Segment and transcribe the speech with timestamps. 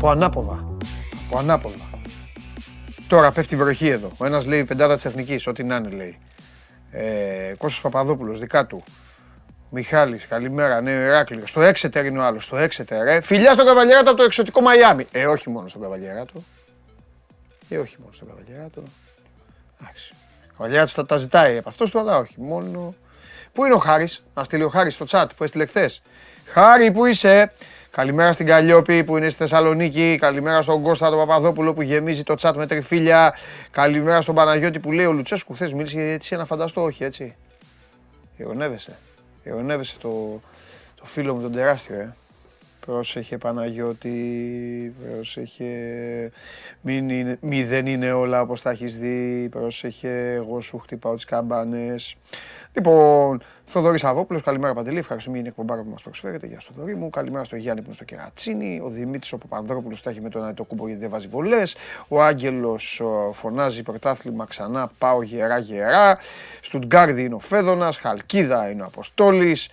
[0.00, 0.76] Από ανάποδα.
[1.26, 1.90] Από ανάποδα.
[3.08, 4.10] Τώρα πέφτει βροχή εδώ.
[4.16, 6.18] Ο ένας λέει πεντάδα της Εθνικής, ό,τι να είναι λέει.
[6.90, 8.82] Ε, Κώστας Παπαδόπουλος, δικά του.
[9.70, 11.46] Μιχάλης, καλημέρα, νέο Ηράκλειο.
[11.46, 13.06] Στο Έξετερ είναι ο άλλος, στο Έξετερ.
[13.06, 13.20] Ε.
[13.20, 15.06] Φιλιά στον Καβαλιέράτο από το εξωτικό Μαϊάμι.
[15.12, 16.42] Ε, όχι μόνο στον Καβαλιέράτο.
[17.68, 18.82] Ε, όχι μόνο στον Καβαλιέράτο.
[19.80, 20.12] Εντάξει.
[20.46, 22.34] Ο Καβαλιέράτος τα, τα ζητάει από αυτός του, αλλά όχι.
[22.36, 22.94] Μόνο...
[23.52, 26.02] Πού είναι ο Χάρης, να στείλει ο Χάρης στο chat που έστειλε χθες.
[26.44, 27.52] Χάρη, πού είσαι;
[27.90, 30.16] Καλημέρα στην Καλλιόπη που είναι στη Θεσσαλονίκη.
[30.20, 33.34] Καλημέρα στον Κώστα τον Παπαδόπουλο που γεμίζει το chat με τριφύλια.
[33.70, 37.36] Καλημέρα στον Παναγιώτη που λέει ο Λουτσέσκου χθες μίλησε έτσι να φανταστώ, όχι έτσι.
[38.36, 38.96] Ειρωνεύεσαι.
[39.42, 40.40] Ειρωνεύεσαι το,
[40.94, 42.14] το φίλο μου τον τεράστιο, ε.
[42.86, 45.72] Πρόσεχε Παναγιώτη, πρόσεχε,
[46.80, 51.24] μην είναι, μη δεν είναι όλα όπως τα έχεις δει, πρόσεχε, εγώ σου χτυπάω τις
[51.24, 52.16] καμπάνες.
[52.72, 54.98] Λοιπόν, Θοδωρής Αβόπουλος, καλημέρα Παντελή.
[54.98, 56.46] Ευχαριστούμε για την εκπομπάρα που μας προσφέρετε.
[56.46, 57.10] Γεια στο Θοδωρή μου.
[57.10, 58.80] Καλημέρα στο Γιάννη που είναι στο Κερατσίνη.
[58.84, 61.76] Ο Δημήτρης ο Παπανδρόπουλο τα έχει με τον Αετοκούμπο γιατί δεν βάζει βολές.
[62.08, 64.90] Ο Άγγελος φωνάζει πρωτάθλημα ξανά.
[64.98, 66.18] Πάω γερά γερά.
[66.60, 67.96] Στουτγκάρδι είναι ο Φέδωνας.
[67.96, 69.68] Χαλκίδα είναι ο Αποστόλης.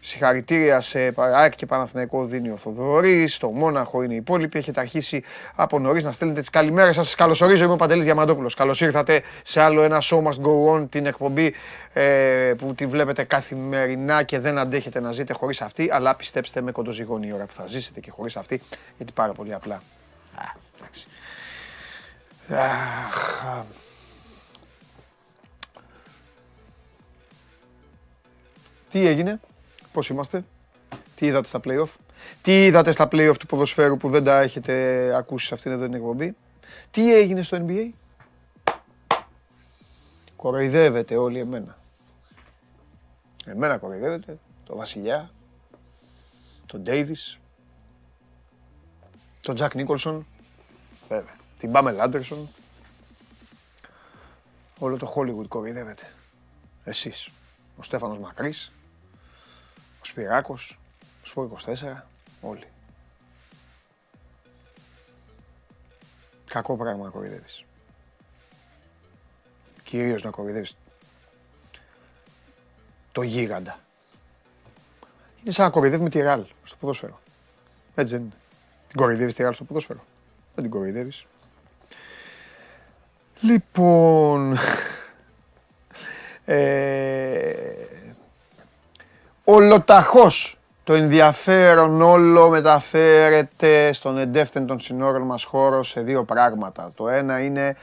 [0.00, 3.34] Συγχαρητήρια σε ΑΕΚ και Παναθηναϊκό δίνει ο Θοδωρής.
[3.34, 4.58] Στο Μόναχο είναι οι υπόλοιποι.
[4.58, 5.22] Έχετε αρχίσει
[5.54, 7.02] από νωρίς να στέλνετε τις καλημέρες σα.
[7.02, 7.64] Σας καλωσορίζω.
[7.64, 8.54] Είμαι ο Παντελής Διαμαντόπουλος.
[8.54, 11.54] Καλώς ήρθατε σε άλλο ένα Show Must Go On, την εκπομπή
[11.92, 15.88] ε, που τη βλέπετε καθημερινά και δεν αντέχετε να ζείτε χωρίς αυτή.
[15.92, 18.60] Αλλά πιστέψτε με, κοντοζυγώνει η ώρα που θα ζήσετε και χωρίς αυτή.
[18.96, 19.74] Γιατί πάρα πολύ απλά.
[20.34, 20.42] Α,
[20.78, 21.06] εντάξει.
[22.48, 23.44] Αχ,
[28.90, 29.40] τι έγινε;
[29.92, 30.44] Πώς είμαστε,
[31.14, 31.88] τι είδατε στα play-off,
[32.42, 35.94] τι είδατε στα play-off του ποδοσφαίρου που δεν τα έχετε ακούσει σε αυτήν εδώ την
[35.94, 36.36] εκπομπή,
[36.90, 37.90] τι έγινε στο NBA.
[40.36, 41.76] Κοροϊδεύετε όλοι εμένα.
[43.44, 45.30] Εμένα κοροϊδεύετε, το Βασιλιά,
[46.66, 47.38] τον Ντέιβις,
[49.40, 50.26] τον Τζακ Νίκολσον,
[51.08, 52.48] βέβαια, την Πάμελ Άντερσον,
[54.78, 56.12] όλο το Hollywood κοροϊδεύετε.
[56.84, 57.28] Εσείς,
[57.76, 58.72] ο Στέφανος Μακρύς,
[60.10, 60.78] ο Σπυράκος,
[61.22, 62.06] ο Σπορ 24,
[62.40, 62.66] όλοι.
[66.46, 67.64] Κακό πράγμα να κοροϊδεύεις.
[69.82, 70.76] Κυρίως να κοροϊδεύεις
[73.12, 73.78] το γίγαντα.
[75.42, 77.20] Είναι σαν να κοροϊδεύουμε τη Ρεάλ στο ποδόσφαιρο.
[77.94, 78.34] Έτσι δεν είναι.
[78.86, 80.04] Την κοροϊδεύεις τη Ρεάλ στο ποδόσφαιρο;
[80.54, 81.26] Δεν την κοροϊδεύεις.
[83.40, 84.56] Λοιπόν,
[86.44, 87.89] ε,
[89.44, 96.90] ολοταχώς το ενδιαφέρον όλο μεταφέρεται στον εντεύθυν των συνόρων μας χώρο σε δύο πράγματα.
[96.94, 97.76] Το ένα είναι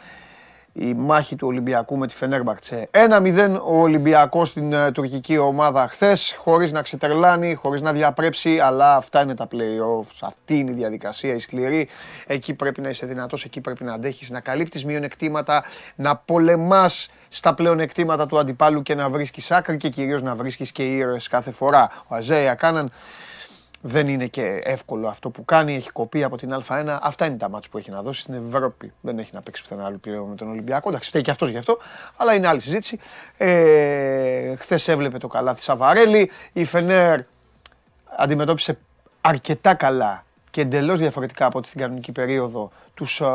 [0.79, 2.89] η μάχη του Ολυμπιακού με τη Φενέρμπαχτσε.
[2.91, 8.95] 1-0 ο Ολυμπιακός στην ε, τουρκική ομάδα χθες, χωρίς να ξετρελάνει, χωρίς να διαπρέψει, αλλά
[8.95, 11.87] αυτά είναι τα play-offs, αυτή είναι η διαδικασία, η σκληρή.
[12.27, 15.63] Εκεί πρέπει να είσαι δυνατός, εκεί πρέπει να αντέχεις, να καλύπτεις μειονεκτήματα,
[15.95, 20.83] να πολεμάς στα πλεονεκτήματα του αντιπάλου και να βρίσκεις άκρη και κυρίως να βρίσκεις και
[20.83, 21.91] ήρωες κάθε φορά.
[22.07, 22.91] Ο Αζέια Κάναν
[23.81, 26.97] δεν είναι και εύκολο αυτό που κάνει, έχει κοπεί από την Α1.
[27.01, 28.93] Αυτά είναι τα μάτια που έχει να δώσει στην Ευρώπη.
[29.01, 30.89] Δεν έχει να παίξει πουθενά άλλο πλέον με τον Ολυμπιακό.
[30.89, 31.77] Εντάξει, φταίει και αυτός γι' αυτό,
[32.17, 32.99] αλλά είναι άλλη συζήτηση.
[33.37, 36.31] Ε, Χθες έβλεπε το καλάθι Σαβαρέλη.
[36.53, 37.19] Η Φενέρ
[38.17, 38.77] αντιμετώπισε
[39.21, 43.25] αρκετά καλά και εντελώς διαφορετικά από ό,τι στην κανονική περίοδο τους ε,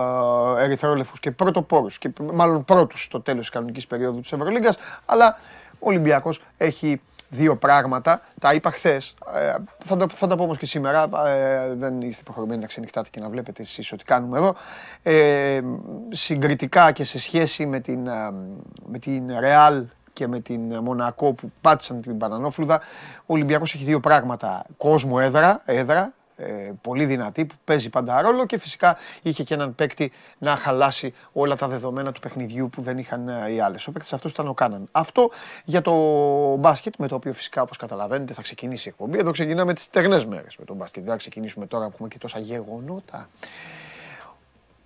[0.58, 4.78] ερυθρόλεφου και πρωτοπόρους, και μάλλον πρώτους στο τέλος της κανονικής περίοδου της Ευρωλίγκας.
[5.06, 5.38] Αλλά
[5.72, 7.00] ο Ολυμπιακός έχει
[7.32, 8.20] δύο πράγματα.
[8.40, 9.14] Τα είπα χθες.
[9.34, 9.54] Ε,
[9.84, 11.08] θα, τα, θα τα πω όμως και σήμερα.
[11.26, 14.54] Ε, δεν είστε υποχρεωμένοι να ξενυχτάτε και να βλέπετε εσείς ό,τι κάνουμε εδώ.
[15.02, 15.60] Ε,
[16.10, 18.32] συγκριτικά και σε σχέση με την, ε,
[18.86, 22.80] με την Real και με την Μονακό που πάτησαν την Πανανόφλουδα,
[23.16, 24.64] ο Ολυμπιακός έχει δύο πράγματα.
[24.76, 26.12] Κόσμο έδρα, έδρα ε,
[26.80, 31.56] πολύ δυνατή που παίζει πάντα ρόλο και φυσικά είχε και έναν παίκτη να χαλάσει όλα
[31.56, 33.86] τα δεδομένα του παιχνιδιού που δεν είχαν ε, οι άλλες.
[33.86, 34.88] Ο παίκτης αυτός ήταν ο Κάναν.
[34.92, 35.30] Αυτό
[35.64, 35.94] για το
[36.56, 39.18] μπάσκετ με το οποίο φυσικά όπως καταλαβαίνετε θα ξεκινήσει η εκπομπή.
[39.18, 41.02] Εδώ ξεκινάμε τις στεγνέ μέρες με το μπάσκετ.
[41.02, 43.28] Δεν θα ξεκινήσουμε τώρα που έχουμε και τόσα γεγονότα.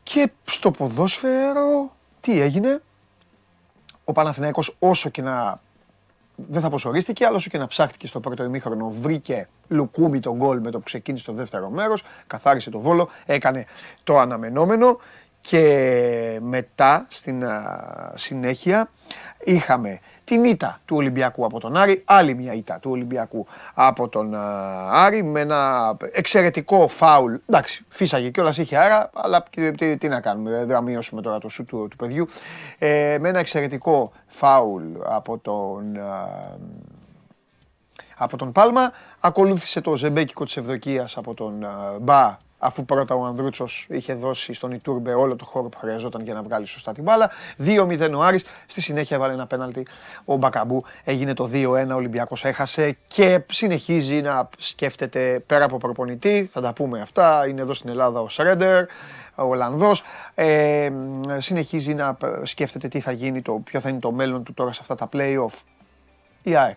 [0.03, 2.83] Και στο ποδόσφαιρο τι έγινε;
[4.05, 5.61] Ο Παναθηναϊκός όσο και να
[6.37, 10.61] δεν θα αποσορίστηκε, αλλά όσο και να ψάχτηκε στο πρώτο ημίχρονο, βρήκε λουκούμι τον γκολ
[10.61, 13.67] με το που ξεκίνησε το δεύτερο μέρος, καθάρισε το βόλο, έκανε
[14.05, 14.99] το αναμενόμενο
[15.41, 17.45] και μετά στην
[18.15, 18.91] συνέχεια
[19.45, 24.35] είχαμε την ήττα του Ολυμπιακού από τον Άρη, άλλη μια ήττα του Ολυμπιακού από τον
[24.91, 27.35] Άρη με ένα εξαιρετικό φάουλ.
[27.47, 31.49] Εντάξει, φύσαγε κιόλας είχε άρα, αλλά τι, τι, να κάνουμε, δεν θα μειώσουμε τώρα το
[31.49, 32.29] σου του, του παιδιού.
[32.79, 35.97] Ε, με ένα εξαιρετικό φάουλ από τον,
[38.17, 38.93] από τον Πάλμα.
[39.21, 41.67] Ακολούθησε το ζεμπέκικο της Ευδοκίας από τον
[42.01, 46.35] Μπα αφού πρώτα ο Ανδρούτσος είχε δώσει στον Ιτούρμπε όλο το χώρο που χρειαζόταν για
[46.35, 47.31] να βγάλει σωστά την μπάλα.
[47.65, 49.87] 2-0 ο Άρης, στη συνέχεια έβαλε ένα πέναλτι
[50.25, 56.49] ο Μπακαμπού, έγινε το 2-1, ο Ολυμπιακός έχασε και συνεχίζει να σκέφτεται πέρα από προπονητή,
[56.53, 58.85] θα τα πούμε αυτά, είναι εδώ στην Ελλάδα ο Σρέντερ,
[59.35, 60.03] ο Ολλανδός,
[60.35, 60.91] ε,
[61.39, 64.79] συνεχίζει να σκέφτεται τι θα γίνει, το, ποιο θα είναι το μέλλον του τώρα σε
[64.83, 65.63] αυτά τα play-off.
[66.43, 66.77] Η ΑΕΚ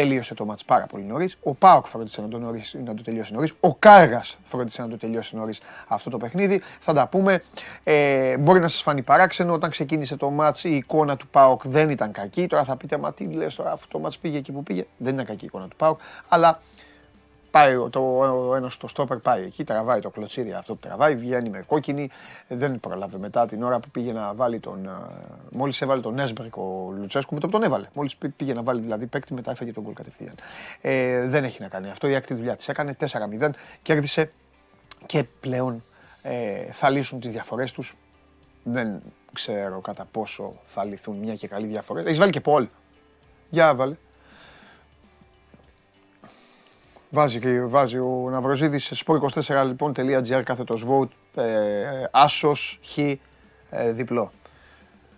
[0.00, 1.36] τελείωσε το μάτς πάρα πολύ νωρίς.
[1.42, 3.52] Ο Πάοκ φρόντισε να το, νωρίς, να το τελειώσει νωρίς.
[3.60, 6.62] Ο Κάργα φρόντισε να το τελειώσει νωρίς αυτό το παιχνίδι.
[6.80, 7.42] Θα τα πούμε.
[7.84, 9.52] Ε, μπορεί να σας φανεί παράξενο.
[9.52, 12.46] Όταν ξεκίνησε το μάτς η εικόνα του Πάοκ δεν ήταν κακή.
[12.46, 14.86] Τώρα θα πείτε, μα τι λες τώρα, αυτό το μάτς πήγε εκεί που πήγε.
[14.96, 16.00] Δεν ήταν κακή η εικόνα του Πάοκ.
[16.28, 16.60] Αλλά
[17.50, 18.00] Πάει το,
[18.48, 22.10] ο ένας στο στόπερ, πάει εκεί, τραβάει το κλωτσίρι αυτό που τραβάει, βγαίνει με κόκκινη.
[22.48, 24.90] Δεν προλάβε μετά την ώρα που πήγε να βάλει τον.
[25.50, 27.86] Μόλις έβαλε τον Έσμπερκ ο Λουτσέσκου, με το που τον έβαλε.
[27.92, 30.34] Μόλις πήγε να βάλει δηλαδή παίκτη, μετά έφεγε τον γκολ κατευθείαν.
[30.80, 32.08] Ε, δεν έχει να κάνει αυτό.
[32.08, 33.50] Η άκτη δουλειά της έκανε 4-0,
[33.82, 34.32] κέρδισε
[35.06, 35.84] και πλέον
[36.22, 37.96] ε, θα λύσουν τις διαφορές τους.
[38.62, 39.02] Δεν
[39.32, 42.00] ξέρω κατά πόσο θα λυθούν μια και καλή διαφορά.
[42.00, 42.68] Έχεις βάλει και Πολ.
[43.50, 43.96] Για βάλε.
[47.10, 53.16] Βάζει, και, βάζει ο Ναυροζίδης sport24 λοιπόν .gr κάθετος vote ε, άσος χ ε,
[53.92, 54.32] διπλό.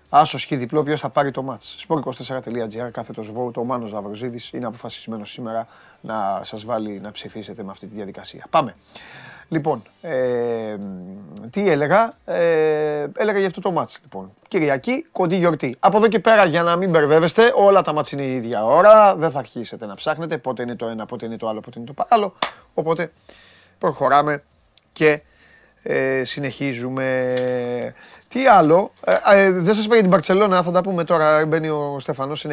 [0.09, 1.87] Άσος χ διπλό ποιος θα πάρει το μάτς.
[1.89, 5.67] sport24.gr κάθετος vote ο Μάνος Ναυροζίδης είναι αποφασισμένος σήμερα
[6.01, 8.47] να σας βάλει να ψηφίσετε με αυτή τη διαδικασία.
[8.51, 8.77] Πάμε.
[9.53, 10.77] Λοιπόν, ε,
[11.51, 14.33] τι έλεγα, ε, έλεγα για αυτό το μάτς λοιπόν.
[14.49, 15.77] Κυριακή, κοντή γιορτή.
[15.79, 19.17] Από εδώ και πέρα για να μην μπερδεύεστε, όλα τα μάτς είναι η ίδια ώρα,
[19.17, 21.93] δεν θα αρχίσετε να ψάχνετε πότε είναι το ένα, πότε είναι το άλλο, πότε είναι
[21.95, 22.35] το άλλο.
[22.75, 23.13] Οπότε
[23.79, 24.43] προχωράμε
[24.93, 25.23] και
[25.83, 27.35] ε, συνεχίζουμε.
[28.29, 31.69] Τι άλλο, ε, ε, δεν σας είπα για την Μπαρτσελώνα, θα τα πούμε τώρα, μπαίνει
[31.69, 32.49] ο Στεφανός 91-69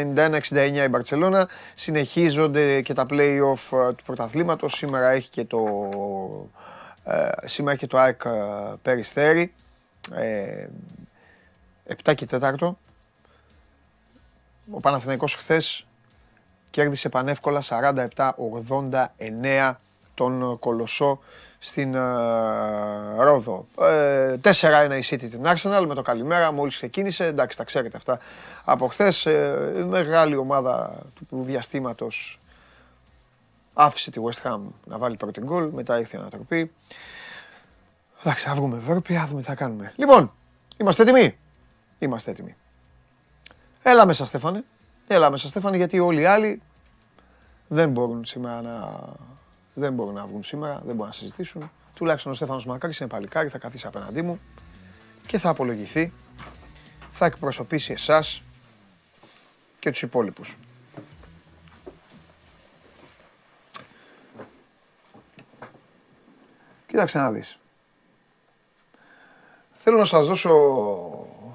[0.86, 6.69] η Μπαρτσελώνα, συνεχίζονται και τα play-off του πρωταθλήματος, σήμερα έχει και το ε,
[7.46, 8.30] σήμερα έχει το ΑΕΚ ε,
[8.82, 9.54] Περιστέρη.
[12.06, 12.54] 7 και 4.
[14.72, 15.86] Ο Παναθηναϊκός χθες
[16.70, 17.64] κέρδισε πανεύκολα
[18.16, 19.74] 47-89
[20.14, 21.20] τον Κολοσσό
[21.60, 22.00] στην uh,
[23.18, 23.66] Ρόδο.
[23.82, 24.52] Ε, 4-1
[25.02, 27.26] η City την Arsenal με το καλημέρα, μόλις ξεκίνησε.
[27.26, 28.20] Εντάξει, τα ξέρετε αυτά
[28.64, 29.26] από χθες.
[29.26, 32.39] Ε, μεγάλη ομάδα του διαστήματος
[33.82, 36.72] άφησε τη West Ham να βάλει πρώτη γκολ, μετά ήρθε η ανατροπή.
[38.22, 39.94] Εντάξει, θα βγούμε Ευρώπη, θα δούμε τι θα κάνουμε.
[39.96, 40.34] Λοιπόν,
[40.78, 41.38] είμαστε έτοιμοι;
[42.00, 42.56] Είμαστε έτοιμοι.
[43.84, 44.64] Έλα μέσα Στέφανε.
[45.08, 46.62] Έλα μέσα Στέφανε γιατί όλοι οι άλλοι
[47.68, 49.00] δεν μπορούν σήμερα να,
[49.74, 51.72] δεν μπορούν να βγουν σήμερα, δεν μπορούν να συζητήσουν.
[51.94, 54.40] Τουλάχιστον ο Στέφανος Μακάρης είναι παλικάρι, θα καθίσει απέναντί μου
[55.26, 56.14] και θα απολογηθεί.
[57.12, 58.42] Θα εκπροσωπήσει εσάς
[59.80, 60.58] και τους υπόλοιπους.
[66.90, 67.60] Κοίταξε να δεις.
[69.78, 70.56] Θέλω να σας δώσω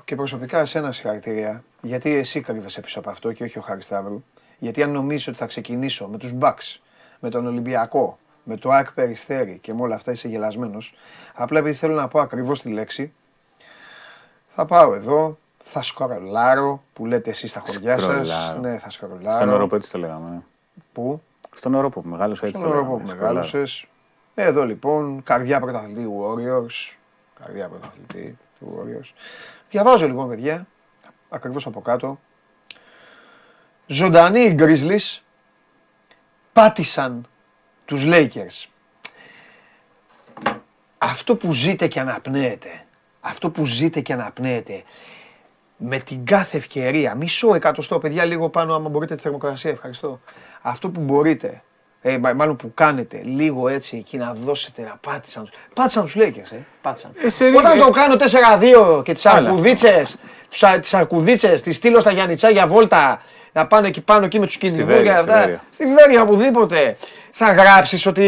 [0.04, 4.22] και προσωπικά εσένα συγχαρητήρια, γιατί εσύ κρύβεσαι πίσω από αυτό και όχι ο Χάρης Σταύρου.
[4.58, 6.78] Γιατί αν νομίζω ότι θα ξεκινήσω με τους Bucks,
[7.20, 10.94] με τον Ολυμπιακό, με το ΑΕΚ Περιστέρι και με όλα αυτά είσαι γελασμένος,
[11.34, 13.12] απλά επειδή θέλω να πω ακριβώς τη λέξη,
[14.54, 18.56] θα πάω εδώ, θα σκορολάρω, που λέτε εσείς στα χωριά σας.
[18.60, 19.36] Ναι, θα σκορολάρω.
[19.36, 20.42] Στον Ευρώπη έτσι το λέγαμε.
[20.92, 21.22] Πού;
[21.54, 23.86] Στον Ευρώπη που μεγάλωσες έτσι Στον Ευρώπη που μεγάλωσες.
[24.34, 26.96] Εδώ λοιπόν, καρδιά πρωταθλητή Warriors,
[27.40, 29.12] καρδιά πρωταθλητή του Warriors.
[29.70, 30.66] Διαβάζω λοιπόν, παιδιά,
[31.28, 32.20] ακριβώς από κάτω.
[33.86, 35.20] Ζωντανοί οι Grizzlies
[36.52, 37.26] πάτησαν
[37.84, 38.68] τους Lakers.
[40.98, 42.84] Αυτό που ζείτε και αναπνέετε,
[43.20, 44.82] αυτό που ζείτε και αναπνέετε,
[45.76, 50.20] με την κάθε ευκαιρία, μισό εκατοστό, παιδιά, λίγο πάνω άμα μπορείτε τη θερμοκρασία, ευχαριστώ.
[50.62, 51.62] Αυτό που μπορείτε
[52.06, 55.50] ε, μάλλον που κάνετε λίγο έτσι εκεί να δώσετε να πάτησαν.
[55.74, 56.56] Πάτησαν τους Λέκε, ε.
[56.82, 57.10] Πάτησαν.
[57.38, 58.16] Ε, Όταν το κάνω
[58.98, 60.16] 4-2 και τις αρκουδίτσες,
[60.80, 64.56] τις αρκουδίτσες, τι στείλω στα Γιάννητσά για βόλτα να πάνε εκεί πάνω εκεί με τους
[64.56, 65.60] κινητού και αυτά.
[65.74, 66.96] Στη Βέρεια, οπουδήποτε.
[67.30, 68.26] Θα γράψεις ότι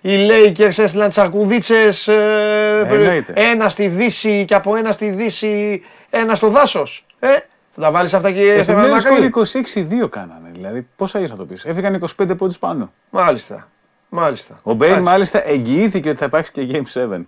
[0.00, 6.34] οι Lakers έστειλαν τις αρκουδίτσες ε, ένα στη Δύση και από ένα στη Δύση ένα
[6.34, 7.04] στο δάσος.
[7.20, 7.28] Ε,
[7.74, 9.30] θα τα βάλεις αυτά και στα Μακάρι.
[10.04, 10.50] 26-2 κάνανε.
[10.52, 11.64] Δηλαδή, πόσα θα το πεις.
[11.64, 12.92] Έφυγαν 25 πόντους πάνω.
[13.10, 13.68] Μάλιστα.
[14.08, 14.56] Μάλιστα.
[14.62, 17.20] Ο Μπέιν μάλιστα εγγυήθηκε ότι θα υπάρξει και Game 7.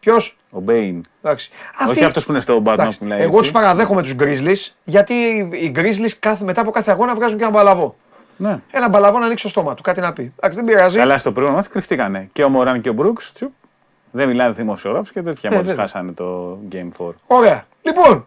[0.00, 1.02] Ποιος; Ο Μπέιν.
[1.22, 1.50] Εντάξει.
[1.88, 3.22] Όχι αυτός που είναι στο Batman που μιλάει.
[3.22, 5.14] Εγώ τους παραδέχομαι τους Grizzlies γιατί
[5.52, 7.96] οι Grizzlies μετά από κάθε αγώνα βγάζουν και ένα παλαβό.
[8.36, 8.60] Ναι.
[8.70, 10.32] Ένα παλαβό να ανοίξει το στόμα του, κάτι να πει.
[10.36, 10.98] Εντάξει, δεν πειράζει.
[10.98, 12.28] Καλά, στο πρώτο ματς κρυφτήκανε.
[12.32, 13.32] Και ο Μωράν και ο Μπρουξ.
[14.10, 15.50] Δεν μιλάνε δημοσιογράφους και τέτοια.
[15.52, 17.10] Ε, Μόλις χάσανε το Game 4.
[17.26, 17.66] Ωραία.
[17.82, 18.26] Λοιπόν,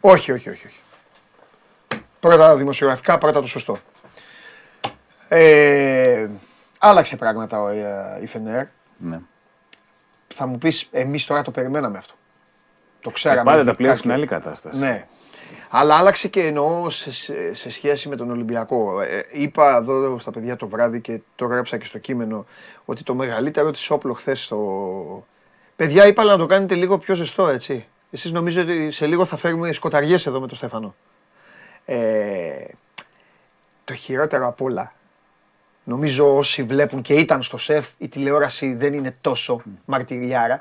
[0.00, 0.66] Όχι, όχι, όχι.
[0.66, 0.80] όχι.
[2.20, 3.78] Πρώτα δημοσιογραφικά, πρώτα το σωστό.
[5.28, 6.28] Ε,
[6.78, 7.60] άλλαξε πράγματα
[8.22, 8.66] η Φενέρ.
[8.96, 9.20] Ναι.
[10.34, 12.14] Θα μου πεις, εμείς τώρα το περιμέναμε αυτό.
[13.00, 13.42] Το Ε, ξέραμε.
[13.42, 14.78] πάντα τα ειδικά πλέον και- στην άλλη κατάσταση.
[14.78, 15.06] Ναι.
[15.70, 19.00] Αλλά άλλαξε και εννοώ σε, σε- σε σχέση με τον Ολυμπιακό.
[19.00, 22.46] Ε, είπα εδώ στα παιδιά το βράδυ και το γράψα και στο κείμενο
[22.84, 25.26] ότι το μεγαλύτερο της όπλο χθες στο...
[25.76, 27.86] Παιδιά είπα να το κάνετε λίγο πιο ζεστό έτσι.
[28.10, 30.94] Εσείς νομίζω ότι σε λίγο θα φέρουμε σκοταριές εδώ με τον Στέφανο.
[31.84, 32.64] Ε,
[33.84, 34.92] το χειρότερο απ' όλα.
[35.84, 40.60] Νομίζω όσοι βλέπουν και ήταν στο σεφ, η τηλεόραση δεν είναι τόσο μαρτυριάρα.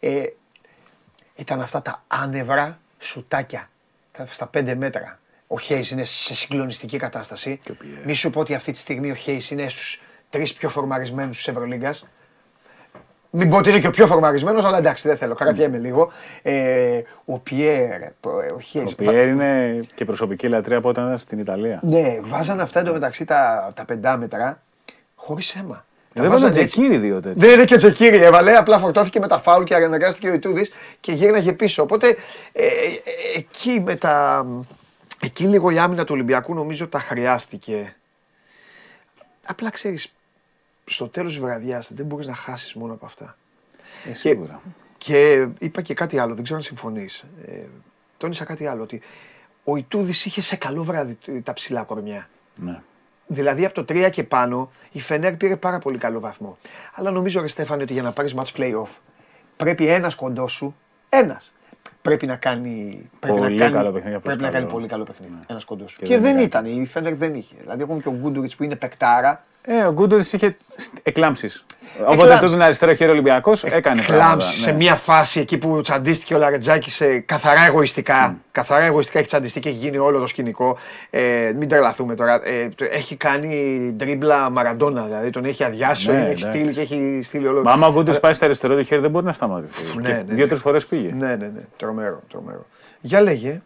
[0.00, 0.22] Ε,
[1.36, 3.70] ήταν αυτά τα άνευρα σουτάκια
[4.12, 5.18] τα- στα πέντε μέτρα.
[5.46, 7.58] Ο Χέις είναι σε συγκλονιστική κατάσταση.
[7.64, 8.04] Και ο Πιέρ.
[8.04, 11.48] Μη σου πω ότι αυτή τη στιγμή ο Χέις είναι στους τρεις πιο φορμαρισμένους της
[11.48, 12.06] Ευρωλίγκας.
[13.30, 16.12] Μην πω ότι είναι και ο πιο φορμαρισμένος, αλλά εντάξει δεν θέλω, κρατιέμαι λίγο.
[16.42, 18.02] Ε, ο Πιέρ,
[18.54, 18.92] ο Χέις.
[18.92, 21.80] Ο Πιέρ είναι και προσωπική λατρεία από όταν ήταν στην Ιταλία.
[21.82, 24.62] Ναι, βάζανε αυτά εντωμεταξύ τα, τα πεντάμετρα
[25.14, 25.84] χωρίς αίμα.
[26.14, 26.76] Τα Δεν βάζανε βάζανε έτσι.
[26.76, 27.46] τζεκίρι δύο τέτοια.
[27.46, 28.56] Δεν είναι και τζεκίρι, έβαλε.
[28.56, 30.70] Απλά φορτώθηκε με τα φάουλ και αναγκάστηκε ο Ιτούδης
[31.00, 31.82] και γύρναγε πίσω.
[31.82, 32.06] Οπότε
[32.52, 34.46] ε, ε, ε, εκεί με τα.
[35.22, 37.96] Εκεί λίγο η άμυνα του Ολυμπιακού νομίζω τα χρειάστηκε.
[39.46, 40.12] Απλά ξέρεις,
[40.92, 43.36] στο τέλος της βραδιάς δεν μπορείς να χάσεις μόνο από αυτά.
[44.08, 44.60] Ε, σίγουρα.
[44.98, 47.24] Και είπα και κάτι άλλο, δεν ξέρω αν συμφωνείς.
[47.46, 47.64] Ε,
[48.16, 49.02] τόνισα κάτι άλλο, ότι
[49.64, 52.28] ο Ιτούδης είχε σε καλό βράδυ τα ψηλά κορμιά.
[52.60, 52.80] Ναι.
[53.26, 56.56] Δηλαδή από το 3 και πάνω η Φενέρ πήρε πάρα πολύ καλό βαθμό.
[56.94, 58.88] Αλλά νομίζω, ρε Στέφανε, ότι για να πάρεις match play-off
[59.56, 60.76] πρέπει ένας κοντός σου,
[61.08, 61.52] ένας.
[62.02, 63.08] Πρέπει να κάνει.
[63.20, 64.76] Πρέπει Πολύ να κάνει, καλό παιχνίδι, απλώς Πρέπει να κάνει καλό.
[64.76, 65.32] πολύ καλό παιχνίδι.
[65.32, 65.40] Ναι.
[65.46, 65.98] Ένας κοντός σου.
[65.98, 66.68] Και, Και δεν δεν έκανε.
[66.68, 66.82] ήταν.
[66.82, 67.54] Η Φενέρ δεν είχε.
[67.60, 69.42] Δηλαδή, ακόμη και ο Γκούντουριτς που είναι παικτάρα.
[69.62, 70.56] Ε, ο Γκούντορ είχε
[71.02, 71.64] εκλάμψεις.
[72.00, 72.38] Οπότε Εκλάμψεις.
[72.40, 74.26] του έδινε αριστερό χέρι Ολυμπιακός, έκανε πράγματα.
[74.26, 74.76] Κλάμψη σε ναι.
[74.76, 78.36] μια φάση εκεί που τσαντίστηκε ο Λαρετζάκης σε καθαρά εγωιστικά.
[78.52, 80.78] Καθαρά εγωιστικά έχει τσαντιστεί και έχει γίνει όλο το σκηνικό.
[81.10, 82.40] Ε, μην τρελαθούμε τώρα.
[82.44, 85.02] Ε, το- έχει κάνει τρίμπλα μαραντόνα.
[85.04, 86.58] Δηλαδή τον έχει αδειάσει, Ναι, τον έχει εντάξει.
[86.58, 87.62] στείλει και έχει στείλει όλο.
[87.62, 89.78] Μα άμα ο Γκούντορ πάει στα αριστερό του χέρι δεν μπορεί να σταματήσει.
[89.96, 90.34] Ναι, Και ναι, ναι.
[90.34, 91.12] Δύο-τρεις φορές πήγε.
[91.12, 91.60] Ναι, ναι, ναι.
[91.76, 92.66] Τρομερό, τρομερό.
[93.00, 93.60] Για λέγε.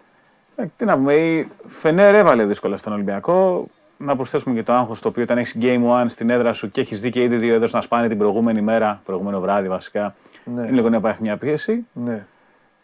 [0.56, 3.66] Ε, τι να πούμε, η Φενέρ έβαλε δύσκολα στον Ολυμπιακό.
[4.04, 6.80] Να προσθέσουμε και το άγχος το οποίο όταν έχεις game one στην έδρα σου και
[6.80, 10.14] έχεις δει και ήδη δύο έδρες να σπάνε την προηγούμενη μέρα, προηγούμενο βράδυ βασικά.
[10.44, 10.60] Ναι.
[10.62, 11.86] Είναι λίγο να υπάρχει μια πίεση.
[11.92, 12.24] Ναι,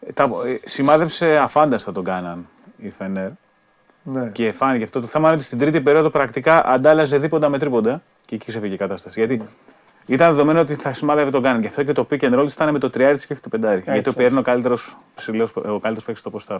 [0.07, 2.47] Ε, Τα, ε, σημάδεψε αφάνταστα τον Κάναν
[2.77, 3.29] η Φενέρ.
[4.03, 4.29] ναι.
[4.29, 4.99] Και φάνηκε αυτό.
[5.01, 8.73] Το θέμα είναι ότι στην τρίτη περίοδο πρακτικά αντάλλαζε δίποντα με τρίποντα και εκεί ξεφύγει
[8.73, 9.19] η κατάσταση.
[9.19, 9.45] Γιατί Ναι.
[10.05, 11.61] ήταν δεδομένο ότι θα σημάδευε τον Κάναν.
[11.61, 13.41] Γι' αυτό και το pick and roll της ήταν με το τριάρι της και όχι
[13.41, 13.81] το πεντάρι.
[13.85, 16.59] γιατί ο Πιέρ είναι ο καλύτερος ψηλός, ο καλύτερος παίκτης στο post-up.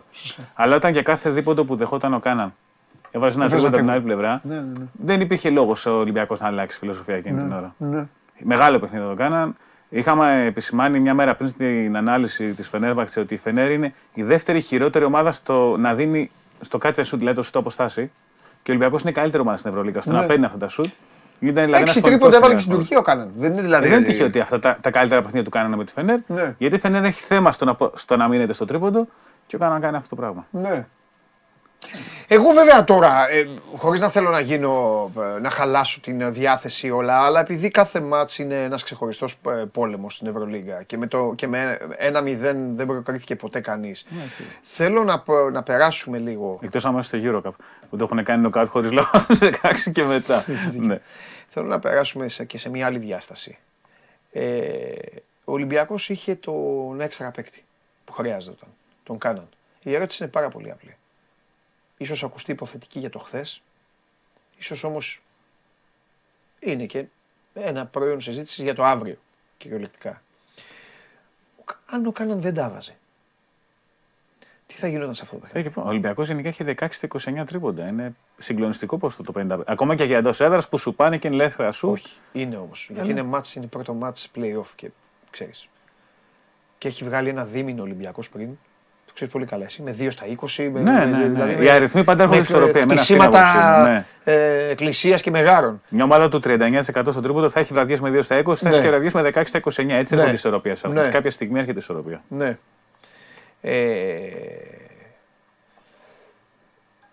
[0.53, 2.53] Αλλά όταν για κάθε δίποντο που δεχόταν ο Κάναν
[3.11, 4.85] έβαζε ένα Έβαζε τρίποντο από την ένα άλλη πλευρά, Ναι, ναι, ναι.
[4.91, 7.75] δεν υπήρχε λόγος ο Ολυμπιακός να αλλάξει φιλοσοφία εκείνη την ώρα.
[7.77, 8.05] ναι.
[8.43, 9.55] Μεγάλο παιχνίδι το κάναν.
[9.89, 14.61] Είχαμε επισημάνει μια μέρα πριν στην ανάλυση της Φενέρμπαξε ότι η Φενέρ είναι η δεύτερη
[14.61, 18.11] χειρότερη ομάδα στο να δίνει στο κάτσε σουτ, δηλαδή το σουτ αποστάση.
[18.63, 20.19] Και ο Ολυμπιακός είναι η καλύτερη ομάδα στην Ευρωλίγα στο Ναι.
[20.19, 20.85] να παίρνει αυτά τα σουτ.
[21.39, 22.77] Ήταν δηλαδή Έξι ένας τρίποντα φωνικός έβαλε και στην συνδυασμός.
[22.77, 23.31] Τουρκία ο Κάναν.
[23.37, 23.87] Δεν είναι δηλαδή.
[23.87, 26.19] Δεν είναι τυχαίο ότι αυτά τα, τα καλύτερα παιχνίδια του κάνανε με τη Φενέρ.
[26.27, 26.55] Ναι.
[26.57, 29.07] Γιατί η Φενέρ έχει θέμα στο να, πο- στο να μείνετε στο τρίποντο
[29.47, 30.45] και ο Κάναν κάνει αυτό το πράγμα.
[30.51, 30.87] Ναι.
[32.27, 37.25] Εγώ βέβαια τώρα, ε, χωρίς να θέλω να γίνω, ε, να χαλάσω την διάθεση όλα,
[37.25, 41.47] αλλά επειδή κάθε μάτς είναι ένας ξεχωριστός ε, πόλεμος στην Ευρωλίγα και με, το, και
[41.47, 44.05] με ένα μηδέν δεν προκρίθηκε ποτέ κανείς.
[44.61, 47.53] θέλω να, π- να περάσουμε λίγο, Εκτός αν είμαστε στο Eurocup
[47.89, 49.09] που το έχουν κάνει νοκάτ χωρίς λόγο
[49.39, 50.45] σε 16 και μετά.
[50.88, 51.00] ναι.
[51.47, 53.57] θέλω να περάσουμε σε, και σε μια άλλη διάσταση.
[54.31, 54.41] Ε,
[55.45, 57.63] ο Ολυμπιακός είχε τον έξτρα παίκτη
[58.05, 58.69] που χρειάζονταν,
[59.03, 59.50] τον Κάναν.
[59.83, 60.95] Η ερώτηση είναι πάρα πολύ απλή.
[62.01, 63.62] Ίσως ακουστεί υποθετική για το χθες,
[64.58, 65.22] ίσως όμως
[66.60, 67.05] είναι και
[67.53, 69.17] ένα προϊόν συζήτησης για το αύριο,
[69.58, 70.22] κυριολεκτικά.
[71.60, 72.96] Ο Κα- Αν ο Κάναν δεν τα βάζει,
[74.65, 77.88] τι θα γινόταν σε αυτό το παιχνίδι; Έχει, ο Ολυμπιακός γενικά έχει 16 29 τρίποντα.
[77.88, 79.63] Είναι συγκλονιστικό ποσοστό το 50.
[79.65, 81.89] Ακόμα και για εντός έδρας που σου πάνε και είναι ελεύθερα σου.
[81.89, 82.89] Όχι, είναι όμως.
[82.93, 84.91] Γιατί είναι μάτς, είναι πρώτο μάτς play-off και
[85.29, 85.67] ξέρεις.
[86.77, 88.58] Και έχει βγάλει ένα δίμηνο Ολυμπιακός πριν.
[89.21, 89.81] Το ξέρεις πολύ καλά εσύ.
[89.81, 90.69] Με 2 στα 20.
[90.73, 91.27] Με, Ναι, με- ναι, ναι.
[91.27, 92.81] δηλαδή Οι με- αριθμοί πάντα έχουν με ισορροπία.
[92.81, 94.05] Εμένα αυτή είναι η άποψή κτισίματα μου, ναι.
[94.23, 95.81] ε, εκκλησίας και μεγάρων.
[95.89, 98.75] Μια ομάδα του 39% στο τρίποντο θα έχει βραδιές με 2 στα 20, θα Ναι.
[98.75, 99.97] έχει και βραδιές με 16 στα 29.
[99.97, 100.19] Έτσι Ναι.
[100.19, 101.05] έρχονται ισορροπία σε αυτές.
[101.05, 101.11] Ναι.
[101.11, 102.21] Κάποια στιγμή έρχεται η ισορροπία.
[102.27, 102.57] Ναι.
[103.61, 104.17] Ε,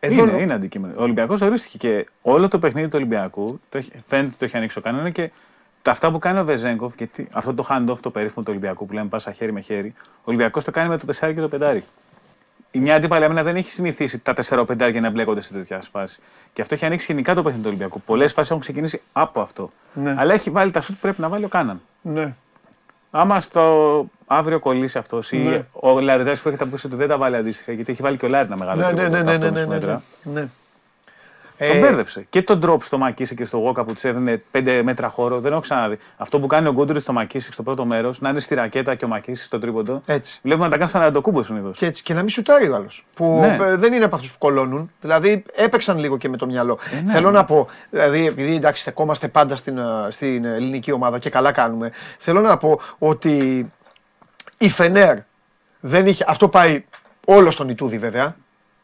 [0.01, 0.95] εδώ Είναι, νο- είναι αντικείμενο.
[0.99, 4.57] Ο Ολυμπιακός ορίστηκε και όλο το παιχνίδι του Ολυμπιακού το έχει- φαίνεται ότι το έχει
[4.57, 5.31] ανοίξει ο κανόνας και
[5.89, 8.87] τα αυτά που κάνει ο Βεζέγκοφ και τι- αυτό το hand-off το περίφημο του Ολυμπιακού
[8.87, 11.49] που λέμε πάσα χέρι με χέρι, ο Ολυμπιακός το κάνει με το 4 και το
[11.49, 11.81] 5.
[12.71, 16.19] Η μια αντίπαλη άμυνα δεν έχει συνηθίσει τα 4-5 για να μπλέκονται σε τέτοια φάση.
[16.53, 18.01] Και αυτό έχει ανοίξει γενικά το παιχνίδι του Ολυμπιακού.
[18.01, 19.71] Πολλές φάσεις έχουν ξεκινήσει από αυτό.
[19.93, 20.15] Ναι.
[20.19, 21.81] Αλλά έχει βάλει τα σουτ που πρέπει να βάλει ο Κάναν.
[22.03, 22.35] Ναι.
[23.11, 25.67] Άμα στο αύριο κολλήσει αυτός ή Ναι.
[25.73, 28.25] ο Λαριδάκη που έχει τα πίσω του δεν τα βάλει αντίστοιχα, γιατί έχει βάλει και
[28.25, 30.03] ο Λάρι ένα μεγάλο Ναι, ναι, τρίποντο, ναι, τα ναι, ναι, αυτόνομη ναι, ναι, μέτρα.
[30.23, 30.49] ναι.
[31.61, 32.27] Ε, Τον μπέρδεψε.
[32.31, 35.41] Και τον drop στο Μακίση και στο Γόκα που τους έδινε 5 μέτρα χώρο.
[35.41, 35.99] Δεν έχω ξαναδεί.
[36.17, 39.05] Αυτό που κάνει ο Γκούντουρης στο Μακίση στο πρώτο μέρος, να είναι στη ρακέτα και
[39.05, 40.01] ο Μακίση στο τρίποντο.
[40.07, 40.39] Έτσι.
[40.43, 41.79] Βλέπουμε να τα κάνει σαν αντοκούμπο συνήθως.
[41.79, 43.05] Και, έτσι, και να μην σουτάρει ο άλλος.
[43.15, 43.59] Που Ναι.
[43.61, 44.91] ε, δεν είναι από αυτούς που κολώνουν.
[45.01, 46.79] Δηλαδή έπαιξαν λίγο και με το μυαλό.
[47.05, 47.37] ναι, θέλω ναι.
[47.39, 51.93] να πω, δηλαδή επειδή εντάξει στεκόμαστε πάντα στην, ε, στην ελληνική ομάδα και καλά κάνουμε.
[52.19, 53.67] Θέλω να πω ότι
[54.59, 55.17] η Φενέρ
[55.81, 56.25] δεν είχε.
[56.29, 56.85] Αυτό πάει
[57.25, 58.37] όλο στον Ιτούδη βέβαια.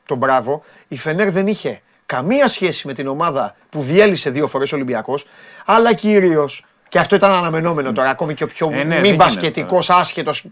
[0.07, 0.63] Τον μπράβο.
[0.89, 5.27] Η Φενέρ δεν είχε καμία σχέση με την ομάδα που διέλυσε δύο φορές ο Ολυμπιακός,
[5.65, 6.65] αλλά κυρίως.
[6.89, 9.91] Και αυτό ήταν αναμενόμενο τώρα, ακόμη και ο πιο Ε, ναι, δεν μη γίνεται μπασκετικός,
[9.91, 10.45] άσχετος.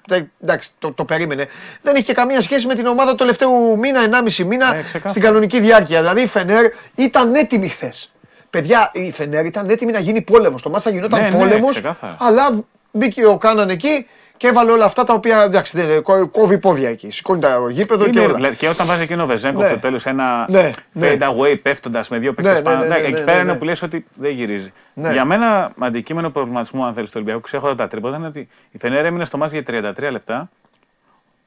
[0.43, 1.47] Εντάξει, το, το περίμενε.
[1.83, 5.11] Δεν είχε καμία σχέση με την ομάδα του τελευταίου μήνα, ενάμιση μήνα, Ε, ξεκάθαρα.
[5.11, 5.99] στην κανονική διάρκεια.
[6.01, 8.13] Δηλαδή η Φενέρ ήταν έτοιμη χθες.
[8.51, 10.63] Παιδιά, η Φενέρ ήταν έτοιμη να γίνει πόλεμος.
[10.63, 12.17] Το μάτσα γινόταν Ναι, ναι, πόλεμος, ξεκάθαρα.
[12.21, 14.07] αλλά μπήκε ο Κάναν εκεί
[14.43, 17.11] και έβαλε όλα αυτά τα οποία εντάξει, δεν, κο- κόβει πόδια εκεί.
[17.11, 18.35] Σηκώνει το γήπεδο και Είναι, όλα.
[18.35, 19.67] δηλαδή, και όταν βάζει εκείνο ο Βεζέγκο Ναι.
[19.67, 21.17] στο τέλος ένα Ναι, ναι.
[21.19, 22.77] fade away πέφτοντας με δύο παίκτες ναι, πάνω.
[22.77, 23.51] ναι, ναι, εντάξει, ναι, εκεί ναι, πέρα ναι.
[23.51, 24.73] είναι που λες ότι δεν γυρίζει.
[24.95, 25.13] Ναι.
[25.13, 29.07] Για μένα, αντικείμενο προβληματισμού, αν θέλεις, του Ολυμπιακού, ξέχωρα τα τρίποτα, είναι ότι η Φενέρα
[29.07, 30.49] έμεινε στο μάτς για 33 λεπτά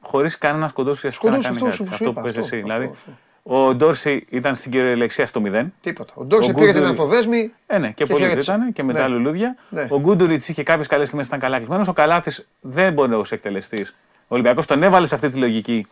[0.01, 1.77] χωρίς κανένα κοντό ουσιαστικά να Σκοντός, κάνει αυτό κάτι.
[1.77, 2.55] σου- σου Αυτό είπα, που πες αυτό, εσύ.
[2.55, 3.11] αυτό, Δηλαδή, αυτό.
[3.47, 5.65] Ο Ντόρση ήταν στην κυριολεξία στο 0.
[5.81, 6.13] Τίποτα.
[6.15, 7.51] Ο Ντόρση Ο πήρε την Γκούντουρη- ανθοδέσμη.
[7.67, 8.51] Ε, ναι, και, Και πολύ χαιρέτησε.
[8.53, 9.07] ήταν και μετά Ναι.
[9.07, 9.55] λουλούδια.
[9.69, 9.87] Ναι.
[9.89, 11.87] Ο Γκούντουριτς είχε κάποιες καλές στιγμές, ήταν καλά κλεισμένος.
[11.87, 13.95] Ο Καλάθης δεν μπορεί ως εκτελεστής.
[14.21, 15.87] Ο Ολυμπιακός τον έβαλε σε αυτή τη λογική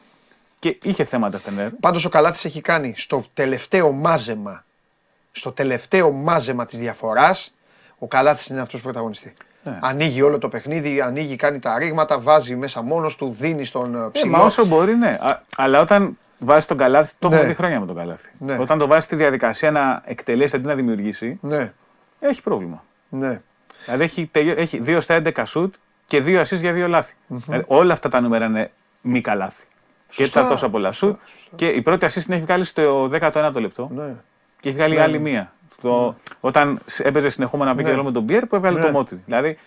[0.60, 1.70] και είχε θέματα Φενέρ.
[1.70, 4.64] Πάντως ο Καλάθης έχει κάνει στο τελευταίο μάζεμα,
[5.32, 7.54] στο τελευταίο μάζεμα της διαφοράς,
[7.98, 9.32] ο Καλάθης είναι αυτός που πρωταγωνιστεί.
[9.64, 9.80] Ναι.
[9.82, 14.00] Ανοίγει όλο το παιχνίδι, ανοίγει, κάνει τα ρήγματα, βάζει μέσα μόνος του, δίνει στον ε,
[14.00, 14.32] Ε, ψηλό.
[14.32, 15.18] μα όσο μπορεί, ναι.
[15.22, 17.36] Α, αλλά όταν βάζει τον Καλάθι, το Ναι.
[17.36, 18.30] έχουμε δει χρόνια με τον Καλάθι.
[18.40, 18.58] Ναι.
[18.58, 21.74] Όταν το βάζει στη διαδικασία να εκτελέσει αντί να δημιουργήσει, Ναι,
[22.20, 22.84] έχει πρόβλημα.
[23.10, 23.42] ναι.
[23.86, 25.74] Δηλαδή έχει, τελειώ- έχει 2 στα 11 σουτ
[26.06, 27.14] και 2 assist για 2 λάθη.
[27.28, 29.64] Δηλαδή, όλα αυτά τα νούμερα είναι μη καλάθη.
[30.08, 30.42] Και Σωστά.
[30.44, 31.20] τα τόσα πολλά σουτ.
[31.56, 33.90] Και η πρώτη assist την έχει βγάλει στο 19ο λεπτό.
[33.94, 34.14] ναι.
[34.60, 35.30] Και έχει βγάλει Ναι, άλλη ναι.
[35.30, 35.54] μία.
[35.78, 36.16] Στο...
[36.40, 37.94] Όταν σ- έπαιζε συνεχόμενα pick Ναι.
[37.94, 38.86] and roll με τον Πιέρ που έβγαλε Ναι.
[38.86, 39.22] το μότι.
[39.26, 39.58] Δηλαδή,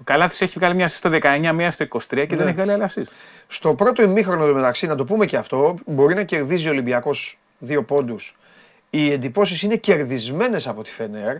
[0.00, 2.42] ο Καλάθι έχει βγάλει μία assist στο 19, μία στο 23 και δεν Ναι.
[2.44, 3.12] έχει βγάλει άλλη assist.
[3.46, 7.38] Στο πρώτο ημίχρονο του μεταξύ, να το πούμε και αυτό, μπορεί να κερδίζει ο Ολυμπιακός
[7.58, 8.36] δύο πόντους.
[8.90, 11.36] Οι εντυπώσεις είναι κερδισμένες από τη Φενέρ.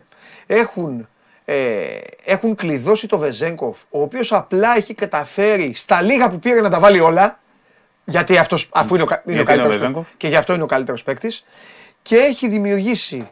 [0.46, 1.08] Έχουν,
[1.44, 1.54] ε,
[2.24, 6.80] έχουν κλειδώσει το Βεζέγκοφ, ο οποίος απλά έχει καταφέρει στα λίγα που πήρε να τα
[6.80, 7.38] βάλει όλα.
[8.04, 10.08] Γιατί αυτός, αφού είναι ο, κα- είναι ο Γιατί είναι ο καλύτερος Βεζέγκοφ.
[10.16, 11.44] και γι' αυτό είναι ο καλύτερος παίκτης.
[12.02, 13.30] Και έχει δημιουργήσει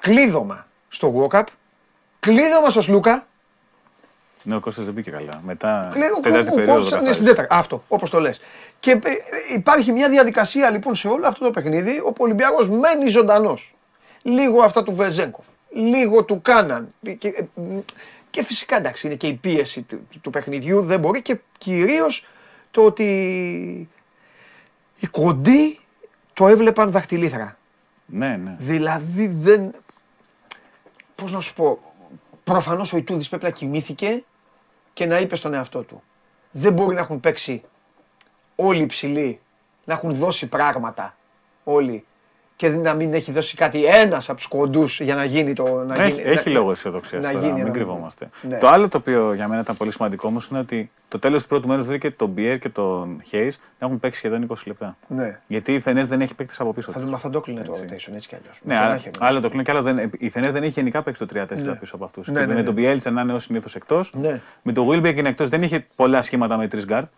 [0.00, 1.42] κλείδωμα στο Walkup,
[2.20, 3.26] κλείδωμα στο Σλούκα,
[4.42, 5.40] Ναι, ο Κώστας δεν μπήκε καλά.
[5.44, 6.78] Μετά Λέει, ο- τέταρτη ο- ο περίοδο.
[6.80, 7.14] Κώστας είναι καθάρισε.
[7.14, 7.54] στην τέταρτη.
[7.54, 8.40] Αυτό, όπως το λες.
[8.80, 8.98] Και ε,
[9.54, 13.74] υπάρχει μια διαδικασία λοιπόν σε όλο αυτό το παιχνίδι όπου ο Ολυμπιακός μένει ζωντανός.
[14.22, 16.94] Λίγο αυτά του Βεζέγκοφ, λίγο του Κάναν.
[17.18, 17.78] Και, ε, μ,
[18.30, 22.26] και φυσικά εντάξει είναι και η πίεση του, του παιχνιδιού, δεν μπορεί και κυρίως
[22.70, 23.04] το ότι
[24.98, 25.78] οι κοντοί
[26.32, 27.56] το έβλεπαν δαχτυλίθρα.
[28.06, 28.56] Ναι, ναι.
[28.58, 29.74] Δηλαδή δεν.
[31.14, 31.78] Πώς να σου πω.
[32.44, 34.22] Προφανώς ο Ιτούδης πρέπει να κοιμήθηκε
[35.00, 36.02] και να είπε στον εαυτό του.
[36.50, 37.62] Δεν μπορεί να έχουν παίξει
[38.56, 39.40] όλοι υψηλοί,
[39.84, 41.16] να έχουν δώσει πράγματα
[41.64, 42.06] όλοι
[42.60, 45.84] και να μην έχει δώσει κάτι ένας από τους κοντούς για να γίνει το.
[45.86, 48.28] Να Έχει, γίνει, έχει να- λόγο αισιοδοξία να τώρα, γίνει μην ένα κρυβόμαστε.
[48.48, 48.56] Ναι.
[48.58, 51.48] Το άλλο το οποίο για μένα ήταν πολύ σημαντικό όμως είναι ότι το τέλος του
[51.48, 54.96] πρώτου μέρους βρήκε τον Μπιέρ και τον Χέι να έχουν παίξει σχεδόν 20 λεπτά.
[55.06, 55.38] Ναι.
[55.46, 57.06] Γιατί η Φενέρ δεν έχει παίκτη από πίσω Θα τους.
[57.08, 57.84] το, μα θα το κλείνει το Έτσι.
[58.10, 58.60] rotation έτσι κι αλλιώς.
[58.62, 60.10] Ναι, άρα, άλλο το κλείνω και άλλο δεν.
[60.18, 61.74] Η Φενέρ δεν έχει γενικά παίξει το 3-4 Ναι.
[61.74, 62.28] πίσω από αυτούς.
[62.28, 62.62] Ναι, και ναι, με ναι.
[62.64, 64.12] τον Μπιέλιτσα να είναι ως συνήθως εκτός.
[64.20, 64.40] Ναι.
[64.62, 65.48] Με τον Βιλμπέκιν εκτός.
[65.48, 67.08] Δεν είχε πολλά σχήματα με τρεις γκαρντ.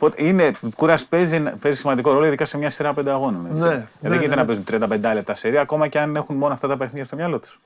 [0.00, 0.08] Ναι.
[0.08, 3.46] Οπότε είναι, κούρα παίζει, παίζει σημαντικό ρόλο, ειδικά σε μια σειρά πέντε αγώνων.
[3.50, 3.62] Έτσι.
[3.62, 4.62] Ναι, δεν ναι, γίνεται ναι, να ναι.
[4.90, 7.60] παίζουν 35 λεπτά σειρά, ακόμα και αν έχουν μόνο αυτά τα παιχνίδια στο μυαλό τους.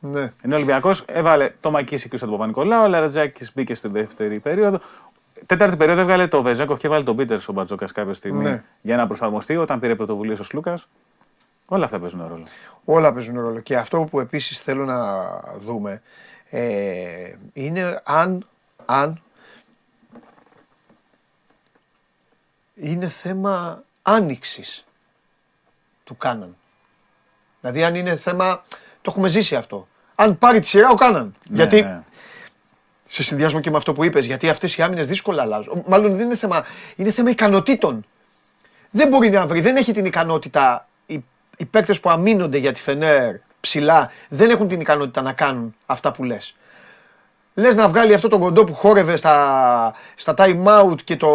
[0.00, 0.32] ναι.
[0.42, 4.80] Ενώ ο Ολυμπιακός έβαλε το Μακίση και τον Παπα-Νικολάου, ο Λαρατζάκη μπήκε στη δεύτερη περίοδο.
[5.46, 8.62] Τέταρτη περίοδο έβγαλε το Βεζέκοφ και έβαλε τον Πίτερς ο Μπατζόκα κάποια στιγμή Ναι.
[8.82, 10.88] για να προσαρμοστεί όταν πήρε πρωτοβουλίες ο Σλούκας.
[11.66, 12.44] Όλα αυτά παίζουν ρόλο.
[12.84, 13.60] Όλα παίζουν ρόλο.
[13.60, 14.98] Και αυτό που επίσης θέλω να
[15.58, 16.02] δούμε
[16.50, 16.62] ε,
[17.52, 18.46] είναι αν,
[18.84, 19.20] αν
[22.80, 24.84] είναι θέμα άνοιξης
[26.04, 26.56] του Κάναν.
[27.60, 28.64] Δηλαδή αν είναι θέμα,
[29.02, 29.86] το έχουμε ζήσει αυτό.
[30.14, 31.34] Αν πάρει τη σειρά ο Κάναν.
[31.50, 32.02] γιατί ναι.
[33.06, 35.82] σε συνδυασμό και με αυτό που είπες, γιατί αυτές οι άμυνες δύσκολα αλλάζουν.
[35.86, 36.64] Μάλλον δεν είναι θέμα,
[36.96, 38.04] είναι θέμα ικανοτήτων.
[38.90, 40.88] Δεν μπορεί να βρει, δεν έχει την ικανότητα.
[41.06, 41.24] Οι,
[41.56, 46.12] οι παίκτες που αμήνονται για τη Φενέρ ψηλά δεν έχουν την ικανότητα να κάνουν αυτά
[46.12, 46.54] που λες.
[47.54, 51.28] Λες να βγάλει αυτό τον κοντό που χόρευε στα, στα time out και, το,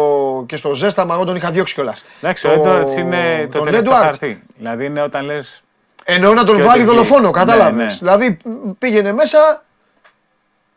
[0.48, 2.04] και στο ζέσταμα, εγώ τον είχα διώξει κιόλας.
[2.20, 4.00] Εντάξει, ο Έντουαρτ είναι το τον τελευταίο Edwards.
[4.02, 4.42] χαρτί.
[4.56, 5.62] Δηλαδή είναι όταν λες.
[6.04, 7.32] Εννοώ να τον Και βάλει ότι δολοφόνο, βγει.
[7.32, 7.76] κατάλαβες.
[7.76, 7.92] Ναι, ναι.
[7.98, 8.36] Δηλαδή
[8.78, 9.64] πήγαινε μέσα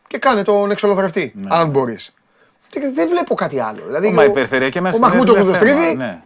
[0.06, 1.46] και κάνε τον εξολοθρευτή, Ναι.
[1.56, 2.14] αν μπορείς.
[2.72, 3.80] Δεν, δεν βλέπω κάτι άλλο.
[3.86, 6.22] Δηλαδή, Μα ο- η περιφερειακή μέσα ο στην Μαχμούτογλου είναι δεν θέμα, στρίβει, Ναι.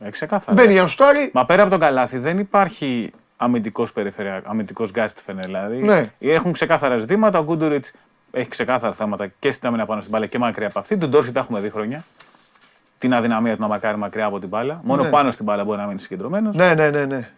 [0.00, 0.52] Ε, ξεκάθαρα.
[0.52, 1.30] μπαίνει για να σουτάρει.
[1.32, 5.76] Μα πέρα από τον Καλάθι δεν υπάρχει αμυντικός περιφερειακό, αμυντικός γκάστη φαίνεται δηλαδή.
[5.82, 6.04] Ναι.
[6.18, 7.38] Έχουν ξεκάθαρα ζητήματα.
[7.38, 7.92] Ο Γκούντουριτς
[8.32, 10.96] έχει ξεκάθαρα θέματα και στην άμυνα πάνω στην μπάλα και μακριά από αυτή.
[10.96, 12.04] Τον Ντόρση τα έχουμε δει χρόνια.
[12.98, 14.80] Την αδυναμία του να μακάρει μακριά από την μπάλα.
[14.82, 15.08] Μόνο Ναι.
[15.08, 16.56] πάνω στην μπάλα μπορεί να μείνει συγκεντρωμένος.
[16.56, 17.04] Ναι, ναι, ναι.
[17.04, 17.28] ναι.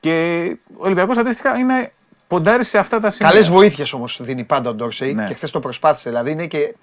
[0.00, 1.92] Και ο Ολυμπιακός αντίστοιχα είναι
[2.26, 3.32] ποντάρει σε αυτά τα σημεία.
[3.32, 5.26] Καλές βοήθειες όμως δίνει πάντα ο Ντόρσεϊ Ναι.
[5.26, 6.08] και χθες το προσπάθησε.
[6.08, 6.74] Δηλαδή είναι και.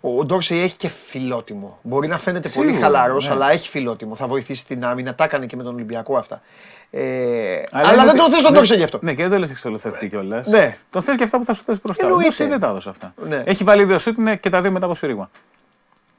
[0.00, 1.78] Ο ο Ντόρσεϊ έχει και φιλότιμο.
[1.82, 3.32] Μπορεί να φαίνεται πολύ Σίγουρα, χαλαρός, ναι.
[3.32, 4.14] αλλά έχει φιλότιμο.
[4.14, 5.14] Θα βοηθήσει την άμυνα.
[5.14, 6.42] Τα έκανε και με τον Ολυμπιακό αυτά.
[6.94, 8.98] Ε, Αλλά αλλά, είναι- δεν τον θες τον ναι, Ντόρσεϊ γι' αυτό.
[9.02, 10.46] Ναι, και δεν το λες εξολοθρευτή κιόλας.
[10.46, 10.76] Ναι.
[10.90, 12.04] Τον θες και αυτά που θα σου θέσει μπροστά.
[12.04, 12.28] Ο Εννοείται.
[12.28, 13.12] Ντόρση δεν τα έδωσε αυτά.
[13.28, 13.42] Ναι.
[13.46, 15.30] Έχει βάλει δύο σούτ είναι και τα δύο μετά από σφύριγμα.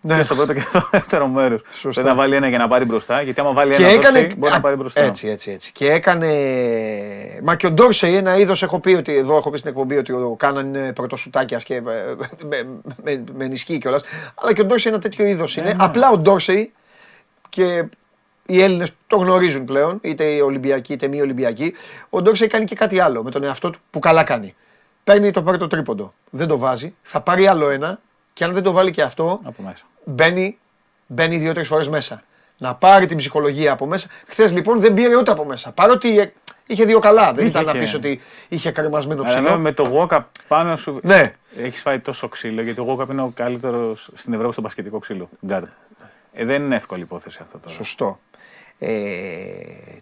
[0.01, 0.15] Ναι.
[0.15, 1.61] Και στο πρώτο και στο δεύτερο μέρος.
[1.79, 2.01] Σωστά.
[2.01, 3.21] Δεν θα βάλει ένα για να πάρει μπροστά.
[3.21, 4.21] Γιατί άμα βάλει Και ένα έκανε.
[4.21, 5.01] δώσει, μπορεί να πάρει μπροστά.
[5.01, 5.71] Έτσι, έτσι, έτσι.
[5.71, 6.27] Και έκανε.
[7.43, 8.63] Μα και ο Ντόρσεϊ ένα είδος.
[8.63, 11.81] Έχω πει ότι εδώ έχω πει στην εκπομπή ότι ο Κάναν είναι πρωτοσουτάκιας και ε,
[11.81, 12.67] με,
[13.03, 14.03] με, με ενισχύει κιόλας.
[14.41, 15.67] Αλλά και ο Ντόρσεϊ ένα τέτοιο είδος είναι.
[15.73, 15.75] ναι.
[15.83, 16.73] Απλά ο Ντόρσεϊ
[17.49, 17.83] και
[18.45, 21.73] οι Έλληνες το γνωρίζουν πλέον, είτε οι Ολυμπιακοί είτε μη Ολυμπιακοί.
[22.09, 24.55] Ο Ντόρσεϊ κάνει και κάτι άλλο με τον εαυτό του που καλά κάνει.
[25.03, 26.13] Παίρνει το πρώτο τρίποντο.
[26.29, 26.95] Δεν το βάζει.
[27.01, 27.99] Θα πάρει άλλο ένα.
[28.33, 29.83] Και αν δεν το βάλει και αυτό, Από μέσα.
[30.03, 30.57] μπαίνει,
[31.07, 32.23] μπαίνει δύο-τρεις φορές μέσα.
[32.57, 34.07] Να πάρει την ψυχολογία από μέσα.
[34.27, 35.71] Χθες λοιπόν δεν πήρε ούτε από μέσα.
[35.71, 36.33] Παρότι ε,
[36.67, 37.33] είχε δύο καλά.
[37.33, 37.79] Δεν Είχε, ήταν να είχε.
[37.79, 39.57] πεις ότι είχε κρεμασμένο Αλλά ψηλό.
[39.57, 40.99] με το Γόκα πάνω σου.
[41.03, 41.21] Ναι.
[41.57, 45.29] Έχεις φάει τόσο ξύλο γιατί ο Γόκα είναι ο καλύτερος στην Ευρώπη στο μπασκετικό ξύλο.
[45.45, 45.65] Γκάρντ.
[46.33, 47.75] Ε, δεν είναι εύκολη υπόθεση αυτό τώρα.
[47.75, 48.19] Σωστό.
[48.79, 48.93] Ε,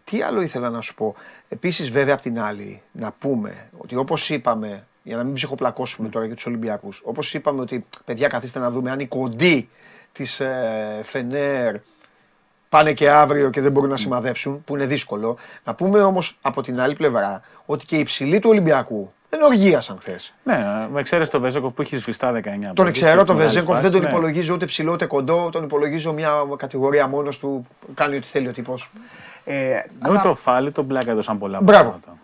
[0.04, 1.15] τι άλλο ήθελα να σου πω.
[1.50, 6.26] Επίσης βέβαια απ' την άλλη να πούμε ότι όπως είπαμε, για να μην ψυχοπλακώσουμε τώρα
[6.26, 9.70] για τους Ολυμπιακούς, όπως είπαμε ότι παιδιά καθίστε να δούμε αν οι κοντοί
[10.12, 11.76] της ε, Φενέρ
[12.70, 15.38] πάνε και αύριο και δεν μπορούν να σημαδέψουν, που είναι δύσκολο.
[15.63, 19.98] Να πούμε όμως από την άλλη πλευρά ότι και οι ψηλοί του Ολυμπιακού δεν οργίασαν
[20.00, 20.34] χθες.
[20.44, 20.58] Ναι,
[20.91, 22.41] με εξαίρεση το Βεζέκοφ που έχει σφιστά 19.
[22.44, 24.08] Τον πόντους ξέρω, και τον στη μεγάλη Βεζέγκοφ φάση, δεν τον ναι.
[24.08, 28.52] υπολογίζω ούτε ψηλό ούτε κοντό, τον υπολογίζω μια κατηγορία μόνος του, κάνει ό,τι θέλει ο
[28.52, 28.91] τύπος.
[29.46, 31.84] Ε, Ούτε το Φάλι, τον Μπλάκα έδωσαν πολλά Μπράβο.
[31.84, 32.17] πράγματα.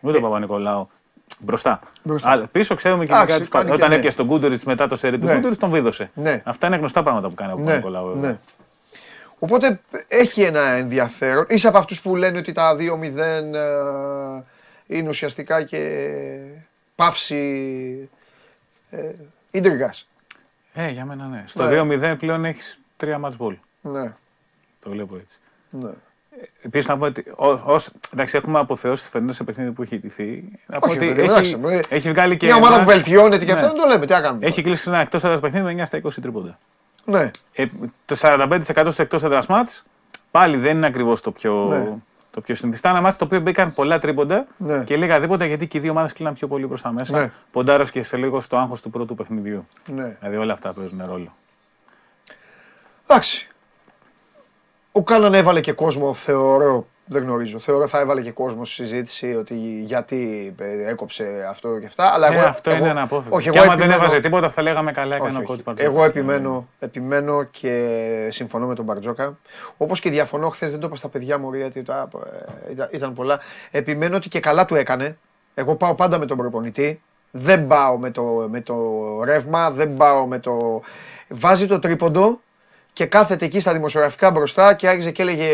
[0.00, 0.88] Ούτε ο Παπα-Νικολάου.
[1.38, 1.80] Μπροστά.
[2.02, 2.30] Μπροστά.
[2.30, 3.96] Αλλά πίσω ξέρουμε και Εντάξει, μετά τις κάνει πα- και Όταν ναι.
[3.96, 5.34] έπιασε τον Κούντοριτ μετά το σερί του Ναι.
[5.34, 6.10] Κούντοριτ, τον βίδωσε.
[6.14, 6.42] Ναι.
[6.44, 8.16] Αυτά είναι γνωστά πράγματα που κάνει ο ναι, Παπα-Νικολάου.
[8.16, 8.38] ναι.
[9.38, 11.44] Οπότε έχει ένα ενδιαφέρον.
[11.48, 12.80] Είσαι από αυτούς που λένε ότι τα 2-0
[13.54, 14.44] ε,
[14.90, 16.00] είναι ουσιαστικά και
[16.94, 18.10] παύση
[18.90, 19.12] ε,
[19.50, 20.08] ίντριγκας.
[20.72, 21.44] Ε, για μένα ναι.
[21.46, 22.12] Στο Ναι.
[22.12, 23.56] 2-0 πλέον έχεις τρία match ball.
[23.80, 24.12] Ναι,
[24.82, 25.38] Το βλέπω έτσι.
[25.70, 25.90] ναι.
[26.62, 27.24] Επίσης να πω ότι.
[27.36, 30.44] Ως, ως, εντάξει, έχουμε αποθεώσει τη φετινή σε παιχνίδι που έχει ητηθεί.
[30.66, 32.46] Να πω Όχι, ότι βέβαια, έχει, εντάξει, ε, έχει βγάλει και.
[32.46, 33.58] Μια ομάδα εμάς- που βελτιώνεται και Ναι.
[33.58, 34.06] αυτό δεν το λέμε.
[34.06, 34.46] Τι να κάνουμε.
[34.46, 36.58] Έχει κλείσει ένα εκτός έδρας παιχνίδι με 9 στα 20 τρίποντα.
[37.04, 37.66] Ναι, Ε,
[38.06, 39.84] το 45% στο εκτός έδρας μάτς
[40.30, 41.66] πάλι δεν είναι ακριβώς το πιο.
[41.68, 41.96] Ναι.
[42.30, 44.84] Το πιο συνηθιστά ένα μάτς το οποίο μπήκαν πολλά τρίποντα Ναι.
[44.84, 47.18] και λίγα δίποτα γιατί και οι δύο ομάδες κλείναν πιο πολύ προς τα μέσα.
[47.20, 47.30] Ναι.
[47.50, 49.66] Ποντάρω και σε λίγο στο άγχος του πρώτου παιχνιδιού.
[49.86, 50.16] ναι.
[50.20, 51.34] Δηλαδή όλα αυτά παίζουν ρόλο.
[53.06, 53.48] Εντάξει.
[54.92, 59.34] Ο Κάναν έβαλε και κόσμο, θεωρώ, δεν γνωρίζω, θεωρώ θα έβαλε και κόσμος στη συζήτηση
[59.34, 62.12] ότι γιατί ε, έκοψε αυτό και αυτά.
[62.12, 63.36] Αλλά Ε, εγώ, αυτό εγώ, είναι αναπόφευκτο.
[63.36, 65.62] Όχι, και εγώ άμα δεν επιμένω- έβαζε τίποτα θα λέγαμε καλά έκανε όχι, ο όχι.
[65.66, 69.38] coach Εγώ επιμένω, επιμένω και συμφωνώ με τον Μπαρτζόκα.
[69.76, 72.08] Όπως και διαφωνώ, χθες δεν το είπα στα παιδιά μου, γιατί τα-
[72.68, 73.40] ε, ήταν, ήταν πολλά.
[73.70, 75.16] Επιμένω ότι και καλά του έκανε.
[75.54, 77.00] Εγώ πάω πάντα με τον προπονητή.
[77.30, 78.76] Δεν πάω με το, με το
[79.24, 80.80] ρεύμα, δεν πάω με το.
[81.28, 82.40] Βάζει το τρίποντο
[83.00, 85.44] και κάθεται εκεί στα δημοσιογραφικά μπροστά και άρχιζε και έλεγε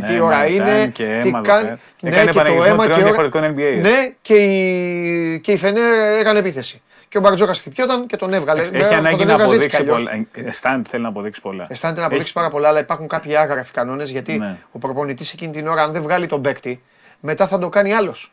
[0.00, 0.70] Ναι, τι ώρα μα είναι.
[0.70, 1.64] ήταν και τι αίμα εδώ κάνει.
[1.64, 1.78] πέρα.
[2.00, 3.80] Ναι, Έκανε και το επαναγγελισμό αίμα τριών και ώρα- διαφορετικών NBA.
[3.82, 6.82] Ναι, και η, και η Φενέρ έκανε επίθεση.
[7.08, 8.60] Και ο Μπαρτζόκα χτυπιόταν και τον έβγαλε.
[8.62, 10.12] Έχει Ε, θα ανάγκη τον να έβγαζε έτσι κι αποδείξει αλλιώς.
[10.12, 10.26] πολλά.
[10.44, 11.66] Ε, Αισθάνεται θέλει να αποδείξει πολλά.
[11.70, 14.56] Αισθάνεται να αποδείξει πάρα πολλά, αλλά υπάρχουν κάποιοι άγραφοι κανόνες γιατί Ναι.
[14.72, 16.82] ο προπονητής εκείνη την ώρα, αν δεν βγάλει τον παίκτη,
[17.20, 18.32] μετά θα το κάνει άλλος.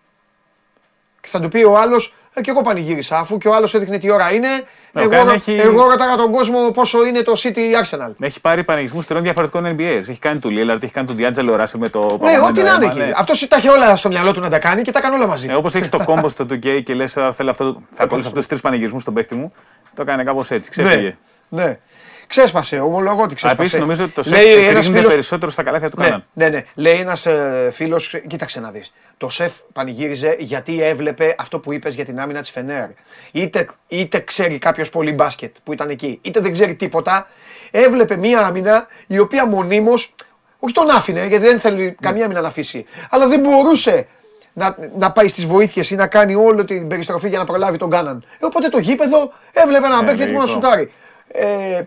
[1.22, 3.98] Και θα του πει ο άλλος, ε, και εγώ πανηγύρισα, αφού και ο άλλος έδειχνε
[3.98, 4.48] τι ώρα είναι.
[4.92, 8.12] Ναι, ο εγώ, Καν ρω- έχει- εγώ ρώταγα τον κόσμο πόσο είναι το City Arsenal.
[8.20, 9.82] Έχει πάρει πανηγισμού τριών διαφορετικών NBA.
[10.10, 12.74] Έχει κάνει του Λίλαρτ, έχει κάνει του Διάτζελο Ράσε με το Ναι, Παπαμέντο ό,τι να
[12.74, 13.00] είναι αίμα, εκεί.
[13.00, 13.12] ναι.
[13.16, 15.48] Αυτός τα είχε όλα στο μυαλό του να τα κάνει και τα έκανε όλα μαζί.
[15.50, 18.48] Ε, Όπως έχεις το κόμπο στο 2K και λες, θέλω αυτό, θα ακολουθήσω αυτούς του
[18.50, 19.54] τρεις πανηγισμού στον παίχτη μου.
[19.96, 20.70] Το έκανε κάπως έτσι.
[20.70, 21.18] Ξέφυγε.
[21.50, 21.78] ναι, ναι.
[22.28, 23.62] Ξέσπασε, ομολογώ ότι ξέσπασε.
[23.62, 26.26] Επίσης νομίζω ότι το Λέει σεφ ένας κρίνεται φίλος- περισσότερο στα καλάθια του Ναι, Κάναν.
[26.34, 26.64] ναι, ναι.
[26.76, 28.94] Λέει ένας ε, φίλος, κοίταξε να δεις.
[29.18, 32.88] Το σεφ πανηγύριζε γιατί έβλεπε αυτό που είπες για την άμυνα της Φενέρ.
[33.32, 37.28] Είτε, είτε ξέρει κάποιος πολύ μπάσκετ που ήταν εκεί, είτε δεν ξέρει τίποτα.
[37.72, 40.14] Έβλεπε μία άμυνα η οποία μονίμως.
[40.60, 42.86] Όχι τον άφηνε, γιατί δεν θέλει καμία άμυνα να αφήσει.
[43.10, 44.08] Αλλά δεν μπορούσε
[44.54, 47.90] να, να πάει στις βοήθειες ή να κάνει όλη την περιστροφή για να προλάβει τον
[47.90, 48.24] Κάναν.
[48.40, 50.62] Ε, οπότε το γήπεδο έβλεπε έναν Ε, παίκτη έτοιμο να λογικό.
[50.62, 50.92] σουτάρει.
[51.32, 51.82] Ε,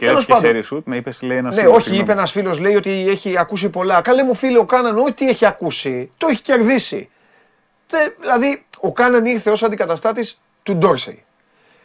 [0.00, 0.50] Και Τέλος όχι και πάντων.
[0.50, 3.68] σέρι σουτ, με είπες λέει ένας ναι, όχι, είπε ένας φίλος, λέει ότι έχει ακούσει
[3.68, 4.00] πολλά.
[4.00, 7.08] Καλέ μου φίλε, ο Κάναν, ό,τι έχει ακούσει, το έχει κερδίσει.
[7.86, 11.24] Τε- δηλαδή, ο Κάναν ήρθε ως αντικαταστάτης του Ντόρσεϊ.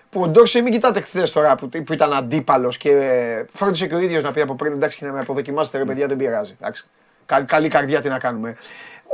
[0.09, 3.95] Που ο Ντόρσεϊ, μην κοιτάτε χθες τώρα που, που ήταν αντίπαλος και ε, φρόντισε και
[3.95, 6.55] ο ίδιος να πει από πριν: Εντάξει, να με αποδοκιμάσετε, ρε παιδιά, δεν πειράζει.
[6.61, 6.85] Εντάξει.
[7.25, 8.55] Κα- καλή καρδιά, τι να κάνουμε.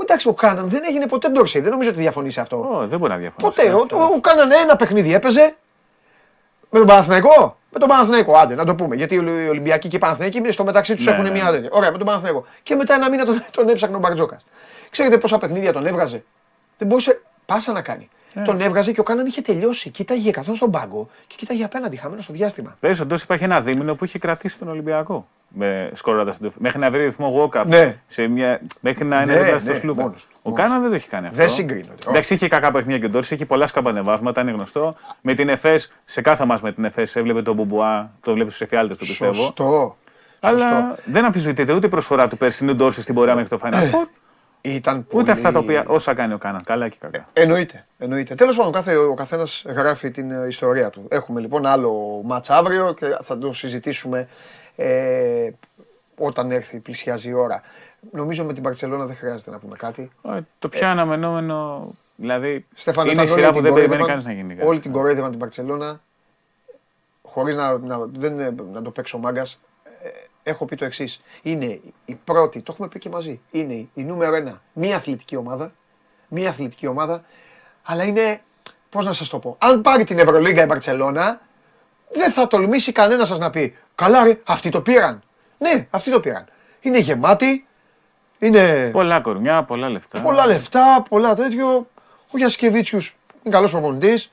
[0.01, 1.61] Εντάξει, ο Κάναν δεν έγινε ποτέ Ντόρσεϊ.
[1.61, 2.57] Δεν νομίζω ότι διαφωνείς σε αυτό.
[2.57, 3.61] Ω, δεν μπορεί να διαφωνήσει.
[3.61, 3.73] Ποτέ.
[3.95, 5.55] Ο, ο, ο Κάναν ένα παιχνίδι έπαιζε.
[6.71, 8.95] Με τον Παναθηναϊκό; Με τον Παναθηναϊκό, άντε να το πούμε.
[8.95, 9.17] Γιατί οι
[9.49, 11.29] Ολυμπιακοί και οι Παναθηναϊκοί στο μεταξύ τους Ναι, έχουν ναι.
[11.31, 11.69] μια τέτοια.
[11.71, 12.45] Ωραία, με τον Παναθηναϊκό.
[12.63, 14.45] Και μετά ένα μήνα τον, τον έψαχνε ο Μπαρτζόκας.
[14.89, 16.23] Ξέρετε πόσα παιχνίδια τον έβγαζε;
[16.77, 18.09] Δεν μπορούσε πάσα να κάνει.
[18.33, 18.41] Ε.
[18.41, 19.89] Τον έβγαζε και ο Κάναν είχε τελειώσει.
[19.89, 22.75] Κοίταγε 100 στον πάγκο και κοίταγε απέναντι χαμένο στο διάστημα.
[22.79, 25.27] Πέρυσι ο Ντόρση υπάρχει ένα δίμηνο που είχε κρατήσει τον Ολυμπιακό.
[25.53, 27.65] Με σκορώντα τον Μέχρι να βρει ρυθμό walk-up.
[27.65, 27.97] Ναι.
[28.07, 28.61] Σε μια...
[28.79, 30.01] Μέχρι να είναι Ναι, δίπλα στο ναι, Σλούκα.
[30.01, 31.37] μόνος του, Ο μόνος Κάναν δεν το έχει κάνει αυτό.
[31.39, 31.93] Δεν συγκρίνονται.
[32.07, 34.95] Εντάξει, είχε κακά παιχνίδια και ο Ντόρση, είχε πολλά σκαμπανεβάσματα, είναι γνωστό.
[35.21, 38.67] Με την ΕΦΕΣ, σε κάθε μας με την ΕΦΕΣ, έβλεπε τον Μπουμπουά, το βλέπεις στους
[38.67, 39.33] εφιάλτες του πιστεύω.
[39.33, 39.97] Σωστό.
[40.39, 40.95] Αλλά Σωστό.
[41.05, 44.07] δεν αμφισβητείται ούτε η προσφορά του περσινού Ντόρση στην πορεία μέχρι το Final Four,
[44.61, 45.21] Ήταν πολύ...
[45.21, 46.63] ούτε αυτά τα οποία όσα κάνει ο Κάναν.
[46.63, 47.27] Καλά και κακά.
[47.33, 47.83] Εννοείται.
[47.97, 48.35] εννοείται.
[48.35, 51.05] Τέλος πάντων, κάθε, ο καθένας γράφει την ε, ιστορία του.
[51.09, 54.27] Έχουμε λοιπόν άλλο μάτς αύριο και θα το συζητήσουμε
[54.75, 55.49] ε,
[56.17, 57.61] όταν έρθει, πλησιάζει η ώρα.
[58.11, 60.11] Νομίζω με την Παρσελόνα δεν χρειάζεται να πούμε κάτι.
[60.23, 62.65] Ε, Το πιο αναμενόμενο, δηλαδή.
[62.73, 64.55] Στέφανε, είναι η όταν σειρά όλοι που την δεν περιμένει κορόιδευαν- κανείς να γίνει.
[64.55, 64.67] κάτι.
[64.67, 66.01] Όλοι την κοροϊδεύαν την Παρσελόνα.
[67.21, 69.59] Χωρίς να, να, δεν, είναι- να το παίξω μάγκας.
[70.43, 71.21] Έχω πει το εξής.
[71.41, 73.39] Είναι η πρώτη, το έχουμε πει και μαζί.
[73.51, 74.61] Είναι η, η νούμερο ένα.
[74.73, 75.71] Μία αθλητική ομάδα.
[76.27, 77.23] Μία αθλητική ομάδα.
[77.83, 78.41] Αλλά είναι.
[78.89, 79.55] Πώς να σας το πω.
[79.59, 81.41] Αν πάρει την Ευρωλίγκα η Μπαρσελόνα,
[82.13, 85.21] δεν θα τολμήσει κανένας σας να πει Καλά, ρε, αυτοί το πήραν.
[85.57, 86.45] Ναι, αυτοί το πήραν.
[86.81, 87.65] Είναι γεμάτη.
[88.39, 90.21] Είναι Πολλά κορμιά, πολλά λεφτά.
[90.21, 91.87] πολλά λεφτά, πολλά τέτοιο.
[92.31, 92.99] Ο Γιασκεβίτσιου
[93.43, 94.31] είναι καλός προπονητής.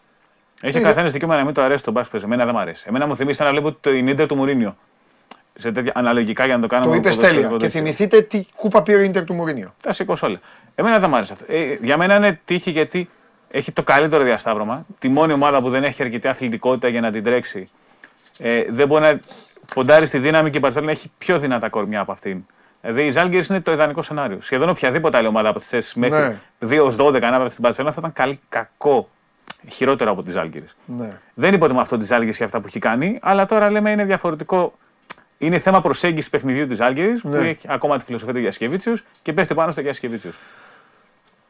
[0.61, 2.13] Έχει ο Είναι- καθένα δικαίωμα να μην το αρέσει τον μπάσκετ.
[2.13, 2.27] παίζει.
[2.27, 2.85] Εμένα δεν μου αρέσει.
[2.89, 4.77] Εμένα μου θυμίζει σαν να βλέπω το Ιντερ του Μουρίνιο.
[5.55, 6.85] Σε τέτοια αναλογικά για να το κάνω.
[6.85, 7.57] Το με είπε ποδοσφαιρικό τέλεια.
[7.57, 7.81] Και τέτοιο.
[7.81, 9.75] θυμηθείτε τι κούπα πήρε ο Ιντερ του Μουρίνιο.
[9.83, 10.41] Τα σηκώσω όλα.
[10.75, 11.45] Εμένα δεν μου άρεσε αυτό.
[11.49, 13.09] Ε, για μένα είναι τύχη γιατί
[13.51, 14.87] έχει το καλύτερο διασταύρωμα.
[14.99, 17.69] Τη μόνη ομάδα που δεν έχει αρκετή αθλητικότητα για να την τρέξει.
[18.39, 19.21] Ε, δεν μπορεί να
[19.75, 22.45] ποντάρει στη δύναμη και η Μπαρσελόνα έχει πιο δυνατά κορμιά από αυτήν.
[22.81, 24.41] Δηλαδή η Ζάλγκη είναι το ιδανικό σενάριο.
[24.41, 26.81] Σχεδόν οποιαδήποτε άλλη ομάδα από τις θέσεις μέχρι Ναι.
[26.81, 29.09] 2-12 ανάπαυση στην Μπαρσελόνα θα ήταν καλή, κακό.
[29.69, 30.65] Χειρότερο από τη Ζάλγκη.
[30.85, 31.09] Ναι.
[31.35, 34.73] Δεν υποτιμώ αυτό τη Ζάλγκη για αυτά που έχει κάνει, αλλά τώρα λέμε είναι διαφορετικό.
[35.39, 37.49] Είναι θέμα προσέγγισης παιχνιδιού της Ζάλγκη που Ναι.
[37.49, 40.31] έχει ακόμα τη φιλοσοφία του Γιασκεβίτσιου και πέφτει πάνω στο Γιασκεβίτσιου.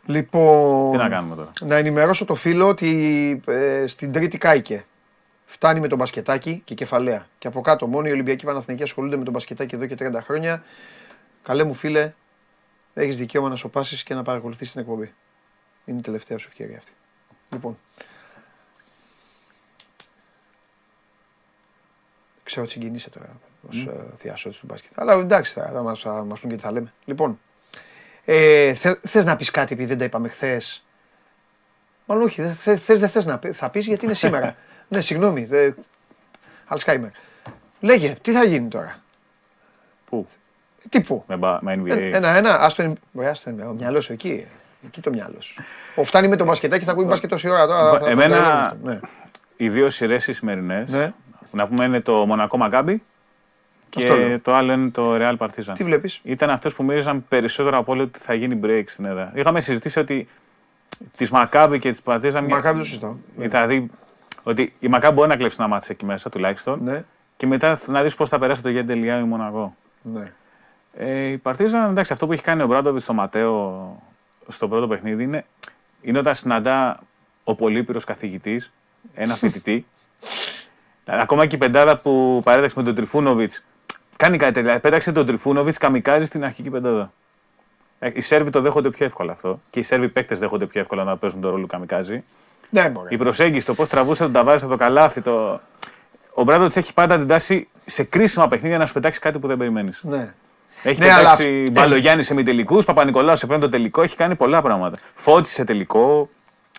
[0.07, 4.85] Λοιπόν, Τι να κάνουμε τώρα; να ενημερώσω το φίλο ότι ε, στην Τρίτη κάηκε.
[5.51, 7.29] Φτάνει με τον μπασκετάκι και κεφαλαία.
[7.39, 10.65] Και από κάτω μόνο οι Ολυμπιακοί Παναθηναϊκοί ασχολούνται με τον μπασκετάκι εδώ και 30 χρόνια.
[11.43, 12.13] Καλέ μου φίλε,
[12.95, 15.15] έχεις δικαίωμα να σοπάσεις και να παρακολουθήσει την εκπομπή.
[15.85, 16.93] Είναι η τελευταία σου ευκαιρία αυτή.
[17.51, 17.79] Λοιπόν.
[22.43, 24.93] Ξέρω ότι συγκινείσαι τώρα ως διάσωτης του μπάσκετ.
[24.95, 26.93] Αλλά εντάξει, θα, θα μας θα μας πούν και τι θα λέμε.
[27.05, 27.41] Λοιπόν,
[28.25, 30.85] ε, θε, θες να πεις κάτι επειδή δεν τα είπαμε χθες;
[32.07, 34.57] Μάλλον όχι, δεν θε, θες, δεν θες να πει, θα πεις γιατί είναι σήμερα.
[34.89, 35.45] ναι, συγγνώμη.
[35.45, 35.71] Δε...
[36.67, 37.11] Αλσχάιμερ.
[37.81, 38.97] Λέγε, τι θα γίνει τώρα;
[40.05, 40.27] Πού,
[40.85, 41.89] Ε, Τι πού; με, μπα- με NBA.
[41.89, 44.47] Ε, Ένα-ένα, άστο Ωραία, άστο είναι, ο μυαλός σου εκεί.
[44.87, 45.63] Εκεί το μυαλό σου.
[45.95, 47.91] Ο φτάνει με το μπασκετάκι, θα ακούει μπασκετ τόση ώρα τώρα.
[47.91, 48.77] θα- θα- θα Εμένα- το λέω αυτό.
[48.83, 48.99] Ναι.
[49.57, 50.91] Οι δύο σειρές οι σημερινές.
[50.91, 51.13] Ναι.
[51.51, 53.03] Να πούμε είναι το Μονακό Μαγκάμπι
[53.97, 54.29] Αυτό λέω.
[54.29, 55.73] και το άλλο είναι το Real Partizan.
[55.75, 59.33] Τι βλέπεις; Ήταν αυτές που μύριζαν περισσότερο από όλο ότι θα γίνει break στην έδρα.
[59.35, 60.29] Είχαμε συζητήσει ότι
[61.17, 62.47] τη Μακάμπι και τη Partizan.
[62.49, 63.15] Μακάβι το συζητάω.
[63.37, 63.91] Δηλαδή
[64.49, 66.81] ότι η Μακάμπι μπορεί να κλέψει ένα μάτσο εκεί μέσα τουλάχιστον.
[66.83, 67.05] Ναι,
[67.37, 69.75] Και μετά να δεις πώς θα περάσει το Γέντελ ή Μονακό.
[70.03, 70.33] ναι.
[71.01, 74.03] Ε, η Παρτίζαν, εντάξει, αυτό που έχει κάνει ο Μπράντοβιτς στο Ματέο
[74.49, 75.45] στο πρώτο παιχνίδι είναι,
[76.01, 77.01] είναι όταν συναντά
[77.45, 78.73] ο Πολύπυρος καθηγητής,
[79.15, 79.87] ένα φοιτητή.
[81.05, 83.65] δηλαδή, ακόμα και η πεντάδα που παρέταξε με τον Τριφούνοβιτς.
[84.17, 84.63] Κάνει κάτι τέτοιο.
[84.63, 87.13] Δηλαδή, πέταξε τον Τριφούνοβιτς καμικάζει στην αρχική πεντάδα.
[87.99, 89.61] Ε, Οι Σέρβοι το δέχονται πιο εύκολα αυτό.
[89.71, 92.25] Και οι Σέρβοι παίκτες δέχονται πιο εύκολα να παίζουν τον ρόλο του καμικάζι.
[92.71, 93.15] Ναι, μπορεί.
[93.15, 95.21] Η προσέγγιση, το πώς τραβούσε τον Ταβάρη από το καλάθι.
[95.21, 95.61] Το...
[96.35, 99.57] Ο Μπράντοβιτ έχει πάντα την τάση σε κρίσιμα παιχνίδια να σου πετάξει κάτι που δεν
[99.57, 100.01] περιμένεις.
[100.03, 100.35] Ναι.
[100.83, 104.63] Έχει Ναι, πετάξει αλλά- Μπαλογιάννης σε μη τελικού, Παπα-Νικολάου σε πέμπτο τελικό, έχει κάνει πολλά
[104.63, 104.99] πράγματα.
[105.15, 106.29] Φώτισε σε τελικό.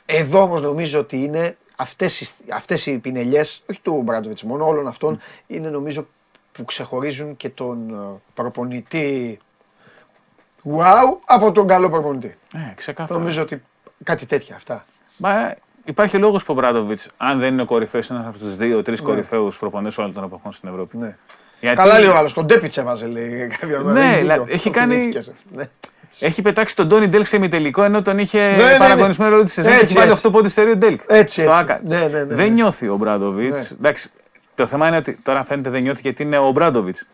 [0.06, 4.88] Εδώ όμως νομίζω ότι είναι αυτές οι, αυτές οι πινελιές, όχι του Μπράντοβιτς μόνο, όλων
[4.88, 6.08] αυτών, είναι νομίζω
[6.52, 9.40] που ξεχωρίζουν και τον ε, προπονητή
[10.64, 12.38] wow από τον καλό προπονητή.
[12.54, 13.20] Ε, ξεκάθαρα.
[13.20, 13.64] Νομίζω ότι
[14.04, 14.86] κάτι τέτοια αυτά.
[15.18, 18.40] Μα ε, υπάρχει λόγος που ο Ομπράντοβιτς, αν δεν είναι ο κορυφαίος, είναι ένας από
[18.44, 19.00] τους δύο-τρεις Ναι.
[19.02, 20.98] κορυφαίους προπονητές όλων των εποχών στην Ευρώπη.
[20.98, 21.16] Ναι.
[21.60, 23.92] Γιατί Καλά λέει ο άλλος, τον Ντέπιτς έβαζε λέει κάποια μέρα.
[24.00, 24.54] Ναι, Έχεις δηλαδή, δίκιο.
[24.54, 25.32] έχει Το κάνει- θυμήθηκες.
[25.52, 25.64] Ναι.
[26.20, 28.78] έχει πετάξει τον Τόνι Ντέλκ σε ημιτελικό, ενώ τον είχε ναι, ναι.
[28.78, 30.28] παραγωνισμένο όλη τη σεζόν και Έτσι, έχει βάλει έτσι.
[30.28, 31.00] 8 πόντους σε Ντέλκ.
[31.08, 31.62] Έτσι, Στο έτσι.
[31.62, 31.80] ΟΑΚΑ.
[31.84, 32.36] Ναι, ναι, ναι, ναι.
[32.36, 33.60] Δεν νιώθει ο Ομπράντοβιτς.
[33.72, 33.78] Ναι.
[33.78, 34.10] Εντάξει,
[34.56, 37.06] το θέμα είναι ότι τώρα φαίνεται δεν νιώθει γιατί είναι ο Μπράντοβιτς.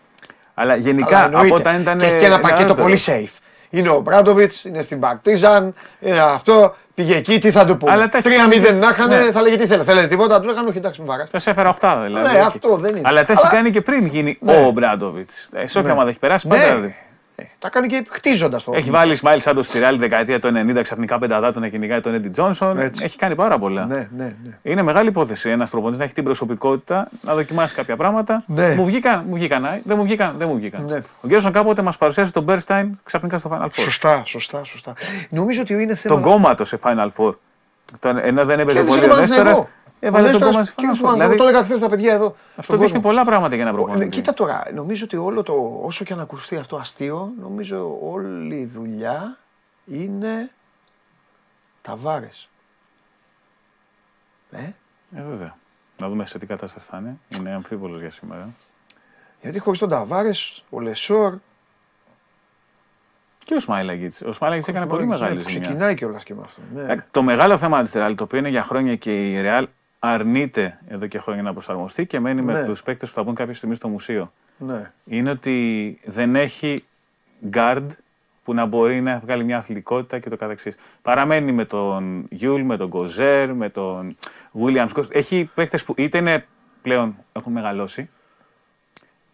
[0.54, 1.56] Αλλά γενικά Αλλά από εννοείται.
[1.70, 1.98] όταν ήταν.
[1.98, 2.82] Και έχει και ένα πακέτο νεαρότερο.
[2.88, 3.40] πολύ safe.
[3.70, 7.92] Είναι ο Μπράντοβιτς, είναι στην Παρτίζαν, είναι αυτό, πήγε εκεί, τι θα του πούμε.
[7.92, 9.32] Αλλά τα έχει 3-0 κάνει- να είχαν, Ναι.
[9.32, 9.84] θα λέγε τι θέλετε.
[9.90, 11.28] Θέλετε τίποτα, του λέγανε όχι, εντάξει, μου βαράς.
[11.32, 12.32] Θα σε έφερα 8 δηλαδή.
[12.32, 13.02] Ναι, αυτό δεν είναι.
[13.04, 14.56] Αλλά τα έχει Αλλά- κάνει και πριν γίνει Ναι.
[14.68, 15.50] ο Μπράντοβιτς.
[15.64, 16.70] Σε όποια ομάδα έχει περάσει, πάντα Ναι.
[16.70, 16.96] δηλαδή.
[17.36, 18.72] Ε, τα κάνει και χτίζοντας το.
[18.76, 22.30] Έχει βάλει Σμάιλ Σάντο στη Ρεάλ δεκαετία του 90, ξαφνικά πενταδάτο να κυνηγάει τον Έντι
[22.30, 22.80] Τζόνσον.
[22.80, 23.04] Έτσι.
[23.04, 23.86] Έχει κάνει πάρα πολλά.
[23.86, 24.58] Ναι, ναι, ναι.
[24.62, 28.44] Είναι μεγάλη υπόθεση ένας προπονητής να έχει την προσωπικότητα, να δοκιμάσει κάποια πράγματα.
[28.48, 28.76] Ναι.
[28.76, 30.86] Μου βγήκαν, μου βγήκαν, α, δεν μου βγήκαν, δεν μου βγήκαν.
[30.86, 30.98] Ναι.
[31.22, 33.70] Ο Γκέρσον κάποτε μας παρουσίασε τον Μπέρσταϊν ξαφνικά στο Final Four.
[33.74, 34.94] Σωστά, σωστά, σωστά.
[35.30, 36.16] Νομίζω ότι είναι θέμα.
[36.16, 37.34] Τον κόμματο σε Final Four.
[38.00, 39.70] Τον, ενώ δεν έπαιζε Κέρδισε πολύ τον ο Νέστορας, Παναθηναϊκό.
[40.08, 41.12] Έβαλε Ο τον Νέστορας κόμμα σε κέρδισε Final τον Four.
[41.12, 41.14] Παναθηναϊκό.
[41.14, 42.26] Δηλαδή, Το έλεγα χθες στα παιδιά εδώ.
[42.50, 43.02] αυτό στον δείχνει κόσμο.
[43.10, 44.16] πολλά πράγματα για ένα Ο- ναι, προπονητή.
[44.16, 48.66] Κοίτα τώρα, νομίζω ότι όλο το, όσο και αν ακουστεί αυτό αστείο, νομίζω όλη η
[48.66, 49.38] δουλειά
[49.86, 50.52] είναι
[51.82, 52.50] τα βάρες.
[54.52, 54.58] Ε,
[55.16, 55.56] Ε, βέβαια.
[56.02, 57.18] Να δούμε σε τι κατάσταση θα είναι.
[57.28, 58.50] Είναι αμφίβολος για σήμερα.
[59.42, 61.34] γιατί χωρίς τον Ταβάρες, ο Λεσόρ,
[63.46, 64.16] Και ο Σμάιλαγκιτ.
[64.26, 65.68] Ο Σμάιλαγκιτ έκανε πολύ ναι, μεγάλη που ζημιά.
[65.68, 66.62] Ξεκινάει κιόλας και με αυτό.
[66.76, 66.94] Ναι.
[66.94, 69.68] Ε, Το μεγάλο θέμα της Ρεάλ, το οποίο είναι για χρόνια και η Ρεάλ
[70.00, 72.54] αρνείται εδώ και χρόνια να προσαρμοστεί και μένει Ναι.
[72.54, 74.32] με τους παίκτες που θα μπουν κάποια στιγμή στο μουσείο.
[74.58, 74.92] ναι.
[75.06, 76.84] Είναι ότι δεν έχει
[77.52, 77.86] guard
[78.44, 80.76] που να μπορεί να βγάλει μια αθλητικότητα και ούτω καθεξής.
[81.02, 84.18] Παραμένει με τον Γιούλ, με τον Κοζέρ, με τον
[84.62, 85.16] Williams-Goss.
[85.16, 86.46] Έχει παίκτες που είτε είναι
[86.82, 88.10] πλέον έχουν μεγαλώσει,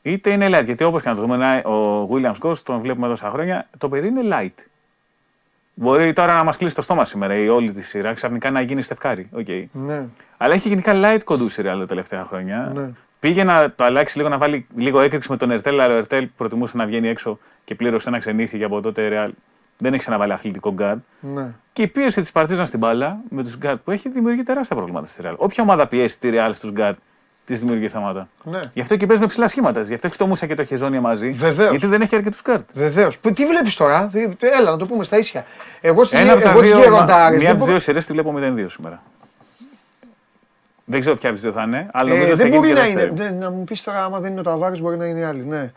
[0.02, 0.66] είτε είναι light.
[0.66, 3.90] Γιατί όπως και να το δούμε, ένα- ο Williams-Goss τον βλέπουμε εδώ στα χρόνια, το
[3.90, 4.64] παιδί είναι light.
[5.74, 8.82] Μπορεί τώρα να μας κλείσει το στόμα σήμερα η όλη τη σειρά, ξαφνικά να γίνει
[8.82, 9.30] Στεφ Κάρι.
[9.38, 9.64] Okay.
[9.72, 10.06] ναι.
[10.38, 12.72] Αλλά έχει γενικά light κοντού σειρά τα τελευταία χρόνια.
[12.76, 12.90] Ναι.
[13.20, 16.28] Πήγε να το αλλάξει λίγο, να βάλει λίγο έκρηξη με τον Ερτέλ, αλλά ο Ερτέλ
[16.38, 19.30] προτιμούσε να βγαίνει έξω και πλήρωσε ένα ξενύχτι και από τότε Real
[19.78, 21.00] δεν έχει ξαναβάλει αθλητικό γκάρντ.
[21.20, 21.54] ναι.
[21.74, 25.08] Και η πίεση της Παρτίζαν στην μπάλα με τους γκάρντ που έχει δημιουργεί τεράστια προβλήματα
[25.08, 25.34] στη Real.
[25.38, 26.98] Όποια ομάδα πιέσει τη Real στους γκάρντ,
[27.52, 28.28] της δημιουργεί θέματα.
[28.44, 28.60] ναι.
[28.74, 29.82] Γι' αυτό και παίζει με ψηλά σχήματα.
[29.82, 31.30] Γι' αυτό έχει το Μούσα και το Χεζόνια μαζί.
[31.32, 31.70] Βεβαίως.
[31.72, 32.64] Γιατί δεν έχει αρκετούς γκάρντ.
[32.74, 33.20] Βεβαίως.
[33.34, 35.46] Τι βλέπεις τώρα, ε, έλα να το πούμε στα ίσια.
[35.82, 37.40] Εγώ στις Ένα από τα δύο, γεροντάρες.
[37.42, 39.02] μία από τις δύο σειρές τη βλέπω 0-2 σήμερα.
[40.86, 42.58] Δεν ξέρω ποια από τις δύο θα είναι, αλλά νομίζω Ε, ότι θα δεν γίνει
[42.58, 43.02] μπορεί και να είναι.
[43.06, 43.30] δεύτερη.
[43.30, 45.46] Δεν, να μου πεις τώρα, άμα δεν είναι ο Ταβάρες, μπορεί να είναι η άλλη.
[45.46, 45.72] Ναι.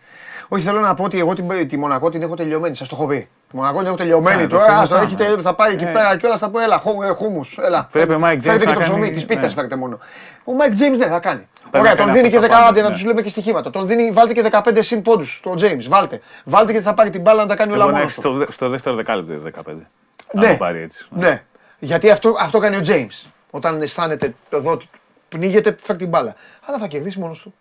[0.48, 2.74] Όχι, θέλω να πω ότι εγώ την, τη Μονακό την έχω τελειωμένη.
[2.76, 3.28] Σας το έχω πει.
[3.50, 4.64] Τη Μονακό την έχω τελειωμένη Α, το τώρα.
[4.64, 4.82] συζητάμε.
[4.82, 5.92] άστο, έχει τελει- θα πάει εκεί Ε.
[5.92, 7.88] πέρα και όλα θα πω, έλα, χου, ε, χούμους, έλα.
[7.92, 9.48] Πρέπει ο Mike James Φέρετε και να το ψωμί, κάνει- τη πίτα ναι.
[9.48, 9.98] φέρετε μόνο.
[10.44, 11.48] Ο Μάικ James δεν θα κάνει.
[11.72, 12.94] να Ωραία, κάνει τον δίνει και αυτό τα 10 πάντα, να ναι.
[12.94, 13.70] τους λέμε και στοιχήματα.
[13.70, 15.84] Τον δίνει, βάλτε και 15 συν πόντους στο James.
[15.88, 16.20] Βάλτε.
[16.44, 18.10] Βάλτε και θα πάρει την μπάλα να τα κάνει όλα Εγώ να μόνος.
[18.12, 19.86] έχει στο, δε- στο δεύτερο δεκάλεπτο 15.
[20.32, 20.46] Ναι.
[20.46, 21.04] Αν το πάρει έτσι.
[21.10, 21.42] Ναι.
[21.78, 23.28] Γιατί αυτό, αυτό κάνει ο James.
[23.50, 24.86] Όταν αισθάνεται εδώ του
[25.28, 26.34] πνίγεται, φέρει την μπάλα.
[26.66, 27.54] Αλλά θα κερδίσει μόνος του.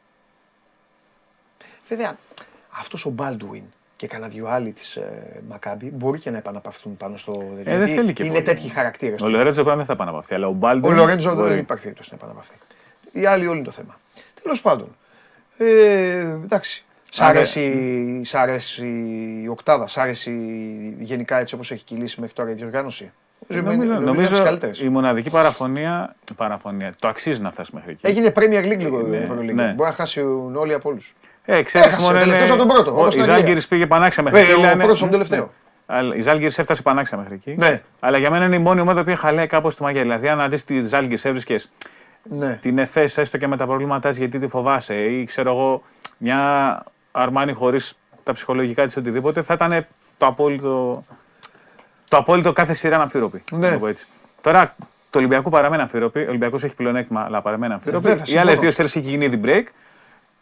[1.88, 2.18] Βέβαια,
[2.80, 3.62] αυτός ο Baldwin
[3.96, 7.44] και κανένα δυο άλλοι της ε, Μακάμπι μπορεί και να επαναπαυθούν πάνω στο.
[7.64, 8.44] Ε, δεν θέλει και είναι πολύ.
[8.46, 9.22] τέτοιοι χαρακτήρες.
[9.22, 10.88] Ο Λορέντζο πράγμα δεν θα επαναπαυθεί, αλλά ο Μπάλντο.
[10.88, 12.54] Ο Λορέντζο δεν υπάρχει περίπτωση να επαναπαυθεί.
[13.12, 14.00] Οι άλλοι όλοι είναι το θέμα.
[14.44, 14.96] Τέλος πάντων.
[15.58, 15.66] Ε,
[16.20, 16.86] εντάξει.
[17.10, 18.86] Σ' Άρα- αρέσει, σ' αρέσει
[19.44, 20.32] η οκτάδα, σ' αρέσει
[21.00, 23.12] γενικά έτσι όπως έχει κυλήσει μέχρι τώρα η διοργάνωση.
[23.48, 24.80] Νομίζω, είναι- είναι από τις νομίζω καλύτερες.
[24.80, 26.94] η μοναδική παραφωνία, παραφωνία.
[27.00, 28.08] Το αξίζει να φτάσει μέχρι εκεί.
[28.08, 29.64] Έγινε Premier League λίγο Ναι, η Ευρωλίγκα.
[29.64, 29.74] ναι.
[29.74, 31.14] Μπορεί να χάσουν όλοι από όλους.
[31.46, 33.38] Ε, ξέρεις, Έχασε, μόνο ο τελευταίος είναι- από τον πρώτο, ο- όπως Η στην Αγγλία.
[33.38, 34.52] Ζάλγκυρης πήγε πανάξια μέχρι Ε, εκεί.
[34.54, 35.40] ο λένε- πρώτος από τον Ναι, τελευταίο.
[35.88, 35.96] ναι.
[35.98, 37.56] Αλλά Η Ζάλγκυρης έφτασε πανάξια μέχρι εκεί.
[37.58, 37.82] Ναι.
[38.00, 40.02] Αλλά για μένα είναι η μόνη ομάδα που χαλάει κάπως τη μαγεία.
[40.02, 41.72] Δηλαδή, αν αντί τη Ζάλγκυρη έβρισκες
[42.24, 42.58] Ναι.
[42.62, 45.84] την ΕΦΕΣ έστω και με τα προβλήματά της γιατί τη φοβάσαι ή ξέρω εγώ
[46.18, 49.86] μια Αρμάνι χωρίς τα ψυχολογικά της οτιδήποτε, θα ήταν
[50.18, 51.04] το απόλυτο,
[52.08, 53.44] το απόλυτο κάθε σειρά να αμφίροπη.
[53.52, 53.68] Ναι.
[53.68, 54.06] να το πω έτσι.
[54.42, 54.76] Τώρα
[55.10, 56.20] το Ολυμπιακό παραμένει αμφίροπη.
[56.20, 58.08] Ο Ολυμπιακός έχει πλεονέκτημα, αλλά παραμένει αμφίροπη.
[58.08, 58.50] βέβαια, Οι συμφωνώ.
[58.50, 59.64] άλλε δύο σειρές έχει γίνει ήδη break.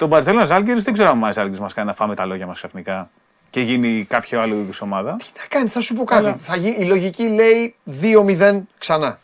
[0.01, 2.57] Το Μπαρσελόνα Ζάλγκη δεν ξέρω αν μα Ζάλγκη μας κάνει να φάμε τα λόγια μας
[2.57, 3.09] ξαφνικά
[3.49, 5.15] και γίνει κάποιο άλλο είδους ομάδα.
[5.17, 6.25] Τι να κάνει, θα σου πω κάτι.
[6.25, 6.75] Αλλά- Θα γι...
[6.79, 9.19] Η λογική λέει 2-0 ξανά.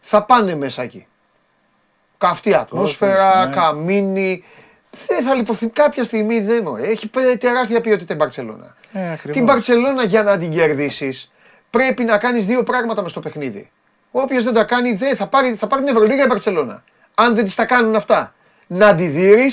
[0.00, 1.06] Θα πάνε μέσα εκεί.
[2.18, 3.54] Καυτή ατμόσφαιρα, ναι.
[3.54, 4.44] καμίνι.
[5.06, 6.40] Δεν θα λιποθεί κάποια στιγμή.
[6.40, 6.76] Δεν μου.
[6.76, 8.74] Έχει πέ- τεράστια ποιότητα η Μπαρσελόνα.
[8.92, 9.36] Ε, ακριβώς.
[9.36, 11.32] Την Μπαρσελόνα για να την κερδίσεις
[11.70, 13.70] πρέπει να κάνεις δύο πράγματα μες στο παιχνίδι.
[14.10, 16.82] Όποιος δεν τα κάνει, δεν θα πάρει, θα πάρει την Ευρωλίγα η Μπαρσελόνα.
[17.14, 18.32] Αν δεν της τα κάνουν αυτά,
[18.68, 19.50] να τη δει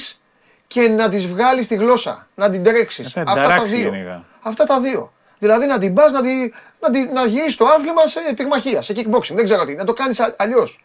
[0.67, 2.27] και να της βγάλεις στη γλώσσα.
[2.35, 3.15] Να την τρέξεις.
[3.15, 3.89] Ε, Αυτά τα ταράξει δύο.
[3.89, 4.23] γενικά.
[4.41, 5.11] Αυτά τα δύο.
[5.39, 6.29] Δηλαδή να την πας να, τη,
[6.79, 9.33] να, τη, να γυρίσει το άθλημα σε πυγμαχία, σε kickboxing.
[9.33, 9.75] Δεν ξέρω τι.
[9.75, 10.83] Να το κάνεις αλλιώς.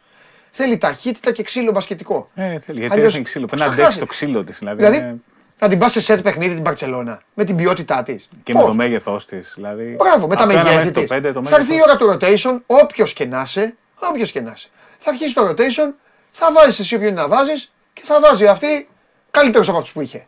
[0.51, 2.31] Θέλει ταχύτητα και ξύλο μπασκετικό.
[2.35, 3.47] Ε, θέλει, γιατί Αλλιώς έχει ξύλο.
[3.47, 3.99] Πρέπει πώς να θα αντέξεις χάσει.
[3.99, 4.59] το ξύλο της.
[4.59, 5.20] Δηλαδή, Δηλαδή είναι-
[5.59, 8.28] να την πας σε σετ παιχνίδι την Μπαρσελόνα με την ποιότητά της.
[8.43, 9.53] και με το μέγεθός της.
[9.55, 11.09] Δηλαδή, Μπράβο, με τα αυτό ένα μεγέθη μέχρι το της.
[11.09, 14.41] πέντε, το Θα έρθει η μέγεθος ώρα του rotation, όποιος και να είσαι, όποιος και
[14.41, 14.68] να είσαι.
[14.99, 15.93] Θα αρχίσει το rotation,
[16.31, 18.88] θα βάζει εσύ όποιον να βάζεις και θα βάζει αυτή
[19.30, 20.26] καλύτερου από αυτούς που είχε.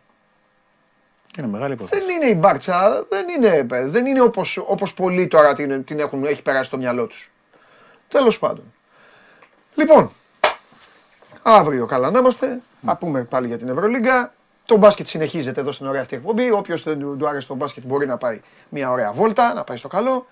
[1.38, 2.04] Είναι μεγάλη υπόθεση.
[2.04, 6.24] Δεν είναι η μπάρτσα, δεν είναι, δεν είναι όπως, όπως πολλοί τώρα την, την έχουν,
[6.24, 7.30] έχει περάσει στο μυαλό τους.
[8.08, 8.64] Τέλος πάντων.
[9.74, 10.10] Λοιπόν,
[11.42, 12.60] αύριο καλά να είμαστε.
[12.86, 14.34] Θα πούμε πάλι για την Ευρωλίγκα.
[14.64, 16.50] Το μπάσκετ συνεχίζεται εδώ στην ωραία αυτή εκπομπή.
[16.50, 19.76] Όποιος δεν του, του άρεσε το μπάσκετ μπορεί να πάει μια ωραία βόλτα, να πάει
[19.76, 20.26] στο καλό.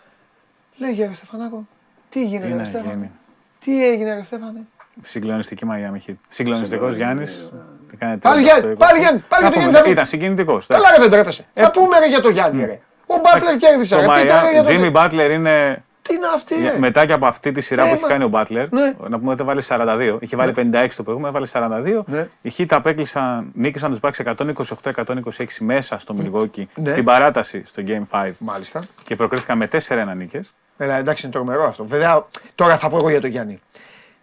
[0.77, 1.67] Λέγε ρε Στεφανάκο,
[2.09, 3.11] τι έγινε Τι ρε να Στέφανε; γίνει;
[3.59, 4.67] Τι έγινε ρε Στέφανε;
[5.03, 6.15] Συγκλονιστική Miami Heat.
[6.29, 7.53] Συγκλονιστικός Γιάννης.
[7.95, 8.77] Έκανε Πάλι 38, Γιάννη, 20.
[8.79, 9.91] πάλι Γιάννη, πάλι Να το Γιάννη πούμε, θα πει.
[9.91, 10.67] Ήταν συγκινητικός.
[10.67, 11.47] Καλά, ρε, δεν τρέπεσαι.
[11.53, 12.81] Θα πούμε ρε για το Γιάννη, ρε.
[13.07, 13.95] Ο Μπάτλερ κέρδισε.
[13.95, 14.07] Το ρε.
[14.07, 14.93] Πείτε, ρε, για Miami, το- Jimmy
[15.27, 15.85] Butler είναι.
[16.03, 18.25] Τι είναι αυτή, ρε; Μετά και από αυτή τη σειρά Ε, που έχει μα- κάνει
[18.25, 18.93] ο Butler, Ναι.
[19.09, 20.19] να πούμε ότι έβαλε 42.
[20.21, 22.05] Είχε βάλει 56 το προηγούμενο, έβαλε 42.
[22.07, 22.29] Ναι.
[22.43, 26.91] Οι Heat απέκλεισαν, νίκησαν τους Bucks 128-126 μέσα στο Milwaukee Ναι.
[26.91, 28.81] στην παράταση στο Game 5 Μάλιστα.
[29.05, 30.51] και προκρίθηκαν με 4-1 νίκες.
[30.77, 31.85] Έλα, εντάξει, είναι τρομερό αυτό.
[31.87, 33.61] Βέβαια, τώρα θα πω εγώ για τον Γιάννη.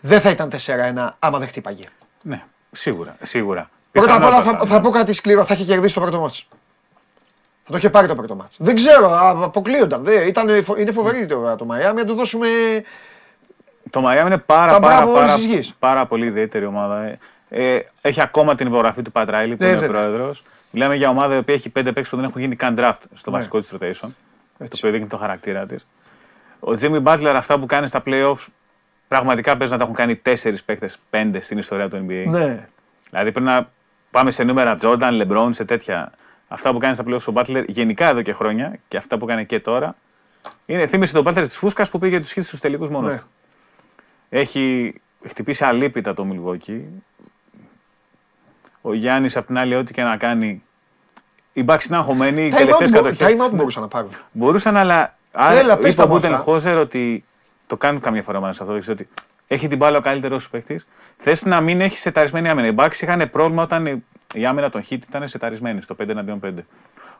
[0.01, 1.83] Δεν θα ήταν 4-1 άμα δεν χτύπαγε.
[2.21, 3.15] Ναι, σίγουρα.
[3.21, 3.69] σίγουρα.
[3.91, 4.81] Πρώτα απ' όλα θα, Πιθανότατα, θα ναι.
[4.83, 5.43] πω κάτι σκληρό.
[5.45, 6.47] Θα είχε κερδίσει το πρώτο μάτς.
[7.63, 8.55] Θα το είχε πάρει το πρώτο μάτς.
[8.59, 10.03] Δεν ξέρω, α, αποκλείονταν.
[10.03, 11.99] Δεν, ήταν, φο- είναι φοβερή τώρα το Μαϊάμι.
[12.01, 12.47] Να του δώσουμε.
[13.89, 15.73] Το Miami είναι πάρα, Τα πάρα, μπράβο πάρα, όλης της γης.
[15.79, 17.03] πάρα πολύ ιδιαίτερη ομάδα.
[17.03, 17.19] Ε,
[17.49, 19.95] ε, έχει ακόμα την υπογραφή του Πατράιλη που Ναι, είναι ο βέβαια.
[20.01, 20.43] πρόεδρος.
[20.71, 23.31] Μιλάμε για ομάδα η οποία έχει πέντε παίξει που δεν έχουν γίνει καν draft στο
[23.31, 23.37] Ναι.
[23.37, 24.09] βασικό της rotation.
[24.57, 25.87] Το οποίο δείχνει το χαρακτήρα της.
[26.59, 28.45] Ο Jimmy Butler αυτά που κάνει στα playoffs
[29.07, 32.25] πραγματικά παίζει να τα έχουν κάνει τέσσερις παίκτες, πέντε στην ιστορία του NBA.
[32.27, 32.67] Ναι.
[33.09, 33.69] Δηλαδή πρέπει να
[34.11, 36.11] πάμε σε νούμερα Jordan, LeBron, σε τέτοια.
[36.47, 39.45] Αυτά που κάνει στα playoffs ο Butler γενικά εδώ και χρόνια και αυτά που κάνει
[39.45, 39.95] και τώρα.
[40.65, 43.19] Είναι, θύμισε τον Butler της Φούσκας που πήγε τους χίλιου στους τελικούς μόνος Ναι.
[43.19, 43.25] του.
[44.29, 44.93] Έχει
[45.27, 46.81] χτυπήσει αλίπητα το Milwaukee.
[48.81, 50.63] Ο Γιάννης απ' την άλλη, ό,τι και να κάνει.
[51.53, 53.33] Οι Bucks είναι αγχωμένοι, οι Time τελευταίες out, μπο- κατοχές.
[53.33, 54.09] time out μπορούσαν να πάρουν.
[54.31, 55.15] Μπορούσαν, αλλά.
[55.31, 56.27] Έλα, Άρα, πες είπε τα ο μου αυτά.
[56.29, 57.23] Μπούτεν Χόζερ ότι
[57.67, 58.79] το κάνουν καμιά φορά μέσα αυτό.
[58.79, 59.09] ξέρεις, Ότι
[59.47, 60.79] έχει την μπάλα ο καλύτερος σου παίχτη.
[61.17, 62.67] Θες να μην έχεις σεταρισμένη άμυνα.
[62.67, 64.03] Οι Bucks είχαν πρόβλημα όταν η-
[64.33, 66.53] η άμυνα των Hit ήταν σεταρισμένη στο 5 εναντίον 5.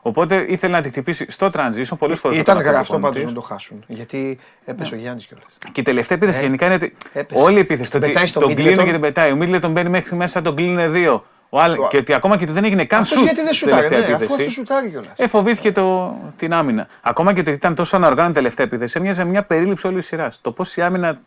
[0.02, 2.38] Οπότε ήθελε να τη χτυπήσει στο transition πολλές φορές.
[2.38, 3.84] Ήταν γραφτό πάντως να το χάσουν.
[3.86, 5.46] Γιατί έπεσε ο Γιάννης κιόλας.
[5.72, 7.42] Και η τελευταία επίθεση γενικά είναι ότι έπεσε.
[7.44, 7.90] όλη η επίθεση.
[7.90, 8.54] Το Τον πετάει ότι στο τον Middleton.
[8.56, 9.30] κλείνει και την πετάει.
[9.32, 11.24] Ο Μίτλε τον μπαίνει μέχρι μέσα, τον κλείνει δύο.
[11.50, 13.54] Ο Άλεν- Ο- Και ότι ακόμα και ότι δεν έγινε καν Αυτό σουτ γιατί δεν
[13.54, 13.88] στην σουτάρει.
[13.88, 14.54] τελευταία Ναι, αφού αυτό επίθεση.
[14.54, 15.12] σουτάρει κιόλας.
[15.16, 16.88] Ε, φοβήθηκε το, την άμυνα.
[17.02, 20.40] Ακόμα και ότι ήταν τόσο ανοργάνωτη τελευταία επίθεση, έμοιαζε μια περίληψη όλης της σειράς.
[20.40, 21.20] Το πώς η άμυνα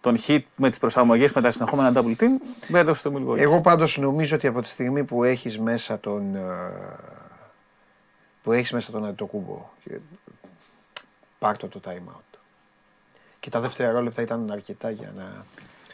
[0.00, 2.28] των hit με τις προσαρμογές με τα συνεχόμενα double team
[2.68, 3.38] μπέρδευσε το Milwaukee.
[3.38, 6.34] Εγώ πάντως νομίζω ότι από τη στιγμή που έχεις μέσα τον...
[6.34, 6.40] ε,
[8.42, 9.98] που έχεις μέσα τον Αντιτοκούμπο, και-
[11.38, 12.38] πάρ' το το time out.
[13.40, 15.44] Και τα δευτερόλεπτα ήταν αρκετά για να...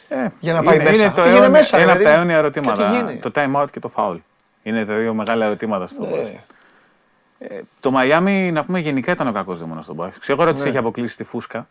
[0.07, 0.95] Ε, για να πάει είναι, μέσα.
[1.03, 2.15] Είναι το Πήγαινε αιώνιο- μέσα, ένα από δηλαδή.
[2.15, 2.89] τα αιώνια Και ερωτήματα.
[2.89, 3.17] τι γίνει.
[3.19, 4.17] Το time out και το foul.
[4.63, 6.17] Είναι τα δύο μεγάλα ερωτήματα στο Ναι.
[6.17, 6.39] μπάσκετ.
[7.39, 10.21] Ε, το Miami, να πούμε, γενικά ήταν ο κακός δαίμονα στον μπάσκετ.
[10.21, 10.61] Ξέρω ότι Ναι.
[10.61, 11.67] του έχει αποκλείσει τη φούσκα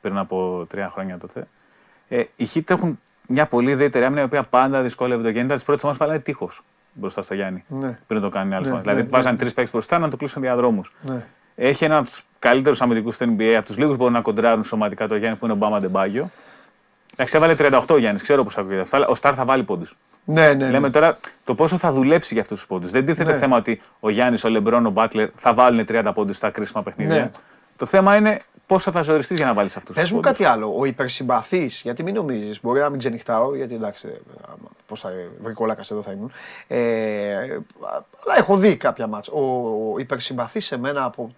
[0.00, 1.46] πριν από τρία χρόνια τότε.
[2.08, 5.54] Ε, οι Heat έχουν μια πολύ ιδιαίτερη άμυνα η οποία πάντα δυσκόλευε το Γιάννη.
[5.54, 6.62] Τι πρώτε μα φαλάει τείχος
[6.92, 7.64] μπροστά στο Γιάννη.
[7.68, 7.98] Ναι.
[8.06, 8.68] Πριν το κάνει άλλο.
[8.68, 9.38] Ναι, δηλαδή ναι, βάζαν ναι.
[9.38, 10.92] τρεις παίξει μπροστά να το κλείσουν διαδρόμους.
[11.00, 11.24] Ναι.
[11.56, 14.64] Έχει ένα από τους καλύτερους αμυντικούς στο NBA, από τους λίγους που μπορούν να κοντράρουν
[14.64, 16.30] σωματικά το Γιάννη που είναι ο Μπάμα Ντεμπάγιο.
[17.16, 19.96] Εντάξει, έβαλε 38 ο Γιάννης, ξέρω πώς ακούγεται αυτό, αλλά ο Σταρ θα βάλει πόντους.
[20.24, 20.90] Ναι, ναι, Λέμε ναι.
[20.90, 22.90] τώρα το πόσο θα δουλέψει για αυτούς τους πόντους.
[22.90, 23.38] Δεν τίθεται Ναι.
[23.38, 27.14] θέμα ότι ο Γιάννης, ο Λεμπρόν, ο Μπάτλερ θα βάλουν 30 πόντους στα κρίσιμα παιχνίδια.
[27.14, 27.30] Ναι.
[27.76, 30.26] Το θέμα είναι πόσο θα ζοριστείς για να βάλεις αυτούς τους Πες πόντους.
[30.26, 30.74] μου κάτι άλλο.
[30.78, 34.08] Ο υπερσυμπαθή, γιατί μην νομίζεις, μπορεί να μην ξενυχτάω, γιατί εντάξει,
[34.86, 35.10] πώς θα
[35.42, 36.32] βρικόλακα εδώ θα ήμουν.
[36.66, 37.34] Ε,
[38.24, 39.32] αλλά έχω δει κάποια μάτσα.
[39.32, 39.40] Ο,
[39.94, 41.34] ο υπερσυμπαθή σε μένα από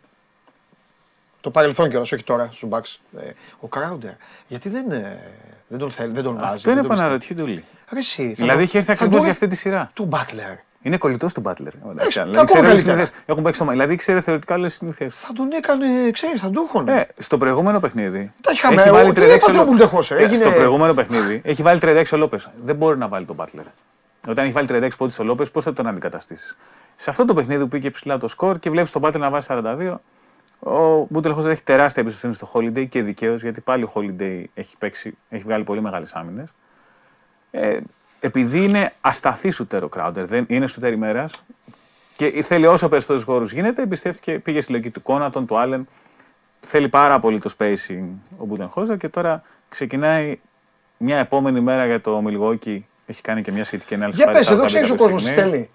[1.40, 2.96] το παρελθόν κιόλας, όχι τώρα στους Bucks.
[3.20, 4.12] Ε, ο Κράουντερ.
[4.48, 5.20] Γιατί δεν, ε,
[5.68, 6.52] δεν τον θέλει, δεν τον βάζει.
[6.52, 7.64] Αυτό είναι δεν που τον αναρωτιούνται όλοι.
[7.92, 9.90] Ρε εσύ, θα Δηλαδή το- έχει έρθει θα ακριβώς το- για αυτή τη σειρά.
[9.94, 10.52] Του Μπάτλερ.
[10.82, 11.72] Είναι κολλητός του Μπάτλερ.
[11.72, 12.80] Δηλαδή ακόμα ξέρει όλες τις καλύτερα.
[12.80, 13.12] συνήθειες.
[13.26, 15.08] Έχουν παίξει στο- Δηλαδή ξέρει θεωρητικά όλες τις συνήθειε.
[15.08, 16.88] Θα τον έκανε, ξέρεις, θα του έχουν.
[16.88, 18.32] Ε, στο προηγούμενο παιχνίδι.
[18.40, 19.68] Τα είχαμε, έχει ο- βάλει τι 36 έπαθε ο Λόπες.
[19.68, 22.50] Μπουλντεχός, ρε, Ε, έγινε- Στο προηγούμενο παιχνίδι έχει βάλει 36 ο Λόπες.
[22.62, 23.64] Δεν μπορεί να βάλει τον Μπάτλερ.
[24.28, 26.56] Όταν έχει βάλει 36 πόντους ο Λόπες, πώς θα τον αντικαταστήσεις;
[26.96, 29.46] Σε αυτό το παιχνίδι που πήγε ψηλά το σκορ και βλέπεις τον Μπάτλερ να βάζει
[29.46, 30.00] 42,
[30.58, 34.76] ο Μπούτελ Χόζερ έχει τεράστια εμπιστοσύνη στο Holiday και δικαίως γιατί πάλι ο Holiday έχει,
[34.78, 36.48] παίξει, έχει βγάλει πολύ μεγάλες άμυνες.
[37.50, 37.80] Ε,
[38.20, 41.44] επειδή είναι ασταθή σουτέρ ο Crowder, δεν είναι σουτέρ ημέρας
[42.16, 45.88] και θέλει όσο περισσότερους χώρους γίνεται, εμπιστεύτηκε, πήγε στη λογική του Κόνατον, του Άλεν.
[46.60, 48.04] Θέλει πάρα πολύ το spacing
[48.38, 50.38] ο Μπούτενχόζερ και τώρα ξεκινάει
[50.96, 52.80] μια επόμενη μέρα για το Milwaukee.
[53.06, 54.16] Έχει κάνει και μια σχετική ανάλυση.
[54.16, 55.70] Για πάλι πες, εδώ Southampton ξέρει ο κάποια κόσμο τι στιγμή.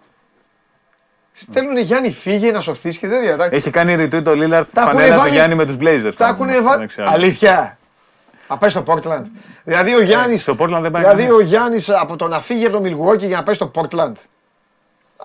[1.33, 1.59] Στέλνει.
[1.69, 3.55] Στέλνουν Γιάννη, φύγε να σωθείς και δεν διατάξει.
[3.55, 6.13] Έχει κάνει retweet ο Λίλαρτ Τα έχουνε φανέλα του βάλει- Γιάννη με τους Blazers.
[6.17, 6.77] Τα έχουν βάλει.
[6.77, 7.09] Δεν ξέρω.
[7.11, 7.77] Αλήθεια.
[8.47, 9.23] Θα πάει στο Portland.
[9.63, 10.33] Δηλαδή ο Γιάννη.
[10.33, 11.35] Ε, στο Portland δεν πάει Δηλαδή κανένας.
[11.35, 14.11] ο Γιάννης από το να φύγει από το Milwaukee για να πάει στο Portland.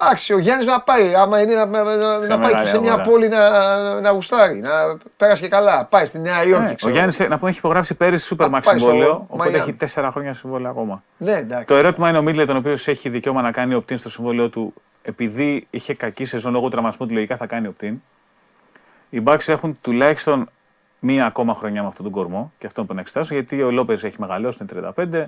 [0.00, 1.14] Εντάξει, ο Γιάννης να πάει.
[1.14, 3.08] Άμα είναι να, να, να- να πάει και μεγάλη σε μια αγορά.
[3.08, 4.60] πόλη να, να γουστάρει.
[4.60, 4.70] Να
[5.16, 5.84] πέρασε και καλά.
[5.84, 6.64] Πάει στη Νέα Υόρκη.
[6.64, 6.92] Ναι, ο ξέρω.
[6.92, 9.54] Γιάννης, να πούμε, έχει υπογράψει πέρυσι Super Θα Max πάει στο συμβόλαιο, οπότε Miami.
[9.54, 11.02] έχει τέσσερα χρόνια συμβόλαιο ακόμα.
[11.16, 11.64] Ναι, εντάξει.
[11.64, 14.74] Το ερώτημα είναι ο Μίτλετον, ο οποίος έχει δικαίωμα να κάνει opt-in στο συμβόλαιο του,
[15.08, 17.94] επειδή είχε κακή σεζόν λόγω τραυματισμού του, λογικά θα κάνει opt-in.
[19.10, 20.48] Οι Bucks έχουν τουλάχιστον
[20.98, 23.92] μία ακόμα χρονιά με αυτόν τον κορμό και αυτό που να εξετάσω, γιατί ο Λόπε
[23.92, 25.24] έχει μεγαλώσει, είναι 35.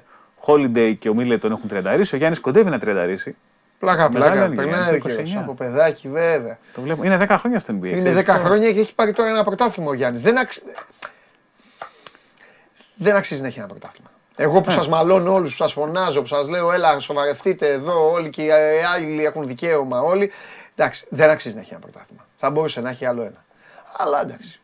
[0.47, 3.17] Holiday και ο Μίτλετον έχουν 30 Ο Γιάννης κοντεύει να 30
[3.79, 4.45] Πλάκα, Μεγάλο πλάκα.
[4.45, 5.35] είναι, Περνάει ο Γιάννη, καιρός.
[5.35, 5.37] 29.
[5.37, 6.59] Από παιδάκι, βέβαια.
[6.75, 7.05] Το βλέπω.
[7.05, 7.85] Είναι 10 χρόνια στο NBA.
[7.85, 8.33] Είναι ξέρεις 10 το.
[8.33, 10.23] χρόνια και έχει πάρει τώρα ένα πρωτάθλημα ο Γιάννης.
[10.23, 10.63] Δεν, αξ...
[12.95, 14.11] δεν αξίζει να έχει ένα πρωτάθλημα.
[14.43, 18.31] Εγώ που σας μαλώνω όλους, που σας φωνάζω, που σας λέω, έλα, σοβαρευτείτε εδώ όλοι
[18.31, 18.49] και οι
[18.95, 20.31] άλλοι έχουν δικαίωμα όλοι.
[20.75, 22.27] Εντάξει, δεν αξίζει να έχει ένα πρωτάθλημα.
[22.37, 23.45] Θα μπορούσε να έχει άλλο ένα.
[23.97, 24.61] Αλλά εντάξει.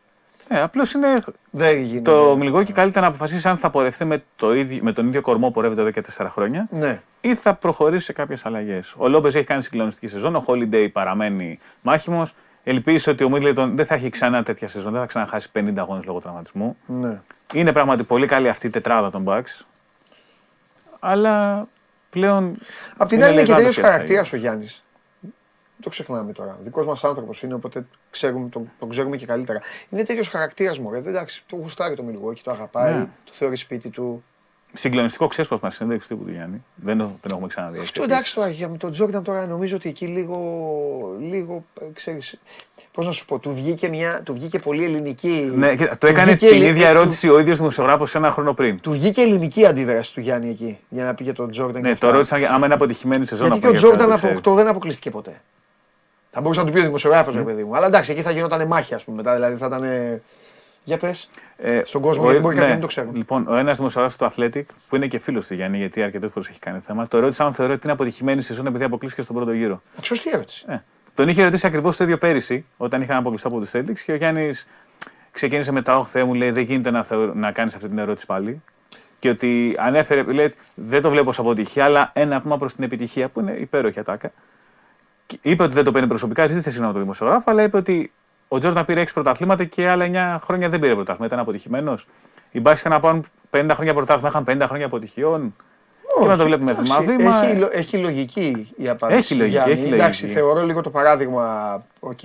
[0.47, 1.23] Ε, απλώς είναι.
[1.51, 2.11] Δεν γίνεται.
[2.11, 5.47] Το Μιλγόκι καλύτερα να αποφασίσει αν θα πορευτεί με, το ίδιο, με τον ίδιο κορμό
[5.47, 7.01] που πορεύεται εδώ και 4 χρόνια Ναι.
[7.21, 8.93] ή θα προχωρήσει σε κάποιες αλλαγές.
[8.97, 10.35] Ο Λόμπε έχει κάνει συγκλονιστική σεζόν.
[10.35, 12.33] Ο Holiday παραμένει μάχημος.
[12.69, 16.05] Ελπίζει ότι ο Μίτλετον δεν θα έχει ξανά τέτοια σεζόν, δεν θα ξαναχάσει 50 αγώνες
[16.05, 16.77] λόγω τραυματισμού.
[16.85, 17.21] ναι.
[17.53, 19.65] Είναι πράγματι πολύ καλή αυτή η τετράδα των Bucks.
[20.99, 21.67] Αλλά
[22.09, 22.57] πλέον.
[22.97, 24.33] Απ' την είναι άλλη είναι και λεγάτος τελείως για τις χαρακτήρας αλλαγές.
[24.33, 24.83] ο Γιάννης.
[25.81, 26.57] Το ξεχνάμε τώρα.
[26.61, 29.59] Δικός μας άνθρωπος είναι, οπότε ξέρουμε, τον, τον ξέρουμε και καλύτερα.
[29.89, 30.91] Είναι τέτοιο χαρακτήρας μου.
[30.91, 30.97] ρε.
[30.97, 33.07] Εντάξει, το γουστάρει το Μιλγόκι, το αγαπάει, Ναι.
[33.25, 34.23] το θεωρεί σπίτι του.
[34.79, 36.63] Συγκλονιστικό ξέσπασμα στη συνέντευξης τύπου του Γιάννη.
[36.75, 37.77] Δεν, το- δεν έχουμε ξαναδεί.
[37.77, 37.89] έτσι.
[37.89, 40.37] Αυτό εντάξει τώρα για με τον Τζόρνταν τώρα νομίζω ότι εκεί λίγο,
[41.19, 41.63] λίγο
[41.93, 42.39] ξέρεις,
[42.91, 45.51] πώς να σου πω, του βγήκε, μια, του βγήκε πολύ ελληνική.
[45.55, 48.31] Ναι, κοίτα, το του έκανε βγήκε την ελλη- ίδια του- ερώτηση ο ίδιος δημοσιογράφος ένα
[48.31, 48.79] χρόνο πριν.
[48.79, 51.81] Του βγήκε ελληνική αντίδραση του Γιάννη εκεί για να πει για τον Τζόρνταν.
[51.81, 54.27] Ναι, το ρώτησαν άμα είναι αποτυχημένη σεζόν Γιατί και από ο εκεί πέρα, Τζόρνταν το
[54.27, 54.55] από ξέρει.
[54.55, 55.41] 8 δεν αποκλείστηκε ποτέ.
[56.31, 57.75] Θα μπορούσε να του πει ο δημοσιογράφος, ρε παιδί μου.
[57.75, 59.17] Αλλά εντάξει, εκεί θα γινόταν μάχη, ας πούμε.
[59.17, 59.83] Μετά, δηλαδή θα ήταν.
[60.83, 61.29] Για πες.
[61.59, 62.75] Ε, Στον κόσμο, ο- γιατί μπορεί κάποιοι ναι.
[62.75, 63.15] να το ξέρουν.
[63.15, 66.47] Λοιπόν, ο ένας δημοσιογράφος του Athletic, που είναι και φίλος του Γιάννη, γιατί αρκετές φορές
[66.49, 69.51] έχει κάνει θέμα, το ρώτησε αν θεωρεί ότι είναι αποτυχημένη σεζόν επειδή αποκλείστηκε στον πρώτο
[69.51, 69.81] γύρο.
[70.01, 70.65] Σωστή ερώτηση.
[70.67, 70.77] Ε,
[71.13, 74.15] τον είχε ρωτήσει ακριβώς το ίδιο πέρυσι, όταν είχαν αποκλειστεί από τους Celtics και ο
[74.15, 74.67] Γιάννης
[75.31, 77.33] ξεκίνησε μετά, Όχι Θεέ μου, λέει: Δεν γίνεται να, θεω...
[77.33, 78.61] να κάνεις αυτή την ερώτηση πάλι.
[79.19, 83.29] Και ότι ανέφερε, λέει, δεν το βλέπω ως αποτυχία, αλλά ένα βήμα προς την επιτυχία,
[83.29, 84.31] που είναι υπέροχη ατάκα.
[85.25, 88.11] Και Είπε ότι δεν το παίρνει προσωπικά, ζήτησε συγγνώμη από τον δημοσιογράφο, αλλά είπε ότι
[88.47, 91.25] ο Τζόρνταν πήρε 6 πρωταθλήματα και άλλα 9 χρόνια δεν πήρε πρωτάθλημα.
[91.27, 92.07] Ήταν αποτυχημένος.
[92.51, 95.55] Οι Bucks είχαν να πάρουν 50 χρόνια πρωτάθλημα, είχαν 50 χρόνια αποτυχιών.
[96.21, 97.43] Και να το βλέπουμε Εντάξει, βήμα-βήμα.
[97.45, 99.17] Έχει, λο- έχει λογική η απάντηση.
[99.19, 99.71] Έχει του λογική, Γιάννη.
[99.73, 99.99] έχει λογική.
[100.01, 102.19] Εντάξει, θεωρώ λίγο το παράδειγμα οκ.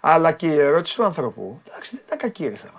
[0.00, 1.60] αλλά και η ερώτηση του ανθρώπου.
[1.68, 2.78] Εντάξει, δεν ήταν κακή, ρε Στέφανε.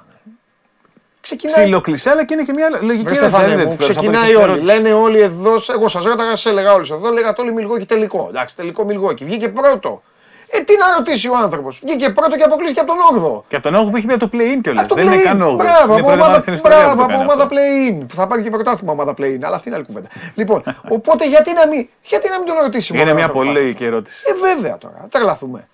[1.21, 1.63] Ξεκινάει.
[1.63, 3.15] Ψιλοκλεισέ, αλλά και είναι και μια λογική Βρε ερώτηση.
[3.15, 4.51] Στέφανε δηλαδή, μου, δεν τη θεωρώ σαν ξεκινάει πολιτική όλοι.
[4.51, 4.84] ερώτηση.
[4.84, 8.26] Λένε όλοι εδώ, εγώ σας ρώταγα, σε έλεγα όλους εδώ, λέγατε όλοι Μιλγόκι τελικό.
[8.30, 9.26] Εντάξει, τελικό Μιλγόκι.
[9.26, 10.01] Βγήκε πρώτο.
[10.50, 11.80] Ε, τι να ρωτήσει ο άνθρωπος.
[11.84, 13.41] Βγήκε πρώτο και αποκλείστηκε από τον 8ο.
[13.48, 14.84] Και από τον 8 που είχε πει το play-in κιόλας.
[14.84, 15.24] Από το Δεν είναι play-in.
[15.24, 15.56] καν 8.
[15.56, 17.56] Μπράβο, Είναι από πρώτη ομάδα ομάδα, στην ιστορία που μπράβο, το από κάνει ομάδα αυτό.
[17.56, 18.08] play-in.
[18.08, 19.39] Που θα πάρει και πρωτάθλημα ομάδα play-in.
[19.41, 20.08] Αλλά αυτή είναι άλλη κουβέντα.
[20.36, 22.93] λοιπόν, οπότε γιατί να μην, γιατί να μην τον ρωτήσει.
[22.93, 24.24] Είναι μόνο μια αυτό πολύ το λογική ερώτηση.
[24.30, 25.08] Ε, βέβαια τώρα.
[25.10, 25.68] Τρελαθούμε.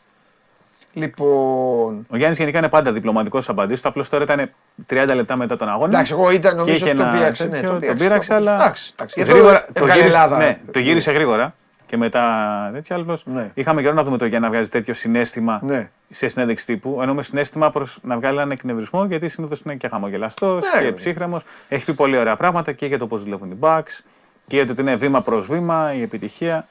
[0.94, 2.06] Λοιπόν.
[2.10, 3.88] Ο Γιάννης γενικά είναι πάντα διπλωματικός στι απαντήσει του.
[3.88, 4.52] Απλώ τώρα ήταν
[4.94, 5.88] 30 λεπτά μετά τον αγώνα.
[5.94, 7.44] Εντάξει, εγώ ήταν και νομίζω είχε ότι τον ένα πείραξε.
[7.44, 8.54] Ναι, τέτοιο, τον τον πείραξε, αλλά.
[8.54, 9.16] Εντάξει, εντάξει.
[9.18, 10.38] Γι' αυτό γρήγορα, το, έβγαλε γύρισε, Ελλάδα.
[10.38, 11.56] ναι, το γύρισε γρήγορα
[11.92, 12.96] και μετά τέτοια.
[12.96, 13.52] Άλλος, Ναι.
[13.54, 15.90] Είχαμε καιρό να δούμε το Γιάννη να βγάζει τέτοιο συνέστημα Ναι.
[16.10, 17.00] σε συνέντευξη τύπου.
[17.02, 20.86] Ενώ με συνέστημα προς να βγάλει έναν εκνευρισμό, γιατί συνήθως είναι και χαμογελαστός Ναι, και
[20.86, 20.92] ρε.
[20.92, 21.44] ψύχρεμος.
[21.70, 24.00] Έχει πει πολύ ωραία πράγματα και για το πώς δουλεύουν οι Bucks
[24.48, 26.68] και για το ότι είναι βήμα προς βήμα η επιτυχία.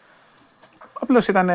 [1.00, 1.50] Απλώς ήταν.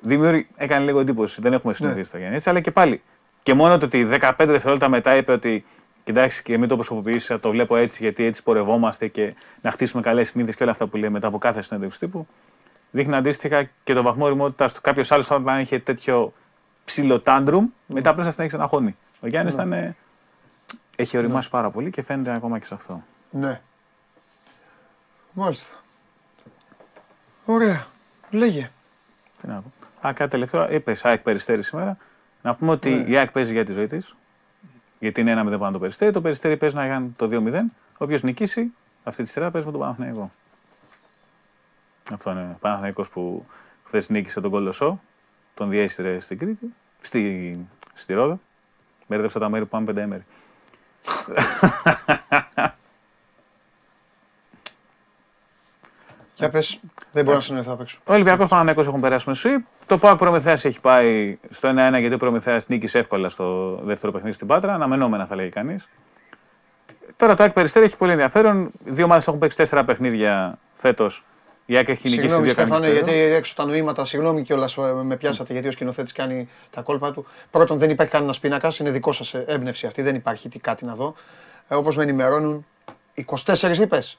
[0.00, 1.40] Δημιουργεί, έκανε λίγο εντύπωση.
[1.40, 3.02] Δεν έχουμε συνηθίσει το Γιάννη έτσι, αλλά και πάλι.
[3.42, 5.64] Και μόνο το ότι 15 δευτερόλεπτα μετά είπε ότι
[6.06, 10.28] κοιτάξτε και μην το προσωποποιήσει, το βλέπω έτσι γιατί έτσι πορευόμαστε και να χτίσουμε καλές
[10.28, 12.26] συνήθειες και όλα αυτά που λέει μετά από κάθε συνέντευξη τύπου.
[12.90, 14.80] Δείχνει αντίστοιχα και το βαθμό οριμότητα του.
[14.80, 16.32] Κάποιος άλλος, όταν είχε τέτοιο
[16.84, 18.96] ψηλό τάντρουμ, μετά απλώ θα συνέχισε να χώνει.
[19.20, 19.72] Ο Γιάννης ήταν.
[19.72, 19.96] ε,
[20.96, 23.02] Έχει οριμάσει πάρα πολύ και φαίνεται ακόμα και σε αυτό.
[23.30, 23.60] Ναι.
[25.32, 25.74] Μάλιστα.
[27.44, 27.86] Ωραία.
[28.30, 28.70] Λέγε.
[29.40, 29.54] Τι να
[30.00, 30.08] πω.
[30.08, 30.72] Α, κάτι τελευταίο.
[30.72, 31.96] Είπες ΑΕΚ Περιστέρη σήμερα.
[32.42, 33.10] Να πούμε ότι Ναι.
[33.10, 34.14] η ΑΕΚ παίζει για τη ζωή της.
[34.98, 36.12] Γιατί είναι 1-0 πάνω το Περιστέρη.
[36.12, 37.60] Το Περιστέρη παίζει να κάνει το 2-0.
[37.98, 38.72] Όποιο νικήσει
[39.04, 40.32] αυτή τη σειρά παίζει με τον Παναθηναϊκό.
[42.12, 43.46] Αυτό είναι ο Παναθηναϊκός που
[43.82, 45.00] χθες νίκησε τον Κολοσσό.
[45.54, 46.74] Τον διέστηρε στην Κρήτη.
[47.00, 48.40] Στη, στη Ρόδο.
[49.08, 50.24] Μπέρδεψα τα μέρη που πάμε πενταήμερη.
[56.36, 56.80] Για πες.
[57.12, 57.98] Δεν μπορώ να συνοηθώ απ' έξω.
[58.04, 59.64] Ο Ολυμπιακός Παναναναϊκό έχουν περάσει με σουίπ.
[59.86, 64.34] Το ΠΑΟΚ Προμηθέα έχει πάει στο 1-1 γιατί ο Προμηθέα νίκησε εύκολα στο δεύτερο παιχνίδι
[64.34, 64.74] στην Πάτρα.
[64.74, 65.88] Αναμενόμενα θα λέγει κανείς.
[67.16, 68.70] Τώρα το ΑΕΚ Περιστέρη έχει πολύ ενδιαφέρον.
[68.84, 71.24] Δύο ομάδες έχουν παίξει τέσσερα παιχνίδια φέτος.
[71.66, 73.38] Η ΑΕΚ έχει νικήσει Συγγνώμη, δύο Στέφανε, κανονικές γιατί περίοδους.
[73.38, 77.26] έξω τα νοήματα, συγγνώμη κιόλας με πιάσατε γιατί ο σκηνοθέτης κάνει τα κόλπα του.
[77.50, 80.94] Πρώτον, δεν υπάρχει κανένας πίνακας, είναι δικό σας έμπνευση αυτή, δεν υπάρχει τι κάτι να
[80.94, 81.14] δω.
[81.68, 82.66] Ε, Όπως με ενημερώνουν,
[83.14, 84.18] 24 είπες.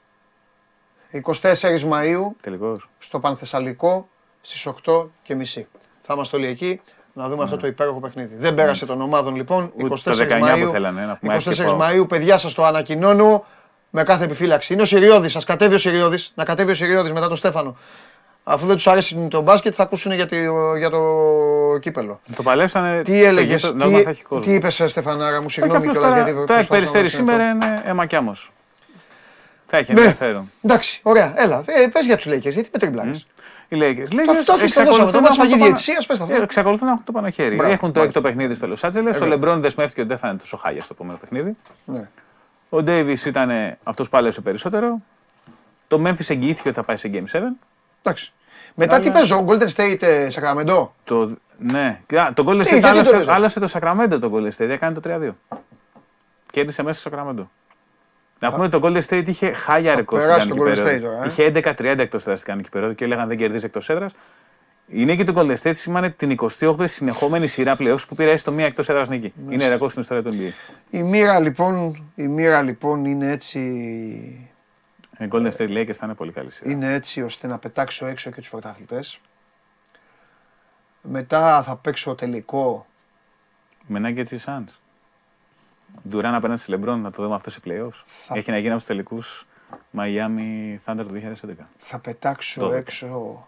[1.12, 2.88] 24 Μαου Τελικώς.
[2.98, 4.08] στο Πανθεσσαλικό
[4.40, 5.66] στις 8 και μισή.
[6.02, 6.80] Θα είμαστε όλοι εκεί
[7.12, 8.34] να δούμε αυτό το υπέροχο παιχνίδι.
[8.36, 9.72] Δεν πέρασε των ομάδων λοιπόν.
[9.74, 11.78] Ούτε 24 το 19 που Μαΐου, θέλανε, να πούμε, 24 άρχισε πάω.
[11.80, 13.44] Μαΐου, παιδιά σας το ανακοινώνω
[13.90, 14.72] με κάθε επιφύλαξη.
[14.72, 17.76] Είναι ο Σιριώδης, σας κατέβει ο Σιριώδης, να κατέβει ο Σιριώδης μετά τον Στέφανο.
[18.44, 21.02] Αφού δεν τους αρέσει το μπάσκετ θα ακούσουν για, το- για το
[21.80, 22.20] κύπελο.
[22.36, 23.02] Το παλέψανε.
[23.02, 24.44] Τι έλεγες, το γήπεδο, νόμιμα θα έχει τι, κόσμο.
[24.44, 26.46] τι είπες ε, Στεφανάρα μου, Όχι, συγγνώμη απλώς κιόλας τώρα γιατί...
[26.46, 27.32] Το ΑΕΚ προσπαθώ να Περιστέρη συνεχθώ.
[27.32, 28.52] σήμερα είναι αιμακιάμος.
[29.70, 30.50] Θα έχει Ναι, ενδιαφέρον.
[30.62, 33.26] εντάξει, ωραία, έλα, ε, πες για τους Lakers, γιατί με τριμπλάρες.
[33.68, 34.08] Οι Lakers.
[34.26, 36.42] Το αυτό αφήστε το δώσαμε, το μας φαγή διαιτησίας, πες τα Ε, αυτά.
[36.42, 37.54] Εξακολουθούν να έχουν το πάνω χέρι.
[37.56, 38.06] Μπράβο, έχουν το μπράβο.
[38.08, 39.16] έκτο παιχνίδι στο Λος Άντζελες.
[39.16, 39.28] Ο βέβαια.
[39.28, 41.56] Λεμπρόν δεσμεύτηκε ότι δεν θα είναι τόσο χάλια στο επόμενο παιχνίδι.
[41.84, 42.08] Ναι.
[42.68, 43.50] Ο Ντέιβις ήταν
[43.82, 45.00] αυτός που πάλεψε περισσότερο.
[45.88, 47.40] Το Memphis εγγυήθηκε ότι θα πάει σε Game 7.
[48.02, 48.32] Εντάξει.
[48.74, 50.88] Μετά τι παίζω, Golden State ε, Sacramento.
[51.04, 52.00] Το, ναι,
[52.34, 53.32] το Golden Ε, State γιατί το άλλασε, παίζα.
[53.34, 55.56] άλλασε το Sacramento το Golden State, έκανε το 3-2.
[56.50, 57.46] Κέρδισε μέσα στο Sacramento.
[58.38, 61.08] Να πούμε ότι το Golden State είχε χάλια ρεκόρ στην περάσει κανονική το Golden περίοδο.
[61.08, 61.26] State τώρα, ε.
[61.26, 64.12] Είχε 11-30 εκτός έδρα στην κανονική περίοδο και έλεγαν δεν κερδίζει εκτός έδρας.
[64.86, 68.66] Η νίκη του Golden State σήμανε την 28η συνεχόμενη σειρά playoffs που πήρε έστω μία
[68.66, 69.32] εκτός έδρας νίκη.
[69.48, 70.52] Είναι ρεκόρ στην ιστορία του NBA.
[70.90, 73.58] Η μοίρα λοιπόν, η μοίρα λοιπόν είναι έτσι,
[75.16, 76.70] Ε, Golden State Lakers θα είναι πολύ καλή σειρά.
[76.70, 79.20] είναι έτσι ώστε να πετάξω έξω και τους πρωταθλητές.
[81.02, 82.86] Μετά θα παίξω τελικό.
[83.86, 84.78] Με Nuggets ή Suns.
[86.08, 88.02] Ντουράν απέναντι στη LeBron να το δούμε αυτό σε playoffs.
[88.32, 89.46] Έχει να γίνει από τους τελικούς
[89.96, 91.68] Miami Thunder του 2011.
[91.78, 93.46] Θα πετάξω Το- έξω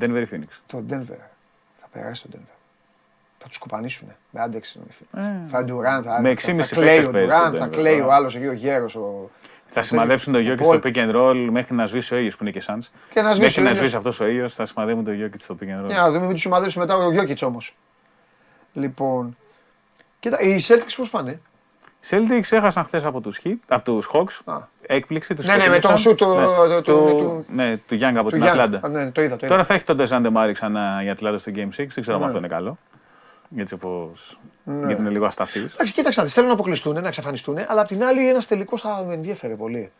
[0.00, 0.48] Denver ή Phoenix.
[0.66, 1.18] το Denver.
[1.80, 2.54] Θα περάσει το Denver.
[3.38, 4.16] Θα τους κουπανίσουνε.
[4.30, 4.78] Με άντεξε.
[5.16, 7.66] Ε, Θα Ντουράν, θα, Με θα, 6,5 θα κλαίει ο παίκτες παίζει Ντουράν, το θα
[7.66, 8.06] Denver κλαίει τώρα.
[8.06, 8.94] ο άλλος εκεί ο γέρος.
[8.96, 9.30] Ο...
[9.66, 10.64] Θα σημαδέψουν το Jokic Paul.
[10.64, 12.88] στο pick and roll μέχρι να σβήσει ο ήλιο που είναι και Suns.
[13.10, 13.76] Και να σβήσει Μέχρι ο να ήλιος.
[13.78, 15.86] σβήσει αυτός ο ήλιο, θα σημαδεύουν το Jokic στο pick and roll.
[15.86, 17.76] Για να δούμε, μην τους σημαδέψει μετά ο Γιόκιτς όμως.
[18.72, 19.36] Λοιπόν,
[20.20, 21.40] κοίτα, οι Celtics πώς πάνε;
[22.10, 24.40] Celtics έχασαν χθες από τους από τους Hawks.
[24.52, 24.58] Α.
[24.86, 25.34] Έκπληξη.
[25.34, 25.98] Τους Ναι, ναι, με τον κερδίσαν.
[25.98, 26.44] σου το- Ναι,
[26.74, 28.62] το- του, του- ναι, του Young από Του την Γιάννη.
[28.62, 28.86] Ατλάντα.
[28.86, 29.46] Α, Ναι, το είδα, το είδα.
[29.54, 31.92] Τώρα θα έχει τον Ντεζάντε Μάρεϊ ξανά η Ατλάντα στο Game 6.
[31.94, 32.26] Δεν ξέρω αν Ναι.
[32.26, 32.78] αυτό είναι καλό.
[33.56, 34.12] Έτσι όπως.
[34.86, 35.58] Γιατί είναι λίγο ασταθής.
[35.58, 38.80] Εντάξει, κοίταξε να δεις, θέλουν να αποκλειστούν, να εξαφανιστούν, αλλά απ' την άλλη ένας τελικός
[38.80, 39.90] θα με ενδιαφέρει πολύ.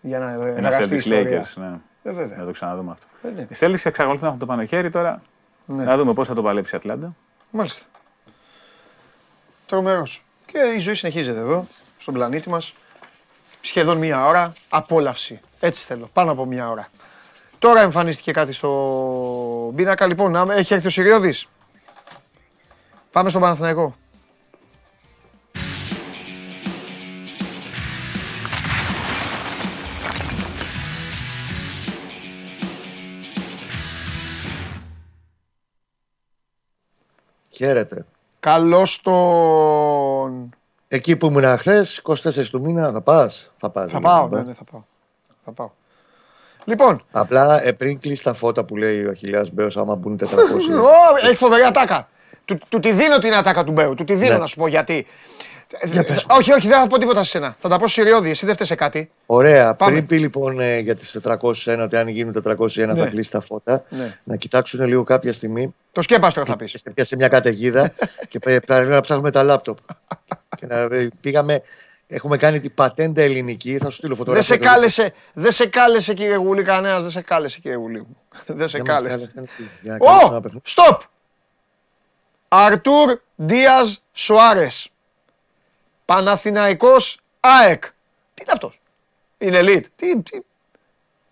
[0.00, 1.42] Για να Ένας γραφτεί η Celtics ιστορία.
[1.44, 1.52] Lakers.
[1.56, 1.78] Ναι.
[2.02, 2.36] Ε, βέβαια.
[2.38, 3.06] Να το ξαναδούμε αυτό.
[3.22, 3.40] Ε, ναι.
[3.42, 5.22] Οι Celtics εξακολουθούν να έχουν το πάνω χέρι τώρα.
[5.66, 5.84] Ναι.
[5.84, 7.14] Να δούμε πώς θα το παλέψει η Ατλάντα.
[7.50, 7.84] Μάλιστα.
[9.68, 10.22] Τρομερός.
[10.46, 11.66] Και η ζωή συνεχίζεται εδώ,
[11.98, 12.72] στον πλανήτη μας.
[13.60, 14.52] Σχεδόν μία ώρα.
[14.68, 15.40] Απόλαυση.
[15.60, 16.10] Έτσι θέλω.
[16.12, 16.88] Πάνω από μία ώρα.
[17.58, 20.06] Τώρα εμφανίστηκε κάτι στο πίνακα.
[20.06, 21.46] Λοιπόν, να- έχει έρθει ο Συριώδης.
[23.12, 23.94] Πάμε στον Παναθηναϊκό.
[37.50, 38.04] Χαίρετε.
[38.48, 40.50] Καλώς τον...
[40.88, 43.50] Εκεί που ήμουν χθες, 24 του μήνα, θα πας.
[43.58, 44.46] Θα, πας, Θα δηλαδή, πάω, θα ναι, πας.
[44.46, 44.82] ναι, θα πάω.
[45.44, 45.70] Θα πάω.
[46.64, 50.26] Λοιπόν, Απλά ε, πριν κλείσει τα φώτα που λέει ο Αχιλέα Μπέος, άμα μπουν 400.
[50.26, 52.08] Ω, έχει φοβερή ατάκα.
[52.44, 53.94] Του, του τη δίνω την ατάκα του Μπέου.
[53.94, 54.38] Του τη δίνω Ναι.
[54.38, 55.06] να σου πω γιατί.
[55.84, 56.26] Για πες.
[56.28, 57.54] όχι, όχι, δεν θα πω τίποτα σε σένα.
[57.58, 58.30] Θα τα πω στο Συριώδη.
[58.30, 59.10] Εσύ δεν φταίει σε κάτι.
[59.26, 59.74] Ωραία.
[59.74, 59.92] Πάμε.
[59.92, 62.94] Πριν πει λοιπόν ε, για τις 401, ότι αν γίνουν 401 Ναι.
[62.94, 64.18] θα κλείσει τα φώτα, Ναι.
[64.24, 65.74] να κοιτάξουν λίγο κάποια στιγμή.
[65.92, 66.72] Το σκέπαστρο θα πεις.
[66.74, 67.92] Είστε πια σε μια καταιγίδα
[68.28, 69.78] και πέ- πρέπει να ψάχνουμε τα λάπτοπ.
[70.56, 71.62] και να ε, πήγαμε.
[72.10, 73.78] Έχουμε κάνει την πατέντα ελληνική.
[73.78, 74.54] Θα σου στείλω Δεν φωτογραφία.
[74.54, 78.06] σε κάλεσε, δεν σε κάλεσε κύριε Γουλή κανένας, δεν σε κάλεσε κύριε Γουλή.
[78.46, 79.16] Δεν σε Δεν μας κάλεσε.
[79.16, 79.48] κάλεσαν.
[79.82, 80.40] Για να καλέσουμε ένα Ω!
[80.40, 80.62] παιχνίδι.
[80.64, 81.00] Στοπ!
[82.48, 84.90] Αρτούρ Δίας Σοάρες.
[86.08, 87.82] Παναθηναϊκός ΑΕΚ.
[88.34, 88.80] Τι είναι αυτός;
[89.38, 89.84] Είναι elite.
[89.96, 90.40] Τι, τι;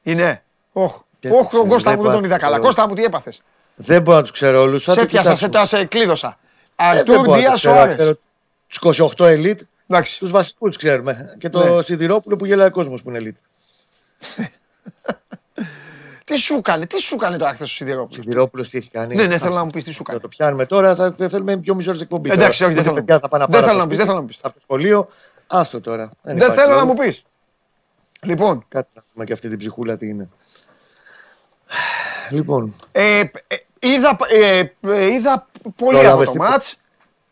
[0.02, 0.42] Είναι.
[0.72, 1.00] Όχ.
[1.18, 2.54] Και Όχ, τον δεν Κώστα μου δεν τον υπάρχει είδα καλά.
[2.54, 2.66] αυτό.
[2.66, 3.42] Κώστα μου τι έπαθες;
[3.74, 4.78] Δεν μπορώ να τους ξέρω όλου.
[4.78, 6.38] Σε πιάσα, σε, τα- σε κλείδωσα.
[6.76, 7.74] Ε, δεν Αρτούρ μπορώ να Δίας τους ξέρω.
[7.74, 7.94] Σοάρες.
[7.96, 8.18] Ξέρω
[8.66, 8.78] Τους
[9.18, 10.18] 28 ελίτ, Εντάξει.
[10.18, 11.34] τους βασικούς ξέρουμε.
[11.38, 11.82] Και το Ναι.
[11.82, 13.36] Σιδηρόπουλο που γελάει ο κόσμος που είναι ελίτ.
[16.26, 18.22] Τι σου έκανε, τι σου έκανε τώρα χθε ο Σιδηρόπουλο.
[18.22, 20.20] Σιδηρόπουλος τι έχει κάνει; Ναι, ναι, θέλω να μου πεις τι σου Θα κάνει.
[20.20, 22.30] το πιάνουμε τώρα, θα θα θέλουμε πιο μισή ώρα εκπομπή.
[22.30, 22.72] Εντάξει, τώρα.
[22.74, 23.88] όχι, δεν Οπότε θέλω να παιδιά μου θα πάνε Δεν πάρουν θέλω να από μου
[23.88, 24.36] πεις, δεν θέλω να μου πει.
[24.42, 25.08] Από το σχολείο,
[25.46, 26.10] άστο τώρα.
[26.22, 26.88] Δεν υπάρχει θέλω να λόγος.
[26.98, 27.22] μου πεις.
[28.20, 30.28] Λοιπόν, Κάτσε να δούμε και αυτή την ψυχούλα τι είναι.
[32.30, 33.28] Λοιπόν, ε, ε,
[33.78, 35.46] είδα, ε, ε, είδα
[35.76, 36.80] πολύ από Πρόλαβες το τίποτα; μάτς.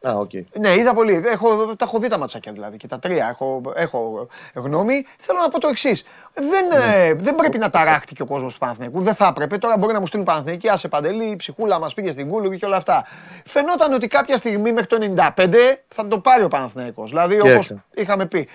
[0.09, 0.31] Α, οκ.
[0.59, 1.23] Ναι, είδα πολύ.
[1.27, 3.29] Έχω, τα έχω δει τα ματσάκια δηλαδή και τα τρία.
[3.29, 5.07] Έχω, έχω γνώμη.
[5.19, 6.05] Θέλω να πω το εξής.
[6.35, 7.05] Δεν, Ναι.
[7.05, 9.01] ε, δεν πρέπει να ταράχτηκε ο κόσμος του Παναθηναϊκού.
[9.01, 9.59] Δεν θα έπρεπε.
[9.59, 10.69] Τώρα μπορεί να μου στείλουν Παναθηναϊκοί.
[10.69, 13.07] Άσε παντελή, η ψυχούλα μας πήγε στην κούλου και όλα αυτά.
[13.45, 14.97] Φαινόταν ότι κάποια στιγμή μέχρι το
[15.37, 15.55] 95
[15.89, 17.09] θα το πάρει ο Παναθηναϊκός.
[17.09, 17.85] Δηλαδή όπως Κοίταξε.
[17.95, 18.49] είχαμε πει.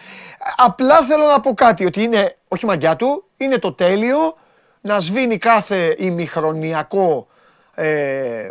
[0.57, 1.85] Απλά θέλω να πω κάτι.
[1.85, 4.35] Ότι είναι, όχι μαγιά του, είναι το τέλειο
[4.81, 7.27] να σβήνει κάθε ημιχρονιακό
[7.75, 8.49] ε,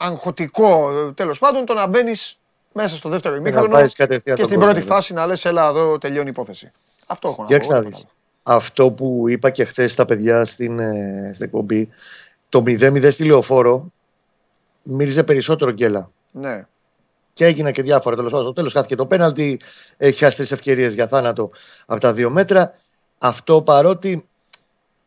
[0.00, 2.38] αγχωτικό τέλος πάντων το να μπαίνεις
[2.72, 4.94] μέσα στο δεύτερο ημίχρονο πάρεις κατευθείαν και τον στην κόσμο, πρώτη ναι.
[4.94, 6.72] φάση να λες έλα εδώ τελειώνει η υπόθεση.
[7.06, 7.52] Αυτό έχω να πω.
[7.52, 8.06] Κοίταξε να τίποτα δεις.
[8.42, 11.88] Αυτό που είπα και χθες στα παιδιά στην, ε, στην εκπομπή,
[12.48, 13.92] το 0-0 στη λεωφόρο
[14.82, 15.98] μύριζε περισσότερο γκέλα.
[15.98, 16.12] άλλο.
[16.48, 16.66] Ναι.
[17.32, 18.46] Και έγιναν και διάφορα τέλος πάντων.
[18.46, 19.60] Στο τέλος χάθηκε το πέναλτι.
[19.96, 21.50] Έχει χάσει τρει ευκαιρίες για θάνατο
[21.86, 22.74] από τα δύο μέτρα.
[23.18, 24.28] Αυτό παρότι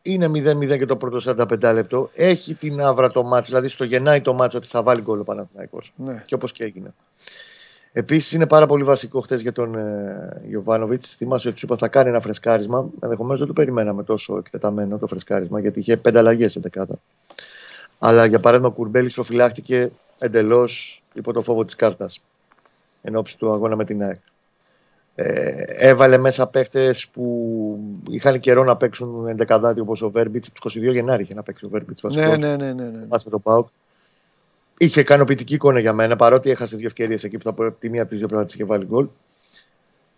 [0.06, 4.20] είναι 0-0 και το πρώτο 45 λεπτό, έχει την άβρα το μάτς, δηλαδή στο γεννάει
[4.20, 5.92] το μάτς ότι θα βάλει γκολ ο Παναθηναϊκός.
[5.96, 6.22] Ναι.
[6.26, 6.94] Και όπως και έγινε.
[7.92, 11.14] Επίσης είναι πάρα πολύ βασικό χτες για τον ε, Γιωβάνοβιτς.
[11.14, 12.88] Θυμάσαι ότι σου είπα θα κάνει ένα φρεσκάρισμα.
[13.00, 16.98] Ενδεχομένως δεν το περιμέναμε τόσο εκτεταμένο το φρεσκάρισμα, γιατί είχε πέντε αλλαγές σε δεκάτα.
[17.98, 22.22] Αλλά για παράδειγμα, ο Κουρμπέλης προφυλάχτηκε εντελώς υπό το φόβο της κάρτας
[23.02, 24.20] εν ώψη του αγώνα με την ΑΕΚ.
[25.16, 30.50] Ε, έβαλε μέσα παίχτες που είχαν καιρό να παίξουν εντεκαδάτη όπως ο Βέρμπιτς.
[30.62, 32.02] 22 Γενάρη είχε να παίξει ο Βέρμπιτς.
[32.02, 32.56] Ναι, ναι, ναι.
[32.56, 33.06] ναι, ναι.
[33.08, 33.68] με τον Πάουκ.
[34.78, 38.10] Είχε ικανοποιητική εικόνα για μένα παρότι έχασε δύο ευκαιρίες εκεί που θα τη μία από
[38.10, 39.06] τις δύο πλευρέ είχε βάλει γκολ.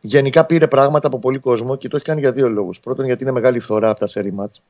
[0.00, 2.80] Γενικά πήρε πράγματα από πολύ κόσμο και το έχει κάνει για δύο λόγους.
[2.80, 4.62] Πρώτον, γιατί είναι μεγάλη φθορά από τα σερή μάτς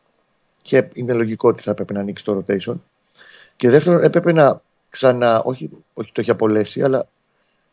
[0.62, 2.74] και είναι λογικό ότι θα έπρεπε να ανοίξει το rotation.
[3.56, 4.60] Και δεύτερον, έπρεπε να
[4.90, 7.06] ξανά, όχι, όχι το έχει απολέσει, αλλά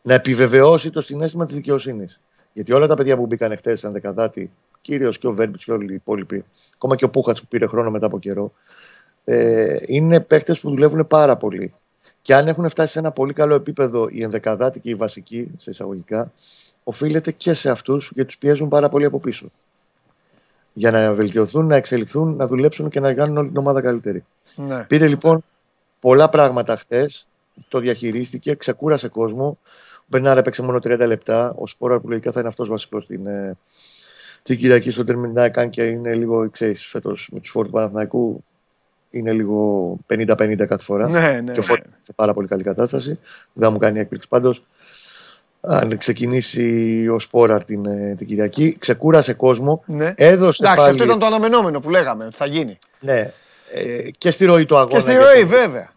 [0.02, 2.20] να επιβεβαιώσει το συνέστημα της δικαιοσύνης.
[2.54, 4.50] Γιατί όλα τα παιδιά που μπήκαν χτε σαν δεκαδάτη,
[4.80, 6.44] κύριο και ο Βέρμπιτς και όλοι οι υπόλοιποι,
[6.74, 8.52] ακόμα και ο Πούχατς που πήρε χρόνο μετά από καιρό,
[9.24, 11.74] ε, είναι παίχτε που δουλεύουν πάρα πολύ.
[12.22, 15.70] Και αν έχουν φτάσει σε ένα πολύ καλό επίπεδο οι ενδεκαδάτοι και οι βασικοί, σε
[15.70, 16.32] εισαγωγικά,
[16.84, 19.46] οφείλεται και σε αυτούς γιατί τους πιέζουν πάρα πολύ από πίσω.
[20.72, 24.24] Για να βελτιωθούν, να εξελιχθούν, να δουλέψουν και να κάνουν όλη την ομάδα καλύτερη.
[24.56, 24.84] Ναι.
[24.84, 25.44] Πήρε λοιπόν
[26.00, 27.06] πολλά πράγματα χτε,
[27.68, 29.58] το διαχειρίστηκε, ξεκούρασε κόσμο.
[30.04, 31.54] Ο Μπερνάρ έπαιξε μόνο 30 λεπτά.
[31.58, 33.56] Ο Σπόρα που λογικά θα είναι αυτός βασικός στην, ε,
[34.42, 38.44] την Κυριακή στο Τερμινά, καν και είναι λίγο, ξέρεις, φέτος με τους φόρου του Παναθηναϊκού
[39.10, 41.08] είναι λίγο 50-50 κάθε φορά.
[41.08, 41.96] Ναι, ναι, και ο Φόρτ ναι.
[42.02, 43.18] σε πάρα πολύ καλή κατάσταση.
[43.52, 44.64] Δεν μου κάνει έκπληξη πάντως.
[45.60, 49.82] Αν ξεκινήσει ο Σπόρα την, ε, την Κυριακή, ξεκούρασε κόσμο.
[49.86, 50.12] Ναι.
[50.16, 50.90] Έδωσε Εντάξει, πάλι...
[50.90, 52.78] αυτό ήταν το αναμενόμενο που λέγαμε, θα γίνει.
[53.00, 53.32] Ναι.
[53.72, 54.92] Ε, και στη ροή του αγώνα.
[54.92, 55.92] Και στη ροή, βέβαια.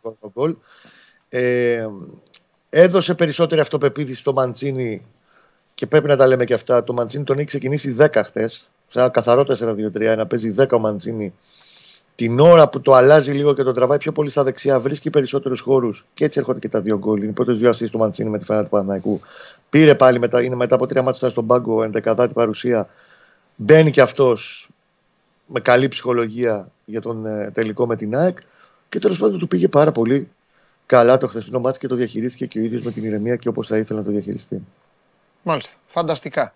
[1.30, 1.88] Ε,
[2.70, 5.06] έδωσε περισσότερη αυτοπεποίθηση στο Μαντσίνη
[5.74, 6.84] και πρέπει να τα λέμε και αυτά.
[6.84, 8.70] Το Μαντσίνη τον έχει ξεκινήσει 10 χτες.
[8.88, 11.34] Σε ένα καθαρό 4-2-3, να παίζει 10 ο Μαντσίνη.
[12.16, 15.62] Την ώρα που το αλλάζει λίγο και το τραβάει πιο πολύ στα δεξιά, βρίσκει περισσότερους
[15.62, 17.18] χώρους και έτσι έρχονται και τα δύο γκολ.
[17.18, 19.20] Είναι οι πρώτες δύο ασίε του Μαντσίνη με τη φανά του Παναναϊκού.
[19.70, 22.90] Πήρε πάλι μετά, είναι μετά από τρία μάτια στον πάγκο, ενδεκατάτη παρουσία.
[23.56, 24.70] Μπαίνει και αυτός
[25.46, 28.38] με καλή ψυχολογία για τον ε, τελικό με την ΑΕΚ.
[28.90, 30.30] Και τέλος πάντων του πήγε πάρα πολύ
[30.88, 33.68] καλά το χθεσινό μάτι και το διαχειρίστηκε και ο ίδιος με την ηρεμία και όπως
[33.68, 34.62] θα ήθελε να το διαχειριστεί.
[35.44, 35.74] Μάλιστα.
[35.86, 36.54] Φανταστικά.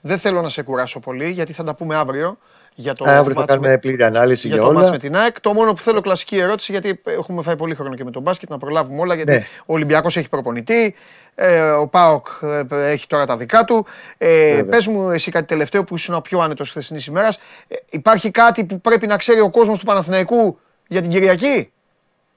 [0.00, 2.38] Δεν θέλω να σε κουράσω πολύ γιατί θα τα πούμε αύριο.
[2.76, 4.90] Για το αύριο θα κάνουμε με, πλήρη ανάλυση για, για το όλα.
[4.90, 5.40] με την ΑΕΚ.
[5.40, 8.50] Το μόνο που θέλω κλασική ερώτηση γιατί έχουμε φάει πολύ χρόνο και με τον μπάσκετ
[8.50, 9.14] να προλάβουμε όλα.
[9.14, 9.46] Γιατί ναι.
[9.66, 10.94] ο Ολυμπιακός έχει προπονητή.
[11.34, 13.86] Ε, ο Πάοκ ε, έχει τώρα τα δικά του.
[14.18, 17.38] Ε, Πες μου εσύ κάτι τελευταίο που ήσουν ο πιο άνετος χθεσινής ημέρας.
[17.68, 20.58] Ε, υπάρχει κάτι που πρέπει να ξέρει ο κόσμος του Παναθηναϊκού
[20.88, 21.72] για την Κυριακή;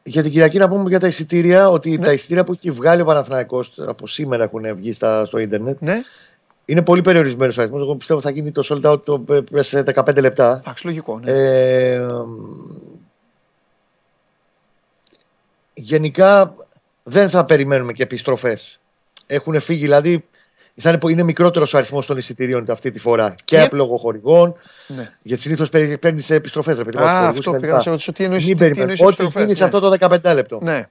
[0.07, 2.05] Για την Κυριακή να πούμε για τα εισιτήρια ότι ναι.
[2.05, 5.81] τα εισιτήρια που έχει βγάλει ο Παναθηναϊκός από σήμερα έχουν βγει στα, στο ίντερνετ.
[5.81, 6.01] Ναι.
[6.65, 7.81] Είναι πολύ περιορισμένος ο αριθμός.
[7.81, 10.57] Εγώ πιστεύω θα γίνει το sold out το, σε 15 λεπτά.
[10.57, 11.19] Εντάξει, λογικό.
[11.19, 11.31] Ναι.
[11.31, 12.05] Ε,
[15.73, 16.55] γενικά
[17.03, 18.79] δεν θα περιμένουμε και επιστροφές.
[19.25, 20.25] Έχουν φύγει, δηλαδή
[20.81, 23.35] θα είναι, είναι μικρότερος ο αριθμός των εισιτηρίων αυτή τη φορά.
[23.43, 24.55] Και από λόγω χορηγών.
[24.87, 25.11] Ναι.
[25.21, 26.79] Γιατί συνήθως παίρνει επιστροφές.
[26.79, 28.11] Α, αυτό πήγα να σε ρωτήσω.
[28.11, 29.01] Τι εννοείς.
[29.01, 30.59] Ό,τι γίνει σε αυτό το 15 λεπτό.
[30.61, 30.89] Ναι.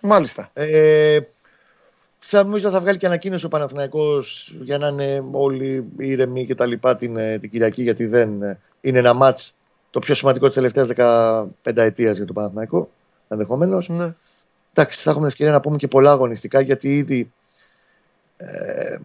[0.00, 0.50] Μάλιστα.
[0.52, 1.18] Ε,
[2.18, 6.66] θα νομίζω θα βγάλει και ανακοίνωση ο Παναθηναϊκός για να είναι όλοι ήρεμοι και τα
[6.66, 9.54] λοιπά την, ε, την Κυριακή γιατί δεν ε, είναι ένα μάτς
[9.90, 12.90] το πιο σημαντικό της τελευταίας 15 ετίας για τον Παναθηναϊκό
[13.28, 13.88] ενδεχομένως.
[13.88, 14.14] Ναι.
[14.72, 17.32] Εντάξει, θα έχουμε ευκαιρία να πούμε και πολλά αγωνιστικά γιατί ήδη
[18.38, 18.96] ε,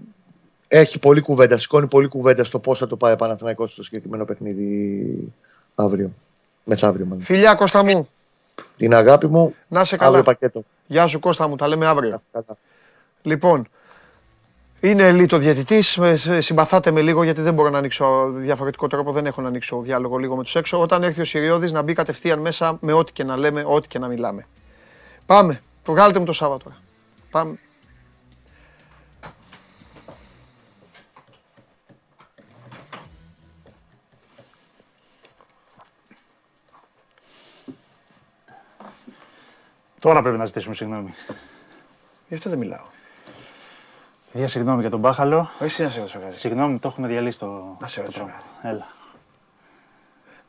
[0.68, 4.26] έχει πολλή κουβέντα, σηκώνει πολλή κουβέντα στο πώς θα το πάει ο Παναθηναϊκός στο συγκεκριμένο
[4.26, 5.34] παιχνίδι
[5.76, 6.12] αύριο.
[6.64, 7.24] Μεθαύριο μάλλον.
[7.24, 8.10] Φιλιά Κώστα μου.
[8.78, 9.56] Την αγάπη μου.
[9.68, 10.24] Να σε καλά.
[10.24, 10.64] Πακέτο.
[10.88, 12.20] Γεια σου Κώστα μου, τα λέμε αύριο.
[13.22, 13.68] Λοιπόν,
[14.80, 16.00] είναι ελίτο διαιτητής.
[16.40, 19.12] Συμπαθάτε με λίγο γιατί δεν μπορώ να ανοίξω διαφορετικό τρόπο.
[19.12, 20.82] Δεν έχω να ανοίξω διάλογο λίγο με τους έξω.
[20.82, 24.00] Όταν έρθει ο Σιριώδη να μπει κατευθείαν μέσα με ό,τι και να λέμε, ό,τι και
[24.00, 24.46] να μιλάμε.
[25.26, 25.62] Πάμε.
[25.86, 26.72] Βγάλτε μου το Σάββατο.
[27.32, 27.60] Πάμε.
[40.04, 41.14] Τώρα πρέπει να ζητήσουμε συγγνώμη.
[42.28, 42.86] Γι' αυτό δεν μιλάω.
[44.32, 45.50] Για συγγνώμη για τον Μπάχαλο.
[45.62, 46.38] Όχι, να σε ρωτήσω κάτι.
[46.38, 47.78] Συγγνώμη, το έχουμε διαλύσει το.
[47.80, 48.30] Να σε ρωτήσω
[48.62, 48.88] Έλα.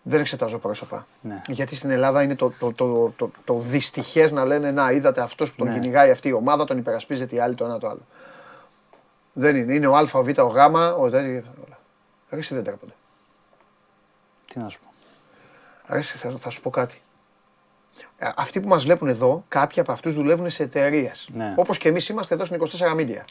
[0.03, 1.07] Δεν εξετάζω πρόσωπα.
[1.21, 1.43] Ναι.
[1.47, 5.51] Γιατί στην Ελλάδα είναι το, το, το, το, το δυστυχές να λένε Να, είδατε αυτός
[5.51, 5.73] που τον ναι.
[5.73, 8.07] κυνηγάει αυτή η ομάδα, τον υπερασπίζεται η άλλη το ένα το άλλο.
[9.33, 9.75] Δεν είναι.
[9.75, 10.57] Είναι ο Α, ο Β, ο Γ,
[10.99, 11.45] ο τέτοιο.
[12.31, 12.95] Αρέσει δεν τρέπονται.
[14.47, 14.93] Τι να σου πω.
[15.87, 17.04] Αρέσει, θα, θα σου πω κάτι.
[18.19, 21.29] Ε, αυτοί που μας βλέπουν εδώ, κάποιοι από αυτούς δουλεύουν σε εταιρείες.
[21.33, 21.55] Ναι.
[21.57, 23.23] Όπως και εμείς είμαστε εδώ στην 24 Media.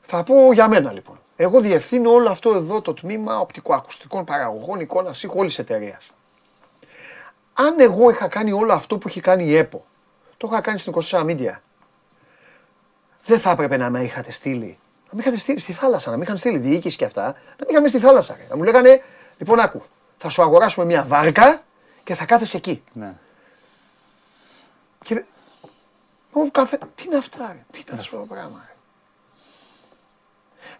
[0.00, 1.20] Θα πω για μένα λοιπόν.
[1.36, 6.10] Εγώ διευθύνω όλο αυτό εδώ το τμήμα οπτικοακουστικών παραγωγών εικόνας ήχου όλης εταιρείας.
[7.52, 9.86] Αν εγώ είχα κάνει όλο αυτό που έχει κάνει η ΕΠΟ,
[10.36, 11.54] το είχα κάνει στην 24 Media,
[13.24, 14.78] δεν θα έπρεπε να με είχατε στείλει.
[15.04, 17.32] Να με είχατε στείλει στη θάλασσα, να με είχαν στείλει διοίκηση και αυτά, να
[17.64, 18.36] με είχαν στη θάλασσα.
[18.48, 19.02] Να μου λέγανε,
[19.38, 19.82] λοιπόν, άκου,
[20.26, 21.62] θα σου αγοράσουμε μια βάρκα
[22.04, 22.82] και θα κάθεσαι εκεί.
[22.92, 23.12] Ναι.
[25.04, 25.24] Και...
[26.32, 26.78] Ο, καθε...
[26.94, 28.64] Τι είναι αυτά, ρε; τι είναι αυτό το πράγμα.
[28.68, 28.74] Ρε;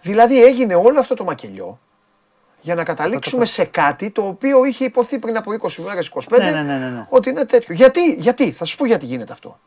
[0.00, 1.78] Δηλαδή έγινε όλο αυτό το μακελιό
[2.60, 6.50] για να καταλήξουμε σε κάτι το οποίο είχε υποθεί πριν από 20 μέρες, 25, Ναι,
[6.50, 7.06] ναι, ναι, ναι, ναι.
[7.08, 7.74] ότι είναι τέτοιο.
[7.74, 9.58] Γιατί, γιατί, θα σου πω γιατί γίνεται αυτό.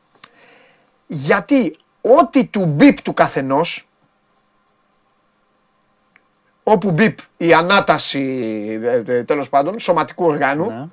[1.07, 3.88] Γιατί ό,τι του μπιπ του καθενός,
[6.71, 8.19] όπου μπιπ η ανάταση,
[9.07, 10.87] ε, ε, τέλος πάντων, σωματικού οργάνου, Ναι.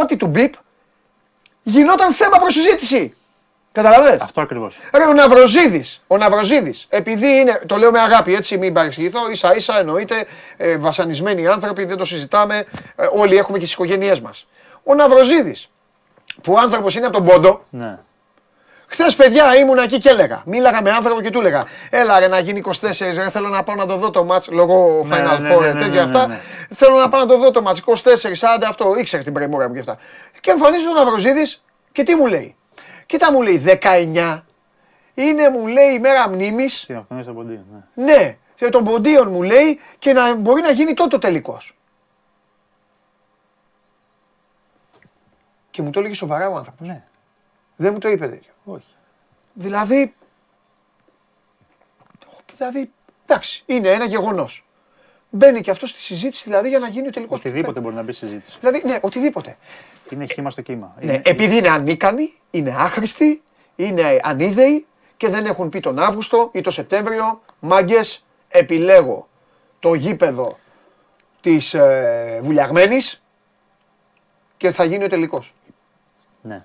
[0.00, 0.54] ό,τι του μπιπ
[1.62, 3.12] γινόταν θέμα προς συζήτηση.
[3.72, 4.78] Καταλαβες; Αυτό ακριβώς.
[4.94, 9.54] Ρε, ο Ναυροζίδης, ο Ναυροζίδης, επειδή είναι, το λέω με αγάπη έτσι, μην παρεξηγηθώ, ίσα
[9.56, 12.64] ίσα εννοείται, ε, βασανισμένοι άνθρωποι, δεν το συζητάμε,
[12.96, 14.46] ε, όλοι έχουμε και στις οικογένειές μας.
[14.82, 15.70] Ο Ναυροζίδης,
[16.42, 17.98] που ο άνθρωπος είναι από τον Πόντο, Ναι.
[18.90, 20.42] Χθες, παιδιά, ήμουν εκεί και έλεγα.
[20.46, 22.72] Μίλαγα με άνθρωπο και του έλεγα: Έλα, ρε, να γίνει 24,
[23.14, 25.66] ρε, θέλω να πάω να το δω το match λόγω Ναι, Final ναι, Four, ναι,
[25.66, 26.26] ε, ναι, τέτοια ναι, αυτά.
[26.26, 26.40] ναι.
[26.74, 27.94] Θέλω να πάω να το δω το match 24,
[28.54, 29.98] άντε αυτό, ήξερε την πρεμούρα μου και αυτά.
[30.40, 32.56] Και εμφανίζεται ο Ναυροζίδης και τι μου λέει.
[33.06, 34.42] Κοίτα, μου λέει 19
[35.14, 36.84] είναι, μου λέει, η μέρα μνήμης.
[36.86, 37.60] Τι αυτό είναι στο ποντί.
[37.94, 38.04] Ναι.
[38.14, 41.76] Ναι, και των ποντίων μου λέει και να μπορεί να γίνει τότε ο τελικός.
[45.70, 46.86] Και μου το έλεγε σοβαρά ο άνθρωπος.
[46.88, 47.02] ναι.
[47.76, 48.52] Δεν μου το είπε τέτοιο.
[48.68, 48.94] Όχι.
[49.52, 50.14] Δηλαδή.
[52.56, 52.90] Δηλαδή,
[53.26, 54.66] εντάξει, είναι ένα γεγονός.
[55.30, 57.38] Μπαίνει και αυτός στη συζήτηση δηλαδή για να γίνει ο τελικός.
[57.38, 58.56] Οτιδήποτε μπορεί να μπει στη συζήτηση.
[58.60, 59.56] Δηλαδή, ναι, οτιδήποτε.
[60.10, 60.94] Είναι χήμα στο κύμα.
[60.98, 63.42] Ναι, Είναι- επειδή είναι ανίκανοι, είναι άχρηστοι,
[63.76, 69.28] είναι ανίδεοι και δεν έχουν πει τον Αύγουστο ή τον Σεπτέμβριο, μάγκες, επιλέγω
[69.80, 70.58] το γήπεδο
[71.40, 73.22] της ε, βουλιαγμένης
[74.56, 75.54] και θα γίνει ο τελικός.
[76.42, 76.62] Ναι.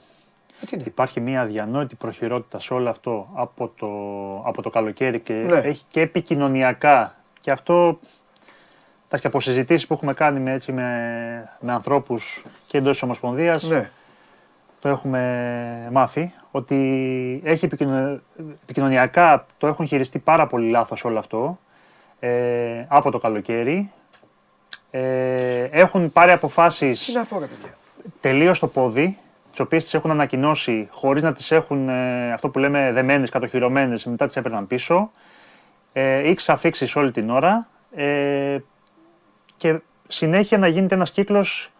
[0.63, 3.87] Ε, τι είναι; Υπάρχει μια αδιανόητη προχειρότητα σε όλο αυτό από το,
[4.49, 5.57] από το καλοκαίρι και Ναι.
[5.57, 7.15] έχει και επικοινωνιακά.
[7.39, 7.99] Και αυτό
[9.07, 13.01] τα και από συζητήσεις που έχουμε κάνει με, έτσι, με, με ανθρώπους και εντός της
[13.03, 13.89] Ομοσπονδίας Ναι.
[14.79, 18.19] το έχουμε μάθει ότι έχει επικοινω-
[18.63, 21.57] επικοινωνιακά το έχουν χειριστεί πάρα πολύ λάθος όλο αυτό
[22.19, 23.91] ε, από το καλοκαίρι.
[24.91, 27.73] Ε, έχουν πάρει αποφάσεις Τι να πω ρε παιδιά.
[28.19, 29.17] τελείως στο πόδι,
[29.53, 34.05] τις οποίες τις έχουν ανακοινώσει χωρίς να τις έχουν ε, αυτό που λέμε δεμένες, κατοχυρωμένες,
[34.05, 35.11] μετά τις έπαιρναν πίσω.
[35.93, 37.67] Ε, Ήξ αφήξει όλη την ώρα.
[37.95, 38.57] Ε,
[39.57, 41.72] και συνέχεια να γίνεται ένας κύκλος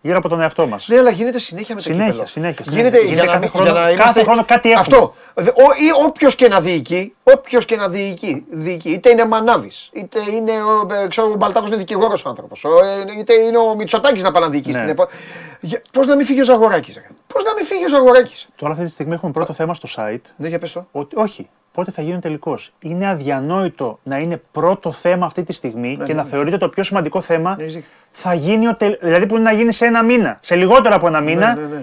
[0.00, 0.88] γύρω από τον εαυτό μας.
[0.88, 2.26] Ναι, αλλά γίνεται συνέχεια με το Συνέχεια, κύπελο.
[2.26, 2.82] συνέχεια, συνέχεια.
[2.90, 4.22] Γίνεται, Γίνεται για, να, κάθε μην- χρόνο- για να κάθε είμαστε...
[4.22, 4.96] χρόνο κάτι έχουμε.
[4.96, 5.14] Αυτό.
[5.34, 9.88] Δε- ο- ή όποιος και να διοικεί, όποιος και να διοικεί, διοικεί είτε είναι Μανάβης,
[9.92, 13.58] είτε είναι ο, ε, ξέρω, ο Μπαλτάκος είναι δικηγόρος ο άνθρωπος, ο, ε, είτε είναι
[13.58, 14.82] ο Μητσοτάκης να πάει να διοικήσει Ναι.
[14.82, 15.16] την εποχή.
[15.60, 18.72] Για- Πώς να μην φύγει ο Ζαγοράκης, ρε; Πώς να μην φύγει ο Ζαγοράκης; Τώρα
[18.72, 20.20] αυτή τη στιγμή έχουμε πρώτο θέμα στο site.
[20.36, 20.86] Ναι, για πες το.
[20.92, 22.58] Ότι, όχι, πότε θα γίνει τελικό.
[22.80, 26.28] Είναι αδιανόητο να είναι πρώτο θέμα αυτή τη στιγμή και ναι, να ναι.
[26.28, 27.54] θεωρείται το πιο σημαντικό θέμα.
[27.56, 27.88] Ναι, έχεις δίκιο.
[28.10, 28.98] θα γίνει ο τελ...
[29.00, 31.82] Δηλαδή που είναι να γίνει σε ένα μήνα, σε λιγότερο από ένα μήνα, ναι, ναι.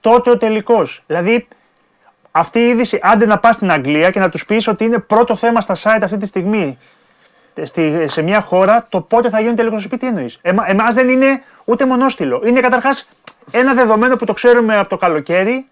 [0.00, 1.02] τότε ο τελικός.
[1.06, 1.48] Δηλαδή
[2.30, 5.36] αυτή η είδηση, άντε να πας στην Αγγλία και να τους πεις ότι είναι πρώτο
[5.36, 6.78] θέμα στα site αυτή τη στιγμή
[7.62, 9.78] στη, σε μια χώρα το πότε θα γίνει ο τελικό.
[9.78, 12.42] Σου πει τι εννοείς; Εμα, Εμάς δεν είναι ούτε μονόστιλο.
[12.46, 13.08] Είναι καταρχάς
[13.50, 15.66] ένα δεδομένο που το ξέρουμε από το καλοκαίρι,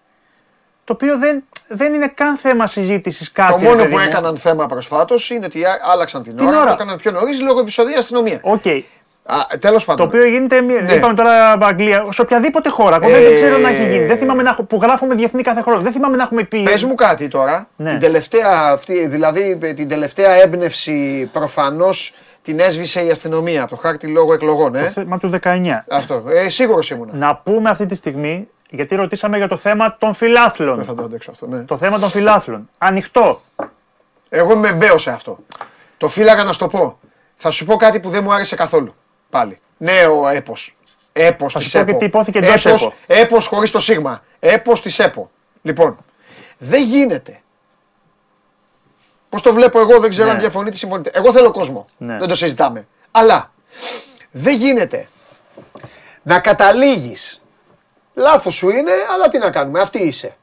[0.83, 3.51] το οποίο δεν, δεν είναι καν θέμα συζήτησης κάτι.
[3.51, 4.03] Το ρε μόνο παιδί που μου.
[4.07, 6.65] έκαναν θέμα προσφάτως είναι ότι α- άλλαξαν την, Την ώρα, ώρα.
[6.67, 8.39] το έκαναν πιο νωρίς λόγω επεισοδίας αστυνομία.
[8.41, 8.61] Οκ.
[9.59, 10.07] Τέλος Το πάντων.
[10.07, 10.93] οποίο γίνεται, μία- Ναι.
[10.93, 12.95] είπαμε τώρα Αγγλία, σε οποιαδήποτε χώρα.
[13.01, 14.05] Εγώ Ε, δεν ξέρω να έχει γίνει.
[14.05, 15.81] Δεν θυμάμαι να, έχω- που γράφουμε διεθνή κάθε χρόνο.
[15.81, 16.63] Δεν θυμάμαι να έχουμε πει.
[16.63, 17.67] Πες μου κάτι τώρα.
[17.75, 17.89] Ναι.
[17.89, 23.75] Την τελευταία αυτή, δηλαδή ε, την τελευταία έμπνευση προφανώς την έσβησε η αστυνομία από το
[23.81, 24.71] χάρτη λόγω εκλογών.
[24.71, 24.89] Το Ε.
[24.89, 25.85] θέμα του 19.
[25.89, 26.23] Αυτό.
[26.33, 27.11] Ε, Σίγουρος ήμουνα.
[27.15, 30.75] Να πούμε αυτή τη στιγμή, γιατί ρωτήσαμε για το θέμα των φιλάθλων.
[30.75, 31.47] Δεν θα το αντέξω αυτό.
[31.47, 31.63] Ναι.
[31.63, 32.69] Το θέμα των φιλάθλων.
[32.77, 33.41] Ανοιχτό.
[34.29, 35.37] Εγώ είμαι μπέο σε αυτό.
[35.97, 36.99] Το φύλαγα να σου το πω.
[37.35, 38.95] Θα σου πω κάτι που δεν μου άρεσε καθόλου.
[39.29, 39.59] Πάλι.
[39.77, 40.75] Νέο έπος.
[41.13, 41.91] Έπος Θα της σου πω ΕΠΟ.
[41.91, 42.93] και τι υπόθηκε εντός ΕΠΟ.
[43.07, 44.23] Έπος χωρίς το σίγμα.
[44.39, 45.31] Έπος της ΕΠΟ.
[45.61, 45.97] Λοιπόν,
[46.57, 47.39] δεν γίνεται.
[49.29, 50.33] Πώς το βλέπω εγώ, δεν ξέρω Ναι.
[50.33, 51.11] αν διαφωνείτε ή συμφωνείτε.
[51.13, 51.87] Εγώ θέλω κόσμο.
[51.97, 52.17] Ναι.
[52.17, 52.87] Δεν το συζητάμε.
[53.11, 53.51] Αλλά
[54.31, 55.07] δεν γίνεται
[56.23, 57.41] να καταλήγεις.
[58.15, 59.79] Λάθος σου είναι, αλλά τι να κάνουμε.
[59.79, 60.35] Αυτή είσαι.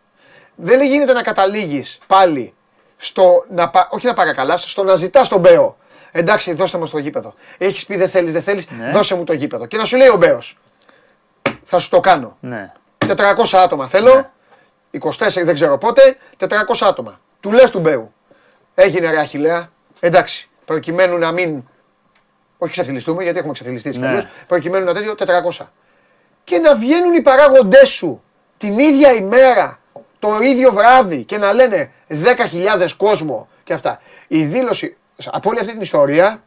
[0.54, 2.54] Δεν γίνεται να καταλήγεις πάλι
[2.96, 5.76] στο να, πα- όχι να παρακαλάς, στο να ζητάς τον Μπέο.
[6.12, 7.34] Εντάξει, δώστε μας το γήπεδο.
[7.58, 8.90] Έχεις πει δεν θέλεις, δεν θέλεις, Ναι.
[8.90, 9.66] δώσε μου το γήπεδο.
[9.66, 10.58] Και να σου λέει ο Μπέος.
[11.64, 12.36] Θα σου το κάνω.
[12.40, 12.72] Ναι.
[12.98, 14.30] 400 άτομα θέλω.
[14.90, 16.16] 24 δεν ξέρω πότε.
[16.36, 17.20] 400 άτομα.
[17.40, 18.12] Του λες του Μπέου.
[18.74, 19.70] Έγινε ρε Αχιλέα.
[20.00, 20.48] Εντάξει.
[20.64, 21.64] Προκειμένου να μην.
[22.58, 24.06] Όχι ξεφτυλιστούμε γιατί έχουμε ξεφτυλιστεί έτσι Ναι.
[24.06, 24.26] κι αλλιώς.
[24.46, 25.72] Προκειμένου να τέτοιο 400.
[26.44, 28.22] Και να βγαίνουν οι παράγοντές σου
[28.56, 29.78] την ίδια ημέρα,
[30.18, 34.00] το ίδιο βράδυ και να λένε 10.000 κόσμο και αυτά.
[34.28, 36.42] Η δήλωση από όλη αυτή την ιστορία,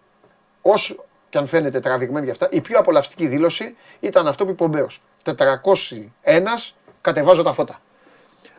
[0.62, 4.64] όσο και αν φαίνεται τραβηγμένη για αυτά, η πιο απολαυστική δήλωση ήταν αυτό που είπε
[4.64, 5.02] ο Μπέος.
[5.24, 5.34] 401
[7.02, 7.80] κατεβάζω τα φώτα.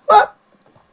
[0.08, 0.36] Μα,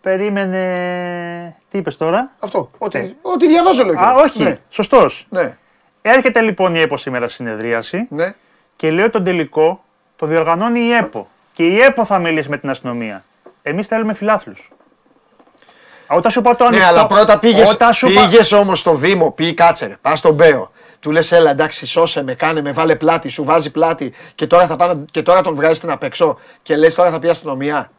[0.02, 1.56] Περίμενε.
[1.70, 2.72] Τι είπες τώρα; Αυτό.
[2.78, 4.00] Ότι, ότι διαβάζω λέω.
[4.00, 4.44] Α, όχι.
[4.44, 4.58] Ναι.
[4.70, 5.28] Σωστός.
[5.30, 5.58] Ναι.
[6.02, 8.34] Έρχεται λοιπόν η ΕΠΟ σήμερα στη συνεδρίαση ναι.
[8.76, 9.84] και λέει ότι τον τελικό
[10.16, 11.28] το διοργανώνει η ΕΠΟ.
[11.54, 13.24] Και η ΕΠΟ θα μιλήσει με την αστυνομία.
[13.62, 14.72] Εμείς θέλουμε φιλάθλους.
[16.08, 16.84] Όταν σου πω το ανοιχτό.
[16.86, 20.20] Ναι, αλλά πρώτα πήγες, όταν σου είπα- πήγες όμως στο Δήμο, πήγε κάτσε ρε, πας
[20.20, 20.72] στον Μπέο.
[21.00, 24.68] Του λες έλα εντάξει σώσε με, κάνε με, βάλε πλάτη, σου βάζει πλάτη και τώρα,
[24.68, 27.30] θα πάνε, και τώρα τον βγάζεις την απ' έξω και λες τώρα θα πει η
[27.30, 27.92] αστυνομία.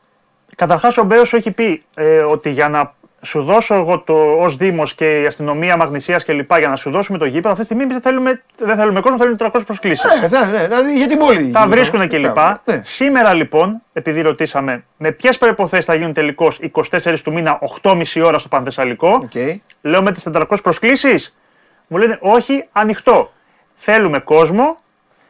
[0.57, 2.95] Καταρχάς, ο Μπέος σου έχει πει ε, ότι για να
[3.25, 6.91] σου δώσω εγώ το ως Δήμος και η αστυνομία Μαγνησίας και λοιπά για να σου
[6.91, 10.05] δώσουμε το γήπεδο, αυτή τη στιγμή εμείς δεν θέλουμε, δεν θέλουμε κόσμο, θέλουμε 300 προσκλήσεις.
[10.31, 11.51] Ναι, ναι, ναι, ναι, για την πόλη.
[11.51, 12.63] Τα βρίσκουν και λοιπά.
[12.65, 12.81] Ναι.
[12.85, 18.39] Σήμερα λοιπόν, επειδή ρωτήσαμε με ποιες προϋποθέσεις θα γίνουν τελικώς 24 του μήνα 8.30 ώρα
[18.39, 19.61] στο Πανθεσσαλικό, Οκ.
[19.81, 21.35] λέω με τις 400 προσκλήσεις.
[21.87, 23.33] Μου λένε όχι, ανοιχτό.
[23.75, 24.77] Θέλουμε κόσμο,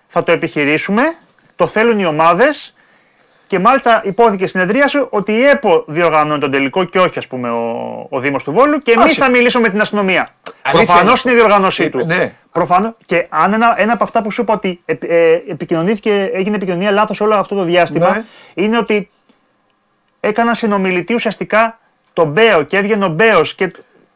[0.07, 1.03] θα το επιχειρήσουμε,
[1.57, 2.75] το θέλουν οι ομάδες
[3.47, 7.27] και μάλιστα υπόθηκε στην συνεδρία σου ότι η ΕΠΟ διοργανώνει τον τελικό και όχι, ας
[7.27, 9.21] πούμε, ο, ο Δήμος του Βόλου και εμείς Εντάξει.
[9.21, 10.29] θα μιλήσουμε με την αστυνομία.
[10.63, 11.33] Αλήθεια Προφανώς είναι.
[11.33, 12.07] είναι η διοργάνωσή Ε, του.
[12.07, 12.33] ναι.
[12.53, 12.93] Προφανώς.
[13.07, 16.91] Και αν ένα, ένα από αυτά που σου είπα ότι ε, ε, επικοινωνήθηκε, έγινε επικοινωνία
[16.91, 18.25] λάθος όλο αυτό το διάστημα, Ναι.
[18.55, 19.11] είναι ότι
[20.21, 21.79] έκανα συνομιλητή ουσιαστικά
[22.13, 23.73] τον Μπέο και έβγαινε ο Μπέος και,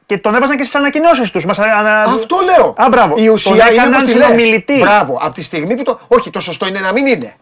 [0.07, 1.47] και τον έβαζαν και στις ανακοινώσεις τους.
[1.47, 2.75] Αυτό λέω.
[2.77, 3.15] Α, μπράβο.
[3.19, 4.25] Η ουσία Τον είναι έκαναν όπως τη λες.
[4.27, 4.79] συνομιλητή.
[4.79, 5.19] Μπράβο.
[5.23, 6.01] Από τη στιγμή που το.
[6.09, 7.35] Όχι, το σωστό είναι να μην είναι.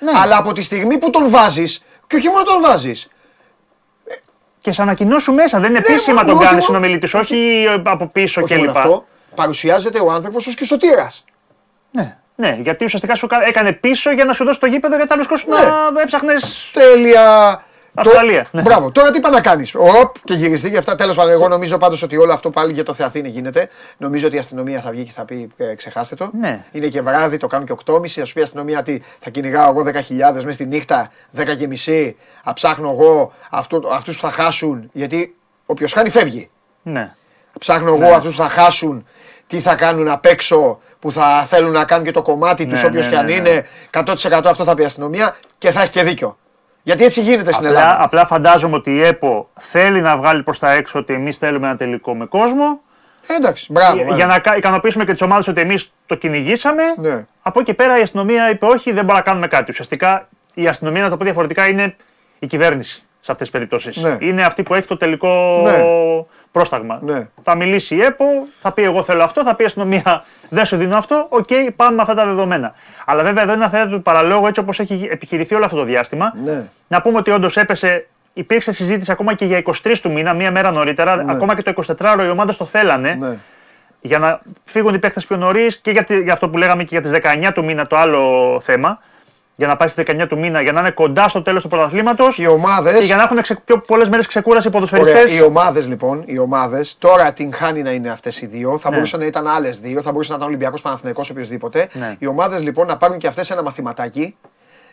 [0.00, 0.10] Ναι.
[0.22, 3.08] Αλλά από τη στιγμή που τον βάζεις, και όχι μόνο τον βάζεις.
[4.60, 5.60] Και σε ανακοινώσου μέσα.
[5.60, 8.54] Δεν είναι Ναι, επίσημα μα- τον όχι κάνεις μόνο- συνομιλητής, όχι ε, από πίσω Όχι
[8.56, 8.76] μόνο κλπ.
[8.76, 9.04] αυτό.
[9.34, 11.24] Παρουσιάζεται ο άνθρωπος ως και σωτήρας.
[11.90, 12.16] Ναι.
[12.36, 15.14] ναι, γιατί ουσιαστικά σου κα- έκανε πίσω για να σου δώσει το γήπεδο γιατί θα
[15.16, 15.60] βρισκόσουν Ναι.
[15.94, 16.70] να έψαχνες.
[16.72, 17.62] Τέλεια.
[17.94, 18.62] Αυστραλία, Το- ναι.
[18.62, 18.90] Μπράβο.
[18.90, 19.74] Τώρα τι πάει να κάνεις.
[19.74, 20.94] Οπ και γυριστεί για αυτά.
[20.94, 23.68] Τέλος πάντων, εγώ νομίζω πάντως ότι όλο αυτό πάλι για το Θεαθήνη γίνεται.
[23.96, 26.30] Νομίζω ότι η αστυνομία θα βγει και θα πει ε, ξεχάστε το.
[26.40, 26.64] Ναι.
[26.72, 28.08] Είναι και βράδυ, το κάνουν και 8.30.
[28.08, 31.66] Θα σου πει η αστυνομία τι θα κυνηγάω εγώ 10.000 μέσα στη νύχτα, 10 και
[31.66, 32.16] μισή.
[32.44, 33.80] Θα ψάχνω εγώ αυτού
[34.14, 34.90] που θα χάσουν.
[34.92, 35.34] Γιατί
[35.66, 36.50] όποιος χάνει φεύγει.
[36.82, 37.14] Ναι.
[37.58, 38.06] Ψάχνω Ναι.
[38.06, 39.06] εγώ αυτούς που θα χάσουν,
[39.46, 42.88] τι θα κάνουν απ' έξω, που θα θέλουν να κάνουν και το κομμάτι τους, Ναι,
[42.88, 43.48] όποιος ναι, και αν ναι, ναι.
[43.48, 43.66] είναι.
[43.90, 46.38] 100% αυτό θα πει η αστυνομία και θα έχει και δίκιο.
[46.82, 47.92] Γιατί έτσι γίνεται στην Ελλάδα.
[47.92, 51.66] Απλά, απλά φαντάζομαι ότι η ΕΠΟ θέλει να βγάλει προς τα έξω ότι εμείς θέλουμε
[51.66, 52.80] ένα τελικό με κόσμο.
[53.26, 53.96] Ε, εντάξει, μπράβο.
[53.96, 54.14] για, ναι.
[54.14, 56.82] για να κα- ικανοποιήσουμε και τις ομάδες ότι εμείς το κυνηγήσαμε.
[56.96, 57.24] Ναι.
[57.42, 59.70] Από εκεί πέρα η αστυνομία είπε: Όχι, δεν μπορούμε να κάνουμε κάτι.
[59.70, 61.96] Ουσιαστικά η αστυνομία, να το πω διαφορετικά, είναι
[62.38, 63.96] η κυβέρνηση σε αυτές τις περιπτώσεις.
[63.96, 64.16] Ναι.
[64.20, 65.84] Είναι αυτή που έχει το τελικό Ναι.
[66.52, 66.98] πρόσταγμα.
[67.02, 67.28] Ναι.
[67.42, 68.24] Θα μιλήσει η ΕΠΟ,
[68.60, 71.26] θα πει: Εγώ θέλω αυτό, θα πει η αστυνομία: Δεν σου δίνω αυτό.
[71.28, 72.72] Οκ, πάμε με αυτά τα δεδομένα.
[73.06, 75.84] Αλλά βέβαια εδώ είναι ένα θέμα του παραλόγου έτσι όπως έχει επιχειρηθεί όλο αυτό το
[75.84, 76.32] διάστημα.
[76.44, 76.68] Ναι.
[76.88, 78.06] Να πούμε ότι όντως έπεσε.
[78.32, 81.24] Υπήρξε συζήτηση ακόμα και για 23 του μήνα, μία μέρα νωρίτερα.
[81.28, 83.36] Ακόμα και το 24ωρο οι ομάδες το θέλανε Ναι.
[84.00, 86.98] για να φύγουν οι παίχτε πιο νωρίς και για, τη- για αυτό που λέγαμε και
[86.98, 88.98] για τις 19 του μήνα το άλλο θέμα.
[89.60, 92.38] Για να πάει στις 19 του μήνα, για να είναι κοντά στο τέλος του πρωταθλήματος
[92.38, 92.98] Οι ομάδε.
[92.98, 95.36] και για να έχουν ξε, πιο πολλές μέρες ξεκούραση οι Ωραία, ποδοσφαιριστέ.
[95.36, 98.78] οι ομάδες λοιπόν, οι ομάδες, τώρα την χάνει να είναι αυτές οι δύο.
[98.78, 98.94] Θα Ναι.
[98.94, 101.88] μπορούσαν να ήταν άλλες δύο, θα μπορούσε να ήταν Ολυμπιακός Παναθυνικό οποιοδήποτε.
[101.92, 102.16] Ναι.
[102.18, 104.36] Οι ομάδες λοιπόν να πάρουν και αυτές ένα μαθηματάκι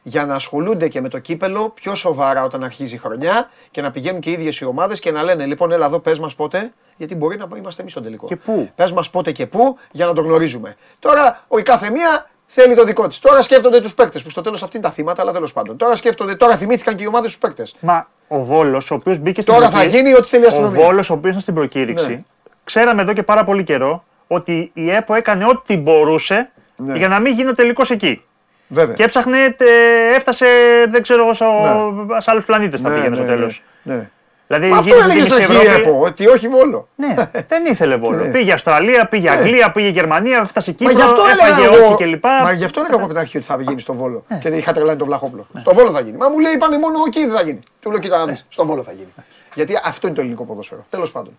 [0.03, 3.91] για να ασχολούνται και με το κύπελο πιο σοβαρά όταν αρχίζει η χρονιά και να
[3.91, 6.71] πηγαίνουν και οι ίδιες οι ομάδες και να λένε: Λοιπόν, έλα εδώ, πες μας πότε,
[6.97, 8.25] γιατί μπορεί να είμαστε εμείς στον τελικό.
[8.25, 10.75] Και πού; Πες μας πότε και πού για να το γνωρίζουμε.
[10.99, 13.19] Τώρα ο, η κάθε μία θέλει το δικό της.
[13.19, 15.77] Τώρα σκέφτονται τους παίκτες που στο τέλος αυτή είναι τα θύματα, αλλά τέλος πάντων.
[15.77, 17.75] Τώρα σκέφτονται, τώρα θυμήθηκαν και οι ομάδες τους παίκτες.
[17.79, 20.47] Μα ο Βόλος, ο οποίος μπήκε στην Τώρα θα προκήρυξη- γίνει ό,τι θέλει η Ο
[20.49, 20.83] αστυνομία.
[20.85, 22.19] Βόλος, ο οποίος ήταν στην προκήρυξη, Ναι.
[22.63, 26.97] ξέραμε εδώ και πάρα πολύ καιρό ότι η ΕΠΟ έκανε ό,τι μπορούσε Ναι.
[26.97, 28.21] για να μην γίνει ο τελικός εκεί.
[28.67, 28.95] Βέβαια.
[28.95, 29.65] Και έψαχνε, τε,
[30.15, 30.45] έφτασε,
[30.89, 31.31] δεν ξέρω εγώ,
[32.07, 32.21] Ναι.
[32.21, 33.63] σε άλλους πλανήτες θα πήγαινε στο τέλος.
[33.83, 34.09] ναι.
[34.47, 36.87] Δηλαδή, Μα αυτό γίνεται έλεγε την στην αρχή η Ευρώπη- ΕΠΟ, ότι όχι Βόλο.
[36.95, 37.15] Ναι,
[37.47, 38.23] δεν ήθελε Βόλο.
[38.23, 38.31] Ναι.
[38.31, 41.95] Πήγε Αυστραλία, πήγε Αγγλία, πήγε Γερμανία, έφτασε Μα γι' Κύπρο, αυτό έφαγε έλεγα όχι εγώ.
[41.95, 42.25] κλπ.
[42.43, 44.23] Μα γι' αυτό έλεγα εγώ από την αρχή ότι θα γίνει στο Βόλο.
[44.39, 45.47] Και είχα τρελάνει τον Βλαχόπλο.
[45.57, 46.17] Στο Βόλο θα γίνει.
[46.17, 47.59] Μα μου λέει είπανε μόνο εκεί δεν θα γίνει.
[47.81, 49.13] Του λέω κοίτα να δεις, στο Βόλο θα γίνει.
[49.53, 50.85] Γιατί αυτό είναι το ελληνικό ποδόσφαιρο.
[50.89, 51.37] Τέλος πάντων.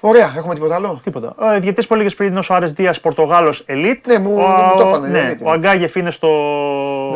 [0.00, 1.34] Ωραία, έχουμε τίποτα άλλο; Τίποτα.
[1.38, 4.06] Ο διαιτητή που έλεγες πριν είναι ο Άρες Δίας, Πορτογάλος Ελίτ.
[4.06, 5.48] Ναι, μου- ο, μου το είπανε, ναι, Ελίτ είναι.
[5.48, 6.28] ο Αγκάγεφ είναι στο,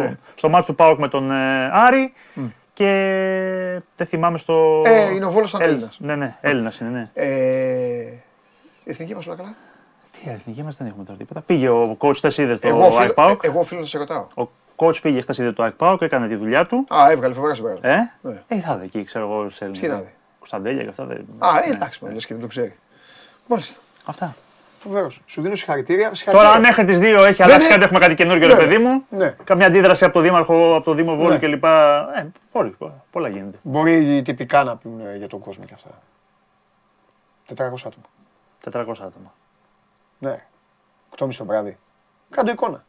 [0.00, 0.16] Ναι.
[0.34, 2.12] στο μάτι του Πάουκ με τον ε, Άρη.
[2.82, 4.82] Και δεν θυμάμαι στο.
[4.84, 5.96] Ε, είναι ο Βόλος ήταν Έλλη- Έλληνας.
[6.00, 7.10] Ναι, ναι, Έλληνας είναι, ναι.
[7.14, 7.26] Ε,
[8.84, 9.54] η εθνική μας όλα καλά;
[10.12, 11.40] Τι εθνική μας δεν έχουμε τώρα τίποτα.
[11.40, 13.44] Πήγε ο coach χθες είδες το Εγώ οφείλω, ΑΕΚ Πάουκ.
[13.44, 14.26] ε, εγώ οφείλω να σε ρωτάω.
[14.36, 16.84] Ο coach πήγε χθες είδε το ΑΕΚ Πάουκ, έκανε τη δουλειά του.
[16.94, 17.88] Α, έβγαλε φοβερά συμπεράσματα.
[17.94, 18.42] Ε, Ναι.
[18.48, 20.12] ε θα δει εκεί, ξέρω εγώ, σε Τι να δει.
[20.38, 21.04] Κωνσταντέλια και αυτά.
[21.04, 21.26] Δεν...
[21.38, 21.74] Α, ε, ναι.
[21.74, 22.74] εντάξει, μα λες και δεν το ξέρει.
[23.46, 23.80] Μάλιστα.
[24.04, 24.36] Αυτά.
[24.82, 25.10] Φοβερό.
[25.26, 26.04] Σου δίνω συγχαρητήρια.
[26.04, 26.54] Τώρα, Συγχαρητήρια.
[26.54, 27.72] αν μέχρι τις δύο έχει αλλάξει ναι.
[27.72, 28.68] κάτι, έχουμε κάτι καινούργιο, ρε Βέβαια.
[28.68, 29.04] παιδί μου.
[29.10, 29.34] Ναι.
[29.44, 31.38] Καμιά αντίδραση από το Δήμαρχο, από το Δήμο Βόλου Ναι.
[31.38, 31.64] κλπ.
[31.64, 32.76] Ε, πολύ,
[33.10, 33.58] πολλά γίνεται.
[33.62, 35.90] Μπορεί τυπικά να πούμε για τον κόσμο και αυτά.
[37.48, 38.04] 400 άτομα.
[38.64, 39.32] 400 άτομα.
[40.18, 40.42] Ναι.
[41.18, 41.78] 8.30 το βράδυ.
[42.30, 42.84] Κάντο εικόνα.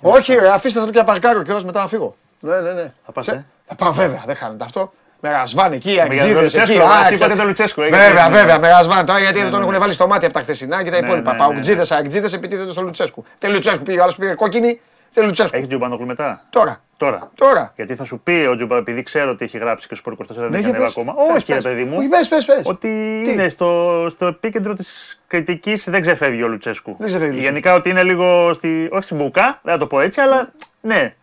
[0.00, 2.16] Όχι, ρε, αφήστε το και να παρκάρω και μετά να φύγω.
[2.40, 2.92] Ναι, ναι, ναι.
[3.04, 4.92] Θα πας, Σε- ε; Θα πάω βέβαια, δεν χάνεται αυτό.
[5.20, 6.42] Με Ρασβάν εκεί, Για τον Αγγλίδε εκεί.
[6.56, 9.06] Λουτσέσκου, α, εσύ και- είπατε τον Λουτσέσκου, ε, Βέβαια, γιατί- βέβαια, με Ρασβάν.
[9.06, 9.78] Τώρα γιατί δεν Ναι, τον ναι, έχουν ναι.
[9.80, 11.32] βάλει στο μάτι από τα χθεσινά και τα Ναι, υπόλοιπα.
[11.32, 13.24] ναι, ναι, Παουτζίδε, Αγγλίδε επιτίθεται στο Λουτσέσκου.
[13.38, 14.80] Τε Λουτσέσκου πήγε, ο άλλος πήγε κόκκινη.
[15.14, 15.56] Τε Λουτσέσκου.
[15.56, 16.80] Έχεις Τζουμπάνογλου μετά; Τώρα.
[16.96, 17.30] Τώρα.
[17.38, 17.72] Τώρα.
[17.76, 20.40] Γιατί θα σου πει ο Τζουμπά, επειδή ξέρω ότι έχει γράψει και ο Σπορ 24
[20.40, 20.92] δεν Ναι, έχει για ανέβει πες.
[20.92, 21.14] ακόμα.
[21.26, 21.64] Πες, Όχι, ρε πες.
[21.64, 21.94] παιδί μου.
[21.98, 22.60] Όχι, πες, πες, πες.
[22.64, 26.94] Ότι Τι; είναι στο, στο επίκεντρο της κριτικής δεν ξεφεύγει ο Λουτσέσκου.
[26.98, 27.52] Δεν ξεφεύγει ο Λουτσέσκου.
[27.52, 28.88] Γενικά ότι είναι λίγο στη.
[28.90, 31.14] Όχι στην μπουκά, δεν θα το πω έτσι, αλλά ναι.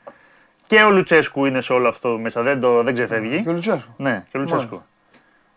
[0.68, 2.42] Και ο Λουτσέσκου είναι σε όλο αυτό μέσα.
[2.42, 3.42] Δεν, το, δεν ξεφεύγει.
[3.44, 3.92] Και ο Λουτσέσκου.
[3.98, 4.82] Ναι, και ο Λουτσέσκου.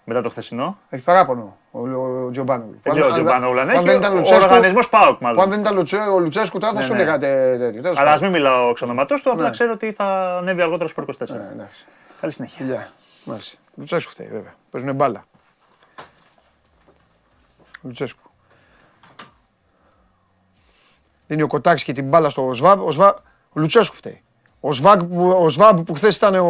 [0.05, 0.79] Μετά το χθεσινό.
[0.89, 2.79] Έχει παράπονο ο, ο Τζομπάνογλου.
[2.83, 3.97] Δεν ξέρω ο Τζομπάνογλου αν αν δεν έχει.
[3.97, 4.45] ήταν Ο Λουτσέσκου.
[4.45, 5.51] οργανισμός ΠΑΟΚ Που αν μάλλον.
[5.51, 6.99] δεν ήταν Λουτσέ- ο Λουτσέσκου τώρα θα Ναι, σου ναι.
[6.99, 7.83] λέγατε τέτοιο.
[7.83, 8.31] Τέλος Αλλά ας πάντων.
[8.33, 9.51] μην μιλάω εξ ονόματό του, απλά Ναι.
[9.51, 11.37] ξέρω ότι θα ανέβει αργότερα στο 24.
[11.37, 11.87] Ναι, εντάξει.
[12.21, 12.57] Καλή συνέχεια.
[12.65, 12.89] Φιλιά.
[13.25, 13.59] Μάλιστα.
[13.75, 14.55] Λουτσέσκου φταίει βέβαια.
[14.71, 15.25] Παίζουνε μπάλα.
[17.83, 18.31] Λουτσέσκου.
[21.27, 22.81] Δίνει ο Κοτάκης και την μπάλα στο Σβάμπ.
[22.81, 23.15] Ο, Σβάμπ,
[23.49, 24.23] ο Λουτσέσκου φταίει.
[24.61, 26.47] Ο Σβάμπ που, ο Σβάμπ που χθες ήταν ο,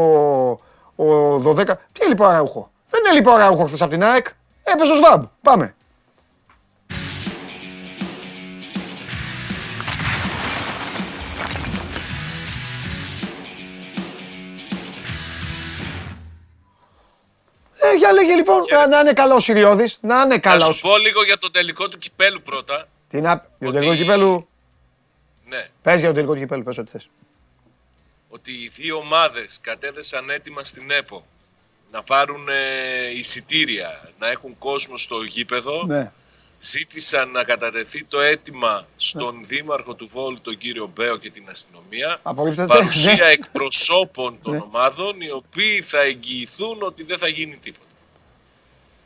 [0.96, 1.64] ο 12.
[1.92, 4.26] Τι έλειπε ο Αραούχο; Δεν έλειπε ο Αραούχο χθες από την ΑΕΚ.
[4.62, 5.22] Έπαιζε ο Σβάμπ.
[5.42, 5.74] Πάμε.
[17.82, 20.72] Ε, για λέγε λοιπόν, να, να είναι καλά ο Σιριώδης, να είναι Θα καλά ο
[20.72, 22.84] σου πω λίγο για το τελικό του κυπέλου πρώτα.
[23.08, 23.30] Τι να...
[23.30, 24.48] Για το Ότι- τελικό του κυπέλου,
[25.48, 27.08] Ναι, πες για το τελικό του κυπέλου, πες ό,τι θες.
[28.30, 31.26] Ότι οι δύο ομάδες κατέθεσαν έτοιμα στην ΕΠΟ
[31.92, 35.84] να πάρουν ε, εισιτήρια, να έχουν κόσμο στο γήπεδο.
[35.86, 36.12] Ναι.
[36.62, 42.18] Ζήτησαν να κατατεθεί το αίτημα στον δήμαρχο του Βόλου, τον κύριο Μπέο και την αστυνομία.
[42.22, 42.66] Απορρίπτεται.
[42.74, 43.24] Παρουσία Ναι.
[43.30, 44.60] εκπροσώπων των Ναι.
[44.60, 47.84] ομάδων, οι οποίοι θα εγγυηθούν ότι δεν θα γίνει τίποτα.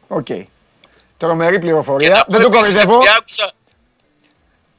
[0.08, 0.26] Οκ.
[1.16, 2.08] Τρομερή Και πληροφορία.
[2.08, 2.94] να Δεν πω το επίσης, κοροϊδεύω.
[2.94, 3.52] Επειδή άκουσα,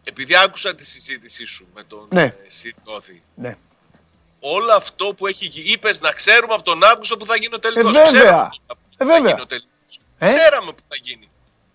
[0.03, 2.21] επειδή άκουσα τη συζήτησή σου με τον Ναι.
[2.23, 2.33] ναι.
[2.47, 3.57] Σιρκώθη, Ναι.
[4.47, 5.69] Όλο αυτό που έχει γίνει.
[5.69, 7.97] Είπες να ξέρουμε από τον Αύγουστο που θα γίνει ο τελικός.
[7.97, 8.49] Ε, βέβαια.
[8.97, 9.45] Ε, βέβαια.
[10.17, 11.29] Ε; Ξέραμε που θα γίνει.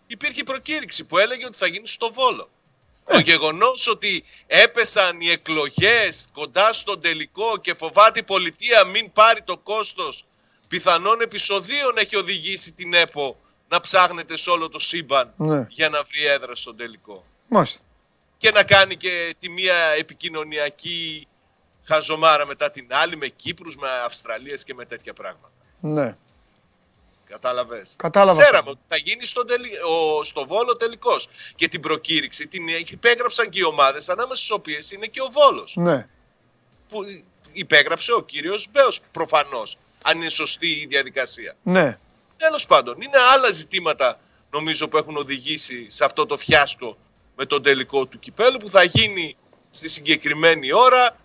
[0.06, 2.50] Υπήρχε προκήρυξη που έλεγε ότι θα γίνει στο Βόλο.
[3.06, 3.12] Ε.
[3.12, 9.42] Το γεγονός ότι έπεσαν οι εκλογές κοντά στον τελικό και φοβάται η πολιτεία μην πάρει
[9.42, 10.24] το κόστος
[10.68, 13.36] πιθανών επεισοδίων έχει οδηγήσει την ΕΠΟ
[13.68, 15.66] να ψάχνεται σε όλο το σύμπαν Ναι.
[15.68, 17.78] για να βρει έδρα στον τελικό Μάλιστα.
[18.38, 21.26] και να κάνει και τη μία επικοινωνιακή
[21.90, 25.52] χαζομάρα μετά την άλλη με Κύπρους, με Αυστραλίες και με τέτοια πράγματα.
[25.80, 26.16] Ναι.
[27.28, 27.94] Κατάλαβες.
[27.96, 28.42] Κατάλαβα.
[28.42, 29.68] Ξέραμε ότι θα γίνει στο, τελι...
[29.68, 30.24] ο...
[30.24, 31.28] στο Βόλο τελικός.
[31.54, 35.76] Και την προκήρυξη την υπέγραψαν και οι ομάδες ανάμεσα στις οποίες είναι και ο Βόλος.
[35.76, 36.08] Ναι.
[36.88, 36.98] Που
[37.52, 39.76] υπέγραψε ο κύριος Μπέος προφανώς.
[40.02, 41.54] Αν είναι σωστή η διαδικασία.
[41.62, 41.98] Ναι.
[42.36, 44.20] Τέλος πάντων, είναι άλλα ζητήματα
[44.50, 46.96] νομίζω που έχουν οδηγήσει σε αυτό το φιάσκο
[47.36, 49.36] με τον τελικό του κυπέλου που θα γίνει
[49.70, 51.16] στη συγκεκριμένη ώρα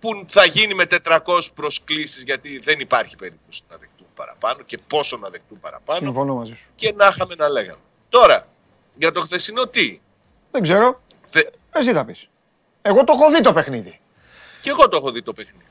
[0.00, 1.18] που θα γίνει με 400
[1.54, 6.54] προσκλήσεις γιατί δεν υπάρχει περίπτωση να δεχτούν παραπάνω και πόσο να δεχτούν παραπάνω Συμφωνώ μαζί
[6.54, 6.64] σου.
[6.74, 7.80] και να είχαμε να λέγαμε.
[8.08, 8.48] Τώρα,
[8.94, 10.00] για το χθεσινό τι;
[10.50, 11.00] Δεν ξέρω.
[11.22, 11.40] Θε...
[11.72, 12.28] Εσύ θα πεις.
[12.82, 14.00] Εγώ το έχω δει το παιχνίδι.
[14.62, 15.64] Και εγώ το έχω δει το παιχνίδι.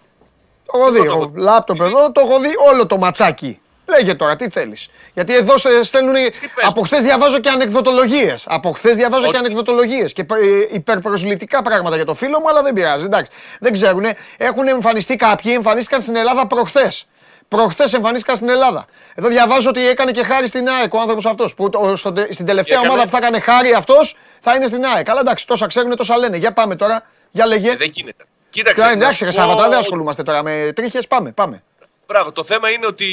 [0.66, 0.98] Το έχω δει.
[0.98, 1.40] Εγώ το Έχω έχω δει.
[1.40, 3.60] λάπτοπ εδώ, το έχω δει όλο το ματσάκι.
[3.90, 4.88] Λέγε τώρα, τι θέλεις.
[5.14, 6.16] Γιατί εδώ σε στέλνουν.
[6.16, 6.66] Εσύ πες.
[6.66, 8.46] Από χθες διαβάζω και ανεκδοτολογίες.
[8.50, 10.14] Από χθες διαβάζω Ότι- και ανεκδοτολογίες.
[10.14, 13.06] Και ε, υπερπροσβλητικά πράγματα για το φίλο μου, αλλά δεν πειράζει.
[13.06, 13.32] Εντάξει.
[13.60, 14.06] Δεν ξέρουν.
[14.38, 17.08] Έχουν εμφανιστεί κάποιοι, εμφανίστηκαν στην Ελλάδα προχθές.
[17.48, 18.86] Προχθές εμφανίστηκαν στην Ελλάδα.
[19.16, 21.54] Εδώ διαβάζω ότι έκανε και χάρη στην ΑΕΚ ο άνθρωπος αυτός.
[21.54, 22.90] Που το- στο τε- στην τελευταία Έκανε.
[22.94, 25.10] ομάδα που θα έκανε χάρη αυτός θα είναι στην ΑΕΚ.
[25.10, 26.38] Αλλά εντάξει, τόσα ξέρουν, τόσα λένε.
[26.38, 27.04] Για πάμε τώρα.
[27.32, 27.70] Για λέγε.
[27.72, 28.24] Ε, δεν γίνεται.
[28.50, 28.82] Κοίταξε.
[28.82, 31.08] Καλά, να εντάξει, σου ρε πω Σάββατο, δεν ότι- ασχολούμαστε τώρα με τρίχες.
[31.08, 31.64] Πάμε, πάμε.
[32.08, 33.06] Μπράβο, το θέμα είναι ότι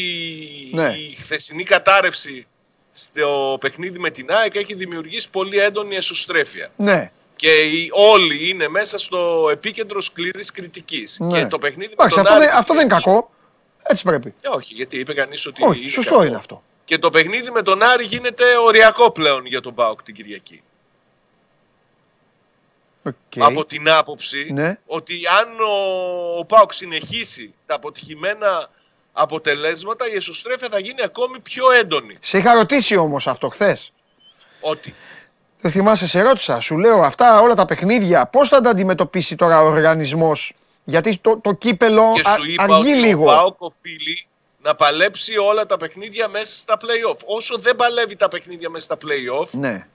[0.72, 0.88] Ναι.
[0.96, 2.46] η χθεσινή κατάρρευση
[2.92, 6.72] στο παιχνίδι με την ΑΕΚ έχει δημιουργήσει πολύ έντονη εσωστρέφεια.
[6.76, 7.10] Ναι.
[7.36, 11.16] Και οι, όλοι είναι μέσα στο επίκεντρο σκληρής κριτικής.
[11.20, 11.38] ναι.
[11.40, 12.50] Και το παιχνίδι Εντάξει, με τον αυτό, Άρη...
[12.50, 13.30] δεν, αυτό δεν είναι κακό.
[13.82, 14.34] Έτσι πρέπει.
[14.40, 16.24] Ε, όχι, γιατί είπε κανείς ότι Όχι, είναι σωστό κακό.
[16.24, 16.62] είναι αυτό.
[16.84, 20.62] Και το παιχνίδι με τον Άρη γίνεται οριακό πλέον για τον ΠΑΟΚ την Κυριακή.
[23.02, 23.14] Οκ.
[23.38, 24.78] Από την άποψη Ναι.
[24.86, 28.70] ότι αν ο, ο ΠΑΟΚ συνεχίσει τα αποτυχημένα
[29.16, 32.16] αποτελέσματα, η εσωστρέφεια θα γίνει ακόμη πιο έντονη.
[32.20, 33.93] Σε είχα ρωτήσει όμως αυτό χθες.
[34.61, 34.95] Ότι
[35.61, 36.61] Δεν θυμάσαι, σε ρώτησα.
[36.61, 40.53] Σου λέω αυτά όλα τα παιχνίδια πώς θα τα αντιμετωπίσει τώρα ο οργανισμός;
[40.85, 43.23] Γιατί το, το κύπελο και α- σου είπα αργεί ότι λίγο.
[43.23, 44.27] ο ΠΑΟΚ οφείλει
[44.62, 47.19] να παλέψει όλα τα παιχνίδια μέσα στα play-off.
[47.24, 49.86] Όσο δεν παλεύει τα παιχνίδια μέσα στα play-off, Ναι.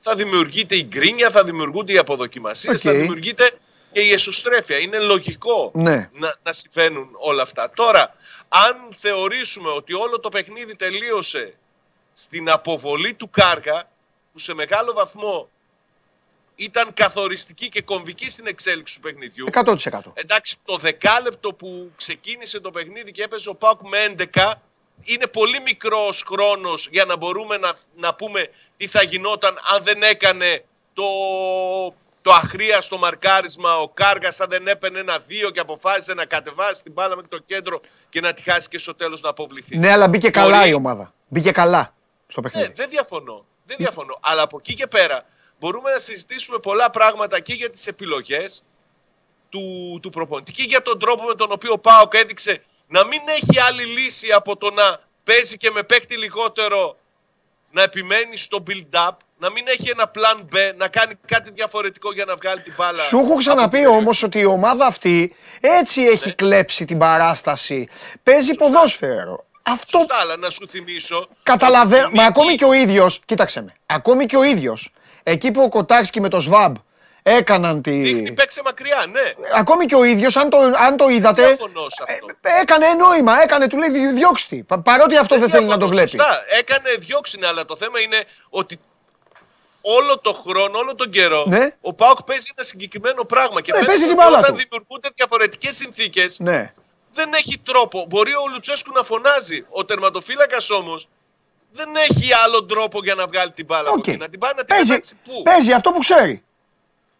[0.00, 2.80] θα δημιουργείται η γκρίνια, θα δημιουργούνται οι αποδοκιμασίες, Οκ.
[2.82, 3.50] θα δημιουργείται
[3.92, 4.78] και η εσωστρέφεια.
[4.78, 6.10] Είναι λογικό Ναι.
[6.12, 7.70] να, να συμβαίνουν όλα αυτά.
[7.74, 8.14] Τώρα,
[8.48, 11.54] αν θεωρήσουμε ότι όλο το παιχνίδι τελείωσε
[12.14, 13.90] στην αποβολή του Κάργα,
[14.32, 15.48] που σε μεγάλο βαθμό
[16.54, 19.46] ήταν καθοριστική και κομβική στην εξέλιξη του παιχνιδιού.
[19.52, 20.00] 100%.
[20.14, 24.52] Εντάξει, το δεκάλεπτο που ξεκίνησε το παιχνίδι και έπαιζε ο ΠΑΟΚ με 11,
[25.04, 28.46] είναι πολύ μικρός χρόνος για να μπορούμε να, να πούμε
[28.76, 30.64] τι θα γινόταν αν δεν έκανε
[30.94, 31.04] το,
[32.26, 36.92] το αχρίαστο μαρκάρισμα ο Κάργας, αν δεν έπαιρνε ένα δύο και αποφάσισε να κατεβάσει την
[36.92, 39.78] μπάλα μέχρι το κέντρο και να τη χάσει και στο τέλος να αποβληθεί.
[39.78, 41.12] Ναι, αλλά μπήκε Μπορεί- καλά η ομάδα.
[41.28, 41.94] Μπήκε καλά
[42.26, 42.72] στο Ναι, παιχνίδι.
[42.74, 43.46] δεν διαφωνώ.
[43.64, 44.18] Δεν διαφωνώ.
[44.22, 45.24] Αλλά από εκεί και πέρα
[45.58, 48.62] μπορούμε να συζητήσουμε πολλά πράγματα και για τις επιλογές
[49.48, 53.20] του, του προπονητή και για τον τρόπο με τον οποίο ο Πάοκ έδειξε να μην
[53.26, 56.96] έχει άλλη λύση από το να παίζει και με παίκτη λιγότερο
[57.70, 62.24] να επιμένει στο build-up, να μην έχει ένα plan B, να κάνει κάτι διαφορετικό για
[62.24, 63.02] να βγάλει την μπάλα.
[63.02, 66.08] Σου έχω από ξαναπεί την όμως ότι η ομάδα αυτή έτσι Ναι.
[66.08, 67.88] έχει κλέψει την παράσταση.
[68.22, 69.44] Παίζει ποδόσφαιρο.
[69.62, 71.26] Αυτό Σωστά, αλλά να σου θυμίσω.
[71.42, 72.06] καταλαβαίνω.
[72.06, 73.72] ότι η Μα νίκη- ακόμη και ο ίδιο, κοίταξε με.
[73.86, 74.92] Ακόμη και ο ίδιος,
[75.22, 76.72] εκεί που ο Κοτάξκι με το ΣΒΑΜ
[77.22, 77.90] έκαναν τη.
[77.90, 79.32] Δείχνει παίξε μακριά, ναι.
[79.54, 81.46] Ακόμη και ο ίδιος, αν το, αν το είδατε.
[81.46, 82.26] Διαφωνώ σε αυτό.
[82.40, 84.56] ε, Έκανε νόημα, έκανε, του λέει διώξτε.
[84.56, 84.62] τη.
[84.62, 86.08] Πα- Παρότι αυτό δεν θέλει να το διαφωνώ, βλέπει.
[86.10, 88.78] Σωστά, έκανε διώξει, ναι, αλλά το θέμα είναι ότι
[89.98, 91.74] όλο το χρόνο, όλο τον καιρό, Ναι.
[91.80, 93.60] ο ΠΑΟΚ παίζει ένα συγκεκριμένο πράγμα.
[93.60, 94.60] Και Ναι, φαίνεται παίζει την ότι μπάλα όταν του.
[94.62, 96.72] δημιουργούνται διαφορετικές συνθήκες, Ναι.
[97.12, 98.06] δεν έχει τρόπο.
[98.08, 99.66] Μπορεί ο Λουτσέσκου να φωνάζει.
[99.70, 101.08] Ο τερματοφύλακας όμως
[101.72, 104.06] δεν έχει άλλον τρόπο για να βγάλει την μπάλα από Οκ.
[104.06, 104.16] εκεί.
[104.16, 106.44] Να την πάει να την Παίζει, πετάξει πού; παίζει αυτό που ξέρει.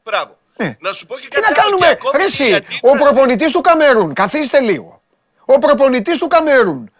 [0.04, 0.36] Μπράβο.
[0.56, 0.76] Ναι.
[0.80, 1.56] Να σου πω και Τι κάτι να άλλο.
[1.56, 5.02] και κάνουμε, ακόμη ρε και η εσύ, ο αντίδραση- προπονητής του Καμερούν, καθίστε λίγο.
[5.44, 6.90] Ο προπονητής του Καμερούν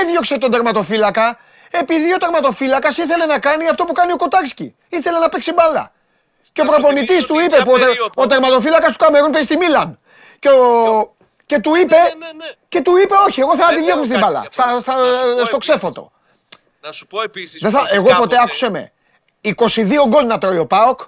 [0.00, 1.38] έδιωξε τον τερματοφύλακα
[1.80, 4.74] επειδή ο τερματοφύλακας ήθελε να κάνει αυτό που κάνει ο Κοτάξκι.
[4.88, 5.92] Ήθελε να παίξει μπάλα.
[6.52, 8.26] Και ο Να σου προπονητής θυμίσω του ότι είπε μια που ο, τε- περίοδο- ο
[8.26, 9.98] τερματοφύλακας του Καμερούν παίζει στη Μίλαν.
[10.38, 11.14] Και, ο...
[11.46, 12.44] και του είπε, Ναι, ναι, ναι.
[12.68, 14.40] και του είπε όχι, εγώ θα Δεν τη λέω διώχνω στην κάτι μπάλα.
[14.40, 14.80] για Στα, αυτό.
[14.80, 15.58] στα- Να σου πω στο επίσης.
[15.58, 16.12] ξέφωτο.
[16.80, 17.60] Να σου πω επίσης.
[17.62, 18.92] Δεν θα, εγώ ποτέ άκουσε με.
[19.40, 21.00] 22 γκολ να τρώει ο Πάοκ.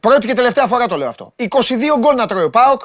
[0.00, 1.32] Πρώτη και τελευταία φορά το λέω αυτό.
[1.36, 1.46] 22
[1.98, 2.80] γκολ να τρώει ο Πάοκ.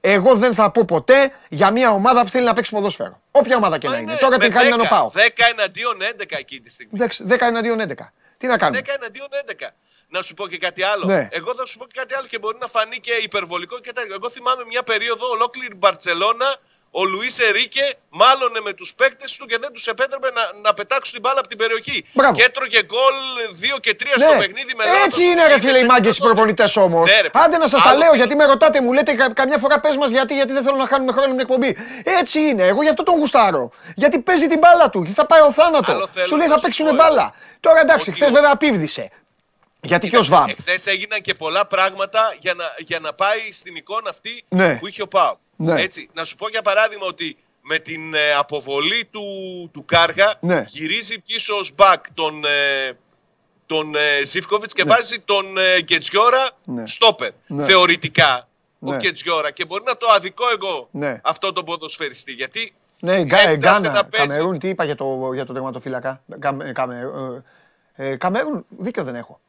[0.00, 3.22] Εγώ δεν θα πω ποτέ για μια ομάδα που θέλει να παίξει ποδόσφαιρο.
[3.30, 4.16] Όποια ομάδα και να είναι.
[4.20, 5.12] Τώρα την χάνει να είναι ο Πάοκ.
[5.12, 5.18] 10
[5.50, 6.98] εναντίον 11 εκεί τη στιγμή.
[7.28, 7.94] 10 εναντίον 11.
[8.38, 9.66] Τι να κάνουμε; 10 εναντίον 11.
[10.08, 11.04] Να σου πω και κάτι άλλο.
[11.04, 11.28] Ναι.
[11.30, 14.14] Εγώ θα σου πω και κάτι άλλο και μπορεί να φανεί και υπερβολικό και τέτοιο.
[14.14, 16.56] Εγώ θυμάμαι μια περίοδο ολόκληρη Μπαρσελόνα.
[16.90, 21.12] Ο Λουίς Ερίκε μάλωνε με τους παίκτες του και δεν τους επέτρεπε να, να πετάξουν
[21.12, 22.04] την μπάλα από την περιοχή.
[22.12, 22.34] Μπράβο.
[22.36, 23.14] Και έτρωγε γκολ
[23.76, 24.38] 2 και 3 στο Ναι.
[24.38, 27.10] παιχνίδι με λάθος Έτσι είναι τους ρε φίλε οι σε μάγκες οι επίπεδο- προπονητές όμως.
[27.10, 27.44] Ναι, ρε, παιδί.
[27.44, 28.16] Άντε να σας τα Άλλο λέω θέλω.
[28.22, 30.86] γιατί με ρωτάτε, μου λέτε κα- καμιά φορά πες μας γιατί, γιατί δεν θέλω να
[30.86, 31.76] χάνουμε χρόνο με εκπομπή.
[32.04, 32.62] Έτσι είναι.
[32.66, 33.70] Εγώ γι' αυτό τον γουστάρω.
[33.96, 35.08] Γιατί παίζει την μπάλα του.
[35.14, 35.92] Θα πάει ο θάνατο.
[35.92, 37.34] Άλλο θέλω Σου λέει να θα σου παίξουν πω, μπάλα.
[37.60, 39.10] Τώρα εντάξει, ότι χθες ο- βέβαια απίβδησε.
[39.80, 40.48] Γιατί και ο Σβάμπ.
[40.48, 44.74] Εχθές έγιναν και πολλά πράγματα για να, για να πάει στην εικόνα αυτή Ναι.
[44.74, 45.38] που είχε ο Πάου.
[45.60, 45.80] Ναι.
[45.82, 49.22] Έτσι, να σου πω για παράδειγμα ότι με την ε, αποβολή του,
[49.72, 50.62] του Κάργα Ναι.
[50.66, 52.92] γυρίζει πίσω ως μπακ τον, ε,
[53.66, 56.86] τον ε, Ζιβκοβιτς και βάζει τον ε, Γκετζιόρα Ναι.
[56.86, 57.30] στόπερ.
[57.46, 57.64] Ναι.
[57.64, 58.48] Θεωρητικά
[58.80, 58.96] ο Ναι.
[58.96, 61.20] Γκετζιόρα και μπορεί να το αδικό εγώ Ναι.
[61.24, 65.30] αυτό τον ποδοσφαιριστή γιατί Ναι, Γκά- έφτασε Γκάνα, να παίζει- Καμερούν, τι είπα για το,
[65.34, 67.10] για το τερματοφύλακα; Καμε- Καμε-
[67.96, 69.40] ε, ε, Καμερούν, δίκιο δεν έχω.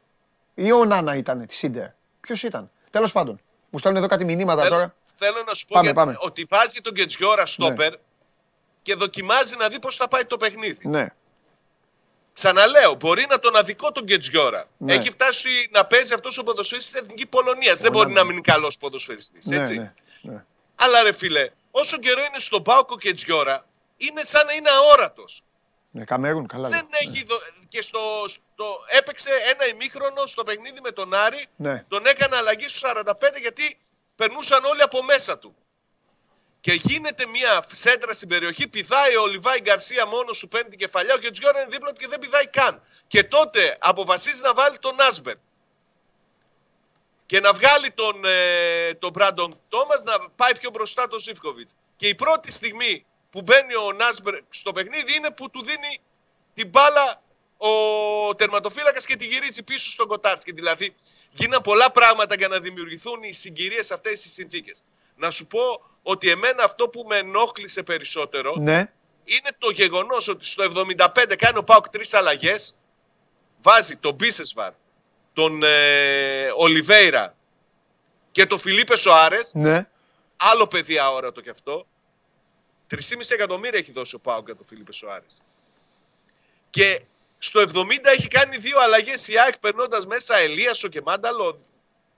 [0.54, 1.86] Ή ο Νάνα ήταν τη Σίντερ.
[2.20, 3.40] Ποιος ήταν; Τέλος πάντων.
[3.70, 4.94] Μου στέλνουν εδώ κάτι μηνύματα θέλω, τώρα.
[5.20, 6.16] Θέλω να σου πω Πάμε, για- πάμε.
[6.18, 7.92] ότι βάζει τον Γκετζιόρα στόπερ
[8.82, 10.88] και δοκιμάζει να δει πώς θα πάει το παιχνίδι.
[10.88, 11.06] Ναι.
[12.32, 14.64] Ξαναλέω, μπορεί να τον αδικό τον Γκετζιόρα.
[14.76, 14.94] Ναι.
[14.94, 17.80] Έχει φτάσει να παίζει αυτός ο ποδοσφαιριστής στην εθνικής Πολωνίας.
[17.80, 19.46] Δεν μπορεί να μείνει καλός ποδοσφαιριστής.
[19.46, 19.78] Ναι, Έτσι.
[19.78, 19.92] ναι,
[20.22, 20.44] ναι.
[20.74, 23.66] Αλλά ρε φίλε, όσο καιρό είναι στον Πάοκο και Γκετζιόρα,
[23.96, 25.42] είναι σαν να είναι αόρατος.
[25.90, 26.68] Ναι, Καμερούν, καλά.
[26.68, 27.12] Δεν λέω.
[27.14, 27.36] έχει δο...
[27.68, 28.64] και στο, στο...
[28.86, 31.46] έπαιξε ένα ημίχρονο στο παιχνίδι με τον Άρη.
[31.56, 31.84] Ναι.
[31.88, 33.78] Τον έκανε αλλαγή στους 45 γιατί
[34.20, 35.54] περνούσαν όλοι από μέσα του.
[36.60, 41.14] Και γίνεται μια σέντρα στην περιοχή, πηδάει ο Λιβάη Γκαρσία μόνος σου, παίρνει την κεφαλιά,
[41.14, 42.82] ο Γκετζιόρα είναι δίπλα του και δεν πηδάει καν.
[43.06, 45.36] Και τότε αποφασίζει να βάλει τον Άσμπερ.
[47.26, 51.72] Και να βγάλει τον, ε, τον Μπράντον Τόμας να πάει πιο μπροστά τον Σίφκοβιτς.
[51.96, 56.00] Και η πρώτη στιγμή που μπαίνει ο Νάσμπερ στο παιχνίδι είναι που του δίνει
[56.54, 57.22] την μπάλα
[57.56, 60.52] ο τερματοφύλακας και τη γυρίζει πίσω στον Κοτάρσκι.
[60.52, 60.94] Δηλαδή
[61.32, 64.82] γίναν πολλά πράγματα για να δημιουργηθούν οι συγκυρίες σε αυτές τις συνθήκες.
[65.16, 65.60] Να σου πω
[66.02, 68.78] ότι εμένα αυτό που με ενόχλησε περισσότερο Ναι.
[69.24, 72.74] είναι το γεγονός ότι στο 75 κάνει ο Πάουκ τρεις αλλαγές,
[73.62, 74.72] βάζει τον Μπίσεσβαρ,
[75.32, 77.34] τον ε, Ολιβέηρα
[78.32, 79.88] και τον Φιλίπε Σοάρες, Ναι.
[80.36, 81.86] άλλο παιδί αόρατο κι αυτό,
[82.86, 85.42] 3,5 εκατομμύρια έχει δώσει ο Πάουκ για τον Φιλίπε Σοάρες.
[86.70, 87.00] Και
[87.42, 87.64] στο 70
[88.16, 91.58] έχει κάνει δύο αλλαγές η ΑΕΚ περνώντας μέσα Ελίασο και Μάνταλο,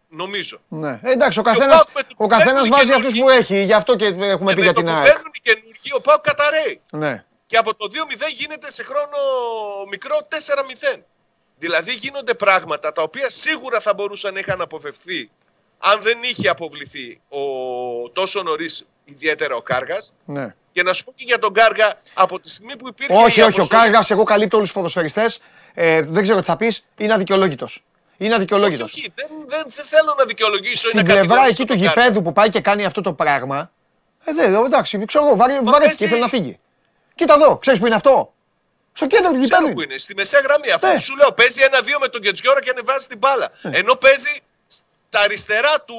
[0.09, 0.61] νομίζω.
[0.69, 1.01] ναι.
[1.03, 3.07] Ε, εντάξει, ο Και ο καθένα Πάουκ με το ο καθένας παίρνει βάζει καινούργοι.
[3.09, 3.63] αυτού που έχει.
[3.63, 5.05] Γι' αυτό και έχουμε Και πει με για το την που ΑΕΚ.
[5.13, 6.81] παίρνουν οι καινούργοι, ο Πάουκ καταραίει.
[6.91, 7.25] Ναι.
[7.47, 9.17] Και από το 2-0 γίνεται σε χρόνο
[9.91, 10.19] μικρό
[10.95, 11.03] 4-0.
[11.59, 15.31] Δηλαδή γίνονται πράγματα τα οποία σίγουρα θα μπορούσαν να είχαν αποφευθεί
[15.83, 17.39] αν δεν είχε αποβληθεί ο,
[18.11, 20.55] τόσο νωρίς ιδιαίτερα ο Κάργας Ναι.
[20.73, 23.13] Και να σου πω και για τον Κάργα, από τη στιγμή που υπήρχε.
[23.15, 23.41] Όχι, η όχι.
[23.43, 25.41] Ο αποστολή- Κάργας, εγώ καλύπτω όλους τους ποδοσφαιριστές.
[25.75, 26.87] Ε, δεν ξέρω τι θα πεις.
[26.97, 27.85] Είναι αδικαιολόγητος.
[28.17, 28.93] Είναι Όχι, αδικαιολόγητος.
[28.93, 31.83] όχι, δεν, δεν, δεν θέλω να δικαιολογήσω ή Στην να πλευρά κατηγορήσω εκεί του τον
[31.87, 32.03] Κάργα.
[32.03, 33.71] γηπέδου που πάει και κάνει αυτό το πράγμα.
[34.25, 36.59] Ε, δεν, εντάξει, ξέρω εγώ, βαρε, βαρέθηκε, παίζει- ήθελε να φύγει.
[37.15, 38.33] Κοίτα εδώ, ξέρεις που είναι αυτό;
[38.93, 39.75] Στο κέντρο του Ξέρω γηπέδου.
[39.75, 40.71] που είναι, στη μεσαία γραμμή.
[40.71, 40.95] Αυτό Ναι.
[40.95, 43.51] που σου λέω, παίζει ένα-δύο με τον Κετζιόρα και ανεβάζει την μπάλα.
[43.63, 44.41] Ενώ παίζει
[45.13, 45.97] στα αριστερά του,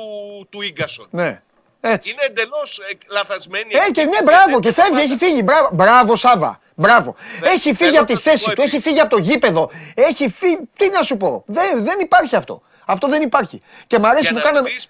[0.49, 1.07] του Ίγκασον.
[1.09, 1.41] Ναι,
[1.81, 2.09] έτσι.
[2.11, 2.79] Είναι εντελώς
[3.11, 3.73] λαθασμένη.
[3.87, 5.03] Ε, και ναι, σε μπράβο, τέτοια και φεύγει, ομάδα.
[5.03, 5.41] έχει φύγει.
[5.43, 6.61] Μπράβο, μπράβο Σάβα.
[6.75, 7.15] Μπράβο.
[7.39, 8.83] Θε- Έχει φύγει θέλω από τη να σου θέση πω του, έχει επίσης.
[8.83, 9.69] φύγει από το γήπεδο.
[9.95, 10.59] Έχει φύγει.
[10.77, 11.43] Τι να σου πω.
[11.47, 12.61] Δεν, δεν υπάρχει αυτό.
[12.85, 13.61] Αυτό δεν υπάρχει.
[13.87, 14.87] Και μ' αρέσει Για που να κάναμε, δεις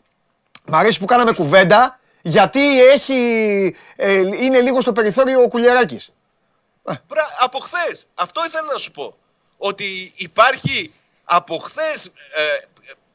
[0.66, 3.16] μ' αρέσει που κάναμε κουβέντα γιατί έχει,
[3.96, 6.10] ε, είναι λίγο στο περιθώριο ο Κουλιεράκης.
[6.84, 8.06] Μπρα- από χθες.
[8.14, 9.18] Αυτό ήθελα να σου πω.
[9.58, 10.94] Ότι υπάρχει
[11.24, 12.06] από χθες.
[12.08, 12.66] Ε,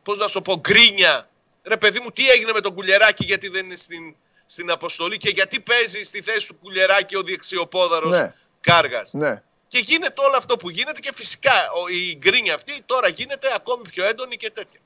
[0.09, 1.29] Πώς να σου το πω, γκρίνια.
[1.63, 4.17] Ρε παιδί μου, τι έγινε με τον Κουλιεράκη, γιατί δεν είναι στην,
[4.47, 8.35] στην αποστολή και γιατί παίζει στη θέση του Κουλιεράκη ο διεξιοπόδαρος Ναι.
[8.61, 9.13] Κάργας.
[9.13, 9.43] Ναι.
[9.69, 13.89] Και γίνεται όλο αυτό που γίνεται και φυσικά ο- η γκρίνια αυτή τώρα γίνεται ακόμη
[13.89, 14.81] πιο έντονη και τέτοια.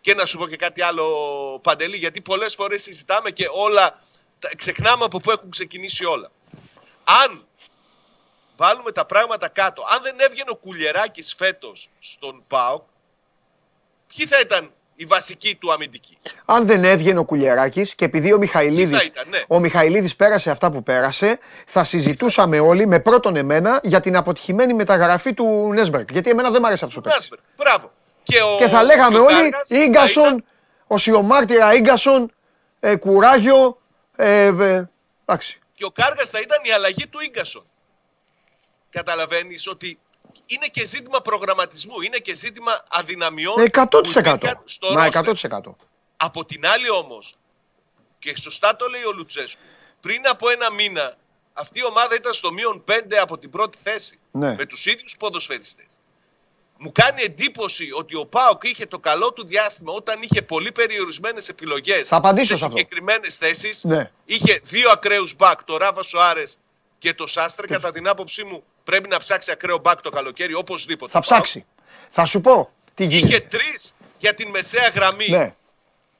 [0.00, 1.06] Και να σου πω και κάτι άλλο,
[1.62, 4.00] Παντελή, γιατί πολλές φορές συζητάμε και όλα.
[4.38, 6.30] τα- Ξεχνάμε από πού έχουν ξεκινήσει όλα.
[7.04, 7.46] Αν
[8.56, 12.82] βάλουμε τα πράγματα κάτω, αν δεν έβγαινε ο Κουλιεράκης φέτος στον ΠΑΟΚ,
[14.16, 18.38] ποιοι θα ήταν οι βασικοί του αμυντικοί; Αν δεν έβγαινε ο Κουλιεράκης και επειδή ο
[18.38, 19.38] Μιχαηλίδης, Τι θα ήταν, ναι.
[19.48, 24.74] ο Μιχαηλίδης πέρασε αυτά που πέρασε, θα συζητούσαμε όλοι με πρώτον εμένα για την αποτυχημένη
[24.74, 26.10] μεταγραφή του Νέσμπερκ.
[26.10, 27.30] Γιατί εμένα δεν μ' άρεσε αυτός το παίκτης.
[27.30, 27.92] Νάσπερ, μπράβο.
[28.22, 30.44] Και, ο, Και θα λέγαμε και ο όλοι Κάργας θα Ίγκασον, ήταν-
[30.86, 32.32] Οσιομάρτυρα Ίγκασον,
[32.80, 33.80] ε, κουράγιο.
[34.16, 34.90] Ε, ε,
[35.26, 35.58] εντάξει.
[35.74, 37.64] Και ο Κάργας θα ήταν η αλλαγή του Ίγκασον.
[38.90, 39.98] Καταλαβαίνεις ότι
[40.54, 43.58] είναι και ζήτημα προγραμματισμού, είναι και ζήτημα αδυναμιών.
[43.60, 43.88] Ε, 100%.
[43.90, 45.50] που υπήρχαν στο Μα ρόστερ.
[45.52, 45.76] 100%.
[46.16, 47.34] Από την άλλη όμως,
[48.18, 49.62] και σωστά το λέει ο Λουτσέσκου,
[50.00, 51.14] πριν από ένα μήνα
[51.52, 54.18] αυτή η ομάδα ήταν στο μείον 5 από την πρώτη θέση.
[54.30, 54.54] Ναι.
[54.54, 56.00] Με τους ίδιους ποδοσφαιριστές.
[56.78, 61.48] Μου κάνει εντύπωση ότι ο Πάοκ είχε το καλό του διάστημα όταν είχε πολύ περιορισμένες
[61.48, 62.76] επιλογές Θα απαντήσω σε σε αυτό.
[62.76, 63.84] συγκεκριμένες θέσεις.
[63.84, 64.10] Ναι.
[64.24, 66.58] Είχε δύο ακραίους μπακ, το Ράβα Σοάρες
[67.02, 67.66] και το Σάστρε.
[67.66, 71.12] Κατά την άποψή μου πρέπει να ψάξει ακραίο μπακ το καλοκαίρι οπωσδήποτε.
[71.12, 71.42] Θα ο ΠΑΟΚ.
[71.42, 71.66] ψάξει.
[72.10, 73.56] Θα σου πω τι Είχε γίνεται.
[73.56, 75.54] τρεις για την μεσαία γραμμή Ναι.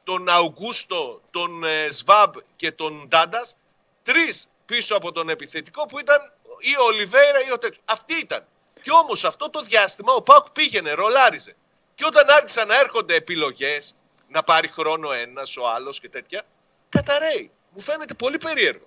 [0.04, 3.56] τον Αουγκούστο, τον ε, Σβάμπ και τον Ντάντας.
[4.02, 7.82] Τρεις πίσω από τον επιθετικό που ήταν ή ο Ολιβέρα ή ο τέτοιος.
[7.84, 8.44] Αυτοί ήταν.
[8.82, 11.56] Και όμως αυτό το διάστημα ο Πάουκ πήγαινε, ρολάριζε.
[11.94, 13.94] Και όταν άρχισαν να έρχονται επιλογές,
[14.28, 16.42] να πάρει χρόνο ένας, ο άλλος και τέτοια,
[16.88, 17.50] καταραίει.
[17.70, 18.86] Μου φαίνεται πολύ περίεργο.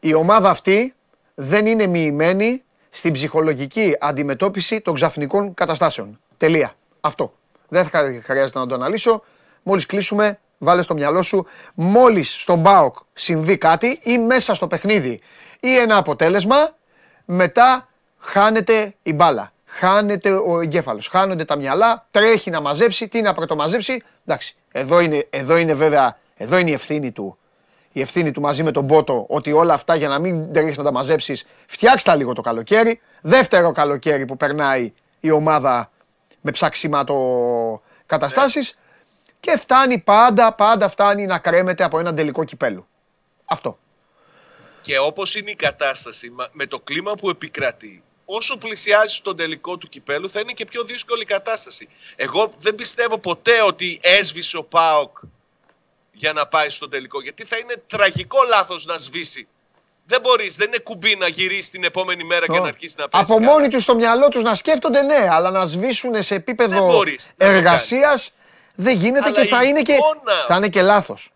[0.00, 0.94] Η ομάδα αυτή
[1.42, 6.20] δεν είναι μοιημένη στην ψυχολογική αντιμετώπιση των ξαφνικών καταστάσεων.
[6.36, 6.74] Τελεία.
[7.00, 7.32] Αυτό.
[7.68, 9.22] Δεν θα χρειάζεται να το αναλύσω.
[9.62, 15.20] Μόλις κλείσουμε, βάλε στο μυαλό σου, μόλις στον ΠΑΟΚ συμβεί κάτι ή μέσα στο παιχνίδι
[15.60, 16.76] ή ένα αποτέλεσμα,
[17.24, 17.88] μετά
[18.18, 19.52] χάνεται η μπάλα.
[19.64, 24.02] Χάνεται ο εγκέφαλος, χάνονται τα μυαλά, τρέχει να μαζέψει, τι να πρωτομαζέψει.
[24.26, 27.38] Εντάξει, εδώ είναι, εδώ είναι βέβαια, εδώ είναι η ευθύνη του
[27.92, 30.84] η ευθύνη του μαζί με τον Πότο ότι όλα αυτά για να μην τρέχεις να
[30.84, 33.00] τα μαζέψεις, φτιάξτε τα λίγο το καλοκαίρι.
[33.20, 35.90] Δεύτερο καλοκαίρι που περνάει η ομάδα
[36.40, 38.78] με ψαξίματο καταστάσεις.
[39.40, 42.86] Και φτάνει πάντα, πάντα φτάνει να κρέμεται από έναν τελικό κυπέλου.
[43.44, 43.78] Αυτό.
[44.80, 49.76] Και όπως είναι η κατάσταση, μα- με το κλίμα που επικρατεί, όσο πλησιάζει στον τελικό
[49.78, 51.88] του κυπέλου, θα είναι και πιο δύσκολη η κατάσταση.
[52.16, 55.18] Εγώ δεν πιστεύω ποτέ ότι έσβησε ο Πάοκ
[56.20, 57.22] για να πάει στον τελικό.
[57.22, 59.48] Γιατί θα είναι τραγικό λάθος να σβήσει.
[60.06, 63.22] Δεν μπορείς, δεν είναι κουμπί να γυρίσεις την επόμενη μέρα και να αρχίσεις να πέσει.
[63.26, 66.84] Από μόνοι τους στο μυαλό τους να σκέφτονται, ναι, αλλά να σβήσουν σε Δεν επίπεδο
[66.84, 68.34] μπορείς να το εργασίας
[68.74, 71.30] δεν γίνεται Αλλά και θα η είναι και, εικόνα- θα είναι και λάθος.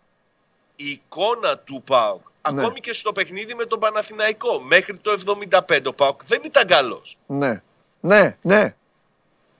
[0.75, 2.21] Η εικόνα του Πάοκ,
[2.51, 2.61] Ναι.
[2.61, 7.17] ακόμη και στο παιχνίδι με τον Παναθηναϊκό, μέχρι το 75 ο Πάοκ δεν ήταν καλός.
[7.25, 7.61] Ναι.
[7.99, 8.75] Ναι, ναι.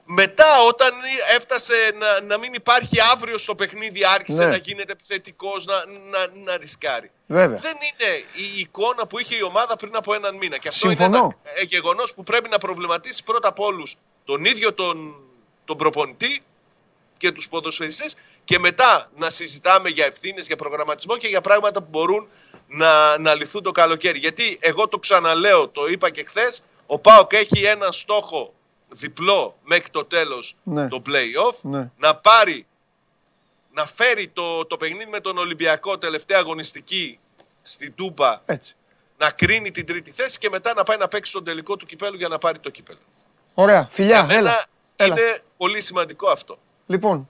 [0.07, 0.93] Μετά, όταν
[1.35, 4.49] έφτασε να, να μην υπάρχει αύριο στο παιχνίδι, άρχισε Ναι.
[4.49, 7.11] να γίνεται επιθετικός, να, να, να ρισκάρει.
[7.27, 7.57] Βέβαια.
[7.57, 10.57] Δεν είναι η εικόνα που είχε η ομάδα πριν από έναν μήνα.
[10.57, 11.17] Και αυτό Συμφωνώ.
[11.17, 13.95] είναι ένα γεγονός που πρέπει να προβληματίσει πρώτα απ' όλους
[14.25, 15.15] τον ίδιο τον,
[15.65, 16.43] τον προπονητή
[17.17, 21.87] και τους ποδοσφαιριστές και μετά να συζητάμε για ευθύνες, για προγραμματισμό και για πράγματα που
[21.89, 22.27] μπορούν
[22.67, 24.19] να, να λυθούν το καλοκαίρι.
[24.19, 28.53] Γιατί εγώ το ξαναλέω, το είπα και χθες, ο ΠΑΟΚ έχει ένα στόχο
[28.89, 30.87] διπλό μέχρι το τέλος Ναι.
[30.87, 31.89] το play-off Ναι.
[31.97, 32.65] να πάρει
[33.73, 37.19] να φέρει το, το παιχνίδι με τον Ολυμπιακό τελευταία αγωνιστική
[37.61, 38.75] στην Τούμπα Έτσι.
[39.17, 42.15] να κρίνει την τρίτη θέση και μετά να πάει να παίξει τον τελικό του κυπέλου
[42.15, 42.99] για να πάρει το κύπελο.
[43.53, 43.87] Ωραία.
[43.91, 44.63] Φιλιά, Για μένα έλα.
[44.95, 45.15] έλα.
[45.19, 46.57] είναι πολύ σημαντικό αυτό.
[46.85, 47.29] Λοιπόν,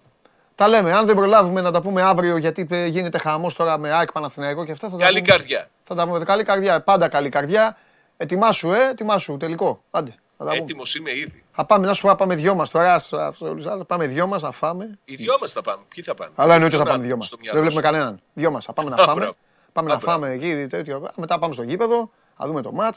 [0.56, 0.94] Τα λέμε.
[0.94, 4.66] Αν δεν προλάβουμε να τα πούμε αύριο, γιατί ε, γίνεται χαμός τώρα με ΑΕΚ Παναθηναϊκό
[4.66, 4.90] και αυτά.
[4.90, 5.32] Θα τα Καλή πούμε.
[5.32, 5.68] καρδιά.
[5.84, 6.24] Θα τα πούμε.
[6.26, 6.82] Καλή καρδιά.
[6.82, 7.78] Πάντα καλή καρδιά.
[8.18, 9.38] Ετοιμάσου, ε, ετοιμάσου.
[9.38, 9.84] Τελικό.
[9.92, 10.16] Άντε.
[10.38, 10.64] Θα, τα πούμε.
[10.64, 11.44] Έτοιμος είμαι ήδη.
[11.52, 12.94] θα πάμε, να σου πω, θα πάμε δυο μας τώρα.
[12.94, 13.86] ας- ας- όλους άλλους.
[13.86, 15.00] Πάμε δυο μας, να φάμε.
[15.06, 15.84] Οι δυο μας θα πάμε.
[15.88, 17.26] Ποιοι θα πάνε; Αλλά εννοείται θα Ποιον πάμε άλλο δυο μας.
[17.26, 17.92] στο Δεν μυαλό βλέπουμε σου.
[17.94, 18.22] κανέναν.
[18.34, 18.66] Δυο μας.
[18.66, 19.20] Θα πάμε να Α, φάμε.
[19.20, 19.36] μπράβο.
[19.74, 20.12] Πάμε Α, να μπράβο.
[20.20, 20.68] φάμε εκεί.
[20.70, 21.10] Τέτοιο.
[21.16, 22.12] Μετά πάμε στο γήπεδο.
[22.38, 22.96] Θα δούμε το ματ.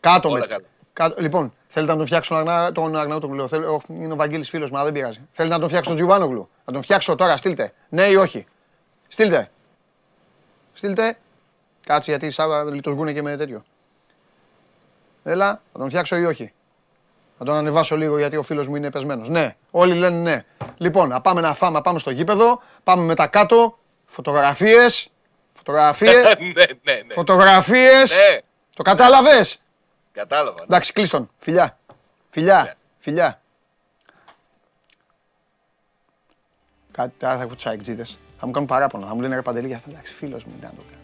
[0.00, 0.46] Κάτω Όλα με.
[0.46, 0.64] καλά.
[0.92, 2.72] Κάτω, λοιπόν, θέλετε να τον φτιάξω τον, Αγνα...
[2.72, 3.64] τον Αγναούτογλου; Θέλ...
[3.64, 5.20] όχι, είναι ο Βαγγέλης φίλος μου, αλλά δεν πειράζει.
[5.30, 7.72] Θέλετε να τον φτιάξω τον Τζιουβάνογλου; Να τον φτιάξω τώρα, στείλτε.
[7.88, 8.46] Ναι ή όχι;
[9.08, 9.50] Στείλτε.
[10.72, 11.18] Στείλτε.
[11.86, 13.64] Κάτσε γιατί Σάβα λειτουργούν και με τέτοιο.
[15.22, 16.52] Έλα, να τον φτιάξω ή όχι;
[17.38, 19.28] Να τον ανεβάσω λίγο γιατί ο φίλος μου είναι πεσμένος.
[19.28, 20.44] Ναι, όλοι λένε ναι.
[20.76, 22.62] Λοιπόν, να πάμε να φάμε, να πάμε στο γήπεδο.
[22.84, 23.78] Πάμε μετά κάτω.
[24.06, 25.08] Φωτογραφίες.
[25.54, 26.14] Φωτογραφίες.
[26.38, 27.14] ναι, ναι, ναι.
[27.14, 28.10] Φωτογραφίες.
[28.10, 28.38] Ναι,
[28.74, 29.60] Το κατάλαβες;
[30.12, 30.62] κατάλαβα.
[30.62, 31.30] Εντάξει, κλείστον.
[31.38, 31.78] Φιλιά.
[32.30, 32.58] Φιλιά.
[32.60, 32.76] Φιλιά.
[32.98, 33.40] Φιλιά.
[36.96, 38.18] Κάτι τώρα θα έχω τους αεκτζίδες.
[38.38, 39.06] Θα μου κάνουν παράπονα.
[39.06, 39.90] Θα μου λένε ρε Παντελή για αυτά.
[39.90, 41.02] Εντάξει, φίλος μου ήταν το κάνω.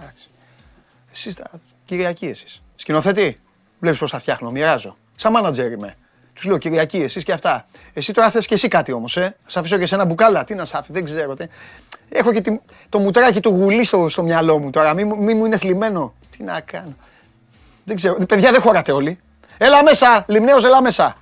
[0.00, 0.28] Εντάξει.
[1.12, 1.50] Εσείς τα...
[1.84, 2.62] Κυριακή εσείς.
[2.80, 3.36] Σκηνοθέτη.
[3.78, 4.50] Βλέπεις πώς θα φτιάχνω.
[4.50, 4.96] Μοιράζω.
[5.16, 5.94] Σαν μάνατζερ είμαι.
[6.32, 7.66] Τους λέω Κυριακή εσείς και αυτά.
[7.92, 9.36] Εσύ τώρα θες και εσύ κάτι όμως, ε.
[9.46, 10.44] Σ' αφήσω και σε ένα μπουκάλα.
[10.44, 11.34] Τι να σ' άφη, δεν ξέρω.
[11.34, 11.46] Τι...
[12.08, 14.94] Έχω και τη- το μουτράκι του γουλί στο, στο μυαλό μου τώρα.
[14.94, 16.14] Μη, μου- μη μου είναι θλιμμένο.
[16.36, 16.96] Τι να κάνω.
[17.84, 18.14] Δεν ξέρω.
[18.26, 19.18] Παιδιά δεν χωράτε όλοι.
[19.58, 20.24] Έλα μέσα.
[20.28, 21.16] Λιμνέος, έλα μέσα.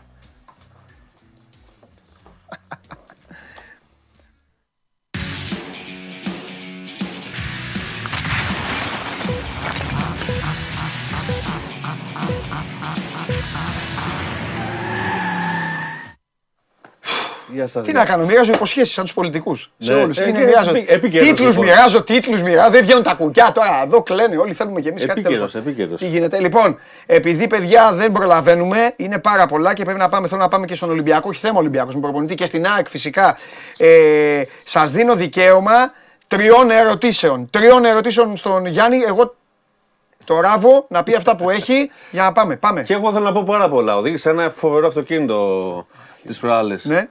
[17.48, 18.30] Γεια σας, Τι γεια να κάνω, σας.
[18.30, 19.70] μοιράζω υποσχέσεις σαν τους πολιτικούς.
[19.78, 20.16] Σε Ναι, όλους.
[20.18, 20.70] ε, Είναι και μοιράζω.
[20.70, 21.64] επί- επίκαιρος, Τίτλους λοιπόν.
[21.64, 22.70] μοιράζω, τίτλους μοιράζω.
[22.70, 23.82] Δεν βγαίνουν τα κουκιά τώρα.
[23.84, 24.36] Εδώ κλαίνε.
[24.36, 25.66] Όλοι θέλουμε κι εμεί κάτι Επίκαιρος, τέλος.
[25.66, 25.98] επίκαιρος.
[26.00, 26.40] Τι γίνεται.
[26.40, 30.28] Λοιπόν, επειδή παιδιά δεν προλαβαίνουμε, είναι πάρα πολλά και πρέπει να πάμε.
[30.28, 31.28] Θέλω να πάμε και στον Ολυμπιακό.
[31.28, 33.36] Όχι θέμα Ολυμπιακός, με προπονητή και στην ΑΕΚ φυσικά.
[33.76, 35.92] Ε, Σας δίνω δικαίωμα
[36.26, 37.48] τριών ερωτήσεων.
[37.50, 39.02] Τριών ερωτήσεων στον Γιάννη.
[39.08, 39.34] Εγώ
[40.26, 42.56] το ράβω να πει αυτά που έχει για να πάμε.
[42.56, 42.82] Πάμε.
[42.82, 43.96] Και εγώ θέλω να πω πάρα πολλά.
[43.96, 45.86] Οδήγησα ένα φοβερό αυτοκίνητο
[46.26, 46.76] τι προάλλε.
[46.82, 47.08] Ναι.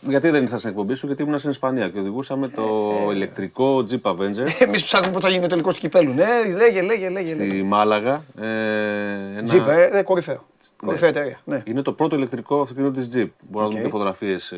[0.00, 2.62] Γιατί δεν ήρθα στην εκπομπή σου, γιατί ήμουν στην Ισπανία και οδηγούσαμε το
[3.12, 6.12] ηλεκτρικό Jeep Avenger Εμείς ψάχνουμε πότε θα γίνει ο τελικός του κυπέλου.
[6.14, 6.24] Ναι,
[6.56, 7.08] λέγε, λέγε, λέγε.
[7.10, 7.30] λέγε.
[7.50, 8.24] στη Μάλαγα.
[8.40, 8.46] Ε,
[9.32, 10.44] ένα- Jeep, ε, ε, κορυφαίο.
[10.76, 11.38] Κορυφαία εταιρεία.
[11.44, 11.62] Ναι.
[11.64, 13.28] Είναι το πρώτο ηλεκτρικό αυτοκίνητο της Jeep.
[13.50, 13.70] Μπορούμε να Οκ.
[13.70, 14.54] δούμε και φωτογραφίες.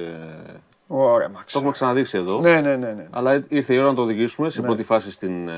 [0.88, 1.52] Ωραία, Μαξ.
[1.52, 2.40] Το έχουμε ξαναδείξει εδώ.
[2.40, 2.92] Ναι, ναι, ναι.
[2.92, 3.06] ναι.
[3.10, 5.52] Αλλά ήρθε η ώρα να το οδηγήσουμε σε πρώτη φάση στην ε,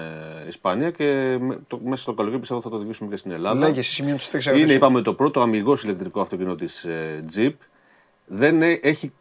[0.46, 3.58] Ισπανία και με- το, μέσα στο καλοκαίρι πιστεύω θα το οδηγήσουμε και στην Ελλάδα.
[3.66, 4.76] Λέγε εσύ σημείο της τρεις Είναι, ερωτήσεις.
[4.76, 7.52] είπαμε, το πρώτο αμιγώς ηλεκτρικό αυτοκίνητο της ε, Jeep.
[8.26, 9.12] Δεν ε- έχει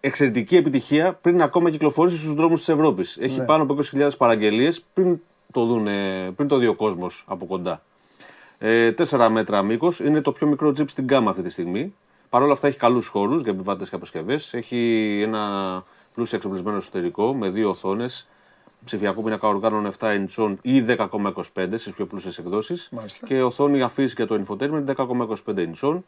[0.00, 3.16] εξαιρετική επιτυχία πριν ακόμα κυκλοφορήσει στους δρόμους της Ευρώπης.
[3.20, 5.20] Έχει πάνω από 20.000 παραγγελίες πριν
[5.52, 7.82] το δουν, ε, πριν το δει ο κόσμος από κοντά.
[8.58, 9.92] Ε, 4 μέτρα μήκο.
[10.04, 11.94] Είναι το πιο μικρό Jeep στην κάμα αυτή τη στιγμή.
[12.28, 14.54] Παρ' όλα αυτά έχει καλούς χώρους για επιβάτες και αποσκευές.
[14.54, 15.84] Έχει ένα
[16.14, 18.28] πλούσιο εξοπλισμένο εσωτερικό με δύο οθόνες.
[18.84, 22.88] Ψηφιακό πίνακα οργάνων 7 ιντσών ή 10,25 στις πιο πλούσιες εκδόσεις.
[22.92, 23.26] Μάλιστα.
[23.26, 26.04] Και οθόνη αφής για το infotainment 10,25 ιντσών.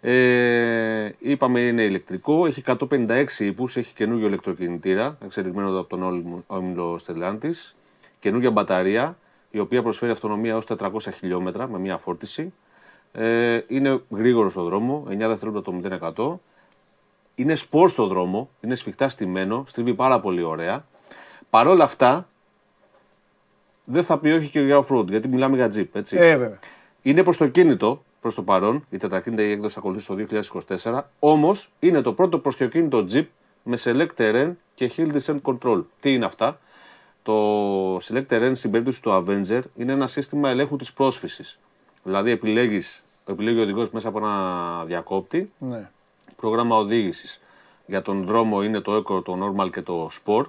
[0.00, 6.98] Ε, είπαμε είναι ηλεκτρικό, έχει 156 ύπους, έχει καινούργιο ηλεκτροκινητήρα, εξελιγμένο από τον όμιλο- όμιλο
[7.06, 7.72] Stellantis,
[8.18, 9.18] καινούργια μπαταρία,
[9.50, 12.52] η οποία προσφέρει αυτονομία έως 400 χιλιόμετρα με μία φόρτιση.
[13.12, 16.40] Ε, είναι γρήγορος στο δρόμο, 9 δευτερόλεπτα το 0%.
[17.34, 20.84] Είναι σπορ στο δρόμο, είναι σφιχτά στημένο, στρίβει πάρα πολύ ωραία.
[21.50, 22.28] Παρ' όλα αυτά,
[23.84, 26.16] δεν θα πει όχι και για off-road, γιατί μιλάμε για Jeep, έτσι.
[26.16, 26.58] Ε, βέβαια.
[27.02, 28.84] Είναι προς το κίνητο προς το παρόν.
[28.90, 30.14] Η τετρακίνητα η έκδοση θα ακολουθήσει το
[30.82, 31.00] 2024.
[31.18, 33.26] Όμως είναι το πρώτο προστιοκίνητο Jeep
[33.62, 35.82] με Select Terrain και Hill Descent Control.
[36.00, 36.60] Τι είναι αυτά;
[37.22, 41.58] Το Select Terrain στην περίπτωση του Avenger είναι ένα σύστημα ελέγχου της πρόσφυσης.
[42.02, 45.88] Δηλαδή επιλέγεις, επιλέγει ο οδηγός μέσα από ένα διακόπτη Ναι.
[46.36, 47.40] πρόγραμμα οδήγησης.
[47.86, 50.44] Για τον δρόμο είναι το Eco, το Normal και το Sport.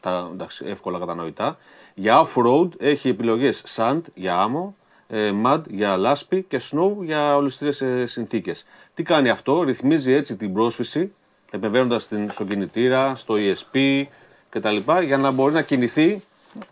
[0.00, 1.56] Τα, εντάξει, εύκολα κατανοητά.
[1.94, 4.74] Για off-road έχει επιλογές Sand για άμμο,
[5.08, 8.66] ε, Mud για λάσπη και Snow για ολιστήρες ε, συνθήκες.
[8.94, 11.12] Τι κάνει αυτό, ρυθμίζει έτσι την πρόσφυση,
[11.50, 14.04] επεμβαίνοντας στην, στον κινητήρα, στο ESP
[14.48, 14.76] κτλ.
[15.04, 16.22] για να μπορεί να κινηθεί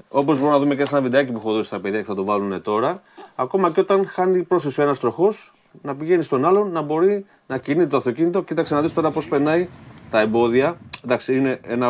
[0.09, 2.15] Όπως μπορούμε να δούμε και σε ένα βιντεάκι που έχω δώσει στα παιδιά και θα
[2.15, 3.03] το βάλουν τώρα,
[3.35, 5.53] ακόμα και όταν χάνει πρόσφυση ο ένας τροχός,
[5.83, 8.43] να πηγαίνει στον άλλον, να μπορεί να κινείται το αυτοκίνητο.
[8.43, 9.69] Κοίταξε να δεις τώρα πώς περνάει
[10.11, 10.79] τα εμπόδια.
[11.05, 11.89] Εντάξει, είναι ένα.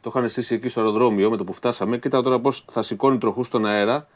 [0.00, 1.98] Το είχαν στήσει εκεί στο αεροδρόμιο με το που φτάσαμε.
[1.98, 4.06] Κοίτα τώρα πώς θα σηκώνει τροχούς στον αέρα,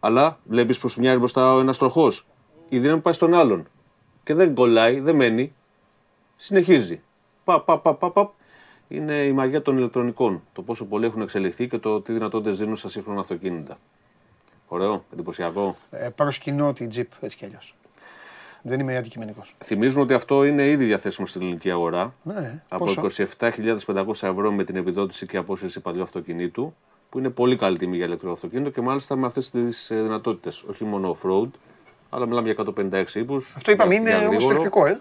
[0.00, 2.26] αλλά βλέπεις προ μια μπροστά ο ένας τροχός.
[2.68, 3.68] Η δύναμη πάει στον άλλον.
[4.22, 5.54] Και δεν κολλάει, δεν μένει.
[6.36, 7.02] Συνεχίζει.
[7.44, 8.32] Πα, πα, πα, πα, πα.
[8.88, 10.42] Είναι η μαγεία των ηλεκτρονικών.
[10.52, 13.78] Το πόσο πολύ έχουν εξελιχθεί και το τι δυνατότητες δίνουν στα σύγχρονα αυτοκίνητα.
[14.68, 15.76] Ωραίο, εντυπωσιακό.
[15.90, 17.74] Ε, προσκυνώ την Jeep έτσι κι αλλιώς.
[18.62, 19.54] Δεν είμαι αντικειμενικός.
[19.64, 22.14] Θυμίζουμε ότι αυτό είναι ήδη διαθέσιμο στην ελληνική αγορά.
[22.22, 26.74] Ναι, από πόσο; 27.500 ευρώ με την επιδότηση και απόσυρση παλιού αυτοκινήτου,
[27.08, 30.62] που είναι πολύ καλή τιμή για ηλεκτρικό αυτοκίνητο και μάλιστα με αυτές τις δυνατότητες.
[30.62, 31.48] Όχι μόνο off-road,
[32.10, 32.64] αλλά μιλάμε για
[33.02, 33.36] 156 ύπου.
[33.36, 35.00] Αυτό είπαμε είναι όμω ηλεκτρικό, ε.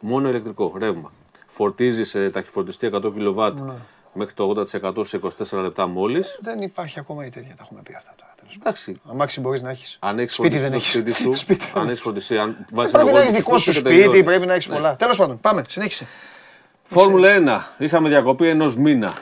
[0.00, 1.12] Μόνο ηλεκτρικό, ρεύμα.
[1.46, 3.72] Φορτίζεις σε ταχυφορτιστή 100 kW Ναι.
[4.14, 6.38] μέχρι το 80% σε 24 λεπτά μόλις.
[6.42, 8.31] Δεν υπάρχει ακόμα η τέτοια, τα έχουμε πει αυτά τώρα.
[8.58, 8.94] Τέλος πάντων.
[8.94, 9.00] Εντάξει.
[9.10, 9.96] Αμάξι μπορείς να έχεις.
[10.00, 11.00] Αν έχεις Σπίτι φορτιστεί δεν στο έχεις.
[11.00, 12.00] σπίτι σου, Σπίτι δεν αν έχεις έχεις.
[12.02, 14.22] φορτιστεί, αν βάζεις Πρέπει να έχεις στο δικό σου και σπίτι, τελειώνεις.
[14.24, 14.74] πρέπει να έχεις Ναι.
[14.74, 14.96] πολλά.
[14.96, 16.06] Τέλος πάντων, πάμε, συνέχισε.
[16.82, 17.28] Φόρμουλα
[17.78, 17.82] 1.
[17.84, 19.12] Είχαμε διακοπή ενός μήνα.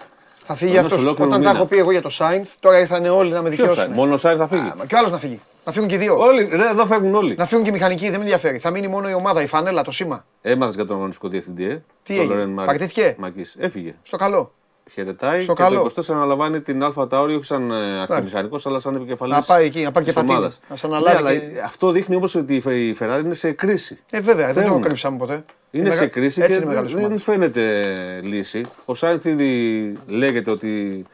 [0.47, 1.03] Θα φύγει Ενός αυτός.
[1.05, 1.59] ολόκληρου Όταν τα μήνα.
[1.61, 3.95] έχω πει εγώ για το Σάινθ, τώρα ήρθαν όλοι να με Ποιος θα δικαιώσουν.
[3.95, 5.41] Μόνο ο Σάιρ θα φύγει; Και ο άλλος να φύγει.
[5.65, 6.17] Να φύγουν και οι δύο.
[6.19, 7.35] Όλοι, ρε, εδώ φεύγουν όλοι.
[7.39, 8.59] Να φύγουν και οι μηχανικοί, δεν με ενδιαφέρει.
[8.59, 10.25] Θα μείνει μόνο η ομάδα, η φανέλα, το σήμα.
[10.43, 11.83] Έμαθες για τον αγωνιστικό διευθυντή, ε; Τι
[12.15, 13.57] τον έγινε, Λορέν Μάρ- παραιτήθηκε; Μακής.
[13.59, 13.95] Έφυγε.
[14.03, 14.53] Στο καλό.
[14.93, 15.83] Χαιρετάει Στο και καλό.
[15.83, 19.37] το 24 αναλαμβάνει την Αλφα Τάουρι όχι σαν ε, αρχιμηχανικός, αλλά σαν επικεφαλής.
[19.37, 20.39] Να πάει εκεί, να πάει και πατίνι.
[20.69, 23.35] Να σε αναλάβει Ναι, αλλά και- αυτό δείχνει όμως ότι η Φε- η Ferrari είναι
[23.35, 23.99] σε κρίση.
[24.11, 24.83] Ε, βέβαια, δεν το Φεύγουν.
[24.83, 25.45] κρύψαμε ποτέ.
[25.71, 27.23] Είναι Η σε μεγα- κρίση Έτσι και είναι μεγάλες δεν ομάδες.
[27.23, 27.85] φαίνεται
[28.23, 28.61] λύση.
[28.85, 31.05] Ο Σάινθ ήδη λέγεται ότι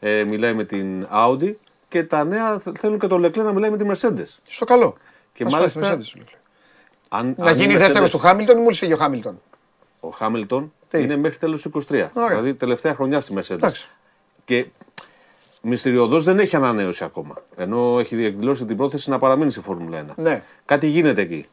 [0.00, 1.52] ε, μιλάει με την Audi
[1.88, 4.36] και τα νέα θε- θέλουν και τον Leclerc να μιλάει με τη Mercedes.
[4.48, 4.94] Στο καλό.
[5.32, 6.26] Και Να σου μάλιστα- πάει στη Mercedes, λέει.
[7.08, 9.40] Αν, Να αν γίνει η δεύτερος Mercedes- του Χάμιλτον ή μόλις φύγει ο Χάμιλτον.
[10.04, 12.08] Ο Χάμιλτον Τι; είναι μέχρι τέλος του 23.
[12.12, 12.28] Ωραία.
[12.28, 13.50] Δηλαδή τελευταία χρονιά στη Mercedes.
[13.50, 13.88] Εντάξει.
[14.44, 14.66] Και
[15.62, 17.34] μυστηριωδώς δεν έχει ανανέωση ακόμα.
[17.56, 20.14] Ενώ έχει εκδηλώσει την πρόθεση να παραμείνει στη Φόρμουλα 1.
[20.16, 20.42] Ναι.
[20.64, 21.46] Κάτι γίνεται εκεί.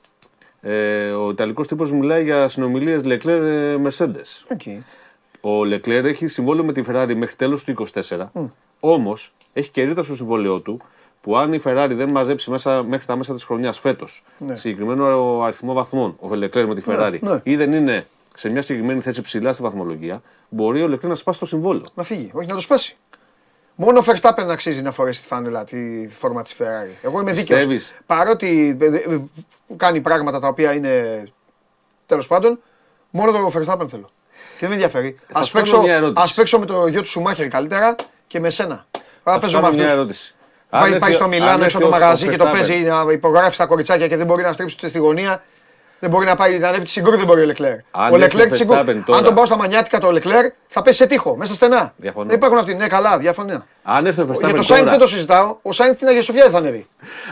[0.62, 4.46] Ε, ο Ιταλικός τύπος μιλάει για συνομιλίες Leclerc-Mercedes.
[4.52, 4.62] OK.
[5.42, 8.26] Ο Leclerc έχει συμβόλαιο με τη Ferrari μέχρι τέλος του 24.
[8.80, 10.82] Όμως έχει και ρήτρα στο συμβόλαιό του
[11.22, 14.24] που αν η Ferrari δεν μαζέψει μέσα, μέχρι τα μέσα της χρονιάς φέτος
[14.54, 17.40] συγκεκριμένο αριθμό βαθμών, ο Leclerc με τη Ferrari, ναι.
[17.44, 18.06] ή δεν είναι
[18.40, 21.86] σε μια συγκεκριμένη θέση ψηλά στη βαθμολογία, μπορεί ο Leclerc να σπάσει το συμβόλαιο.
[21.94, 22.96] Να φύγει, όχι να το σπάσει.
[23.76, 26.94] Μόνο ο Verstappen αξίζει να φορέσει τη φάνελα, τη φόρμα της Ferrari.
[27.02, 27.60] Εγώ είμαι δίκαιος.
[27.60, 29.20] Πιστεύεις; Παρότι ε, ε, ε,
[29.78, 31.24] κάνει πράγματα τα οποία είναι
[32.06, 32.60] τέλος πάντων,
[33.10, 34.10] μόνο το Verstappen θέλω.
[34.32, 35.20] Και δεν με ενδιαφέρει.
[35.28, 36.26] Θα Α σου κάνω παίξω, μια ερώτηση.
[36.26, 37.96] ας παίξω με το γιο του Σουμάχερ καλύτερα
[38.28, 38.86] και με σένα.
[38.92, 39.98] Θα Θα σου παίζω με κάνω μια αυτούς.
[40.00, 40.34] ερώτηση.
[40.70, 42.38] Αν Πάει, έρθει- πάει στο αν Μιλάνο έρθει έξω από το ο- ο μαγαζί και
[42.38, 45.44] το Verstappen, παίζει να υπογράφει τα κοριτσάκια και δεν μπορεί να στρίψει ούτε στη γωνία.
[46.00, 47.72] Δεν μπορεί να πάει να ανέβει τη συγκρού, δεν μπορεί ο Λεκλέρ.
[47.72, 48.74] Αν Ο έρθει Λεκλέρ ο τη συγκρού.
[48.76, 51.94] Verstappen τώρα- Αν τον πάω στα μανιάτικα το Λεκλέρ θα πέσει σε τείχο, μέσα στενά.
[51.98, 52.28] Διαφωνώ.
[52.28, 52.74] Δεν υπάρχουν αυτοί.
[52.76, 53.66] Ναι, καλά, διαφωνώ.
[53.84, 55.58] Αν έρθει ο Για Verstappen το Σάινθ τώρα, δεν το συζητάω.
[55.62, 56.88] Ο Σάινθ στην Αγία Σοφιά δεν θα ανέβει.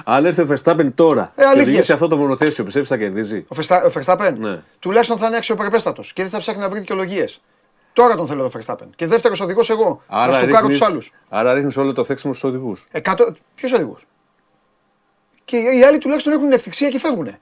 [0.06, 1.64] αν έρθει ο Verstappen τώρα Ε, και αλήθεια.
[1.64, 4.61] οδηγήσει αυτό το μονοθέσιο, πιστεύεις θα κερδίζει; Ο Φεστα- ο Verstappen; Ναι.
[4.80, 7.39] τουλάχιστον θα είναι αξιοπρεπέστατος και δεν θα ψάχνει να βρει δικαιολογίες.
[7.94, 8.88] Τώρα τον θέλω το Verstappen.
[8.95, 10.02] Και δεύτερος οδηγός εγώ.
[10.10, 11.11] να Άρα στουκάρω ρίχνεις, του άλλους.
[11.30, 12.88] άρα ρίχνεις όλο το θέξιμο στους οδηγούς.
[13.56, 14.06] Ποιος οδηγός;
[15.45, 17.38] Και οι άλλοι τουλάχιστον έχουν ευθυξία και φεύγουν.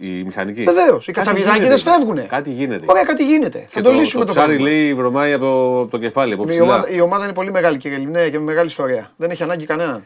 [0.00, 0.64] Οι μηχανικοί.
[0.64, 1.08] Βεβαίως.
[1.08, 1.90] Οι Κάτι κατσαβιδάκιδες γίνεται.
[1.98, 2.26] φεύγουν.
[2.28, 2.84] Κάτι γίνεται.
[2.88, 3.58] Ωραία, κάτι γίνεται.
[3.58, 4.76] Και Θα το, λύσουμε το, το ψάρι πρόβλημα.
[4.78, 6.62] λέει βρωμάει από το, από το κεφάλι, από Η ψηλά.
[6.64, 9.12] ομάδα, η ομάδα είναι πολύ μεγάλη κύριε Λινέ και με μεγάλη ιστορία.
[9.16, 10.04] Δεν έχει ανάγκη κανέναν.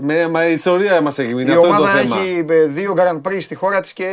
[0.00, 2.16] Με, μα η ιστορία μας έχει μείνει, η αυτό είναι το ομάδα θέμα.
[2.20, 4.04] έχει ε, δύο Grand Prix στη χώρα της και,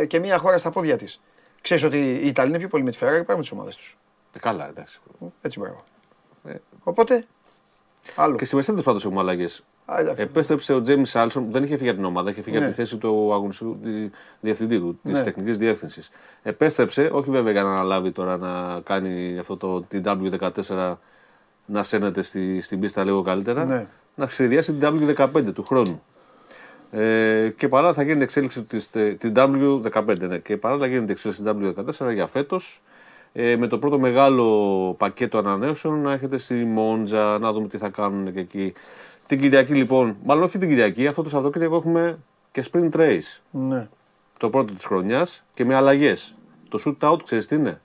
[0.00, 1.18] ε, και μία χώρα στα πόδια της.
[1.60, 3.96] Ξέρεις ότι οι Ιταλοί είναι πιο πολύ με τη Ferrari παρά με τις ομάδες τους.
[4.36, 5.00] Ε, Καλά, εντάξει.
[5.42, 5.84] Έτσι μπράβο.
[6.48, 6.52] Ε.
[6.82, 7.24] Οπότε.
[8.14, 8.36] Άλλο.
[8.36, 9.64] Και στη Mercedes πάντως έχουμε αλλαγές.
[9.88, 10.22] Α, εντάξει.
[10.22, 12.62] Επέστρεψε ο Τζέιμι Άλσον, δεν είχε φύγει από την ομάδα, είχε φύγει Ναι.
[12.64, 14.10] από τη θέση του αγωνιστικού τη-
[14.40, 15.22] διευθυντή του, της Ναι.
[15.22, 16.10] τεχνικής διεύθυνσης.
[16.42, 20.98] Επέστρεψε, όχι βέβαια για να αναλάβει τώρα να κάνει αυτό το TW14
[21.66, 23.86] να σένεται στη, στην πίστα λίγο καλύτερα, Ναι.
[24.14, 24.80] να σχεδιάσει την
[25.16, 26.02] W15 του χρόνου.
[26.90, 30.26] Ε, και παράλληλα θα γίνεται εξέλιξη της, ε, την W15.
[30.26, 32.82] Ναι, και παράλληλα γίνεται εξέλιξη την W14 για φέτος.
[33.32, 37.88] Ε, με το πρώτο μεγάλο πακέτο ανανέωσεων να έχετε στη Μόντζα, να δούμε τι θα
[37.88, 38.72] κάνουν και εκεί.
[39.26, 42.18] Την Κυριακή λοιπόν, μάλλον όχι την Κυριακή, αυτό το Σαββατοκύριακο έχουμε
[42.50, 43.38] και sprint race.
[43.50, 43.88] Ναι.
[44.38, 46.34] Το πρώτο της χρονιάς και με αλλαγές.
[46.68, 47.80] Το shoot out, ξέρεις τι είναι;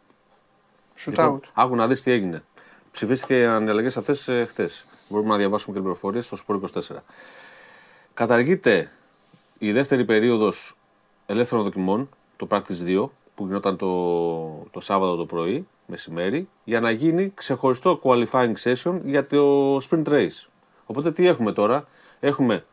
[0.97, 1.49] Shoot Λοιπόν, out.
[1.53, 2.43] Άκου να δεις τι έγινε.
[2.91, 4.69] Ψηφίστηκε οι αλλαγές αυτές ε, χτε.
[5.09, 6.79] Μπορούμε να διαβάσουμε και πληροφορίε στο Σπορ 24.
[8.13, 8.91] Καταργείται
[9.57, 10.75] η δεύτερη περίοδος
[11.25, 16.91] ελεύθερων δοκιμών, το Practice 2, που γινόταν το, το Σάββατο το πρωί, μεσημέρι, για να
[16.91, 20.50] γίνει ξεχωριστό qualifying session για το sprint race.
[20.91, 21.87] Οπότε τι έχουμε τώρα,
[22.19, 22.65] έχουμε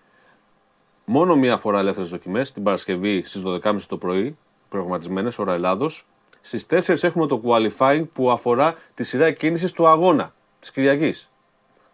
[1.04, 4.36] μόνο μία φορά ελεύθερες δοκιμές την Παρασκευή στις 12.30 το πρωί,
[4.68, 6.06] προγραμματισμένες, ώρα Ελλάδος.
[6.40, 11.30] Στις 4 έχουμε το qualifying που αφορά τη σειρά κίνηση του αγώνα της Κυριακής.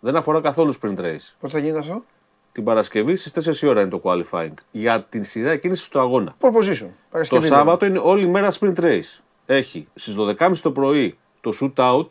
[0.01, 1.33] Δεν αφορά καθόλου sprint race.
[1.41, 2.05] Πότε θα γίνεται αυτό;
[2.53, 6.37] Την Παρασκευή στις 4 η ώρα είναι το qualifying για την σειρά κίνηση του αγώνα.
[6.41, 6.79] Pole position.
[6.79, 9.19] Το Παρασκευή, Σάββατο είναι όλη η μέρα sprint race.
[9.47, 12.07] Έχει στις 12.30 το πρωί το shoot out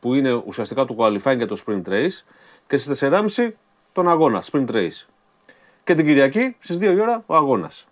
[0.00, 2.22] που είναι ουσιαστικά το qualifying για το sprint race
[2.66, 3.50] και στις 4.30
[3.92, 5.04] τον αγώνα, sprint race.
[5.84, 7.86] Και την Κυριακή στις 2 η ώρα ο αγώνας.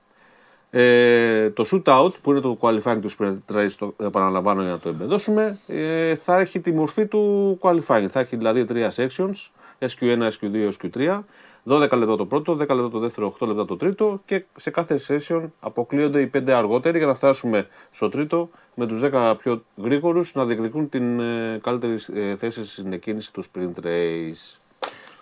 [0.70, 4.78] Ε, το shoot out που είναι το qualifying του sprint race, το επαναλαμβάνω για να
[4.78, 8.06] το εμπεδώσουμε, ε, θα έχει τη μορφή του qualifying.
[8.10, 11.20] Θα έχει δηλαδή τρία sections, SQ1, SQ2, SQ3,
[11.64, 15.00] 12 λεπτά το πρώτο, 10 λεπτά το δεύτερο, 8 λεπτά το τρίτο και σε κάθε
[15.06, 20.34] session αποκλείονται οι 5 αργότεροι για να φτάσουμε στο τρίτο με τους 10 πιο γρήγορους
[20.34, 24.63] να διεκδικούν την ε, καλύτερη ε, θέση στην εκκίνηση του sprint race.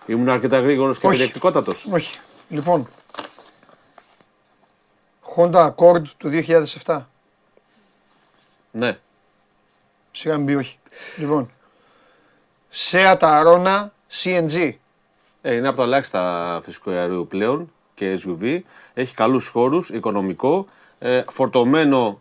[0.07, 1.17] Ήμουν αρκετά γρήγορος και Όχι.
[1.17, 1.87] περιεκτικότατος.
[1.93, 2.19] Όχι.
[2.49, 2.89] Λοιπόν.
[5.37, 6.29] Honda Accord του
[6.85, 7.01] 2007.
[8.71, 8.99] Ναι.
[10.13, 10.79] Σιγά μην πει όχι.
[11.17, 11.51] Λοιπόν.
[12.91, 13.87] Seat Arona
[14.23, 14.73] CNG.
[15.43, 18.61] Ε, είναι από τα ελάχιστα φυσικού αερίου πλέον και SUV.
[18.95, 20.67] Έχει καλούς χώρους, οικονομικό,
[20.99, 22.21] ε, φορτωμένο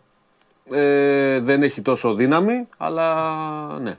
[0.70, 3.98] ε, δεν έχει τόσο δύναμη, αλλά ναι.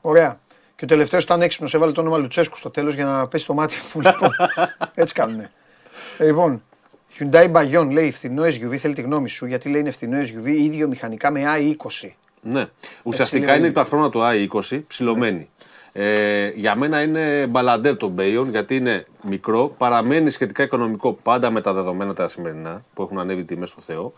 [0.00, 0.40] Ωραία.
[0.82, 3.54] Και ο τελευταίος ήταν έξυπνος, έβαλε το όνομα Λουτσέσκου στο τέλος για να πέσει το
[3.54, 4.00] μάτι μου.
[4.00, 4.30] Λοιπόν,
[4.94, 5.50] έτσι κάνουνε.
[6.18, 6.62] Ε, λοιπόν,
[7.18, 10.88] Hyundai Bayon λέει φθηνό SUV, θέλει τη γνώμη σου γιατί λέει είναι φθηνό SUV, ίδιο
[10.88, 12.08] μηχανικά με i20.
[12.40, 12.66] ναι.
[13.02, 13.56] Ουσιαστικά λέει.
[13.58, 15.48] είναι η πλατφόρμα του i20 ψηλωμένη.
[15.92, 21.60] Ε, για μένα είναι μπαλαντέρ το Bayon γιατί είναι μικρό, παραμένει σχετικά οικονομικό πάντα με
[21.60, 24.12] τα δεδομένα τα σημερινά που έχουν ανέβει τιμές στο Θεό.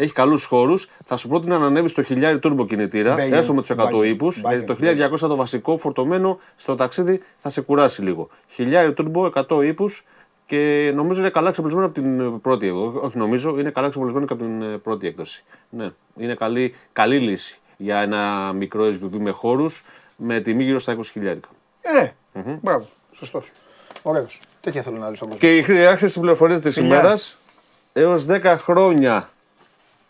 [0.00, 0.88] Έχει καλούς χώρους.
[1.04, 3.30] Θα σου πρότεινα να ανέβεις στο χιλιάρι turbo κινητήρα, Bayon.
[3.32, 4.06] έστω με του 100 Bayon.
[4.06, 4.32] ύπου.
[4.32, 4.48] Bayon.
[4.48, 8.28] Γιατί το 1200 το βασικό φορτωμένο στο ταξίδι θα σε κουράσει λίγο.
[8.48, 9.90] Χιλιάρι turbo, 100 ύπου
[10.46, 12.66] και νομίζω είναι καλά ξεπλισμένο από την πρώτη.
[12.66, 15.44] Εγώ, όχι νομίζω, είναι καλά ξεπλισμένο και από την ε, πρώτη έκδοση.
[15.70, 19.84] Ναι, είναι καλή, καλή λύση για ένα μικρό SUV με χώρους
[20.16, 21.48] με τιμή γύρω στα 20 χιλιάρικα.
[21.80, 22.08] Ε,
[22.62, 22.88] μπράβο.
[23.12, 23.50] Σωστός.
[24.02, 24.40] Ωραίος.
[24.60, 25.48] Τέτοια θέλω να δει στον κόσμο.
[25.48, 26.98] Και η χρειάξηση στην πληροφορία της Φιλιά.
[26.98, 27.36] ημέρας
[27.92, 29.28] έως 10 χρόνια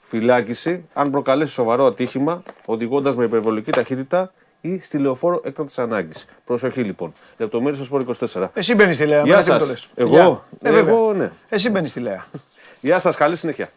[0.08, 6.24] φυλάκιση αν προκαλέσει σοβαρό ατύχημα οδηγώντας με υπερβολική ταχύτητα ή στη λεωφόρο έκτακτης ανάγκης.
[6.44, 7.12] Προσοχή λοιπόν.
[7.36, 8.48] Λεπτομέρειες στο Sport 24.
[8.54, 9.22] Εσύ μπαίνει στη Λέα.
[9.22, 9.66] Γεια εμένα τι μου σας.
[9.66, 9.88] το λες.
[9.94, 10.42] Εγώ; Φιλιά.
[10.62, 10.94] Ε, βέβαια.
[10.94, 11.32] Εγώ, ναι.
[11.48, 12.26] Εσύ μπαίνει στη Λέα.
[12.80, 13.70] Γεια σας, καλή συνέχεια.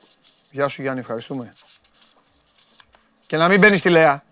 [0.51, 1.53] Γεια σου Γιάννη, ευχαριστούμε.
[3.27, 4.23] Και να μην μπαίνει στη Λέα.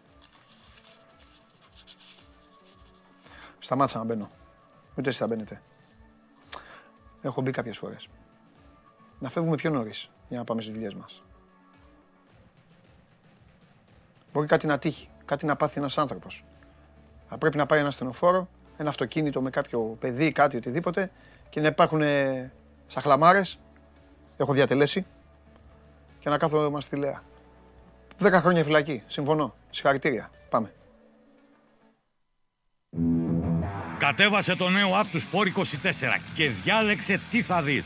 [3.59, 4.29] Σταμάτησα να μπαίνω.
[4.95, 5.61] Ούτε εσείς θα μπαίνετε.
[7.21, 8.07] Έχω μπει κάποιες φορές.
[9.19, 11.21] Να φεύγουμε πιο νωρίς για να πάμε στις δουλειές μας.
[14.33, 16.43] Μπορεί κάτι να τύχει, κάτι να πάθει ένας άνθρωπος.
[17.29, 18.47] Θα πρέπει να πάει ένα στενοφόρο,
[18.77, 21.11] ένα αυτοκίνητο με κάποιο παιδί, κάτι, οτιδήποτε
[21.49, 22.51] και να υπάρχουν ε,
[22.87, 23.59] σαχλαμάρες.
[24.37, 25.05] Έχω διατελέσει
[26.19, 27.23] και να κάθομαι στη Λέα.
[28.19, 29.03] 10 χρόνια φυλακή.
[29.07, 29.53] Συμφωνώ.
[29.69, 30.29] Συγχαρητήρια.
[30.49, 30.73] Πάμε.
[33.97, 35.63] Κατέβασε το νέο app του Sport 24
[36.33, 37.85] και διάλεξε τι θα δεις.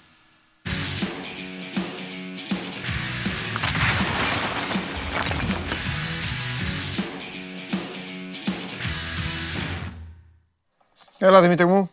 [11.23, 11.89] Έλα Δημήτρη μου.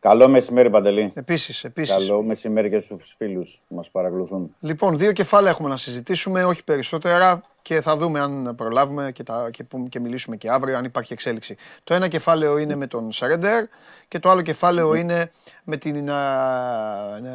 [0.00, 1.12] Καλό μεσημέρι, Παντελή.
[1.14, 1.94] Επίσης, επίσης.
[1.94, 4.54] Καλό μεσημέρι και στους φίλους που μας παρακολουθούν.
[4.60, 9.50] Λοιπόν, δύο κεφάλαια έχουμε να συζητήσουμε, όχι περισσότερα και θα δούμε αν προλάβουμε και, τα,
[9.50, 11.56] και, πούμε, και μιλήσουμε και αύριο αν υπάρχει εξέλιξη.
[11.84, 13.64] Το ένα κεφάλαιο είναι με τον Σρέντερ
[14.08, 15.30] και το άλλο κεφάλαιο είναι
[15.64, 16.20] με την α,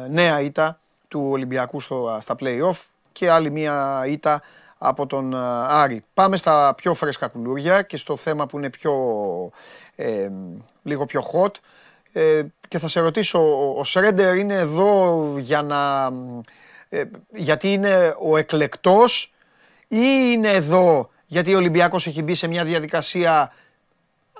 [0.08, 2.80] νέα ήττα του Ολυμπιακού στο, στα play-off
[3.12, 4.42] και άλλη μία ήττα
[4.82, 6.04] από τον α, Άρη.
[6.14, 8.92] Πάμε στα πιο φρέσκα κουλούρια και στο θέμα που είναι πιο,
[9.96, 10.28] ε,
[10.82, 11.50] λίγο πιο hot.
[12.12, 16.10] Ε, και θα σε ρωτήσω, ο- ο Σρέντερ είναι εδώ για να,
[16.88, 17.04] ε,
[17.34, 19.34] γιατί είναι ο εκλεκτός
[19.88, 19.98] ή
[20.32, 23.52] είναι εδώ γιατί ο Ολυμπιακός έχει μπει σε μια διαδικασία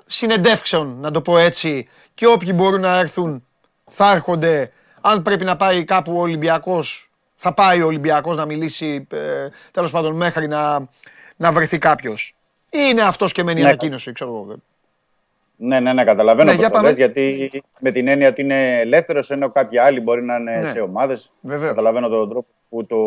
[0.05, 3.45] συνεντεύξεων, να το πω έτσι, και όποιοι μπορούν να έρθουν
[3.89, 4.71] θα έρχονται.
[5.01, 7.10] Αν πρέπει να πάει κάπου ο Ολυμπιακός,
[7.43, 9.17] θα πάει ο Ολυμπιακός να μιλήσει, ε,
[9.71, 10.87] τέλος πάντων, μέχρι να,
[11.37, 12.35] να βρεθεί κάποιος.
[12.69, 13.67] Ή είναι αυτός και μένει η Ναι.
[13.67, 14.55] ανακοίνωση, ξέρω εγώ.
[15.55, 16.87] Ναι, ναι, ναι, καταλαβαίνω Ναι, ναι, για πώς το πάμε.
[16.97, 20.71] λες, γιατί με την έννοια ότι είναι ελεύθερος, ενώ κάποιοι άλλοι μπορεί να είναι Ναι.
[20.71, 21.31] σε ομάδες.
[21.41, 21.69] Βεβαίως.
[21.69, 22.97] Καταλαβαίνω τον τρόπο που το,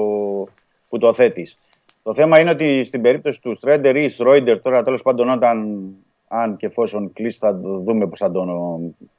[0.89, 1.59] που το θέτεις.
[2.03, 5.87] Το θέμα είναι ότι στην περίπτωση του Στρέντερ ή Στρόιντερ, τώρα τέλος πάντων όταν
[6.29, 8.49] αν και εφόσον κλείσει θα το δούμε πώς θα τον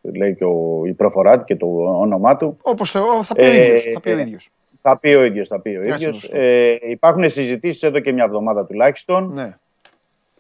[0.02, 1.66] λέει και ο, η προφορά του και το
[2.00, 2.58] όνομά του.
[2.62, 3.46] Όπως το, θα πει ο
[4.18, 4.50] Ε, ίδιος.
[4.88, 5.48] Θα πει ο ε, ίδιος.
[5.48, 6.20] Θα πει ο ίδιος, θα πει ο Εντάξει, ίδιος.
[6.22, 6.38] σωστό.
[6.38, 9.34] Ε, υπάρχουν συζητήσεις εδώ και μια εβδομάδα τουλάχιστον.
[9.34, 9.56] Ναι.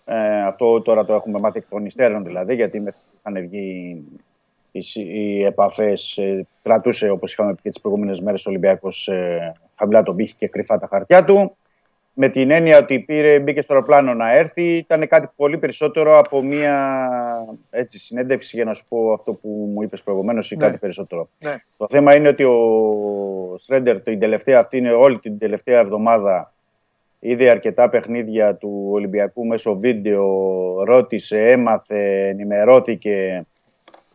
[0.06, 4.04] Ε, αυτό τώρα το έχουμε μάθει εκ των υστέρων δηλαδή, γιατί μέχρι που είχαν βγει
[4.72, 9.08] οι, συ- οι επαφές ε, κρατούσε, όπως είχαμε πει και τις προηγούμενες μέρες, ο Ολυμπιακός
[9.08, 11.58] ε, χαμηλά τον πύχη και κρυφά τα χαρτιά του.
[12.18, 16.42] Με την έννοια ότι πήρε, μπήκε στο αεροπλάνο να έρθει, ήταν κάτι πολύ περισσότερο από
[16.42, 17.00] μια
[17.70, 20.66] έτσι, συνέντευξη για να σου πω αυτό που μου είπες προηγουμένως ή Ναι.
[20.66, 21.30] κάτι περισσότερο.
[21.40, 21.56] Ναι.
[21.78, 26.54] Το θέμα είναι ότι ο Στρέντερ την τελευταία αυτή είναι όλη την τελευταία εβδομάδα
[27.20, 30.24] είδε αρκετά παιχνίδια του Ολυμπιακού μέσω βίντεο,
[30.84, 33.46] ρώτησε, έμαθε, ενημερώθηκε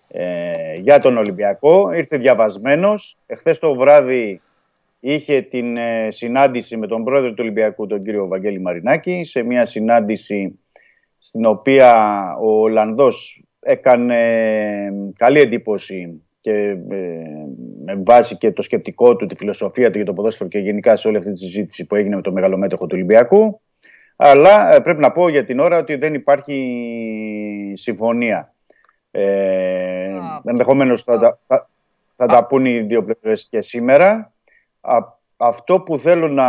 [0.08, 1.92] ε, για τον Ολυμπιακό.
[1.92, 3.16] Ήρθε διαβασμένος.
[3.26, 4.40] Εχθές το βράδυ
[5.00, 9.66] είχε την ε, συνάντηση με τον πρόεδρο του Ολυμπιακού, τον κύριο Βαγγέλη Μαρινάκη, σε μια
[9.66, 10.58] συνάντηση
[11.18, 14.16] στην οποία ο Ολλανδός έκανε
[15.16, 16.52] καλή εντύπωση και
[16.90, 17.22] ε,
[17.84, 21.08] με βάση και το σκεπτικό του, τη φιλοσοφία του για το ποδόσφαιρο και γενικά σε
[21.08, 23.60] όλη αυτή τη συζήτηση που έγινε με το μεγαλομέτωχο του Ολυμπιακού.
[24.16, 28.54] Αλλά ε, πρέπει να πω για την ώρα ότι δεν υπάρχει συμφωνία.
[29.10, 30.10] Ε,
[30.44, 31.68] Ενδεχομένως θα, τα- θα,
[32.16, 34.32] θα τα πούν οι δύο πλευρές και σήμερα.
[34.80, 34.96] Α,
[35.36, 36.44] αυτό που θέλω να.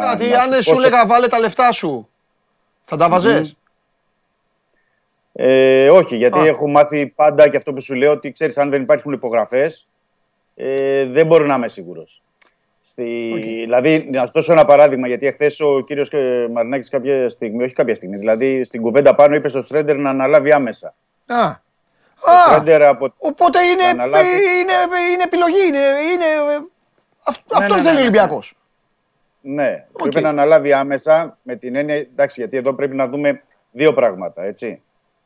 [0.00, 2.08] Κάτι, να αν πω σου σε- έλεγα βάλε τα λεφτά σου,
[2.84, 3.56] θα τα βαζες
[5.32, 6.46] Ε, όχι, γιατί Α.
[6.46, 9.86] έχω μάθει πάντα και αυτό που σου λέω ότι ξέρεις, αν δεν υπάρχουν υπογραφές,
[10.54, 12.22] ε, δεν μπορώ να είμαι σίγουρος.
[12.88, 13.32] Στη...
[13.64, 16.10] Δηλαδή, να σου δώσω ένα παράδειγμα, γιατί εχθές ο κύριος
[16.52, 20.52] Μαρινάκης κάποια στιγμή, όχι κάποια στιγμή, δηλαδή στην κουβέντα πάνω είπε στο Στρέντερ να αναλάβει
[20.52, 20.94] άμεσα.
[21.26, 21.44] Α,
[22.26, 23.12] Ο α Στρέντερ από.
[23.18, 24.28] οπότε είναι, να αναλάβει.
[24.28, 24.72] είναι,
[25.12, 26.26] είναι επιλογή, είναι, είναι,
[27.26, 28.08] ε, αυ- Ναι, αυτόν ναι, θέλει ναι, ο ναι.
[28.08, 28.54] Ολυμπιακός.
[29.40, 31.94] Ναι, πρέπει να αναλάβει άμεσα με την έννοια.
[31.96, 33.42] Εντάξει, γιατί εδώ πρέπει να δούμε
[33.72, 34.82] δύο πράγματα, έτσι.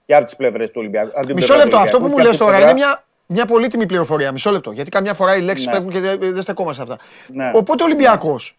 [0.06, 1.10] Και από τις πλευρές του Ολυμπιακού.
[1.14, 2.56] από την Μισό πλευρά του λεπτό, αυτό που Ολυμπιακού μου και από λες την τώρα
[2.56, 4.32] πλευρά- είναι μια, μια πολύτιμη πληροφορία.
[4.32, 5.72] Μισό λεπτό, γιατί καμιά φορά οι λέξεις Ναι.
[5.72, 7.04] φεύγουν και δεν, δεν στεκόμαστε σε αυτά.
[7.26, 7.50] Ναι.
[7.54, 8.58] Οπότε ο Ολυμπιακός,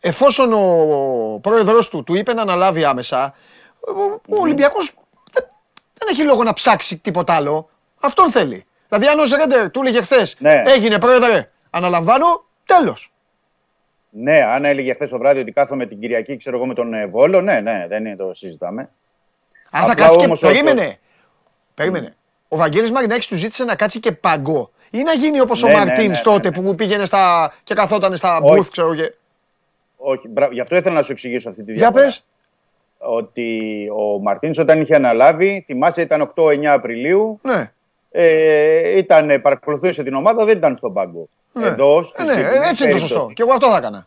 [0.00, 3.34] εφόσον ο πρόεδρος του του είπε να αναλάβει άμεσα,
[3.80, 4.94] ο, ο Ολυμπιακός
[5.32, 5.44] δεν,
[5.94, 7.68] δεν έχει λόγο να ψάξει τίποτα άλλο.
[8.00, 8.64] Αυτόν θέλει.
[8.88, 10.62] Δηλαδή αν ο Ζρέντερ του έλεγε χθες, Ναι.
[10.66, 13.12] έγινε πρόεδρε, αναλαμβάνω, τέλος.
[14.10, 17.06] Ναι, αν έλεγε χθες το βράδυ ότι κάθομαι την Κυριακή, ξέρω εγώ με τον ε,
[17.06, 18.80] Βόλο, ναι, ναι, δεν είναι το συζητάμε.
[19.70, 20.24] Αν θα Απλά κάτσει και.
[20.24, 20.96] όμως ο- Περίμενε.
[21.74, 22.16] Περίμενε.
[22.48, 24.70] Ο Βαγγέλης Μαρινάκης του ζήτησε να κάτσει και παγκό.
[24.90, 26.54] Ή να γίνει όπως ο Ναι, ναι, Μαρτίν ναι, ναι, τότε ναι.
[26.62, 27.52] που πήγαινε στα...
[27.64, 28.60] και καθόταν στα Όχι.
[28.62, 29.14] booth, ξέρω και.
[29.96, 32.04] Όχι, μπρα- γι' αυτό ήθελα να σου εξηγήσω αυτή τη Για διαφορά.
[32.04, 32.24] πες.
[32.98, 33.60] Ότι
[33.96, 37.72] ο Μαρτίν όταν είχε αναλάβει, θυμάσαι ήταν 8-9 Απριλίου, Ναι.
[38.10, 41.28] ε, ήταν, παρακολουθούσε την ομάδα, δεν ήταν στον πάγκο.
[41.58, 41.66] Ναι.
[41.66, 43.14] Εδώ, Ε, στη ναι, συγκεκριμένη έτσι είναι το σωστό.
[43.14, 43.34] περίπτωση.
[43.34, 44.06] Και εγώ αυτό θα έκανα.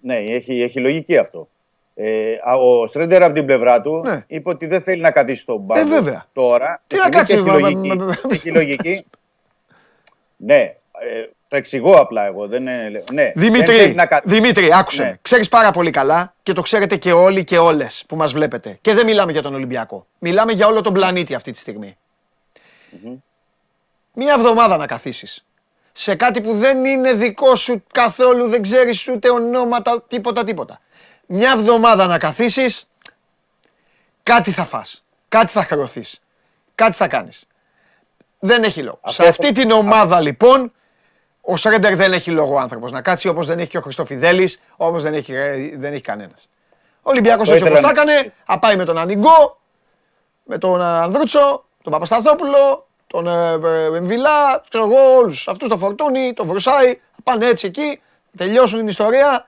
[0.00, 1.48] Ναι, έχει, έχει λογική αυτό.
[1.94, 4.24] Ε, α, ο Στρέντερ από την πλευρά του Ναι.
[4.26, 6.26] είπε ότι δεν θέλει να καθίσει στον πάγκο Ε, βέβαια.
[6.32, 6.82] τώρα.
[6.86, 7.88] Τι να επειδή κάτσει, Έχει μα- μα- λογική.
[7.88, 9.04] μα- μα- έχει λογική.
[10.36, 10.76] ναι, ε,
[11.48, 12.46] το εξηγώ απλά εγώ.
[12.46, 15.02] Δεν, είναι- ναι, δεν Δημήτρη, θέλει να κα- Δημήτρη, άκουσε.
[15.02, 15.08] Ναι.
[15.08, 15.18] με.
[15.22, 18.78] Ξέρεις πάρα πολύ καλά και το ξέρετε και όλοι και όλες που μας βλέπετε.
[18.80, 20.06] Και δεν μιλάμε για τον Ολυμπιακό.
[20.18, 21.96] Μιλάμε για όλο τον πλανήτη αυτή τη στιγμή.
[24.14, 25.46] Μία εβδομάδα να καθίσεις.
[26.00, 30.80] Σε κάτι που δεν είναι δικό σου καθόλου, δεν ξέρεις ούτε ονόματα, τίποτα τίποτα.
[31.26, 32.88] Μια εβδομάδα να καθίσεις,
[34.22, 35.04] κάτι θα φας.
[35.28, 36.22] Κάτι θα χρεωθείς.
[36.74, 37.46] Κάτι θα κάνεις.
[38.38, 38.98] Δεν έχει λόγο.
[39.02, 40.72] Αυτό Σε αυτή την ομάδα λοιπόν,
[41.40, 44.60] ο Σρέντερ δεν έχει λόγο ο άνθρωπος να κάτσει όπως δεν έχει και ο Χριστοφιδέλης,
[44.76, 46.48] όμως δεν έχει, ε, δεν έχει κανένας.
[47.02, 49.60] Ο Ολυμπιακός Αυτό έτσι όπως τα ήθελα να- έκανε, θα πάει με τον Ανιγκό,
[50.44, 53.52] με τον Ανδρούτσο, τον Παπασταθόπουλο, τον ε,
[53.92, 58.00] ε, Εμβιλά, ξέρω εγώ όλους αυτούς, τον Φορτούνη, τον Βρουσάη, θα πάνε έτσι εκεί,
[58.36, 59.46] τελειώσουν την ιστορία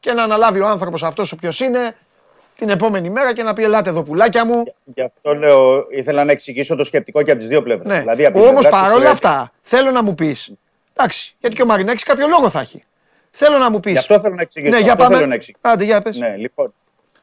[0.00, 1.96] και να αναλάβει ο άνθρωπος αυτός ο ποιος είναι
[2.56, 4.74] την επόμενη μέρα και να πει ελάτε εδώ πουλάκια μου.
[4.84, 7.86] Γι' αυτό λέω, ήθελα να εξηγήσω το σκεπτικό και από τις δύο πλευρές.
[7.88, 7.98] Ναι.
[8.00, 10.52] Δηλαδή, από την Όμως πλευρά του παρόλα Στρέντερ- αυτά θέλω να μου πεις,
[10.96, 12.84] εντάξει, γιατί και ο Μαρινάκης κάποιο λόγο θα έχει.
[13.30, 13.92] Θέλω να μου πεις.
[13.92, 14.74] Γι' αυτό θέλω να εξηγήσω.
[14.74, 15.14] Ναι, για αυτό πάμε.
[15.16, 15.60] θέλω να εξηγήσω.
[15.64, 16.16] Άντε, για πες.
[16.16, 16.74] Ναι, λοιπόν.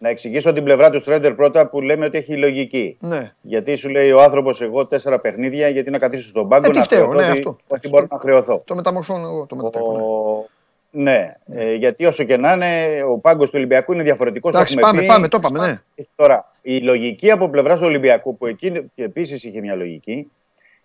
[0.02, 2.98] Να εξηγήσω την πλευρά του Στρέντερ πρώτα που λέμε ότι έχει λογική.
[3.00, 3.32] Ναι.
[3.42, 6.78] Γιατί σου λέει ο άνθρωπος, εγώ τέσσερα παιχνίδια, γιατί να καθίσω στον πάγκο Ε, τι
[6.78, 7.58] να φταίω, χρεωθώ ναι, ότι, αυτό.
[7.68, 8.62] ότι μπορώ να χρεωθώ.
[8.66, 9.92] Το μεταμορφώνω εγώ, το μετατρέπω.
[9.92, 10.02] ναι.
[10.02, 10.48] Ο...
[10.92, 14.54] Ναι, ε, γιατί όσο και να είναι, ο πάγκος του Ολυμπιακού είναι διαφορετικός.
[14.54, 15.80] Εντάξει, πάμε, πάμε, το είπαμε, ναι.
[16.16, 20.32] Τώρα, η λογική από πλευράς του Ολυμπιακού, που εκεί επίσης είχε μια λογική,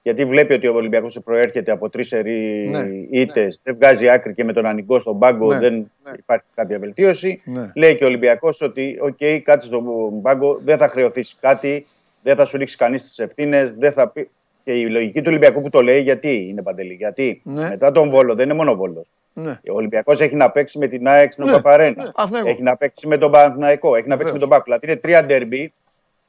[0.05, 4.45] γιατί βλέπει ότι ο Ολυμπιακός προέρχεται από τρεις σερί Ναι, ήττες, δεν βγάζει άκρη και
[4.45, 7.41] με τον Ανιγκό στον πάγκο Ναι, δεν υπάρχει κάποια βελτίωση.
[7.45, 7.71] Ναι.
[7.75, 9.85] Λέει και ο Ολυμπιακός ότι, οκ, κάτσε στον
[10.23, 11.87] πάγκο, δεν θα χρεωθείς κάτι,
[12.23, 14.29] δεν θα σου ρίξει κανείς τις ευθύνες, δεν θα πει.
[14.65, 17.69] Και η λογική του Ολυμπιακού που το λέει, γιατί είναι Παντελή, γιατί Ναι.
[17.69, 19.07] μετά τον Βόλο δεν είναι μόνο Βόλος.
[19.33, 19.51] Ναι.
[19.71, 22.03] Ο Ολυμπιακός έχει να παίξει με την ΑΕΚ στην Ναι, Παπαρένα.
[22.05, 22.49] ναι, Αθηναϊκό.
[22.49, 23.95] έχει να παίξει με τον Παναθηναϊκό.
[23.97, 24.65] Έχει να παίξει με τον Πάκου.
[24.65, 25.73] Δηλαδή είναι τρία ντέρμπι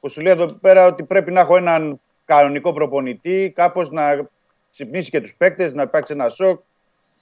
[0.00, 4.28] που σου λέει εδώ πέρα ότι πρέπει να έχω έναν κανονικό προπονητή, κάπως να
[4.70, 6.60] ξυπνήσει και τους παίκτες, να υπάρξει ένα σοκ.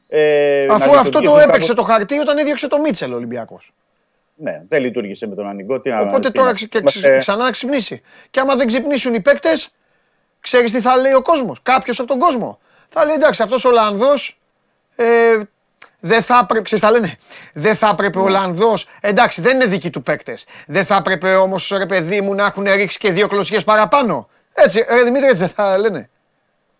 [0.09, 3.17] Ε, να Αφού αυτό το λειτουργήσουν έπαιξε κάπως- το χαρτί όταν έδιωξε το Μίτσελ ο
[3.17, 3.73] Ολυμπιακός.
[4.37, 5.81] Ναι, δεν λειτουργήσε με τον Ανοιγό.
[5.81, 8.03] Τι να- Οπότε τι τώρα να- ξε- και είμαστε- ξε- ξανά να ξυπνήσει.
[8.31, 9.71] Και άμα δεν ξυπνήσουν οι παίκτες,
[10.41, 11.63] ξέρεις τι θα λέει ο κόσμος.
[11.63, 12.59] Κάποιος από τον κόσμο.
[12.89, 14.39] Θα λέει εντάξει, αυτός ο Ολλανδός.
[14.97, 15.05] Ε,
[16.01, 17.17] δεν θα έπρεπε, ξέρεις, τα λένε,
[17.55, 21.73] δεν θα έπρεπε ο Ολλανδός, εντάξει δεν είναι δικοί του παίκτες, δεν θα έπρεπε όμως
[21.77, 24.29] ρε παιδί μου να έχουν ρίξει και δύο κλωτσιές παραπάνω.
[24.55, 26.09] Έτσι, ρε Δημήτρη έτσι δεν θα λένε.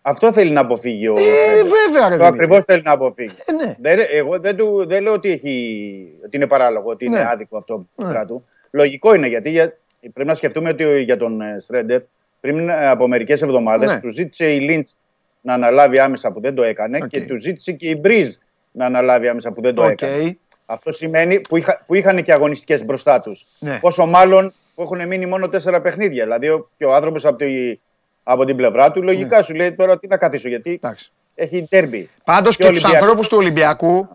[0.01, 1.13] Αυτό θέλει να αποφύγει ο.
[1.17, 1.65] Ε, Φρέντερ.
[1.67, 2.25] βέβαια, ρε Το Δημήτρη.
[2.25, 3.35] ακριβώς θέλει να αποφύγει.
[3.45, 3.75] Ε, ναι.
[3.79, 7.25] Δεν, εγώ δεν, του, δεν λέω ότι, έχει, ότι είναι παράλογο, ότι είναι Ναι.
[7.29, 8.03] άδικο αυτό από την Ναι.
[8.05, 8.45] πλευρά του.
[8.71, 9.77] Λογικό είναι γιατί για,
[10.13, 12.01] πρέπει να σκεφτούμε ότι για τον ε, Στρέντερ
[12.39, 13.99] πριν ε, από μερικές εβδομάδες Ναι.
[13.99, 14.95] του ζήτησε η Λίντς
[15.41, 17.07] να αναλάβει άμεσα που δεν το έκανε Οκ.
[17.07, 18.35] και του ζήτησε και η Μπριζ
[18.71, 19.89] να αναλάβει άμεσα που δεν το Οκ.
[19.89, 20.37] έκανε.
[20.65, 23.45] Αυτό σημαίνει που, είχα, που είχαν και αγωνιστικές μπροστά τους.
[23.59, 23.79] Ναι.
[23.79, 26.23] Πόσο μάλλον που έχουν μείνει μόνο τέσσερα παιχνίδια.
[26.23, 27.79] Δηλαδή ο, και ο άνθρωπος από, τη-
[28.23, 30.75] από την πλευρά του λογικά σου λέει τώρα τι να καθίσω γιατί Ναι.
[30.75, 31.11] Εντάξει.
[31.35, 32.09] έχει ντέρμπι.
[32.23, 33.01] Πάντως και, Και τους Ολυμπιακός.
[33.07, 34.07] ανθρώπους του Ολυμπιακού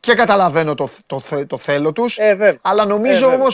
[0.00, 2.18] και καταλαβαίνω το, το, θε- το θέλω τους.
[2.18, 2.58] Ε, βέβαια.
[2.62, 3.44] αλλά νομίζω Ε, βέβαια.
[3.44, 3.46] όμω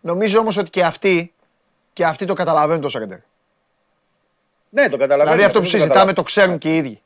[0.00, 1.32] νομίζω όμως ότι και αυτοί,
[1.92, 3.18] και αυτοί το καταλαβαίνουν το Σρέντερ.
[4.68, 5.24] Ναι, το καταλαβαίνω.
[5.36, 6.16] Δηλαδή αυτό που το συζητάμε καταλαβαίνω.
[6.16, 7.00] το ξέρουν και οι ίδιοι.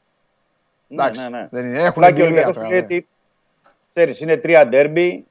[0.87, 1.49] Ναι, Εντάξει, ναι, ναι.
[1.51, 1.77] δεν είναι.
[1.83, 2.87] Έχουν Απλά και ο εμπειρία Ολυμπιακός τώρα, σου λέει ναι.
[2.87, 3.07] ότι
[3.95, 5.25] ξέρεις, είναι τρία ντέρμπι.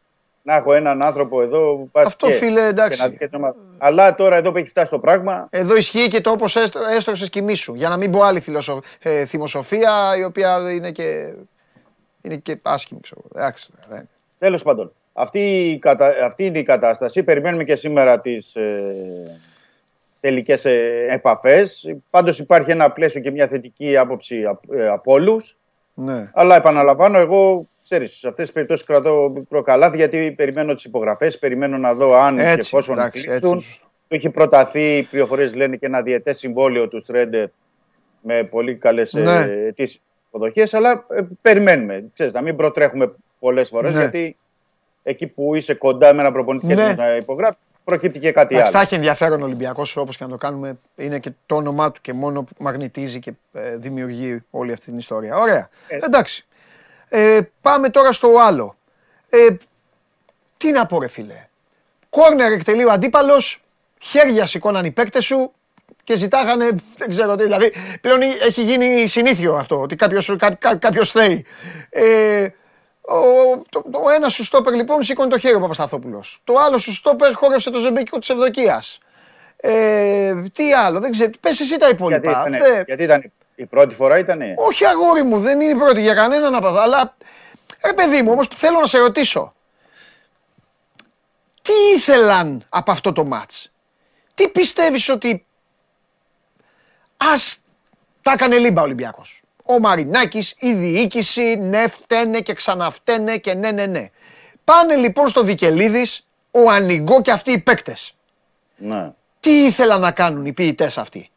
[0.45, 2.98] Να έχω έναν άνθρωπο εδώ που πας Αυτό, και, φίλε, εντάξει.
[2.99, 6.07] και να δεις και το- Αλλά τώρα εδώ που έχει φτάσει το πράγμα, Εδώ ισχύει
[6.07, 6.56] και το όπως
[6.95, 7.74] έστρωξε κοιμή σου.
[7.76, 11.36] Για να μην πω άλλη θυλοσο- ε, θυμοσοφία η οποία είναι και,
[12.22, 12.99] είναι και άσχημη.
[13.02, 13.22] Ξέρω.
[13.24, 13.41] εγώ.
[13.44, 14.10] Εντάξει, δεν-
[14.40, 14.91] τέλος πάντων.
[15.14, 16.14] Αυτή, η κατα...
[16.24, 17.24] αυτή είναι η κατάσταση.
[17.24, 19.40] Περιμένουμε και σήμερα τις ε...
[20.20, 21.06] τελικές ε...
[21.10, 21.95] επαφές.
[22.10, 25.57] Πάντως υπάρχει ένα πλαίσιο και μια θετική άποψη απ- ε, από όλους.
[25.94, 26.30] ναι.
[26.34, 31.40] Αλλά επαναλαμβάνω, εγώ ξέρεις, σε αυτές τις περιπτώσεις κρατώ μικρό καλάθι γιατί περιμένω τις υπογραφές,
[31.40, 33.52] περιμένω να δω αν και Έτσι, εφόσον εντάξει, έτσι κλείσουν.
[33.52, 33.86] είναι σωστό.
[34.08, 37.48] Του έχει προταθεί, οι πληροφορίες λένε και ένα διετέ συμβόλαιο του Στρέντερ
[38.22, 39.32] με πολύ καλές Ναι.
[39.36, 42.04] ε, αιτήσεις υποδοχές, αλλά ε, περιμένουμε.
[42.14, 44.00] Ξέρεις, να μην προτρέχουμε πολλές φορές Ναι.
[44.00, 44.38] γιατί
[45.04, 46.82] εκεί που είσαι κοντά με ένα προπονητή και Ναι.
[46.82, 48.88] θέλεις να υπογράψεις, προκύπτει και κάτι Εντάξει, θα άλλο.
[48.88, 50.78] έχει ενδιαφέρον ο Ολυμπιακός όπως και να το κάνουμε.
[50.96, 54.98] Είναι και το όνομά του και μόνο που μαγνητίζει και ε, δημιουργεί όλη αυτή την
[54.98, 55.38] ιστορία.
[55.38, 55.70] Ωραία.
[55.88, 55.98] Ε.
[56.02, 56.46] Εντάξει.
[57.15, 58.76] Ε, πάμε τώρα στο άλλο.
[59.30, 59.48] Ε,
[60.57, 61.48] τι να πω, ρε φίλε.
[62.10, 63.61] Κόρνερ εκτελεί ο αντίπαλος,
[63.99, 65.52] χέρια σηκώναν οι παίκτες σου
[66.03, 66.69] και ζητάγανε.
[66.98, 67.44] Δεν ξέρω τι.
[67.44, 71.45] Δηλαδή, πλέον έχει γίνει συνήθιο αυτό, ότι κάποιο κά, κά, κάποιος θέει.
[71.90, 72.48] Ε,
[73.02, 73.18] ο,
[73.69, 76.40] το, το ένα σου στόπερ λοιπόν σήκωνε το χέρι ο Παπασταθόπουλος.
[76.44, 78.99] Το άλλο σου στόπερ χόρεψε το ζεμπέκικο της Ευδοκίας.
[79.57, 81.30] Ε, τι άλλο, δεν ξέρω.
[81.40, 82.31] Πες εσύ τα Γιατί υπόλοιπα.
[82.31, 83.31] ήταν, Δεν- γιατί ήταν
[83.64, 84.40] η πρώτη φορά ήταν.
[84.57, 86.81] όχι αγόρι μου, δεν είναι η πρώτη για κανέναν από αυτά.
[86.81, 87.15] Αλλά
[87.85, 89.53] ρε παιδί μου, όμως θέλω να σε ρωτήσω.
[91.61, 93.72] Τι ήθελαν από αυτό το μάτς;
[94.34, 95.45] Τι πιστεύεις ότι
[97.18, 97.57] ας
[98.22, 103.72] τα έκανε λίμπα ο Ολυμπιακός; Ο Μαρινάκης, η διοίκηση, ναι φταίνε και ξαναφταίνε και ναι
[103.72, 104.10] ναι ναι.
[104.64, 108.15] Πάνε λοιπόν στο Βικελίδης, ο Ανιγκό και αυτοί οι παίκτες.
[108.76, 109.11] Ναι.
[109.40, 111.30] Τι ήθελαν να κάνουν οι ποιητές αυτοί;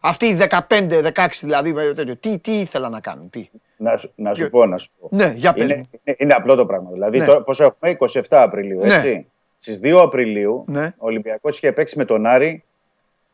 [0.00, 2.16] Αυτοί οι 15-16 δηλαδή, τέτοιο.
[2.16, 5.08] τι, τι ήθελαν να κάνουν, τι; Να, σου- να σου Ποιο- πω, να σου πω.
[5.10, 5.82] Ναι, για πες είναι, μου.
[6.04, 6.90] είναι, είναι απλό το πράγμα.
[6.90, 7.24] Δηλαδή, Ναι.
[7.26, 8.94] τώρα, πόσο έχουμε, 27 Απριλίου, Ναι.
[8.94, 9.26] έτσι.
[9.58, 10.84] Στις 2 Απριλίου, Ναι.
[10.86, 12.64] ο Ολυμπιακός είχε παίξει με τον Άρη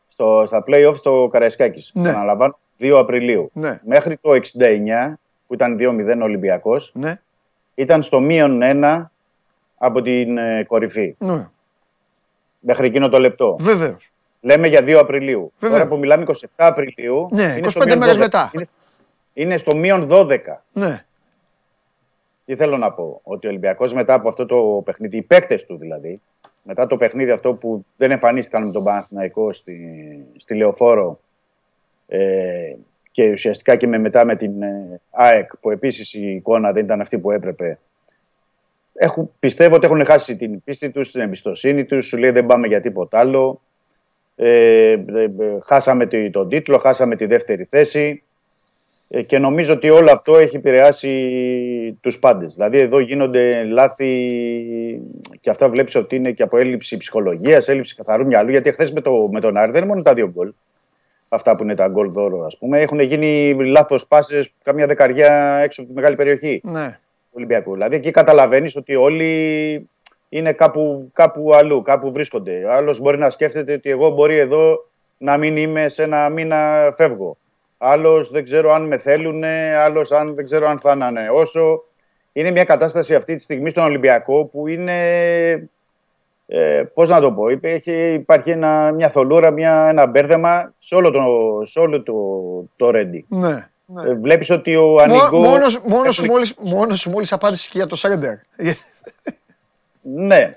[0.07, 1.91] στο, στα play-off στο Καραϊσκάκης.
[1.93, 2.09] Ναι.
[2.09, 3.49] Αναλαμβάνω, 2 Απριλίου.
[3.53, 3.79] Ναι.
[3.83, 7.19] Μέχρι το 69, που ήταν 2-0 ο Ολυμπιακός, Ναι,
[7.75, 9.11] ήταν στο μείον 1
[9.77, 11.15] από την ε, κορυφή.
[11.19, 11.47] ναι,
[12.59, 13.55] Μέχρι εκείνο το λεπτό.
[13.59, 14.11] βεβαίως.
[14.47, 15.53] Λέμε για 2 Απριλίου.
[15.59, 15.77] Βέβαια.
[15.77, 17.27] Τώρα που μιλάμε 27 Απριλίου.
[17.31, 18.19] Ναι, είναι 25 στο μείον μέρες 12.
[18.19, 18.51] μετά.
[18.53, 18.67] Είναι,
[19.33, 20.37] είναι στο μείον 12.
[20.73, 21.05] Ναι,
[22.45, 25.77] Τι θέλω να πω, ότι ο Ολυμπιακός μετά από αυτό το παιχνίδι, οι παίκτες του
[25.77, 26.21] δηλαδή,
[26.63, 29.79] μετά το παιχνίδι αυτό που δεν εμφανίστηκαν με τον Παναθηναϊκό στη,
[30.37, 31.19] στη Λεωφόρο
[32.07, 32.75] ε,
[33.11, 37.01] και ουσιαστικά και με, μετά με την ε, ΑΕΚ, που επίσης η εικόνα δεν ήταν
[37.01, 37.79] αυτή που έπρεπε.
[38.93, 42.05] Έχουν, πιστεύω ότι έχουν χάσει την πίστη τους, την εμπιστοσύνη τους.
[42.05, 43.61] Σου λέει δεν πάμε για τίποτα άλλο.
[44.39, 45.29] Ε, ε, ε,
[45.63, 48.23] χάσαμε τη- τον τίτλο, χάσαμε τη δεύτερη θέση.
[49.09, 52.53] Ε, και νομίζω ότι όλο αυτό έχει επηρεάσει τους πάντες.
[52.53, 54.11] Δηλαδή εδώ γίνονται λάθη
[55.41, 59.01] και αυτά βλέπεις ότι είναι και από έλλειψη ψυχολογίας, έλλειψη καθαρού μυαλού, γιατί χθες με,
[59.01, 60.51] το, με τον Άρη δεν είναι μόνο τα δύο γκολ.
[61.29, 62.81] Αυτά που είναι τα γκολ δώρο, ας πούμε.
[62.81, 66.87] Έχουν γίνει λάθος πάσες, καμιά δεκαριά έξω από τη μεγάλη περιοχή ναι.
[66.89, 67.73] του Ολυμπιακού.
[67.73, 69.89] Δηλαδή εκεί καταλαβαίνεις ότι όλοι
[70.29, 72.63] είναι κάπου, κάπου αλλού, κάπου βρίσκονται.
[72.73, 74.85] Άλλος μπορεί να σκέφτεται ότι εγώ μπορεί εδώ
[75.17, 77.37] να μην είμαι σε ένα μήνα φεύγω.
[77.77, 79.43] Άλλος δεν ξέρω αν με θέλουν,
[79.83, 81.83] άλλος αν δεν ξέρω αν θα είναι όσο.
[82.33, 84.99] Είναι μια κατάσταση αυτή τη στιγμή στον Ολυμπιακό που είναι,
[86.47, 90.95] ε, πώς να το πω, είπε, έχει, υπάρχει ένα, μια θολούρα, μια, ένα μπέρδεμα σε
[90.95, 91.21] όλο το,
[91.65, 92.13] σε όλο το,
[92.75, 93.25] το ρέντι.
[93.29, 93.69] ναι.
[94.05, 95.37] Ε, βλέπεις ότι ο Μο- Ανιγκό...
[95.39, 98.33] Μόνος, μόνος, σου έχουν- μόλις, μόνος σου μόλις απάντησες και για το Σρέντερ.
[100.13, 100.53] Ναι.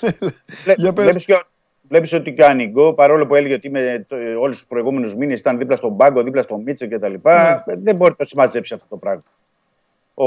[0.64, 1.04] Βλέ- Για πες.
[1.04, 1.42] βλέπεις, και ο-
[1.88, 5.14] βλέπεις ότι και ο Ανιγκό, παρόλο που έλεγε ότι με το, ε, όλους τους προηγούμενους
[5.14, 7.14] μήνες ήταν δίπλα στον Πάγκο, δίπλα στον Μίτσελ κτλ.
[7.22, 7.62] Ναι.
[7.66, 9.22] Δεν μπορεί να το συμμαζέψει αυτό το πράγμα.
[10.14, 10.26] Ο,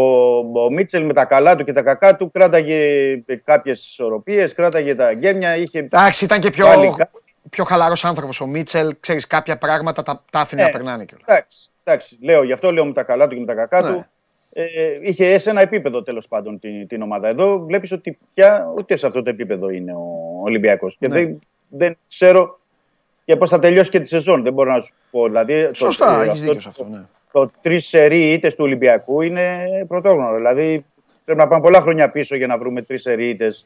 [0.63, 2.77] ο Μίτσελ με τα καλά του και τα κακά του κράταγε
[3.43, 7.11] κάποιες ισορροπίες, κράταγε τα γκέμια, είχε Εντάξει, ήταν και πιο, Πάλι κα-
[7.49, 8.95] πιο χαλαρός άνθρωπος ο Μίτσελ.
[8.99, 11.25] Ξέρεις, κάποια πράγματα τα, τα άφηνε Ε, να περνάνε κιόλας.
[11.27, 13.93] Εντάξει, εντάξει, λέω, γι' αυτό λέω με τα καλά του και με τα κακά Ναι.
[13.93, 14.05] του.
[14.53, 14.63] Ε,
[15.01, 17.27] είχε σε ένα επίπεδο τέλος πάντων την, την ομάδα.
[17.27, 20.05] Εδώ βλέπεις ότι πια ούτε σε αυτό το επίπεδο είναι ο
[20.43, 20.97] Ολυμπιακός.
[20.99, 21.13] Και Ναι.
[21.13, 22.59] δεν, δεν ξέρω
[23.25, 24.43] και πώς θα τελειώσει και τη σεζόν.
[24.43, 25.25] Δεν μπορώ να σου πω.
[25.25, 26.87] Δηλαδή, το- Σωστά, ε, έχεις αυτό δίκιο σε αυτό.
[26.91, 27.01] Ναι.
[27.31, 30.35] το τρεις σερί ήττες του Ολυμπιακού είναι πρωτόγνωρο.
[30.35, 30.85] Δηλαδή
[31.25, 33.65] πρέπει να πάμε πολλά χρόνια πίσω για να βρούμε τρεις σερί ήττες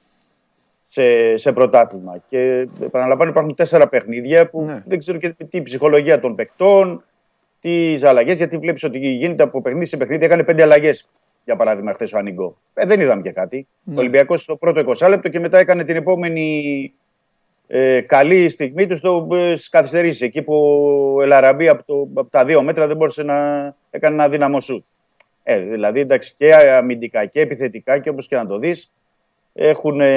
[0.87, 2.21] σε, σε πρωτάθλημα.
[2.29, 4.83] Και επαναλαμβάνω, υπάρχουν τέσσερα παιχνίδια που Ναι.
[4.85, 7.03] δεν ξέρω και τι ψυχολογία των παικτών,
[7.65, 8.35] τις αλλαγές.
[8.35, 10.25] Γιατί βλέπεις ότι γίνεται από παιχνίδι σε παιχνίδι.
[10.25, 11.09] Έκανε πέντε αλλαγές,
[11.45, 12.57] για παράδειγμα, χθες ο Ανιγκό.
[12.73, 13.67] Ε, δεν είδαμε και κάτι.
[13.83, 13.95] Ναι.
[13.95, 16.93] Ο Ολυμπιακός στο πρώτο 20 λεπτό και μετά έκανε την επόμενη
[17.67, 20.21] ε, καλή στιγμή του στο, ε, στις καθυστερήσεις.
[20.21, 20.53] Εκεί που
[21.15, 23.35] ο Ελαραμπή από, το, από τα δύο μέτρα δεν μπορούσε να
[23.91, 24.85] έκανε ένα δύναμο σου.
[25.43, 28.91] Ε, δηλαδή εντάξει και αμυντικά και επιθετικά και όπως και να το δεις
[29.53, 30.13] έχουν, ε,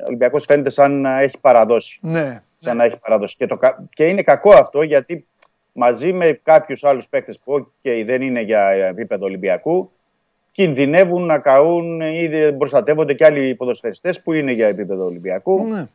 [0.00, 1.98] ο Ολυμπιακός φαίνεται σαν να έχει παραδώσει.
[2.02, 2.42] Ναι.
[2.58, 3.36] Σαν να έχει παραδώσει.
[3.36, 5.26] Και, το, κα- και είναι κακό αυτό γιατί
[5.72, 9.90] μαζί με κάποιους άλλους παίκτες που okay, δεν είναι για επίπεδο Ολυμπιακού
[10.52, 15.86] κινδυνεύουν να καούν ή δεν προστατεύονται και άλλοι ποδοσφαιριστές που είναι για επίπεδο Ολυμπιακού ναι.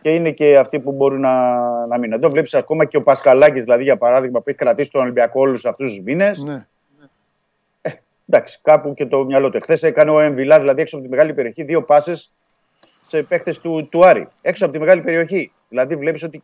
[0.00, 1.56] και είναι και αυτοί που μπορούν να,
[1.86, 2.12] να μείνουν.
[2.12, 5.64] Εδώ βλέπεις ακόμα και ο Πασκαλάκη, δηλαδή για παράδειγμα, που έχει κρατήσει τον Ολυμπιακό όλους
[5.64, 6.42] αυτούς τους μήνες.
[6.42, 6.66] ναι.
[8.26, 9.56] Εντάξει, κάπου και το μυαλό του.
[9.56, 12.32] Εχθές έκανε ο Εμβιλά, δηλαδή έξω από τη μεγάλη περιοχή, δύο πάσες
[13.02, 14.28] σε παίχτε του, του Άρη.
[14.42, 15.52] Έξω από τη μεγάλη περιοχή.
[15.68, 16.42] Δηλαδή βλέπεις ότι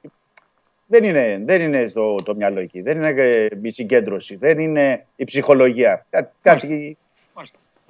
[0.90, 2.80] δεν είναι, δεν είναι στο, το μυαλό εκεί.
[2.80, 4.36] Δεν είναι ε, η συγκέντρωση.
[4.36, 6.06] Δεν είναι η ψυχολογία.
[6.10, 6.96] Κά, κάτι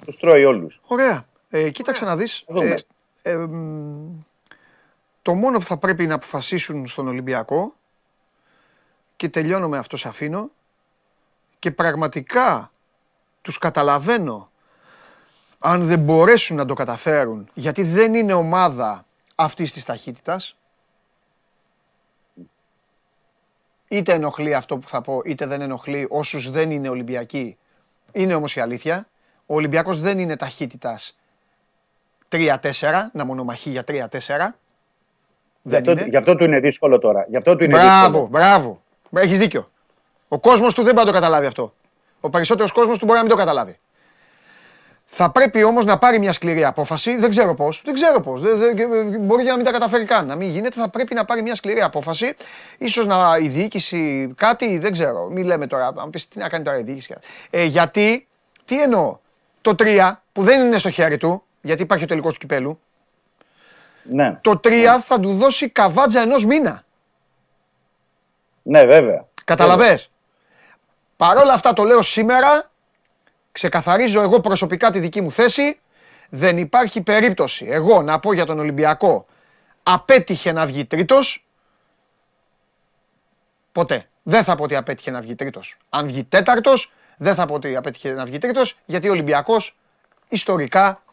[0.05, 0.79] τους τρώει όλους.
[0.85, 1.25] Ωραία.
[1.49, 2.43] Ε, κοίταξε να δεις.
[2.47, 2.79] Θα δούμε.
[3.21, 4.19] Ε, ε, μ,
[5.21, 7.73] το μόνο που θα πρέπει να αποφασίσουν στον Ολυμπιακό
[9.15, 10.49] και τελειώνω με αυτό σε αφήνω
[11.59, 12.71] και πραγματικά
[13.41, 14.49] τους καταλαβαίνω
[15.59, 19.05] αν δεν μπορέσουν να το καταφέρουν γιατί δεν είναι ομάδα
[19.35, 20.58] αυτής της ταχύτητας
[23.89, 27.57] είτε ενοχλεί αυτό που θα πω είτε δεν ενοχλεί όσους δεν είναι Ολυμπιακοί
[28.11, 29.07] είναι όμως η αλήθεια
[29.45, 31.17] ο Ολυμπιακός δεν είναι ταχύτητας
[32.29, 32.55] 3-4,
[33.13, 34.55] να μονομαχεί για 3-4.
[35.61, 36.05] Γι' Δεν αυτό, είναι.
[36.09, 37.25] γι' αυτό του είναι δύσκολο τώρα.
[37.29, 38.27] Γι' αυτό του είναι Μπράβο, δύσκολο.
[38.27, 38.81] μπράβο.
[39.15, 39.67] Έχεις δίκιο.
[40.27, 41.73] Ο κόσμος του δεν μπορεί να το καταλάβει αυτό.
[42.19, 43.75] Ο περισσότερος κόσμος του μπορεί να μην το καταλάβει.
[45.11, 47.15] Θα πρέπει όμως να πάρει μια σκληρή απόφαση.
[47.17, 47.81] Δεν ξέρω πώς.
[47.85, 48.41] Δεν ξέρω πώς.
[48.41, 50.25] Δεν, δεν- μπορεί και να μην τα καταφέρει καν.
[50.27, 50.79] Να μην γίνεται.
[50.79, 52.35] Θα πρέπει να πάρει μια σκληρή απόφαση.
[52.77, 54.77] Ίσως να η διοίκηση κάτι.
[54.77, 55.27] Δεν ξέρω.
[55.29, 55.93] Μην λέμε τώρα.
[55.97, 57.15] Αν πεις τι να κάνει τώρα η διοίκηση.
[57.49, 58.27] Ε, γιατί.
[58.65, 59.17] Τι εννοώ.
[59.61, 61.43] Το 3 που δεν είναι στο χέρι του.
[61.61, 62.79] Γιατί υπάρχει ο τελικός του κυπέλου.
[64.03, 64.37] Ναι.
[64.41, 66.83] Το 3 θα του δώσει καβάτζα ενός μήνα.
[68.61, 69.25] ναι, βέβαια.
[69.45, 70.09] Καταλαβες;
[71.17, 72.68] Παρ' όλα αυτά το λέω σήμερα,
[73.51, 75.77] ξεκαθαρίζω εγώ προσωπικά τη δική μου θέση,
[76.29, 79.25] δεν υπάρχει περίπτωση εγώ να πω για τον Ολυμπιακό
[79.83, 81.45] απέτυχε να βγει τρίτος,
[83.71, 84.03] ποτέ.
[84.23, 85.77] Δεν θα πω ότι απέτυχε να βγει τρίτος.
[85.89, 89.75] Αν βγει τέταρτος, δεν θα πω ότι απέτυχε να βγει τρίτος, γιατί ο Ολυμπιακός
[90.27, 91.03] ιστορικά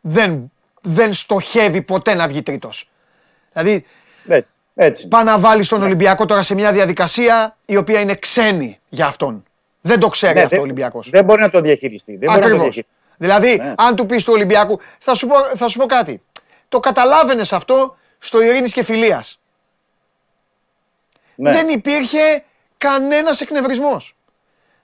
[0.00, 2.90] δεν, δεν στοχεύει ποτέ να βγει τρίτος.
[3.52, 3.84] Δηλαδή
[4.24, 4.40] Ναι,
[4.74, 5.08] έτσι.
[5.08, 9.44] Πά να βάλεις τον Ολυμπιακό τώρα σε μια διαδικασία η οποία είναι ξένη για αυτόν.
[9.80, 11.10] Δεν το ξέρει Ναι, αυτό ο δεν- Ολυμπιακός.
[11.10, 12.16] Δεν μπορεί να το διαχειριστεί.
[12.16, 12.62] Δεν μπορεί να το Ακριβώς.
[12.62, 12.92] διαχειριστεί.
[13.18, 13.74] Δηλαδή, Ναι.
[13.76, 14.80] αν του πεις του Ολυμπιακού.
[14.98, 16.20] Θα σου, πω, θα σου πω κάτι.
[16.68, 19.40] Το καταλάβαινες αυτό στο Ειρήνης και Φιλίας.
[21.34, 21.52] Ναι.
[21.52, 22.44] Δεν υπήρχε
[22.78, 24.16] κανένας εκνευρισμός.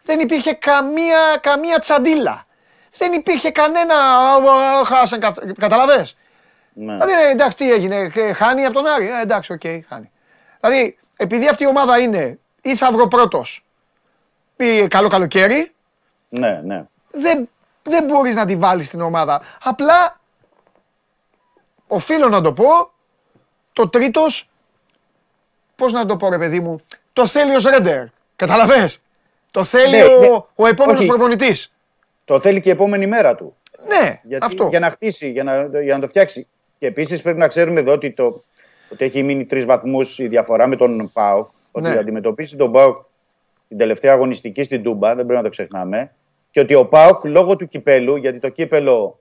[0.03, 2.45] Δεν υπήρχε καμία, καμία τσαντίλα.
[2.99, 3.95] Δεν υπήρχε κανένα.
[3.95, 4.35] «Α,
[4.81, 5.21] α, Χάσαν.
[5.59, 6.07] Κατάλαβες.
[6.73, 6.93] Ναι.
[6.93, 9.07] Δηλαδή, ε, εντάξει, τι έγινε, ε, χάνει από τον Άρη.
[9.09, 10.11] Ε, εντάξει, οκ, χάνει.
[10.61, 13.64] Δηλαδή, επειδή αυτή η ομάδα είναι ή θα βρω πρώτος
[14.57, 15.73] ή καλό καλοκαίρι,
[16.29, 16.85] ναι, ναι.
[17.11, 17.49] δεν,
[17.83, 19.41] δεν μπορείς να τη βάλεις στην ομάδα.
[19.63, 20.21] Απλά,
[21.87, 22.93] οφείλω να το πω,
[23.73, 24.49] το τρίτος,
[25.77, 26.81] πώς να το πω ρε παιδί μου,
[27.13, 28.05] το θέλει ο Ρέντερ.
[28.37, 29.03] Κατάλαβες;
[29.51, 30.29] Το θέλει Ναι, ο, ναι.
[30.55, 31.09] ο επόμενος Όχι.
[31.09, 31.73] προπονητής.
[32.25, 33.57] Το θέλει και η επόμενη μέρα του.
[33.87, 34.67] Ναι, Γιατί, αυτό.
[34.69, 36.47] Για να χτίσει, για να, για να το φτιάξει.
[36.79, 38.43] Και επίσης πρέπει να ξέρουμε εδώ ότι, το,
[38.93, 41.49] ότι έχει μείνει τρεις βαθμούς η διαφορά με τον ΠΑΟΚ.
[41.73, 41.99] Ότι Ναι.
[41.99, 43.05] αντιμετωπίσει τον ΠΑΟΚ
[43.75, 46.15] την τελευταία αγωνιστική στην Τούμπα, δεν πρέπει να το ξεχνάμε.
[46.51, 49.21] Και ότι ο ΠΑΟΚ λόγω του κυπέλου, γιατί το κύπελο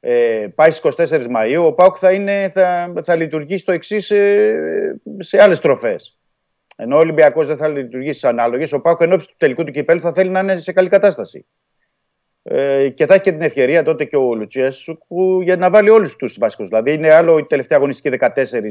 [0.00, 4.16] ε, πάει στις 24 Μαου, ο ΠΑΟΚ θα, είναι, θα, θα λειτουργεί στο εξής σε,
[5.18, 6.18] σε άλλες τροφές.
[6.76, 9.72] Ενώ ο Ολυμπιακός δεν θα λειτουργήσει στι ανάλογε, ο ΠΑΟΚ εν ώψη του τελικού του
[9.72, 11.46] κυπέλου θα θέλει να είναι σε καλή κατάσταση.
[12.42, 16.16] Ε, και θα έχει και την ευκαιρία τότε και ο Λουτσέσκου για να βάλει όλους
[16.16, 16.68] τους βασικούς.
[16.68, 18.30] Δηλαδή είναι άλλο η τελευταία αγωνιστική 14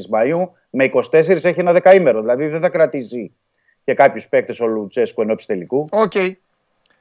[0.09, 1.13] Μαΐου, με 24
[1.43, 2.19] έχει ένα δεκαήμερο.
[2.21, 3.35] Δηλαδή δεν θα κρατήσει
[3.83, 5.87] και κάποιους παίκτες ο Λουτσέσκου εν όψει τελικού.
[5.91, 6.11] Οκ,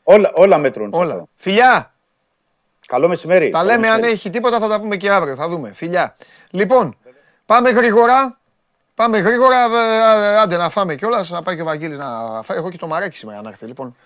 [0.02, 0.93] Όλα, όλα μέτρουν.
[0.94, 1.12] σε όλα.
[1.12, 1.28] αυτό.
[1.36, 1.94] Φιλιά,
[2.86, 3.48] Καλό μεσημέρι.
[3.48, 4.12] τα Καλό λέμε αν μεσημέρι.
[4.12, 5.73] έχει τίποτα θα τα πούμε και αύριο, θα δούμε.
[5.73, 6.16] Φιλιά.
[6.51, 6.97] Λοιπόν,
[7.47, 8.35] πάμε γρήγορα.
[8.94, 9.97] Πάμε γρήγορα, ε,
[10.32, 12.59] ε, άντε να φάμε κιόλας, να πάει και ο Βαγγέλης να φάει.
[12.59, 13.97] Έχω και το Μαράκι σήμερα να έρθει, λοιπόν.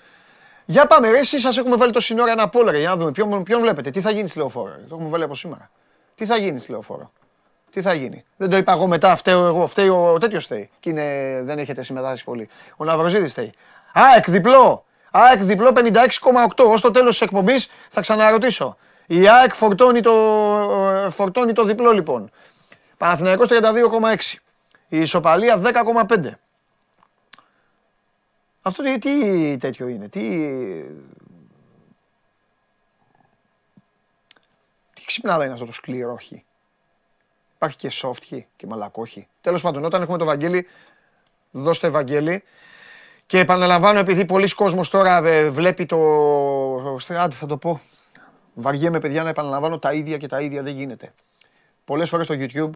[0.64, 3.42] Για πάμε, ρε, εσείς σας έχουμε βάλει το σύνορα ένα πόλερ για να δούμε ποιον,
[3.42, 4.70] ποιον βλέπετε; Τι θα γίνει στη λεωφόρο.
[4.70, 5.70] ρε; Το έχουμε βάλει από σήμερα.
[6.14, 7.12] Τι θα γίνει στη λεωφόρο;
[7.74, 8.24] Τι θα γίνει.
[8.36, 10.70] Δεν το είπα εγώ μετά, φταίω εγώ, φταίει ο τέτοιος φταίει.
[10.80, 12.48] Και είναι, δεν έχετε συμμετάσχει πολύ.
[12.76, 13.52] Ο Ναυροζίδης φταίει.
[13.92, 14.84] ΑΕΚ διπλό.
[15.10, 16.64] ΑΕΚ διπλό 56,8.
[16.66, 18.76] Ως το τέλος της εκπομπής θα ξαναρωτήσω.
[19.06, 20.12] Η ΑΕΚ φορτώνει το,
[21.05, 22.30] ε, φορτώνει το διπλό λοιπόν.
[22.96, 24.38] Παναθηναϊκός 32,6.
[24.88, 26.30] Η ισοπαλία 10,5.
[28.62, 30.20] Αυτό τι, τι τέτοιο είναι, τι...
[34.94, 36.32] Τι ξυπνάδα είναι αυτό το σκληρό χ.
[37.55, 39.16] Υπάρχει και soft χ και μαλακό χ.
[39.40, 40.66] Τέλος πάντων, όταν έχουμε το Βαγγέλη,
[41.51, 42.43] δώστε Βαγγέλη.
[43.26, 45.98] Και επαναλαμβάνω, επειδή πολλοί κόσμος τώρα ε, βλέπει το...
[47.09, 47.81] Άντε θα το πω.
[48.55, 51.12] Βαριέμαι παιδιά να επαναλαμβάνω τα ίδια και τα ίδια δεν γίνεται.
[51.85, 52.70] Πολλές φορές στο YouTube,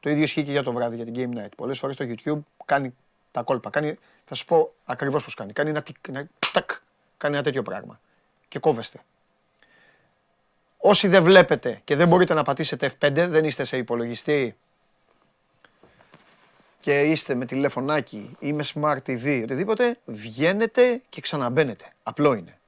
[0.00, 1.50] το ίδιο ισχύει και για το βράδυ, για την Game Night.
[1.56, 2.94] Πολλές φορές στο YouTube κάνει
[3.30, 3.70] τα κόλπα.
[3.70, 5.52] Κάνει, θα σου πω ακριβώς πώς κάνει.
[5.52, 6.70] Κάνει ένα τικ, ένα τακ,
[7.16, 8.00] κάνει ένα τέτοιο πράγμα.
[8.48, 9.00] Και κόβεστε.
[10.84, 14.56] Όσοι δεν βλέπετε και δεν μπορείτε να πατήσετε F5, δεν είστε σε υπολογιστή
[16.80, 21.84] και είστε με τηλεφωνάκι ή με smart TV, οτιδήποτε, βγαίνετε και ξαναμπαίνετε.
[22.02, 22.58] Απλό είναι.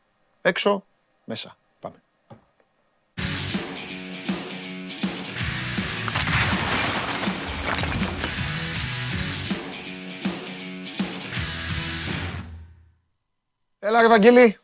[0.42, 0.84] Έξω,
[1.24, 1.56] μέσα.
[1.80, 1.96] Πάμε.
[13.78, 14.58] Έλα ρε Βαγγέλη.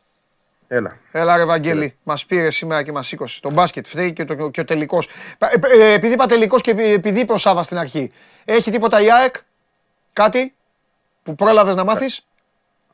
[0.73, 0.97] Έλα.
[1.11, 3.41] Έλα ρε Βαγγέλη, μας πήρε σήμερα και μας σήκωσε.
[3.41, 5.09] Το μπάσκετ φταίει και, το, και ο τελικός.
[5.37, 5.45] Ε,
[5.81, 8.11] ε, επειδή είπα τελικός και επει- επειδή είπε ο Σάβα στην αρχή,
[8.45, 9.35] έχει τίποτα η ΑΕΚ,
[10.13, 10.53] κάτι
[11.23, 12.27] που πρόλαβες να μάθεις;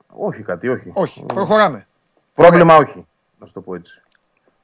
[0.07, 0.91] Όχι κάτι, όχι.
[0.93, 1.87] Όχι, προχωράμε.
[2.33, 3.05] Πρόβλημα όχι.
[3.39, 4.01] Να σου το πω έτσι.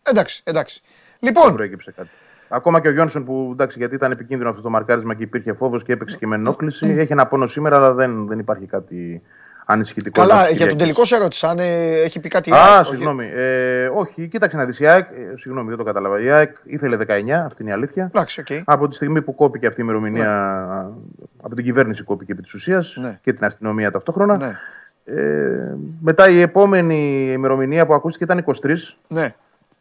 [0.04, 0.82] Εντάξει, εντάξει.
[1.20, 2.10] Δεν Λοιπόν, προέκυψε κάτι.
[2.48, 5.84] Ακόμα και ο Γιόνσον που εντάξει, γιατί ήταν επικίνδυνο αυτό το μαρκάρισμα και υπήρχε φόβος
[5.84, 6.86] και έπαιξε και με ενόχληση.
[6.88, 9.22] Έχει ένα πόνο σήμερα, αλλά δεν, δεν υπάρχει κάτι
[9.66, 10.22] ανησυχητικό.
[10.22, 10.94] καλά, Εντάξει, για τον Κυριακή.
[10.94, 13.32] τελικό σε ρώτησα, αν ε, έχει πει κάτι η Α, ΑΕΚ, όχι; συγγνώμη.
[13.36, 14.80] Ε, όχι, κοίταξε να δεις.
[14.80, 16.20] Η ΑΕΚ, ε, συγγνώμη, δεν το κατάλαβα.
[16.22, 18.04] Η ΑΕΚ ήθελε 19, αυτή είναι η αλήθεια.
[18.14, 18.48] Εντάξει, οκ.
[18.66, 20.92] Από τη στιγμή που κόπηκε αυτή η ημερομηνία,
[21.42, 23.20] από την κυβέρνηση κόπηκε επί της ουσίας Ναι.
[23.24, 24.38] και την αστυνομία ταυτόχρονα.
[24.38, 24.58] Ναι,
[25.06, 28.96] Ε, μετά η επόμενη ημερομηνία που ακούστηκε ήταν 23.
[29.08, 29.36] ναι.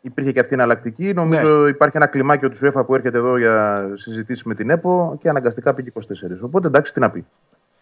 [0.04, 1.12] Υπήρχε και αυτή η εναλλακτική.
[1.14, 5.28] Νομίζω υπάρχει ένα κλιμάκιο του UEFA που έρχεται εδώ για συζητήσεις με την ΕΠΟ και
[5.28, 6.00] αναγκαστικά πήγε 24.
[6.40, 7.26] Οπότε εντάξει, τι να πει.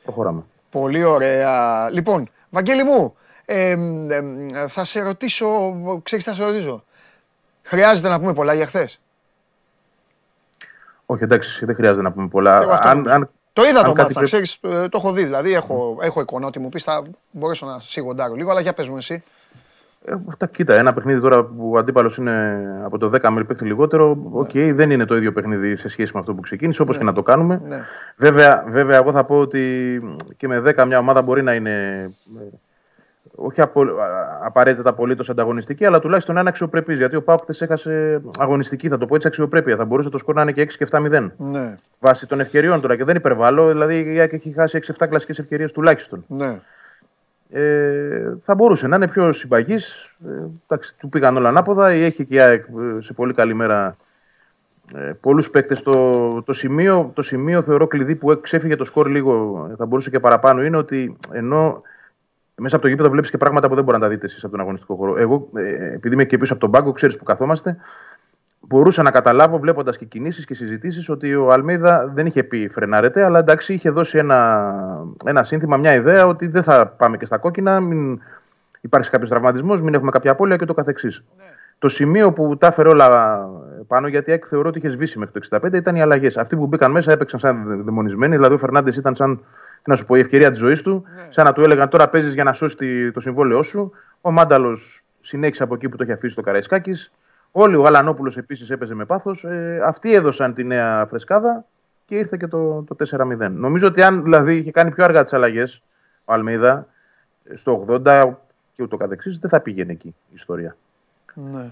[0.02, 0.42] Προχωράμε.
[0.70, 1.88] Πολύ ωραία.
[1.90, 5.48] Λοιπόν, Βαγγέλη μου, ε, εμ, εμ, θα σε ρωτήσω,
[6.02, 6.84] ξέρεις τι θα σε ρωτήσω;
[7.62, 9.00] Χρειάζεται να πούμε πολλά για χθες;
[11.06, 12.62] Όχι, εντάξει, δεν χρειάζεται να πούμε πολλά.
[12.62, 13.14] Εγώ αυτό Αν, νομίζω.
[13.14, 15.24] αν, Το είδα αν το κάτι μάτσα, πρέπει- ξέρεις, ε, το έχω δει.
[15.24, 18.88] Δηλαδή έχω, έχω εικόνα ότι μου πεις θα μπορέσω να σιγοντάρω λίγο, αλλά για πες
[18.88, 19.22] μου εσύ.
[20.04, 23.64] Ε, αυτά, κοίτα, ένα παιχνίδι τώρα που ο αντίπαλος είναι από το 10 με παίχτη
[23.64, 24.18] λιγότερο.
[24.32, 27.12] Οκ, δεν είναι το ίδιο παιχνίδι σε σχέση με αυτό που ξεκίνησε, όπως και να
[27.12, 27.60] το κάνουμε.
[27.68, 27.80] Ναι.
[28.16, 30.00] Βέβαια, βέβαια, εγώ θα πω ότι
[30.36, 31.70] και με 10 μια ομάδα μπορεί να είναι
[32.38, 32.42] ε,
[33.34, 33.86] όχι απο, α-
[34.46, 36.96] απαραίτητα απολύτως ανταγωνιστική, αλλά τουλάχιστον να είναι αξιοπρεπής.
[36.96, 39.76] Γιατί ο Πάουκ χθες έχασε αγωνιστική, θα το πω έτσι, αξιοπρέπεια.
[39.76, 41.30] Θα μπορούσε το σκορ να είναι και 6 και 7-0.
[41.36, 45.38] Ναι, Βάσει των ευκαιριών τώρα και δεν υπερβάλλω, δηλαδή η ΑΕΚ έχει χάσει 6-7 κλασικές
[45.38, 46.24] ευκαιρίες τουλάχιστον.
[46.28, 46.58] ναι.
[47.52, 50.14] Ε, θα μπορούσε να είναι πιο συμπαγής.
[50.26, 50.30] Ε,
[50.66, 51.88] εντάξει, του πήγαν όλα ανάποδα.
[51.88, 53.96] Έχει και η ΑΕΚ ε, σε πολύ καλή μέρα
[54.94, 55.82] ε, πολλούς παίκτες.
[55.82, 60.10] Το, το, σημείο, το σημείο θεωρώ κλειδί που ξέφυγε το σκορ λίγο, ε, θα μπορούσε
[60.10, 61.82] και παραπάνω, είναι ότι ενώ
[62.54, 64.52] μέσα από το γήπεδο βλέπεις και πράγματα που δεν μπορεί να τα δείτε εσείς από
[64.52, 65.16] τον αγωνιστικό χώρο.
[65.18, 67.76] Εγώ, ε, επειδή είμαι και πίσω από τον πάγκο, ξέρεις που καθόμαστε,
[68.60, 73.24] μπορούσα να καταλάβω βλέποντας και κινήσεις και συζητήσεις ότι ο Αλμίδα δεν είχε πει φρενάρετε,
[73.24, 74.70] αλλά εντάξει είχε δώσει ένα,
[75.24, 78.20] ένα σύνθημα, μια ιδέα ότι δεν θα πάμε και στα κόκκινα, μην
[78.80, 81.24] υπάρξει κάποιος τραυματισμός, μην έχουμε κάποια απώλεια και το καθεξής.
[81.78, 83.38] Το σημείο που τα έφερε όλα
[83.86, 86.36] πάνω, γιατί ΑΕΚ θεωρώ ότι είχε σβήσει μέχρι το 65, ήταν οι αλλαγές.
[86.36, 88.36] Αυτοί που μπήκαν μέσα έπαιξαν σαν δε- δαιμονισμένοι.
[88.36, 89.36] Δηλαδή, ο Φερνάντες ήταν σαν
[89.82, 91.04] τι να σου πω, η ευκαιρία της ζωής του.
[91.28, 93.92] Σαν να του έλεγαν τώρα παίζεις για να σώσεις τη- το συμβόλαιό σου.
[94.20, 97.12] Ο Μάνταλος συνέχισε από εκεί που το είχε αφήσει το Καραϊσκάκης.
[97.52, 99.44] Όλοι ο Γαλανόπουλος επίσης έπαιζε με πάθος.
[99.44, 101.64] Ε, αυτοί έδωσαν τη νέα φρεσκάδα
[102.04, 103.50] και ήρθε και το, το 4-0.
[103.50, 105.82] Νομίζω ότι αν δηλαδή είχε κάνει πιο αργά τις αλλαγές
[106.24, 106.86] ο Αλμίδα
[107.54, 108.30] στο 80
[108.76, 110.76] και ούτω καθεξής, δεν θα πήγαινε εκεί η ιστορία.
[111.34, 111.70] ναι.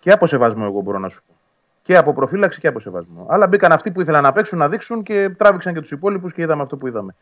[0.00, 1.34] Και από σεβασμό, εγώ μπορώ να σου πω.
[1.82, 3.26] Και από προφύλαξη και από σεβασμό.
[3.28, 6.42] Αλλά μπήκαν αυτοί που ήθελαν να παίξουν, να δείξουν και τράβηξαν και τους υπόλοιπους και
[6.42, 7.14] είδαμε αυτό που είδαμε.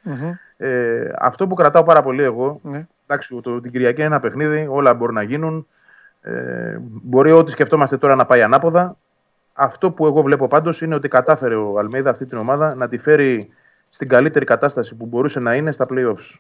[0.57, 2.61] Ε, αυτό που κρατάω πάρα πολύ εγώ.
[2.63, 2.87] Ναι.
[3.07, 5.67] Εντάξει, το, την Κυριακή είναι ένα παιχνίδι, όλα μπορούν να γίνουν.
[6.23, 8.97] Ε, μπορεί ό,τι σκεφτόμαστε τώρα να πάει ανάποδα.
[9.53, 12.99] Αυτό που εγώ βλέπω πάντως είναι ότι κατάφερε ο Αλμέιδα αυτή την ομάδα να τη
[12.99, 13.49] φέρει
[13.91, 16.39] στην καλύτερη κατάσταση που μπορούσε να είναι στα playoffs.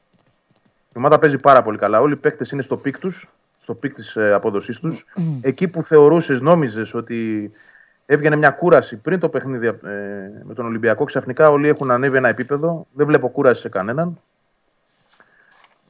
[0.88, 2.00] Η ομάδα παίζει πάρα πολύ καλά.
[2.00, 3.28] Όλοι οι παίκτες είναι στο peak τους,
[3.58, 5.04] στο peak της απόδοσή τους.
[5.42, 7.50] Εκεί που θεωρούσες, νόμιζες ότι
[8.06, 9.76] έβγαινε μια κούραση πριν το παιχνίδι ε,
[10.42, 11.04] με τον Ολυμπιακό.
[11.04, 12.86] Ξαφνικά όλοι έχουν ανέβει ένα επίπεδο.
[12.92, 14.20] Δεν βλέπω κούραση σε κανέναν.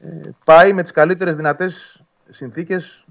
[0.01, 3.05] Ε, πάει με τις καλύτερες δυνατές συνθήκες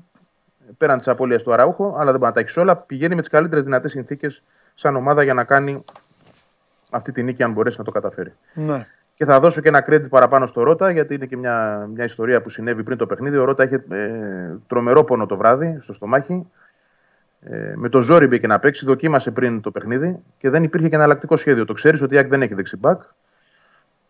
[0.78, 2.76] πέραν της απώλειας του Αραούχο, αλλά δεν μπορεί να τα έχει όλα.
[2.76, 4.43] Πηγαίνει με τις καλύτερες δυνατές συνθήκες
[4.74, 5.84] σαν ομάδα για να κάνει
[6.90, 8.32] αυτή τη νίκη, αν μπορέσει να το καταφέρει.
[8.55, 8.86] Ναι.
[9.14, 12.43] Και θα δώσω και ένα credit παραπάνω στο Ρότα, γιατί είναι και μια, μια ιστορία
[12.43, 13.36] που συνέβη πριν το παιχνίδι.
[13.36, 16.51] Ο Ρότα είχε ε, τρομερό πόνο το βράδυ στο στομάχι.
[17.40, 20.94] Ε, με το ζόρι μπήκε να παίξει, δοκίμασε πριν το παιχνίδι και δεν υπήρχε και
[20.94, 21.64] ένα αλλακτικό σχέδιο.
[21.64, 23.02] Το ξέρεις ότι η Άκ δεν έχει δεξιμπάκ.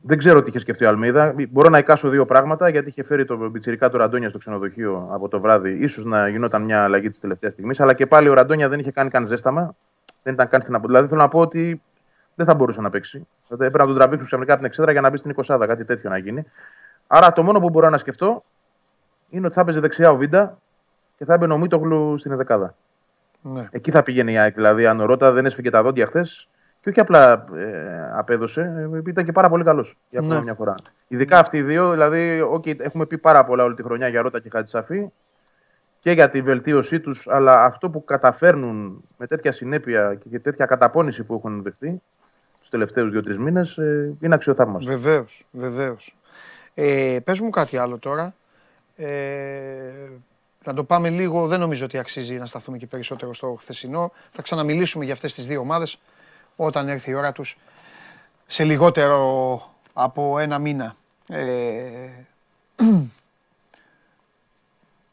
[0.05, 1.35] Δεν ξέρω τι είχε σκεφτεί ο Αλμίδα.
[1.51, 5.29] Μπορώ να εικάσω δύο πράγματα, γιατί είχε φέρει το μπιτσυρικά του Ραντόνια στο ξενοδοχείο από
[5.29, 5.87] το βράδυ.
[5.87, 7.81] σω να γινόταν μια αλλαγή της τελευταίας στιγμής.
[7.81, 9.75] Αλλά και πάλι ο Ραντόνια δεν είχε κάνει καν ζέσταμα.
[10.23, 11.83] Δεν ήταν καν στην Δηλαδή θέλω να πω ότι
[12.35, 13.27] δεν θα μπορούσε να παίξει.
[13.47, 15.85] Δηλαδή έπρεπε να τον τραβήξουν ξαφνικά από την εξέδρα για να μπει στην 20 κάτι
[15.85, 16.45] τέτοιο να γίνει.
[17.07, 18.45] Άρα το μόνο που μπορώ να σκεφτώ
[19.29, 20.59] είναι ότι θα έπαιζε δεξιά ο Βίντα
[21.17, 22.75] και θα έμπαινε ο Μίτογλου στην δεκάδα.
[23.43, 23.69] Ναι.
[23.71, 24.55] Εκεί θα πήγαινε η ΑΕΚ.
[24.55, 26.49] Δηλαδή, αν ο Ρότα δεν έσφυγε τα δόντια χθες
[26.83, 30.43] και όχι απλά ε, απέδωσε, ε, ήταν και πάρα πολύ καλός για ακόμα Ναι.
[30.43, 30.75] μια φορά.
[31.09, 34.41] Ειδικά αυτοί οι δύο, δηλαδή, okay, έχουμε πει πάρα πολλά όλη τη χρονιά για Ρότα
[34.41, 35.09] και Χατζησαφή
[36.01, 41.23] και για τη βελτίωσή τους, αλλά αυτό που καταφέρνουν με τέτοια συνέπεια και τέτοια καταπώνηση
[41.25, 42.03] που έχουν δεχτεί
[42.61, 44.91] τους τελευταίους δύο-τρεις μήνες ε, είναι αξιοθαύμαστο.
[44.91, 46.17] Βεβαίως, βεβαίως.
[46.75, 48.35] Ε, πες μου κάτι άλλο τώρα.
[48.97, 49.09] Ε,
[50.65, 54.13] να το πάμε λίγο, δεν νομίζω ότι αξίζει να σταθούμε και περισσότερο στο χθεσινό.
[54.31, 55.99] Θα ξαναμιλήσουμε για αυτές τις δύο ομάδες
[56.57, 57.59] όταν έρθει η ώρα τους
[58.47, 60.95] σε λιγότερο από ένα μήνα.
[61.29, 62.11] Ε,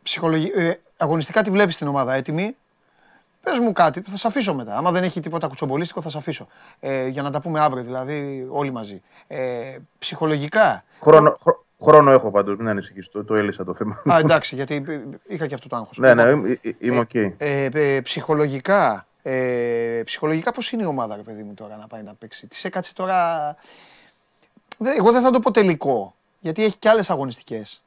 [0.03, 0.51] ψυχολογι...
[0.55, 2.55] ε, αγωνιστικά τη βλέπεις την ομάδα έτοιμη.
[3.43, 4.77] Πες μου κάτι, θα σε αφήσω μετά.
[4.77, 6.47] Άμα δεν έχει τίποτα κουτσομπολίστικο θα σε αφήσω.
[6.79, 9.01] Ε, για να τα πούμε αύριο δηλαδή όλοι μαζί.
[9.27, 10.83] Ε, ψυχολογικά.
[11.01, 14.01] Χρόνο, χρο- χρόνο έχω πάντως, μην ανησυχείς, το, το έλυσα το θέμα.
[14.13, 14.83] Α, εντάξει, γιατί
[15.27, 15.97] είχα και αυτό το άγχος.
[15.97, 17.13] ναι, ναι, Λοιπόν, είμαι- ε, είμαι οκ.
[17.13, 22.01] ε, ε, ψυχολογικά, ε, ψυχολογικά πώς είναι η ομάδα, ρε παιδί μου, τώρα να πάει
[22.03, 23.55] να παίξει; Τι έκατσε τώρα...
[24.77, 27.81] Δεν- εγώ δεν θα το πω τελικό, γιατί έχει και άλλες αγωνιστικές.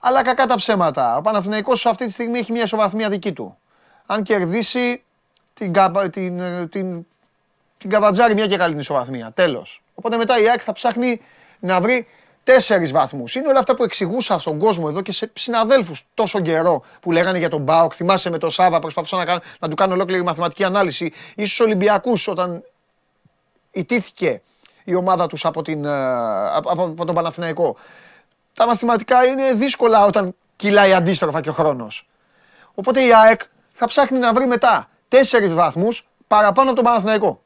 [0.00, 1.16] Αλλά κακά τα ψέματα.
[1.16, 3.58] Ο Παναθηναϊκός αυτή τη στιγμή έχει μια ισοβαθμία δική του.
[4.06, 5.02] Αν κερδίσει,
[5.54, 7.06] την, καπα- την, ε, την,
[7.78, 9.32] την καβατζάρει μια και καλή την ισοβαθμία.
[9.32, 9.82] Τέλος.
[9.94, 11.20] Οπότε μετά η ΑΕΚ θα ψάχνει
[11.60, 12.06] να βρει
[12.46, 13.34] τέσσερις βαθμούς.
[13.34, 17.38] Είναι όλα αυτά που εξηγούσα στον κόσμο εδώ και σε συναδέλφους τόσο καιρό που λέγανε
[17.38, 17.92] για τον Μπάοκ.
[17.96, 21.12] Θυμάσαι με τον Σάβα, προσπαθούσα να, κάνω, να του κάνω ολόκληρη μαθηματική ανάλυση.
[21.36, 22.64] Ίσως Ολυμπιακούς όταν
[23.70, 24.42] ιτήθηκε
[24.84, 25.90] η ομάδα τους από, την, ε,
[26.56, 27.76] από, από- από τον Παναθηναϊκό.
[28.52, 32.08] Τα μαθηματικά είναι δύσκολα όταν κυλάει αντίστροφα και ο χρόνος.
[32.74, 33.40] Οπότε η ΑΕΚ
[33.72, 37.42] θα ψάχνει να βρει μετά τέσσερις βαθμούς παραπάνω από τον Παναθηναϊκό.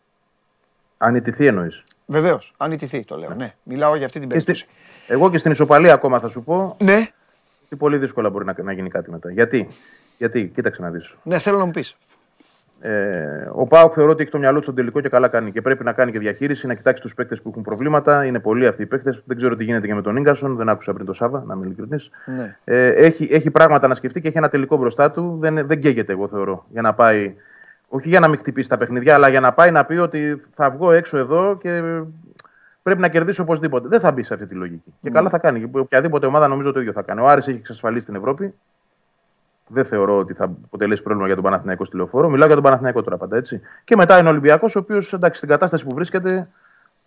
[0.99, 1.83] Αν ιτηθεί εννοείς.
[2.07, 3.31] Βεβαίως, αν ιτηθεί το λέω.
[3.35, 4.79] Ναι, μιλάω για αυτή την Και στη- περίπτωση.
[5.13, 7.09] Εγώ και στην ισοπαλία ακόμα θα σου πω Ναι,
[7.65, 9.31] ότι πολύ δύσκολα μπορεί να, να γίνει κάτι μετά.
[9.31, 9.69] Γιατί,
[10.19, 11.15] Γιατί; Κοίταξε να δεις.
[11.23, 11.97] ναι, θέλω να μου πεις.
[12.83, 15.53] Ε, ο Πάοκ θεωρώ ότι έχει το μυαλό του στον τελικό και καλά κάνει.
[15.53, 18.25] Και πρέπει να κάνει και διαχείριση, να κοιτάξει τους παίκτες που έχουν προβλήματα.
[18.25, 19.23] Είναι πολλοί αυτοί οι παίκτες.
[19.25, 20.57] Δεν ξέρω τι γίνεται και με τον γκασον.
[20.57, 22.11] Δεν άκουσα πριν το Σάβα, να είμαι ειλικρινής.
[22.25, 22.57] Ναι.
[22.65, 25.37] Ε, έχει, έχει πράγματα να σκεφτεί και έχει ένα τελικό μπροστά του.
[25.41, 26.65] Δεν, δεν καίγεται, εγώ θεωρώ.
[26.69, 27.35] Για να πάει.
[27.89, 30.71] Όχι για να μην χτυπήσει τα παιχνιδιά, αλλά για να πάει να πει ότι θα
[30.71, 32.03] βγω έξω εδώ και
[32.83, 33.89] πρέπει να κερδίσω οπωσδήποτε.
[33.89, 34.95] Δεν θα μπει σε αυτή τη λογική.
[35.03, 35.61] Και καλά θα κάνει.
[35.61, 37.21] Και οποιαδήποτε ομάδα νομίζω το ίδιο θα κάνει.
[37.21, 38.55] Ο Άρης έχει εξασφαλίσει την Ευρώπη.
[39.73, 42.29] Δεν θεωρώ ότι θα αποτελέσει πρόβλημα για τον Παναθηναϊκό στη λεωφόρο.
[42.29, 43.61] Μιλάω για τον Παναθηναϊκό τώρα πάντα έτσι.
[43.85, 46.49] Και μετά είναι ο Ολυμπιακός, ο οποίος εντάξει στην κατάσταση που βρίσκεται,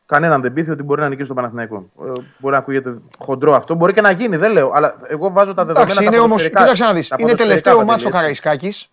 [0.05, 1.89] κανέναν δεν πείθει ότι μπορεί να νικήσει τον Παναθηναϊκό.
[2.05, 3.75] Ε, μπορεί να ακούγεται χοντρό αυτό.
[3.75, 4.71] Μπορεί και να γίνει, δεν λέω.
[4.75, 5.81] Αλλά εγώ βάζω τα δεδομένα.
[5.91, 6.25] Εντάξει, τα είναι όμω.
[6.27, 7.07] ποδοσφαιρικά- Κοίταξε να δεις.
[7.07, 8.19] τα Είναι ποδοσφαιρικά, τελευταίο Παντελή, μάτσο ο έτσι.
[8.19, 8.87] Καραϊσκάκη.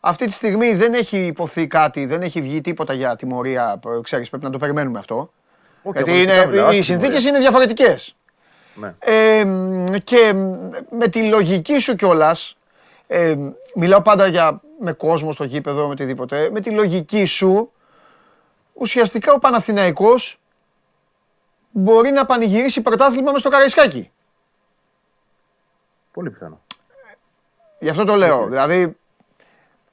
[0.00, 3.80] Αυτή τη στιγμή δεν έχει υποθεί κάτι, δεν έχει βγει τίποτα για τιμωρία.
[3.98, 5.30] ε, Ξέρεις, πρέπει να το περιμένουμε αυτό.
[5.86, 7.28] Όχι, Γιατί αγωνιστικά είναι, μιλάω, όχι οι συνθήκες τιμωρία.
[7.28, 8.16] είναι διαφορετικές.
[8.74, 8.94] Ναι.
[8.98, 12.56] Ε, μ, και μ, με τη λογική σου κιόλας,
[13.06, 13.36] ε,
[13.74, 17.72] μιλάω πάντα για, με κόσμο στο γήπεδο, με οτιδήποτε, με τη λογική σου,
[18.72, 20.38] ουσιαστικά ο Παναθηναϊκός
[21.70, 24.10] μπορεί να πανηγυρίσει πρωτάθλημα μες στο Καραϊσκάκι.
[26.12, 26.60] Πολύ πιθανό.
[27.78, 28.46] Γι' αυτό το λέω.
[28.46, 28.96] Δηλαδή,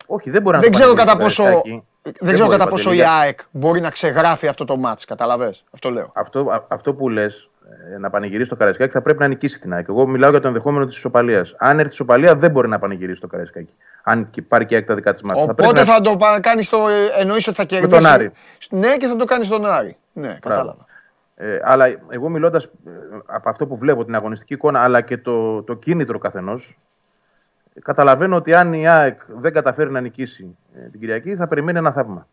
[0.06, 1.62] Όχι, δεν μπορεί να δεν το ξέρω πανηγυρίσει κατά το πόσο,
[2.02, 2.26] Καραϊσκάκη.
[2.26, 5.06] δεν ξέρω μπορεί, κατά πόσο Παντελή, η για- ΑΕΚ μπορεί να ξεγράφει αυτό το μάτς.
[5.06, 6.12] Καταλαβες; Αυτό λέω.
[6.14, 7.50] Αυτό, α- αυτό που λες,
[8.00, 9.86] να πανηγυρίσει το Καραϊσκάκι, θα πρέπει να νικήσει την ΑΕΚ.
[9.90, 11.56] Εγώ μιλάω για το ενδεχόμενο της ισοπαλίας.
[11.58, 13.74] Αν έρθει η ισοπαλία, δεν μπορεί να πανηγυρίσει το Καραϊσκάκι.
[14.04, 15.44] Αν και πάρει και η ΑΕΚ τα δικά της μάτια.
[15.44, 16.78] Οπότε θα το πα- κάνεις το
[17.20, 17.90] εννοείς ότι θα κερδίσει.
[18.02, 18.32] τον Άρη.
[18.70, 19.98] Ναι και θα το κάνεις στον Άρη.
[20.14, 20.86] Ναι, κατάλαβα.
[21.36, 22.68] Ε, αλλά εγώ μιλώντας
[23.26, 26.78] από αυτό που βλέπω, την αγωνιστική εικόνα, αλλά και το, το κίνητρο καθενός,
[27.84, 31.92] καταλαβαίνω ότι αν η ΑΕΚ δεν καταφέρει να νικήσει ε, την Κυριακή, θα περιμένει ένα
[31.92, 32.28] θαύμα.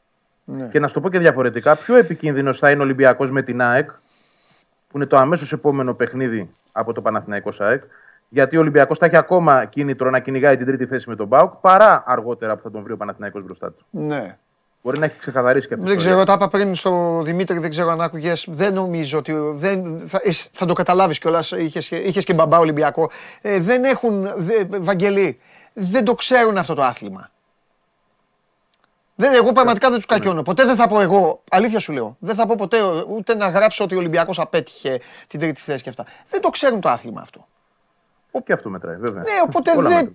[0.44, 0.64] Ναι.
[0.64, 3.60] Και να σου το πω και διαφορετικά, πιο επικίνδυνος θα είναι ο Ολυμπιακός με την
[3.60, 3.90] ΑΕΚ,
[4.88, 7.82] που είναι το αμέσως επόμενο παιχνίδι από το Παναθηναϊκό ΑΕΚ,
[8.28, 11.54] Γιατί ο Ολυμπιακός θα έχει ακόμα κίνητρο να κυνηγάει την τρίτη θέση με τον Μπάουκ
[11.54, 13.86] παρά αργότερα που θα τον βρει ο Παναθηναϊκός μπροστά του.
[13.90, 14.36] Ναι.
[14.82, 15.86] Μπορεί να έχει ξεκαθαρίσει και αυτό.
[15.86, 18.44] Δεν ξέρω, τα είπα πριν στο Δημήτρη, δεν ξέρω αν άκουγες.
[18.48, 19.32] Δεν νομίζω ότι.
[19.32, 21.50] Δεν, θα, εσύ θα το καταλάβεις κιόλας.
[21.50, 23.10] Είχες είχες και μπαμπά Ολυμπιακό.
[23.40, 24.28] Ε, δεν έχουν.
[24.36, 25.38] Δε, Βαγγελί,
[25.72, 27.30] δεν το ξέρουν αυτό το άθλημα.
[29.14, 30.42] Δεν, εγώ πραγματικά δεν τους κακιώνω.
[30.42, 32.78] Ποτέ δεν θα πω εγώ, αλήθεια σου λέω, δεν θα πω ποτέ
[33.08, 36.04] ούτε να γράψω ότι ο Ολυμπιακός απέτυχε την τρίτη θέση και αυτά.
[36.28, 37.46] Δεν το ξέρουν το άθλημα αυτό.
[38.44, 39.22] Και αυτό μετράει, βέβαια.
[39.22, 39.96] Ναι, οπότε Όλα δεν.
[39.96, 40.12] μετράνε.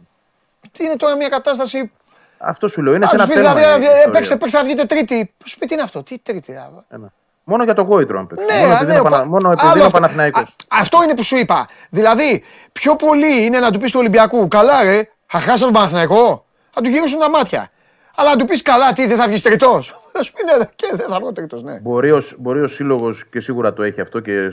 [0.80, 1.92] Είναι τώρα μια κατάσταση.
[2.38, 2.94] Αυτό σου λέω.
[2.94, 3.54] Είναι Αν σε σου ένα πει θέμα.
[3.60, 4.12] δηλαδή, η ε, ιστορία.
[4.12, 5.34] παίξτε, παίξτε να βγείτε τρίτη.
[5.46, 6.52] Σου πει τι είναι αυτό, τι τρίτη.
[6.56, 7.12] α, Ένα.
[7.44, 8.46] Μόνο για το γόητρο αν παίξει.
[8.46, 9.18] Ναι, μόνο επειδή ναι, είναι, ο Πανα...
[9.18, 10.00] Πα- μόνο επειδή άλλο είναι ο αυτό.
[10.00, 10.42] Παναθηναϊκός.
[10.44, 11.68] Α, Αυτό είναι που σου είπα.
[11.90, 16.46] Δηλαδή, πιο πολύ είναι να του πεις του Ολυμπιακού, καλά ρε, θα χάσει τον Παναθηναϊκό.
[16.72, 17.70] Θα του γυρίσουν τα μάτια.
[18.16, 19.84] Αλλά να του πεις καλά, τι δεν θα βγεις τριτό.
[20.16, 21.80] Θα σου πει ναι, και δεν θα βγω τριτό, ναι.
[21.80, 24.52] Μπορεί ο, μπορεί ο σύλλογος και σίγουρα το έχει αυτό και, ε,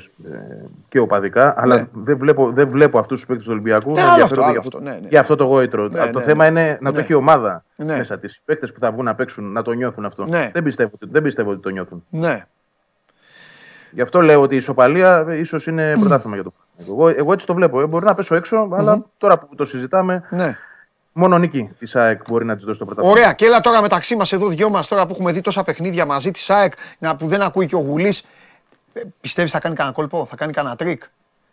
[0.88, 1.86] και οπαδικά, αλλά Ναι.
[1.92, 4.60] δεν βλέπω, δεν βλέπω αυτούς τους παίκτες του Ολυμπιακού Ναι, να άλλο ενδιαφέρονται αυτό, για,
[4.60, 5.08] άλλο αυτό, ναι, ναι.
[5.08, 5.88] για αυτό το γόητρο.
[5.88, 6.60] Ναι, το ναι, θέμα ναι.
[6.60, 6.94] είναι να Ναι.
[6.94, 7.96] το έχει η ομάδα Ναι.
[7.96, 8.34] μέσα της.
[8.36, 10.24] Οι παίκτες που θα βγουν να παίξουν να το νιώθουν αυτό.
[10.26, 10.50] Ναι.
[10.52, 12.04] Δεν, πιστεύω, ότι- δεν πιστεύω ότι το νιώθουν.
[12.10, 12.44] Ναι.
[13.90, 17.08] Γι' αυτό λέω ότι η ισοπαλία ίσως είναι πρωτάθλημα για το Παναθηναϊκό.
[17.08, 17.80] εγώ, εγώ έτσι το βλέπω.
[17.80, 20.56] Ε, μπορεί να πέσω έξω, αλλά τώρα που το συζητάμε, ναι.
[21.12, 23.16] Μόνο νίκη της ΑΕΚ μπορεί να της δώσει το πρωτάθλημα.
[23.18, 26.06] Ωραία, και έλα τώρα μεταξύ μας εδώ δυο μας τώρα που έχουμε δει τόσα παιχνίδια
[26.06, 28.24] μαζί της ΑΕΚ να, που δεν ακούει και ο Γουλής.
[29.20, 31.02] Πιστεύεις θα κάνει κανένα κόλπο, θα κάνει κανένα τρικ;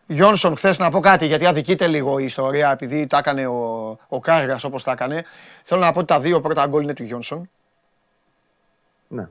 [0.08, 4.20] Γιόνσον, χθες να πω κάτι γιατί αδικείται λίγο η ιστορία επειδή τα έκανε ο, ο
[4.20, 5.24] Κάργας όπως τα έκανε.
[5.64, 7.50] Θέλω να πω ότι τα δύο πρώτα γκολ είναι του Γιόνσον.
[9.08, 9.28] Ναι.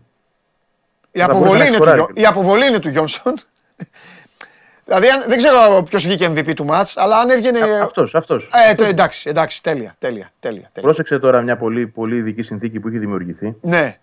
[1.10, 2.20] Η Θα αποβολή, μπορούσε να είναι του, σκοράρει Γιο- και.
[2.20, 3.34] η αποβολή είναι του Γιόνσον.
[4.86, 7.58] Δηλαδή αν- δεν ξέρω ποιος βγήκε MVP του ματς, αλλά αν έβγαινε.
[7.82, 8.50] Αυτός, αυτός.
[8.70, 10.58] Ε, τε- εντάξει, εντάξει, τέλεια, τέλεια, τέλεια.
[10.72, 10.80] τέλεια.
[10.80, 13.56] Πρόσεξε τώρα μια πολύ, πολύ ειδική συνθήκη που έχει δημιουργηθεί.
[13.60, 13.96] Ναι,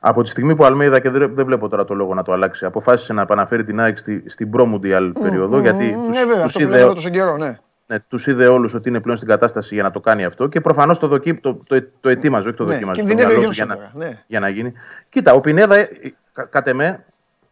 [0.00, 2.32] Από τη στιγμή που ο Αλμέιδα, και δεν, δεν βλέπω τώρα το λόγο να το
[2.32, 6.34] αλλάξει, αποφάσισε να επαναφέρει την ΑΕΚ στη, στην προ-Μουντιάλ περίοδο, γιατί Μμμ, τους, ναι, βέβαια,
[6.36, 7.58] τους αυτό που είδε, λέμε εδώ τόσο καιρό, ναι.
[7.86, 10.60] ναι, τους είδε όλους ότι είναι πλέον στην κατάσταση για να το κάνει αυτό και
[10.60, 13.00] προφανώς το, δοκί, το, το, το ετοίμαζε, όχι το Ναι, δοκίμαζε.
[13.00, 14.22] στο κινδυνεύει ο μυαλό του για, Γιόνσον να, τώρα, ναι.
[14.26, 14.72] για να γίνει.
[15.08, 15.88] Κοίτα, ο Πινέδα, ε,
[16.32, 17.04] κα, κατ' εμέ,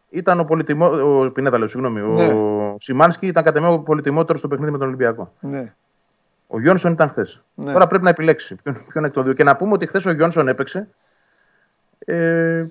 [0.09, 2.27] ήταν ο πολυτιμό, ο Πινέδα, λέω, συγγνώμη, Ναι.
[2.33, 5.33] ο Σιμάνσκι ήταν κατ' εμέ ο πολυτιμότερο στο παιχνίδι με τον Ολυμπιακό.
[5.39, 5.73] ναι.
[6.49, 7.41] Ο Γιόνσον ήταν χθες.
[7.55, 7.71] Ναι.
[7.71, 9.33] Τώρα πρέπει να επιλέξει ποιον, ποιον εκ των δύο.
[9.33, 10.87] Και να πούμε ότι χθες ο Γιόνσον έπαιξε.
[11.99, 12.65] Ε,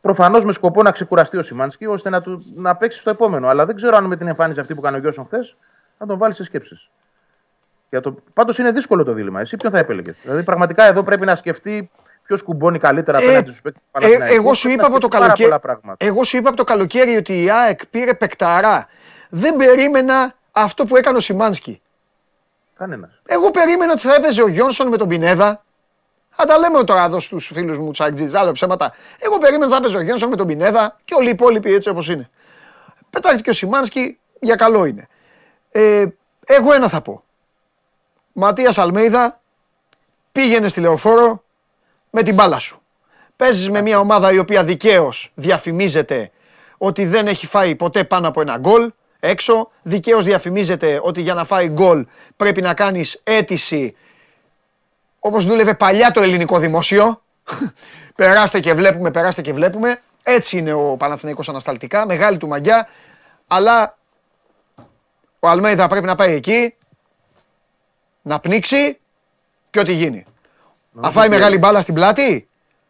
[0.00, 3.48] Προφανώς με σκοπό να ξεκουραστεί ο Σιμάνσκι ώστε να, του, να παίξει στο επόμενο.
[3.48, 5.54] Αλλά δεν ξέρω αν με την εμφάνιση αυτή που κάνει ο Γιόνσον χθες
[5.98, 6.90] θα τον βάλει σε σκέψεις.
[8.02, 8.14] Το...
[8.32, 9.40] Πάντως είναι δύσκολο το δίλημα.
[9.40, 11.90] Εσύ ποιον θα επέλεγες; Δηλαδή πραγματικά εδώ πρέπει να σκεφτεί
[12.28, 14.34] ποιος κουμπώνει καλύτερα Ε, απέναντι στους παίκτες του Ε, Παναθηναϊκού.
[14.34, 15.48] εγώ σου Πρέπει είπα να από το σκεφτεί πάρα καλοκαίρι.
[15.48, 16.06] πολλά πράγματα.
[16.06, 18.86] Εγώ σου είπα από το καλοκαίρι ότι η ΑΕΚ πήρε παικταρά.
[19.28, 21.80] Δεν περίμενα αυτό που έκανε ο Σιμάνσκι.
[22.78, 23.10] Κανένας.
[23.26, 25.64] Εγώ περίμενα ότι θα έπαιζε ο Γιόνσον με τον Πινέδα.
[26.30, 28.94] Θα τα λέμε τώρα εδώ στους φίλους μου του Αγγλίτζ, άλλα ψέματα.
[29.18, 31.88] Εγώ περίμενα ότι θα έπαιζε ο Γιόνσον με τον Πινέδα και όλοι οι υπόλοιποι έτσι
[31.88, 32.28] όπως είναι.
[33.10, 35.08] Πετάχτηκε ο Σιμάνσκι, για καλό είναι.
[35.70, 36.06] Ε,
[36.46, 37.22] εγώ ένα θα πω.
[38.32, 39.40] Ματίας Αλμέιδα,
[40.32, 41.42] πήγαινε στη λεωφόρο
[42.10, 42.82] με την μπάλα σου.
[43.36, 46.30] Παίζεις με μια ομάδα η οποία δικαίως διαφημίζεται
[46.78, 49.70] ότι δεν έχει φάει ποτέ πάνω από ένα γκολ έξω.
[49.82, 52.06] Δικαίως διαφημίζεται ότι για να φάει γκολ
[52.36, 53.96] πρέπει να κάνεις αίτηση
[55.18, 57.22] όπως δούλευε παλιά το ελληνικό δημόσιο.
[58.16, 60.00] περάστε και βλέπουμε, περάστε και βλέπουμε.
[60.22, 62.88] Έτσι είναι ο Παναθηναϊκός ανασταλτικά, μεγάλη του μαγιά.
[63.46, 63.98] Αλλά
[65.40, 66.74] ο Αλμέιδα πρέπει να πάει εκεί,
[68.22, 68.98] να πνίξει
[69.70, 70.24] και ό,τι γίνει.
[71.00, 72.48] Αν φάει μεγάλη μπάλα στην πλάτη,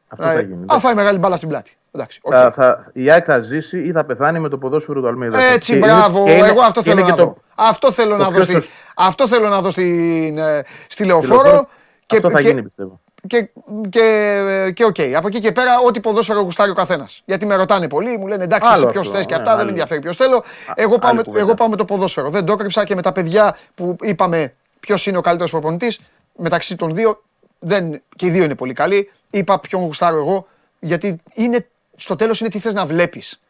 [0.09, 0.65] Αυτό θα ε, γίνει.
[0.66, 1.73] αν φάει μεγάλη μπάλα στην πλάτη.
[1.93, 2.33] Εντάξει, οκ.
[2.35, 5.41] Θα, θα, η ΑΕΚ θα ζήσει ή θα πεθάνει με το ποδόσφαιρο του Αλμέιδα.
[5.43, 6.25] Έτσι, Και είναι- μπράβο.
[6.25, 7.37] και είναι- Εγώ αυτό και είναι θέλω να και το- δω.
[7.55, 8.70] Αυτό θέλω το να δω πιο στη- σωστό.
[8.97, 11.43] αυτό θέλω να δω στην, ε, στη λεωφόρο.
[11.43, 11.69] λεωφόρο.
[12.07, 13.01] Και, Αυτό θα και- γίνει πιστεύω.
[13.27, 13.49] και,
[13.89, 14.97] και, και οκ.
[15.16, 17.23] Από εκεί και πέρα, ό,τι ποδόσφαιρο γουστάρει ο καθένας.
[17.25, 19.55] Γιατί με ρωτάνε πολλοί, μου λένε εντάξει, Άλλο ποιο αυτό, θες και ναι, αυτά, δεν
[19.55, 19.65] άλλο.
[19.65, 20.43] με ενδιαφέρει ποιος θέλω.
[20.75, 21.45] Εγώ πάω, άλλη με, κουβέντα.
[21.45, 22.31] εγώ πάω με το ποδόσφαιρο.
[22.31, 26.01] Δεν το έκρυψα και με τα παιδιά που είπαμε ποιος είναι ο καλύτερος προπονητής.
[26.37, 27.23] Μεταξύ των δύο,
[27.59, 29.12] δεν, και οι δύο είναι πολύ καλοί.
[29.30, 30.48] Είπα ποιον γουστάρω εγώ,
[30.80, 33.40] γιατί είναι, στο τέλος είναι τι θες να βλέπεις.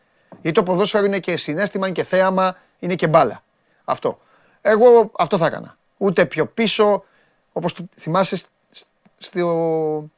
[0.40, 3.42] Γιατί το ποδόσφαιρο είναι και συνέστημα, είναι και θέαμα, είναι και μπάλα.
[3.84, 4.18] Αυτό.
[4.60, 5.74] Εγώ αυτό θα έκανα.
[5.96, 7.04] Ούτε πιο πίσω,
[7.52, 8.86] όπως το θυμάσαι σ- σ-
[9.18, 10.10] στο,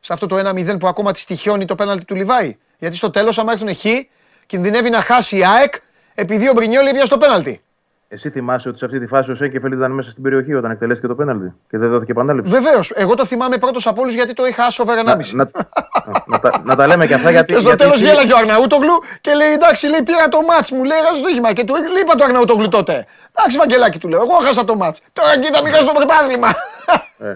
[0.00, 2.56] σε αυτό το 1-0 που ακόμα τη στοιχιώνει το πέναλτι του Λιβάη.
[2.78, 3.84] Γιατί στο τέλος, άμα έρθουν χ,
[4.46, 5.74] κινδυνεύει να χάσει η ΑΕΚ
[6.14, 7.62] επειδή ο Μπρινιόλ έπιασε το πέναλτι.
[8.10, 11.06] Εσύ θυμάσαι ότι σε αυτή τη φάση ο Σέκεφελ ήταν μέσα στην περιοχή όταν εκτελέστηκε
[11.06, 12.50] το πέναλτι και δεν δόθηκε επανάληψη.
[12.50, 12.92] Βεβαίως.
[12.94, 15.04] Εγώ το θυμάμαι πρώτος από όλους γιατί το είχα άσο over 1,5.
[15.04, 15.48] να, να,
[16.26, 17.52] να, τα, να τα λέμε και αυτά γιατί.
[17.52, 20.70] Και στο γιατί τέλος εσύ- γέλαγε ο Αρναούτογλου και λέει: Εντάξει, λέει, πήρα το μάτς
[20.70, 21.52] μου, λέει: Έχασε το όχημα.
[21.52, 23.06] Και του λέει, είπα το Αρναούτογλου τότε.
[23.36, 25.02] Εντάξει, Βαγγελάκι του λέω: Εγώ χάσα το μάτς.
[25.12, 26.48] Τώρα κοίτα, μη χάσει το πρωτάθλημα.
[27.18, 27.26] Ε,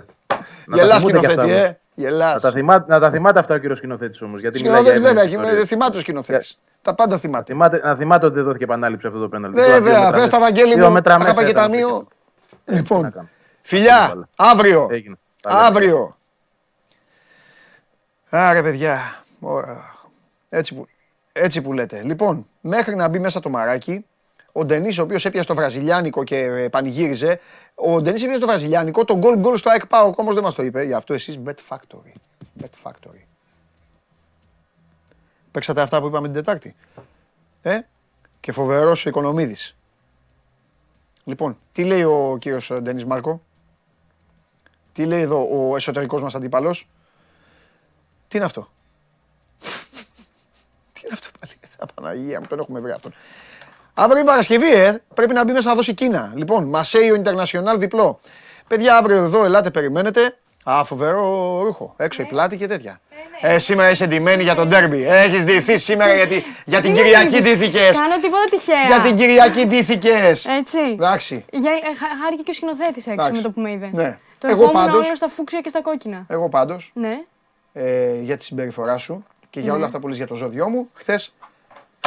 [0.66, 1.80] να τα Γελάς θυμούνται και σκηνοθέτη, αυτά, ε.
[1.94, 2.32] Γελάς.
[2.34, 4.40] Να τα, θυμά, να τα θυμάται αυτά ο κύριος σκηνοθέτης όμως.
[4.40, 5.68] Γιατί μιλάει για Σκηνοθέτης βέβαια, έβρεση έχει- ιστορίες.
[5.68, 6.60] θυμάται ο σκηνοθέτης.
[6.82, 7.52] Τα πάντα θυμάται.
[7.52, 9.56] Θυμάται, να θυμάται ότι δεν δόθηκε επανάληψη αυτό το πέναλτι.
[9.56, 10.38] Τώρα, δύο Βέβαια, μέτρα πες τα μέσα.
[10.52, 11.88] Βαγγέλη Δύο μου, μέτρα μέσα αγάπα και ήταν ταμείο.
[11.88, 12.06] αυτό.
[12.64, 13.28] να Λοιπόν, κάνω.
[13.62, 14.28] φιλιά, Έβαλα.
[14.36, 14.86] αύριο.
[14.90, 15.18] Έγινε.
[15.42, 15.62] Τα λέμε.
[15.66, 16.16] Αύριο.
[18.28, 19.22] Άρα, παιδιά.
[19.40, 19.94] Ωρα.
[20.48, 20.86] Έτσι που,
[21.32, 22.02] έτσι που λέτε.
[22.04, 24.06] Λοιπόν, μέχρι να μπει μέσα το μαράκι,
[24.52, 27.40] ο Ντενή, ο οποίος έπιασε το βραζιλιάνικο και ε, πανηγύριζε,
[27.74, 30.62] ο Ντενή έπιασε το βραζιλιάνικο, το goal goal στο ΑΕΚ Πάοκ όμως δεν μας το
[30.62, 30.82] είπε.
[30.82, 32.12] Γι' αυτό εσείς Bet Factory.
[32.60, 33.22] Bet Factory.
[35.50, 36.74] Παίξατε αυτά που είπαμε την Τετάρτη.
[37.62, 37.80] Ε,
[38.40, 39.76] και φοβερός ο Οικονομίδης.
[41.24, 43.42] Λοιπόν, τι λέει ο κύριος Ντένις Μάρκο;
[44.92, 46.88] Τι λέει εδώ ο εσωτερικός μας αντίπαλος;
[48.28, 48.60] Τι είναι αυτό;
[50.92, 53.14] τι είναι αυτό πάλι; Θα Παναγία μου, τον έχουμε βρει αυτόν.
[53.94, 54.98] Αύριο είναι Παρασκευή, ε.
[55.14, 56.32] Πρέπει να μπει μέσα να δώσει Κίνα.
[56.34, 58.20] Λοιπόν, Μασέιο Ιντερνασιονάλ διπλό.
[58.68, 60.36] Παιδιά, αύριο εδώ ελάτε, περιμένετε.
[60.64, 61.94] Α, φοβερό ρούχο.
[61.96, 63.00] Έξω η πλάτη και τέτοια.
[63.40, 65.04] Ε, σήμερα είσαι ντυμένη για τον ντέρμπι.
[65.06, 67.52] Έχεις ντυθεί σήμερα γιατί, για την Τι να Κυριακή ντυθείς.
[67.58, 67.96] ντύθηκες.
[67.98, 68.82] Κάνω τίποτα τυχαία.
[68.86, 70.44] Για την Κυριακή ντύθηκες.
[70.46, 70.78] Έτσι.
[70.92, 71.44] Εντάξει.
[71.52, 73.32] Για, ε, χά- χάρηκε και ο σκηνοθέτης έξω Εντάξει.
[73.32, 73.90] με το που με είδε.
[73.92, 74.18] Ναι.
[74.38, 76.26] Το Εγώ ερχόμουν πάντως- όλο στα φούξια και στα κόκκινα.
[76.28, 77.18] Εγώ πάντω Ναι.
[77.72, 79.76] ε, για τη συμπεριφορά σου και για Ναι.
[79.76, 81.32] όλα αυτά που λες για το ζώδιό μου, χθες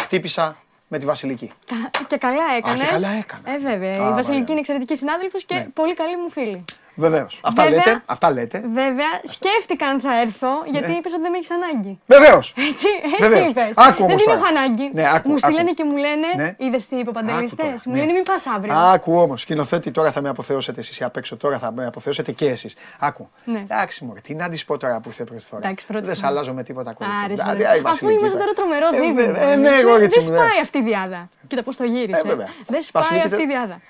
[0.01, 0.55] χτύπησα
[0.87, 1.51] με τη Βασιλική.
[1.65, 2.77] Κα- Και καλά έκανε.
[2.83, 3.51] και καλά έκανα.
[3.53, 3.91] Ε, βέβαια.
[3.91, 4.13] Α, η ωραία.
[4.13, 5.65] Βασιλική είναι εξαιρετική συνάδελφος και Ναι.
[5.73, 6.65] πολύ καλή μου φίλη.
[6.95, 7.39] Βεβαίως.
[7.43, 8.01] Αυτά Βέβαια- λέτε.
[8.05, 8.59] Αυτά λέτε.
[8.73, 10.97] Βέβαια, σκέφτηκα αν θα έρθω γιατί Ναι.
[10.97, 11.99] είπες ότι δεν με έχεις ανάγκη.
[12.05, 12.53] Βεβαίως.
[12.57, 13.49] Έτσι, έτσι Βεβαίως.
[13.49, 13.77] είπες.
[13.77, 14.37] Άκου Δεν όμως την τώρα.
[14.37, 14.91] έχω ανάγκη.
[14.93, 15.73] Ναι, άκου, μου στείλανε άκου.
[15.73, 16.55] και μου λένε, Ναι.
[16.57, 17.99] είδες τι είπε ο Παντελιστές; τώρα, Μου ναι.
[17.99, 18.73] λένε μην πας αύριο.
[18.73, 21.37] Άκου όμως, σκηνοθέτη, τώρα θα με αποθεώσετε εσείς απ' έξω.
[21.37, 22.75] Τώρα θα με αποθεώσετε και εσείς.
[22.99, 23.29] Άκου.
[23.45, 23.59] Ναι.
[23.59, 25.61] Εντάξει, μου, τι να της πω τώρα που ήρθε πρώτη φορά.
[25.65, 26.27] Εντάξει, πρώτη Δεν φορά.
[26.27, 27.19] σε αλλάζω με τίποτα κορίτσι.
[27.23, 27.71] Άρεσε, Δηλαδή, βέβαια.
[27.71, 28.53] α, η Αφού Βασιλική είμαστε τώρα.
[28.53, 29.15] τώρα τρομερό Ε, δίδυμο.
[29.33, 29.51] βέβαια.
[29.51, 30.45] Ε, ναι, έτσι, κορίτσι Δεν μου, ναι.
[30.45, 31.29] σπάει αυτή η διάδα.
[31.47, 32.21] Κοίτα πώς το γύρισε.
[32.25, 32.47] Ε, βέβαια.
[32.67, 33.81] Δεν σπάει Βασιλική αυτή η θε- διάδα.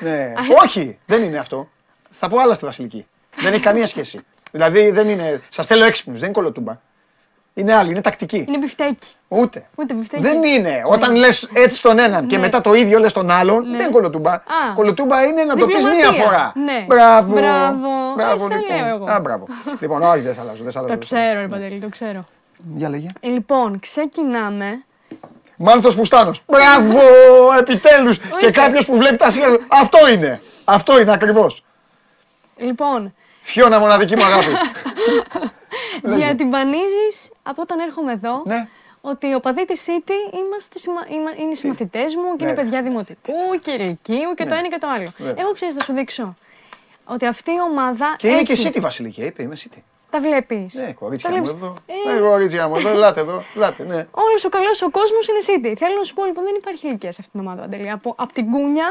[0.00, 0.32] Ναι.
[0.64, 1.68] Όχι, δεν είναι αυτό.
[2.22, 3.06] Θα πω άλλα στη Βασιλική.
[3.36, 4.20] Δεν έχει καμία σχέση.
[4.52, 5.40] Δηλαδή δεν είναι.
[5.48, 6.74] Σας θέλω έξυπνους, δεν είναι κολοτούμπα.
[7.54, 8.44] Είναι άλλη, είναι τακτική.
[8.48, 9.08] Είναι μπιφτέκι.
[9.28, 9.64] Ούτε.
[9.74, 10.22] Ούτε μπιφτέκι.
[10.22, 10.82] Δεν είναι.
[10.86, 12.42] Όταν λες έτσι στον έναν και Ναι.
[12.42, 13.70] μετά το ίδιο λες στον άλλον, Ναι.
[13.76, 14.32] δεν είναι κολοτούμπα.
[14.32, 14.42] Α.
[14.74, 16.22] Κολοτούμπα είναι να το πεις μία Διπλωματία.
[16.24, 16.52] φορά.
[16.64, 16.84] Ναι.
[16.86, 17.32] Μπράβο.
[17.34, 17.88] Μπράβο.
[18.32, 18.76] Έτσι τα λοιπόν.
[18.76, 19.04] λέω εγώ.
[19.10, 19.44] Α, μπράβο.
[19.80, 20.62] λοιπόν, όχι, δεν σε αλλάζω.
[20.62, 20.94] Δεν σε αλλάζω.
[20.94, 22.24] Το ξέρω, ρε Παντελή, το ξέρω.
[22.74, 23.06] Για λέγε.
[23.20, 24.82] Λοιπόν, ξεκινάμε.
[25.56, 26.42] Μάνθος Φουστάνος.
[26.46, 27.00] Μπράβο,
[27.58, 28.18] επιτέλους.
[28.18, 28.60] και Ορίστε.
[28.60, 29.56] κάποιος που βλέπει τα σίγουρα.
[29.68, 30.40] Αυτό είναι.
[30.64, 31.64] Αυτό είναι ακριβώς.
[32.60, 34.46] Λοιπόν, Φιώνα μοναδική μου αγάπη.
[36.16, 38.68] διατυμπανίζεις από όταν έρχομαι εδώ Ναι.
[39.00, 41.00] ότι οι οπαδοί της City είμαστε σημα...
[41.08, 42.62] είμα- είναι συμμαθητές μου και Ναι, είναι ρε.
[42.62, 43.32] παιδιά δημοτικού
[43.62, 45.08] και ηλικίου και το ένα και το άλλο.
[45.18, 45.34] Βέβαια.
[45.38, 46.36] Εγώ ξέρει, θα σου δείξω.
[47.04, 48.14] Ότι αυτή η ομάδα.
[48.18, 48.62] και είναι έχει...
[48.62, 49.78] και City Βασιλική, είπε, είμαι City.
[50.10, 50.74] Τα βλέπεις.
[50.74, 51.74] Ναι, κορίτσια μου εδώ.
[51.86, 54.00] Ε, Ναι, κορίτσια μου εδώ, ελάτε εδώ, ελάτε, ναι.
[54.24, 55.70] Όλος ο καλός ο κόσμος είναι City.
[55.80, 57.60] Θέλω να σου πω λοιπόν, δεν υπάρχει ηλικία σε αυτήν την ομάδα.
[57.62, 57.90] Παντελή.
[57.90, 58.88] Από, από την κούνια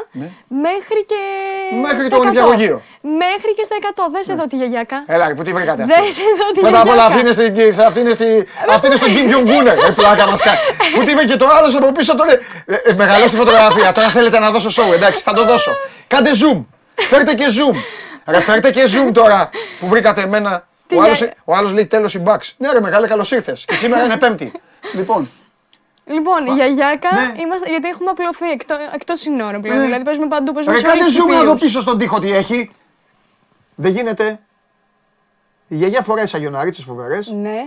[0.65, 1.19] μέχρι και.
[1.73, 1.81] Ναι.
[1.87, 2.19] Μέχρι στα το 100.
[2.23, 2.81] Ολυμπιακογείο.
[3.23, 4.11] Μέχρι και στα 100.
[4.15, 4.97] Δες εδώ τη γιαγιάκα.
[5.15, 7.07] Έλα, ρε, που τι βρήκατε αυτή; Δες εδώ τη Πρώτα απ' όλα γιαγιάκα.
[7.09, 7.31] αυτή είναι,
[7.71, 8.27] στη, αυτή είναι, στη,
[8.75, 10.57] αυτή είναι στον Kim Jong-un, ρε πλάκα μας κάνει.
[10.95, 12.31] Που τι είπε και το άλλος από πίσω τώρα.
[12.31, 15.71] Ε, ε, μεγαλώσει τη φωτογραφία, τώρα θέλετε να δώσω show, εντάξει, θα το δώσω.
[16.07, 16.65] Κάντε zoom,
[17.09, 17.75] φέρτε και zoom.
[18.27, 20.67] Ρε, φέρτε και zoom τώρα που βρήκατε εμένα.
[20.89, 22.51] Τι Ο άλλος, για- ο άλλος λέει τέλος η Bucks.
[22.57, 23.65] Ναι ρε μεγάλε καλώς ήρθες.
[23.65, 24.51] Και σήμερα είναι πέμπτη.
[24.95, 25.29] Λοιπόν,
[26.05, 27.41] Λοιπόν, η γιαγιάκα Ναι.
[27.41, 29.77] είμαστε, γιατί έχουμε απλωθεί εκτό εκτός συνόρων πλέον.
[29.77, 29.83] Ναι.
[29.85, 31.61] Δηλαδή παίζουμε παντού, παίζουμε ρε σε όλες κάντε τις zoom να δω υπήρους.
[31.61, 32.71] πίσω στον τοίχο τι έχει.
[33.75, 34.39] Δεν γίνεται.
[35.67, 37.27] Η γιαγιά φοράει σαγιοναρίτσες φοβερές.
[37.27, 37.65] Ναι.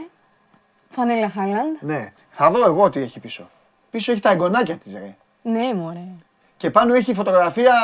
[0.90, 1.76] Φανέλα Χάλαντ.
[1.80, 2.12] Ναι.
[2.30, 3.50] Θα δω εγώ τι έχει πίσω.
[3.90, 5.16] Πίσω έχει τα εγγονάκια της ρε.
[5.42, 6.04] Ναι, μωρέ.
[6.56, 7.74] Και πάνω έχει φωτογραφία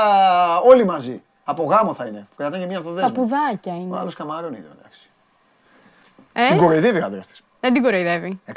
[0.65, 1.23] όλοι μαζί.
[1.45, 2.27] Από γάμο θα είναι.
[2.37, 3.11] Κρατάνε και μία αυτοδέσμη.
[3.13, 3.99] Παπουδάκια Ο είναι.
[3.99, 4.78] άλλος καμαρώνει εδώ, εντάξει.
[4.78, 4.78] Ε,
[6.49, 7.43] Την κοροϊδεύει ο άντρας της.
[7.61, 8.41] δεν την κοροϊδεύει.
[8.47, 8.53] 100%.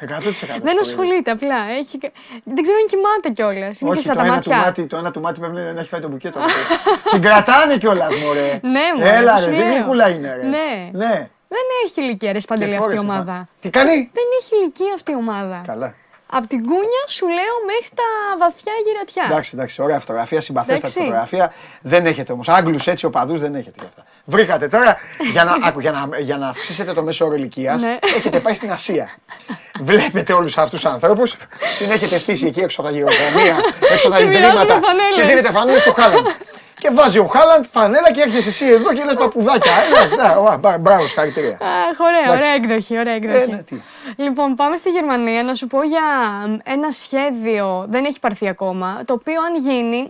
[0.00, 0.60] 100%.
[0.68, 1.56] Δεν ασχολείται απλά.
[1.78, 1.98] Έχει...
[2.44, 3.80] Δεν ξέρω αν κοιμάται κιόλας.
[3.80, 4.56] Είναι και Όχι, στα το τα ένα, του μάτια.
[4.64, 6.40] μάτι, το ένα του μάτι πρέπει να έχει φάει το μπουκέτο.
[7.12, 8.58] Την κρατάνε κιόλας, μωρέ.
[8.74, 9.72] Ναι, μωρέ, Έλα, σου ρε, τι λέω.
[9.74, 10.42] γλυκούλα είναι, ρε.
[10.42, 10.90] Ναι.
[10.92, 11.28] ναι.
[11.48, 13.48] Δεν έχει ηλικία, ρε Σπαντελή, Και αυτή η φόρεσε θα- ομάδα.
[13.60, 15.62] Τι κάνει; Δεν έχει ηλικία αυτή η ομάδα.
[15.66, 15.94] Καλά.
[16.36, 18.08] Από την κούνια σου λέω μέχρι τα
[18.38, 19.24] βαθιά γυρατιά.
[19.30, 20.98] Εντάξει, εντάξει, ωραία φωτογραφία, συμπαθέστατη Εντάξει.
[20.98, 21.52] φωτογραφία.
[21.82, 22.48] Δεν έχετε όμως.
[22.48, 24.04] Άγγλους έτσι οπαδούς δεν έχετε γι' αυτά.
[24.24, 24.96] Βρήκατε τώρα
[25.32, 27.82] για να, άκου, για να, για να αυξήσετε το μέσο όρο ηλικίας.
[27.82, 27.98] Ναι.
[28.16, 29.10] Έχετε πάει στην Ασία.
[29.80, 31.36] Βλέπετε όλους αυτούς τους ανθρώπους.
[31.78, 33.56] Την έχετε στήσει εκεί έξω από τα γεωργία,
[33.92, 34.80] έξω από τα Και μοιράζονται ιδρύματα.
[34.86, 35.14] φανέλες.
[35.14, 36.26] Και δίνετε φανέλες του Χάλαντ.
[36.84, 39.72] Και βάζει ο Χάλαντ φανέλα και έρχεσαι εσύ εδώ και λες παπουδάκια.
[39.72, 41.58] Ε, ναι, ωραία, μπρα- Μπράβο, συγχαρητήρια.
[41.90, 42.36] Αχ, ωραία, Εντάξει.
[42.36, 43.36] ωραία έκδοχη, ωραία έκδοχη.
[43.42, 43.80] Ε, ναι, τι.
[44.16, 46.00] Λοιπόν, πάμε στη Γερμανία να σου πω για
[46.48, 50.08] μ, ένα σχέδιο, δεν έχει πάρθει ακόμα, το οποίο αν γίνει,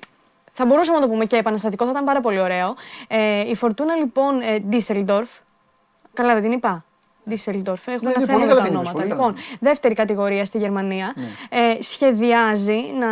[0.53, 2.75] θα μπορούσαμε να το πούμε και επαναστατικό, θα ήταν πάρα πολύ ωραίο.
[3.09, 5.39] Ε, η Φορτούνα λοιπόν ε, Düsseldorf,
[6.13, 6.85] καλά δεν την είπα,
[7.31, 8.93] Düsseldorf, έχουν Ναι, ένα ναι, θέμα πολύ με καλά τα την είπες, ονόματα.
[8.93, 11.15] πολύ καλά Λοιπόν, την δεύτερη κατηγορία στη Γερμανία,
[11.49, 13.11] ε, σχεδιάζει να,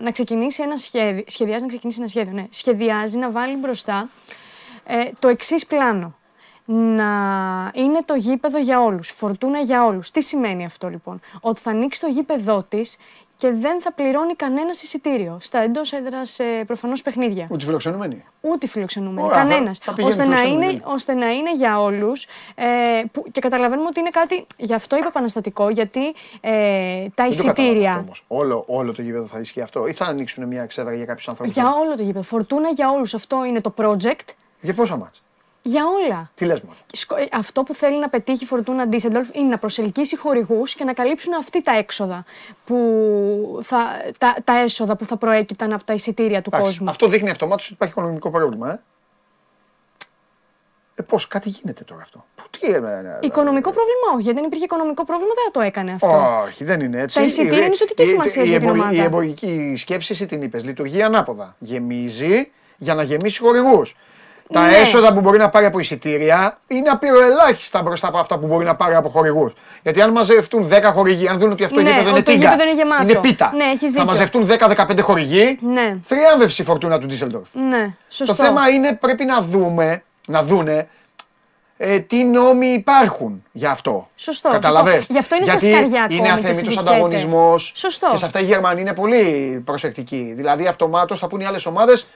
[0.00, 4.08] να ξεκινήσει ένα σχέδιο, σχεδιάζει να ξεκινήσει ένα σχέδιο, ναι, σχεδιάζει να βάλει μπροστά
[4.84, 6.14] ε, το εξής πλάνο.
[6.66, 7.04] να
[7.74, 10.10] είναι το γήπεδο για όλους, φορτούνα για όλους.
[10.10, 12.96] Τι σημαίνει αυτό λοιπόν, ότι θα ανοίξει το γήπεδό της
[13.44, 17.46] και δεν θα πληρώνει κανένας εισιτήριο στα εντός έδρας ε, προφανώς παιχνίδια.
[17.50, 18.22] Ούτε φιλοξενούμενοι.
[18.40, 19.26] Ούτε φιλοξενούμενοι.
[19.26, 19.78] Ωραία, θα- Κανένας.
[19.78, 20.82] θα πηγαίνουν Ώστε, να είναι, φιλοξενούμενοι.
[20.94, 22.26] ώστε να είναι για όλους.
[22.54, 22.64] Ε,
[23.12, 24.46] που- και καταλαβαίνουμε ότι είναι κάτι.
[24.56, 26.10] Γι' αυτό είπα επαναστατικό, γιατί ε,
[26.40, 26.54] τα
[27.00, 27.52] Δεν το εισιτήρια.
[27.54, 28.24] καταλαβαίνω όμως.
[28.28, 29.86] Όλο, όλο το γήπεδο θα ισχύει αυτό.
[29.86, 31.54] Ή θα ανοίξουν μια εξέδρα για κάποιους ανθρώπους.
[31.54, 32.22] Για όλο το γήπεδο.
[32.24, 33.14] Φορτούνα για όλους.
[33.14, 34.28] Αυτό είναι το project.
[34.60, 35.22] Για πόσα μάτς;
[35.66, 36.30] Για όλα.
[36.34, 36.76] Τι λες μόνο.
[36.92, 40.84] Σκο- ε, Αυτό που θέλει να πετύχει η Φορτούνα Ντίσεντολφ είναι να προσελκύσει χορηγού και
[40.84, 42.24] να καλύψουν αυτοί τα έξοδα.
[42.64, 43.86] Που θα,
[44.18, 46.90] τα, τα έσοδα που θα προέκυπταν από τα εισιτήρια του Εντάξει, κόσμου.
[46.90, 48.70] Αυτό δείχνει αυτομάτως ότι υπάρχει οικονομικό πρόβλημα.
[48.72, 48.80] Ε,
[50.94, 52.24] ε πώς, κάτι γίνεται τώρα αυτό.
[52.34, 55.50] Πού, τι, ε, ε, ε, Οικονομικό πρόβλημα όχι, γιατί δεν υπήρχε οικονομικό πρόβλημα δεν θα
[55.50, 56.42] το έκανε αυτό.
[56.46, 57.18] Όχι, δεν είναι έτσι.
[57.18, 59.02] Τα εισιτήρια Η- είναι ζωτικής η- σημασίας η για την εμπορι- ομάδα.
[59.02, 61.56] Η εμπορική σκέψη, εσύ την είπε, λειτουργεί ανάποδα.
[61.58, 63.82] Γεμίζει για να γεμίσει χορηγού.
[64.54, 64.72] Τα Ναι.
[64.76, 68.74] έσοδα που μπορεί να πάρει από εισιτήρια είναι απειροελάχιστα μπροστά από αυτά που μπορεί να
[68.76, 69.52] πάρει από χορηγούς.
[69.82, 72.50] Γιατί αν μαζευτούν 10 χορηγοί, αν δουν ότι αυτό Ναι, γήπεδο είναι ότι το τίγκα,
[72.50, 73.02] γήπεδο είναι γεμάτο.
[73.02, 73.52] είναι πίτα.
[73.56, 74.04] Ναι, έχεις θα δίκιο.
[74.04, 77.48] μαζευτούν 10-15 χορηγοί, Ναι, θριάμβευση η φορτούνα του Ντίσσελντορφ.
[77.68, 78.34] ναι, σωστό.
[78.36, 80.88] Το θέμα είναι πρέπει να δούμε, να δούνε
[81.76, 84.08] ε, τι νόμοι υπάρχουν για αυτό.
[84.16, 85.12] Σωστό, Καταλαβες; σωστό.
[85.12, 86.90] Γι' αυτό είναι σε Γιατί σκαριά ακόμη είναι και αθέμητος συζητιέται.
[86.90, 88.08] ανταγωνισμός Σωστό.
[88.10, 90.32] και σε αυτά οι Γερμανοί είναι πολύ προσεκτικοί.
[90.36, 92.06] Δηλαδή αυτομάτως θα πούν οι άλλες ομάδες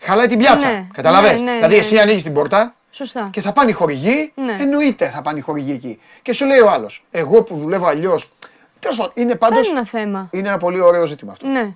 [0.00, 0.68] χαλάει την πιάτσα.
[0.72, 1.30] Ναι, Καταλαβες.
[1.32, 2.00] ναι, ναι, δηλαδή ναι, εσύ ναι.
[2.00, 3.28] ανοίγεις την πόρτα Σωστά.
[3.32, 4.56] και θα πάνε οι χορηγοί, Ναι.
[4.60, 6.00] εννοείται θα πάνε οι χορηγοί εκεί.
[6.22, 8.30] Και σου λέει ο άλλος, εγώ που δουλεύω αλλιώς,
[8.78, 10.28] τέλος πάντων, είναι Θα πάντως, είναι ένα θέμα.
[10.30, 11.46] είναι ένα πολύ ωραίο ζήτημα αυτό.
[11.46, 11.74] Ναι.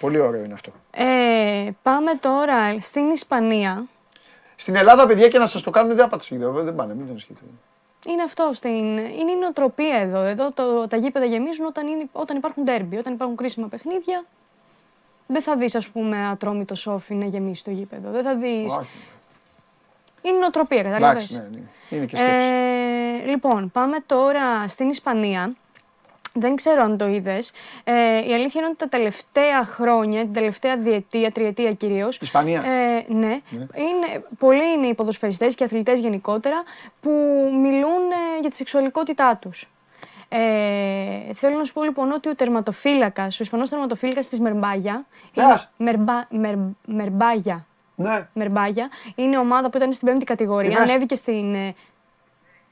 [0.00, 0.72] Πολύ ωραίο είναι αυτό.
[0.90, 1.04] Ε,
[1.82, 3.86] πάμε τώρα στην Ισπανία.
[4.56, 6.94] Στην Ελλάδα, παιδιά, και να σας το κάνουν δεν θα πάτε στο γήπεδο, δεν πάνε,
[6.94, 7.40] μην τον σκείτε.
[8.08, 8.50] Είναι αυτό.
[8.52, 8.74] Στην...
[8.98, 10.20] Είναι η νοοτροπία εδώ.
[10.22, 14.24] Εδώ το, τα γήπεδα γεμίζουν όταν, είναι, όταν υπάρχουν ντέρμπι, όταν υπάρχουν κρίσιμα παιχνίδια.
[15.26, 18.10] Δεν θα δεις, ας πούμε, ατρόμητο σόφι να γεμίσει το γήπεδο.
[18.10, 18.76] Δεν θα δεις...
[18.76, 18.88] Όχι.
[20.22, 21.30] Είναι νοοτροπία, καταλαβες.
[21.30, 21.66] Εντάξει, ναι, ναι.
[21.90, 22.34] Είναι και σκέψη.
[22.34, 25.52] Ε, λοιπόν, πάμε τώρα στην Ισπανία.
[26.32, 27.52] Δεν ξέρω αν το είδες.
[27.84, 32.18] Ε, η αλήθεια είναι ότι τα τελευταία χρόνια, την τελευταία διετία, τριετία κυρίως.
[32.18, 32.62] Ισπανία.
[32.62, 33.40] Ε, ναι.
[33.56, 36.62] Είναι, πολλοί είναι οι ποδοσφαιριστές και αθλητές γενικότερα
[37.00, 37.10] που
[37.62, 39.70] μιλούν ε, για τη σεξουαλικότητά τους.
[40.28, 45.46] Ε, θέλω να σου πω λοιπόν ότι ο τερματοφύλακας, ο Ισπανός τερματοφύλακας της Μερμπάγια, είναι,
[45.46, 46.54] Ποιας; Μερμπά, Μερ,
[46.86, 48.28] Μερμπάγια, Ναι.
[48.34, 51.74] Μερμπάγια, είναι ομάδα που ήταν στην πέμπτη κατηγορία, Τι πες; ανέβηκε στην ε,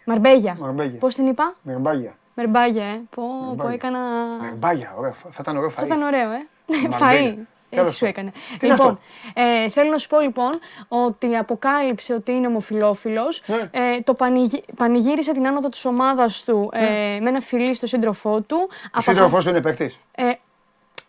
[0.05, 0.57] Μαρμπέγια.
[0.61, 0.99] Μαρμπέγια.
[0.99, 2.17] Πώς την είπα; Μερμπάγια.
[2.35, 3.01] Μερμπάγια, ε.
[3.11, 3.75] Πω, πω Μερμπάγια.
[3.75, 3.99] έκανα...
[4.41, 5.13] Μερμπάγια, ωραίο.
[5.13, 5.73] Θα ήταν ωραίο φαΐ.
[5.75, 6.47] Θα ήταν ωραίο, ε.
[6.91, 7.37] Μαρμπέγια.
[7.37, 7.47] Φαΐ.
[7.75, 8.27] Τέλος Έτσι σου πάντων.
[8.27, 8.59] έκανε.
[8.59, 8.99] Τι είναι λοιπόν,
[9.35, 10.51] ε, θέλω να σου πω λοιπόν
[10.89, 13.43] ότι αποκάλυψε ότι είναι ομοφιλόφιλος.
[13.47, 13.57] Ναι.
[13.71, 14.65] Ε, το πανηγυ...
[14.77, 18.57] πανηγύρισε την άνοδο της ομάδας του ε, με ένα φιλί στο σύντροφό του.
[18.71, 20.31] Ο Απα- σύντροφός του είναι παίκτης; Ε,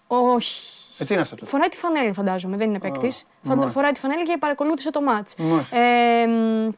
[0.07, 0.69] όχι.
[0.97, 1.45] Ε, τι είναι αυτό το.
[1.45, 3.25] Φοράει τη φανέλα, φαντάζομαι, δεν είναι παίκτης.
[3.41, 3.69] μάλιστα.
[3.69, 5.35] Φοράει τη φανέλα και παρακολούθησε το μάτς.
[5.37, 5.77] Μάλιστα.
[5.77, 6.69] Ε, μ,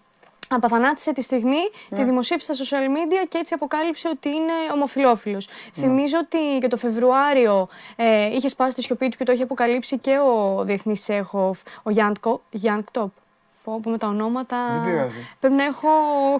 [0.50, 5.48] απαθανάτησε τη στιγμή, τη δημοσίευσε στα social media και έτσι αποκάλυψε ότι είναι ομοφυλόφιλος.
[5.74, 9.98] Θυμίζω ότι και το Φεβρουάριο ε, είχε σπάσει τη σιωπή του και το είχε αποκαλύψει
[9.98, 13.12] και ο διεθνής Τσέχος, ο Γιάντκο, Γιάνκτο.
[13.64, 14.58] Πω, πω με τα ονόματα.
[14.72, 15.16] Δεν πειράζει.
[15.40, 15.88] Πρέπει να έχω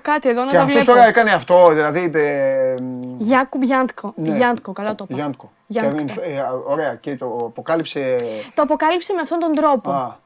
[0.02, 0.92] κάτι εδώ να Και τα αυτός βλέπω.
[0.92, 2.76] τώρα έκανε αυτό, δηλαδή είπε.
[3.18, 4.14] Γιάκουμπ Γιάντκο.
[4.16, 4.36] Ναι.
[4.36, 5.16] Γιάντκο, καλά το είπα.
[5.20, 5.52] Γιάντκο.
[5.68, 6.04] Γιάντκο.
[6.04, 8.16] Και, ε, Ωραία, και το αποκάλυψε.
[8.54, 9.92] Το αποκάλυψε με αυτόν τον τρόπο.
[9.92, 10.18] Α,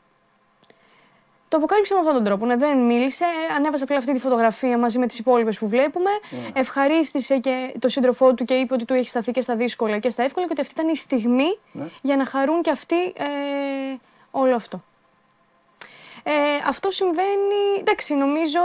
[1.51, 2.45] Το αποκάλυψε με αυτόν τον τρόπο.
[2.45, 3.25] Ναι, δεν μίλησε.
[3.57, 6.09] Ανέβασε απλά αυτή τη φωτογραφία μαζί με τις υπόλοιπες που βλέπουμε.
[6.29, 6.59] Ναι.
[6.59, 10.09] Ευχαρίστησε και το σύντροφό του και είπε ότι του έχει σταθεί και στα δύσκολα και
[10.09, 11.83] στα εύκολα και ότι αυτή ήταν η στιγμή Ναι.
[12.01, 13.95] για να χαρούν και αυτοί ε,
[14.31, 14.83] όλο αυτό.
[16.23, 16.31] Ε,
[16.67, 17.79] αυτό συμβαίνει.
[17.79, 18.59] Εντάξει, νομίζω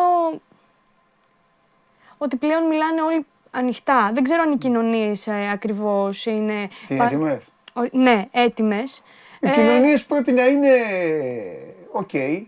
[2.18, 4.10] ότι πλέον μιλάνε όλοι ανοιχτά.
[4.14, 6.68] Δεν ξέρω αν οι κοινωνίες ε, ακριβώς είναι.
[6.86, 7.42] τι πα- έτοιμες;
[7.72, 9.02] Ο- Ναι, έτοιμες.
[9.40, 10.72] Οι κοινωνίες πρέπει να είναι.
[11.92, 12.14] Οκ.
[12.14, 12.42] ε,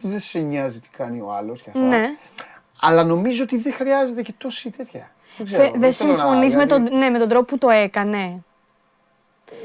[0.00, 1.82] δεν σε νοιάζει τι κάνει ο άλλος και αυτά.
[1.82, 2.04] Ναι.
[2.80, 5.10] Αλλά νομίζω ότι δεν χρειάζεται και τόση τέτοια.
[5.36, 7.58] Δεν, ξέρω, Θε- Δεν θέλω να- συμφωνείς με, δηλαδή- τον, ναι, με τον τρόπο που
[7.58, 8.42] το έκανε.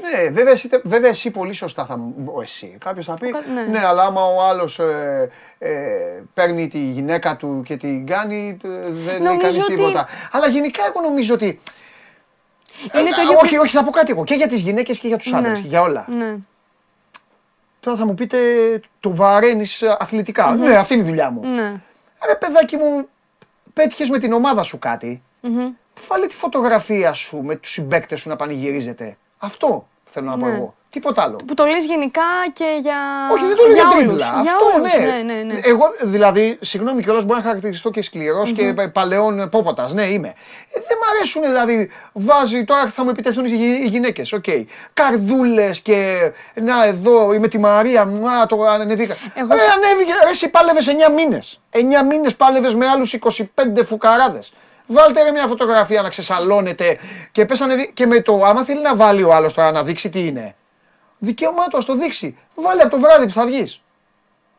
[0.02, 2.32] Ναι, βέβαια εσύ, βέβαια εσύ πολύ σωστά θα μου.
[2.34, 2.76] ο Εσύ.
[2.84, 3.30] Κάποιος θα πει.
[3.30, 3.62] κα- ναι.
[3.62, 3.84] Ναι.
[3.86, 9.04] αλλά άμα ο άλλος ε, ε, παίρνει τη γυναίκα του και την κάνει, ε, δεν
[9.04, 10.08] λέει Νομίζω κανεί ότι- τίποτα.
[10.32, 11.60] Αλλά γενικά εγώ νομίζω ότι.
[12.94, 14.24] Είναι το Ε, ίδιο όχι, όχι, θα πω κάτι εγώ.
[14.24, 15.38] Και για τις γυναίκες και για τους Ναι.
[15.38, 15.60] άντρες.
[15.60, 16.06] Για όλα.
[16.08, 16.36] Ναι.
[17.84, 18.38] Τώρα θα μου πείτε
[19.00, 20.54] το βαραίνεις αθλητικά.
[20.54, 21.46] Ναι, αυτή είναι η δουλειά μου.
[21.46, 21.80] Ναι.
[22.26, 23.08] Ρε παιδάκι μου,
[23.72, 25.22] πέτυχες με την ομάδα σου κάτι.
[26.08, 29.16] Βάλε τη φωτογραφία σου με τους συμπαίκτες σου να πανηγυρίζετε.
[29.38, 30.52] Αυτό θέλω να πω Ναι.
[30.52, 30.74] εγώ.
[30.94, 31.36] Τίποτα άλλο.
[31.46, 32.22] Που το λες γενικά
[32.52, 32.96] και για.
[33.32, 33.94] Όχι, δεν το λέω για όλους.
[33.96, 34.40] τρίμπλα.
[34.42, 35.04] Για Αυτό όλους, ναι.
[35.22, 35.60] ναι, ναι, ναι.
[35.64, 39.92] Εγώ δηλαδή, συγγνώμη κιόλας, μπορεί να χαρακτηριστώ και σκληρός και παλαιόν πόποτας.
[39.94, 40.28] Ναι, είμαι.
[40.28, 41.90] Ε, δεν μ' αρέσουν δηλαδή.
[42.12, 44.32] Βάζει τώρα θα μου επιτεθούν οι, γυ- οι γυναίκες.
[44.32, 44.44] Οκ.
[44.92, 48.06] Καρδούλες και να εδώ είμαι τη Μαρία.
[48.06, 49.14] Μουά, το ανεβήκα.
[49.34, 50.12] Εγώ Ε, σε- ανέβηκε.
[50.24, 51.60] Ρε, εσύ πάλευες 9 μήνες.
[51.70, 54.52] 9 μήνες πάλευες με άλλους 25 φουκαράδες.
[54.86, 56.98] Βάλτε ρε μια φωτογραφία να ξεσαλώνετε
[57.32, 57.90] και πες ανεβεί.
[57.94, 60.54] Και με το άμα θέλει να βάλει ο άλλος τώρα να δείξει τι είναι.
[61.24, 62.36] Δικαίωμά του, α το δείξει.
[62.54, 63.80] Βάλε από το βράδυ που θα βγεις.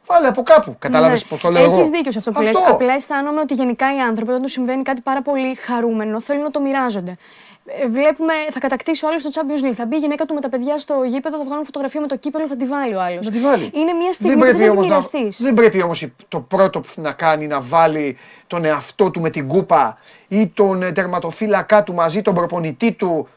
[0.08, 0.76] Βάλε από κάπου.
[0.80, 1.20] Κατάλαβε Ναι.
[1.30, 1.80] πώς το λέω εγώ.
[1.80, 2.56] Έχεις δίκιο σε αυτό που λες.
[2.68, 6.52] Απλά αισθάνομαι ότι γενικά οι άνθρωποι όταν τους συμβαίνει κάτι πάρα πολύ χαρούμενο θέλουν να
[6.52, 7.16] το μοιράζονται.
[7.82, 9.74] Ε, Βλέπουμε, θα κατακτήσει ο άλλος το Champions League.
[9.76, 12.18] Θα μπει η γυναίκα του με τα παιδιά στο γήπεδο, θα βγάλουν φωτογραφία με το
[12.18, 13.26] κύπελο, θα τη βάλει ο άλλος.
[13.26, 13.70] Να τη βάλει.
[13.74, 15.44] Είναι μια στιγμή δεν που πρέπει θες να τη όμως να, μοιραστεί.
[15.44, 18.18] δεν πρέπει όμως το πρώτο που να κάνει να βάλει
[18.48, 19.98] τον εαυτό του με την κούπα
[20.28, 23.28] ή τον ε, τερματοφύλακά του μαζί, τον προπονητή του.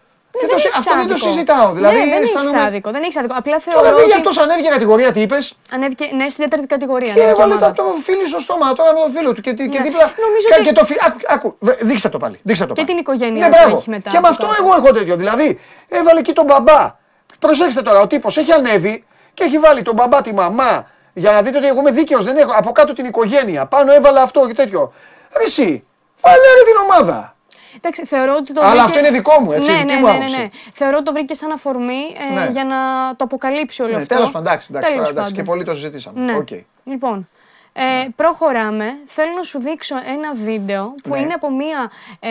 [0.40, 1.68] Δεν το συ- αυτό δεν το συζητάω.
[1.72, 2.90] Δηλαδή, ναι, δεν αισθάνομαι- έχει άδικο.
[2.90, 3.34] Δεν έχει άδικο.
[3.38, 7.12] Απλά θεωρώ Τώρα πήγε ότι αυτός ανέβηκε κατηγορία, τι είπες; ανέβηκε ναι, στην τέταρτη κατηγορία.
[7.12, 7.72] Και ναι, έβαλε ομάδα.
[7.72, 9.40] το, το φίλο στο στόμα τώρα με τον φίλο του.
[9.40, 9.80] Και, και Ναι.
[9.86, 10.04] δίπλα.
[10.26, 10.94] Νομίζω και, ότι- και το φι...
[11.06, 12.36] άκου, άκου, βε- δείξτε το πάλι.
[12.42, 12.88] Δείξτε το Και πάλι.
[12.92, 13.76] την οικογένεια Ναι, που μπράβο.
[13.76, 14.62] έχει μετά Και με από αυτό κάτω.
[14.64, 15.16] εγώ έχω τέτοιο.
[15.16, 16.96] Δηλαδή, έβαλε εκεί τον μπαμπά.
[17.38, 19.04] Προσέξτε τώρα, ο τύπος έχει ανέβει
[19.34, 20.86] και έχει βάλει τον μπαμπά, τη μαμά.
[21.12, 22.52] Για να δείτε ότι εγώ είμαι δίκαιος, δεν έχω.
[22.56, 23.66] Από κάτω την οικογένεια.
[23.66, 24.92] Πάνω έβαλα αυτό και τέτοιο.
[25.38, 25.84] Ρε εσύ,
[26.20, 27.36] βάλε ρε την ομάδα.
[27.76, 30.06] Εντάξει, θεωρώ ότι το Αλλά βρήκε- αυτό είναι δικό μου, έτσι, ναι, δική ναι, μου
[30.06, 30.40] ναι, ναι, άποψη.
[30.40, 30.48] ναι.
[30.72, 32.48] Θεωρώ ότι το βρήκε σαν αφορμή ε, Ναι.
[32.50, 32.76] για να
[33.16, 34.14] το αποκαλύψει όλο Ναι, αυτό.
[34.14, 35.54] τέλο πάντων, εντάξει, εντάξει, Τέλος τώρα, εντάξει, και πάντων.
[35.54, 36.20] πολλοί το συζητήσαμε.
[36.20, 36.36] Ναι.
[36.36, 36.48] Οκ.
[36.84, 37.28] Λοιπόν,
[37.72, 37.82] ε,
[38.16, 38.84] προχωράμε.
[39.06, 41.18] Θέλω να σου δείξω ένα βίντεο που Ναι.
[41.18, 41.90] είναι από μία
[42.20, 42.28] ε,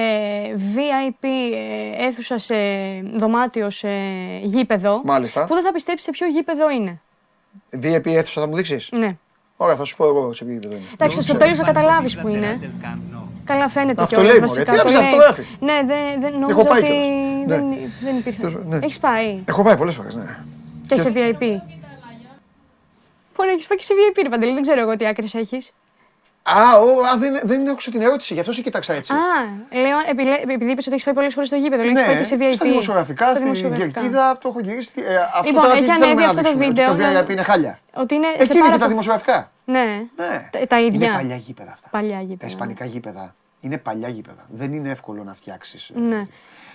[0.76, 1.28] VIP
[2.00, 2.56] ε, αίθουσα σε
[3.14, 3.90] δωμάτιο σε
[4.42, 5.02] γήπεδο.
[5.04, 5.46] Μάλιστα.
[5.46, 7.00] Που δεν θα πιστέψει σε ποιο γήπεδο είναι.
[7.84, 8.78] VIP αίθουσα θα μου δείξει.
[8.92, 9.16] Ναι.
[9.58, 10.86] Ωραία, θα σου πω εγώ σε ποιο επίπεδο είναι.
[10.94, 12.60] Εντάξει, στο τέλο θα καταλάβει που είναι.
[13.48, 14.64] Καλά φαίνεται Αυτό κιόλας λέει, μωρέ.
[14.64, 14.72] βασικά.
[14.72, 15.10] Τι το άφησες, λέει.
[15.10, 15.44] αυτό γράφει.
[15.60, 17.46] Ναι, δεν, δεν Έχω νόμιζα πάει ότι κιόλας.
[17.48, 17.76] δεν, Ναι.
[18.04, 18.60] δεν υπήρχε.
[18.68, 18.80] Ναι.
[18.82, 20.38] Έχεις πάει; Έχω πάει πολλές φορές, ναι.
[20.88, 21.40] και σε VIP.
[23.36, 25.72] Μπορεί να έχεις πάει και σε VIP, ρε Παντελή, δεν ξέρω εγώ τι άκρες έχεις.
[26.56, 29.14] Α, ο, α δεν, δεν άκουσα την ερώτηση, γι' αυτό σε κοίταξα έτσι.
[29.14, 29.18] Α,
[29.82, 32.24] λέω, επιλέ- επειδή είπες ότι έχεις πάει πολλές φορές στο γήπεδο, λέω, έχεις πάει και
[32.24, 32.40] σε VIP.
[32.40, 34.00] Ναι, στα δημοσιογραφικά, Στα στην δημοσιογραφικά.
[34.02, 34.92] Κερκίδα, το έχω γυρίσει.
[34.96, 36.94] Ε, αυτό Λοιπόν, τώρα τι έχει θέλουμε ανέβει να αυτό το δείξουμε, ότι βίντεο, Το
[37.14, 37.80] δεν- VIP είναι χάλια.
[37.94, 39.52] Ότι είναι σε Εκεί είναι πάρα και τα πο- δημοσιογραφικά.
[39.66, 39.84] Ναι,
[40.16, 40.50] Ναι.
[40.52, 41.08] τα, τα ίδια.
[41.08, 41.90] Είναι παλιά γήπεδα αυτά.
[41.92, 42.46] Παλιά Τα γήπεδα.
[42.46, 44.46] ισπανικά γήπεδα είναι παλιά γήπεδα.
[44.48, 45.92] Δεν είναι εύκολο να φτιάξεις.
[45.96, 46.28] Ναι.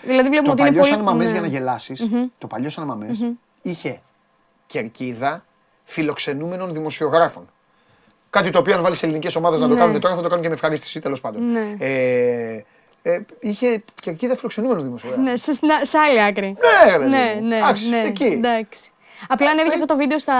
[0.03, 0.93] Δηλαδή βλέπουμε Το ότι είναι παλιό πολύ...
[0.93, 1.33] σαν μαμές ναι.
[1.33, 1.95] για να γελασει
[2.39, 3.25] το παλιό σαν μαμές
[3.63, 4.01] είχε
[4.67, 5.45] κερκίδα
[5.85, 7.52] φιλοξενούμενων δημοσιογράφων.
[8.33, 9.81] Κάτι το οποίο αν βάλεις ελληνικές ομάδες να το Ναι.
[9.81, 11.53] κάνουν τώρα θα το κάνουν και με ευχαρίστηση τέλος πάντων.
[11.53, 11.77] Ναι.
[11.79, 12.65] Ε,
[13.03, 15.25] ε, είχε κερκίδα φιλοξενούμενων δημοσιογράφων.
[15.31, 16.47] Ναι, σε, να- σε άλλη άκρη.
[16.61, 17.47] Ναι, ρε παιδί ναι, μου.
[17.47, 18.25] ναι, Εντάξει, ναι, εκεί.
[18.25, 18.91] εντάξει.
[19.29, 20.37] Απλά ανέβηκε αυτό το βίντεο στα,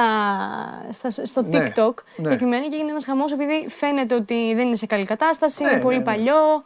[0.91, 2.25] στα- στο Ναι, TikTok ναι.
[2.25, 5.81] συγκεκριμένα και έγινε ένας χαμός επειδή φαίνεται ότι δεν είναι σε καλή κατάσταση, Ναι, είναι
[5.81, 6.17] πολύ ναι, ναι.
[6.17, 6.65] παλιό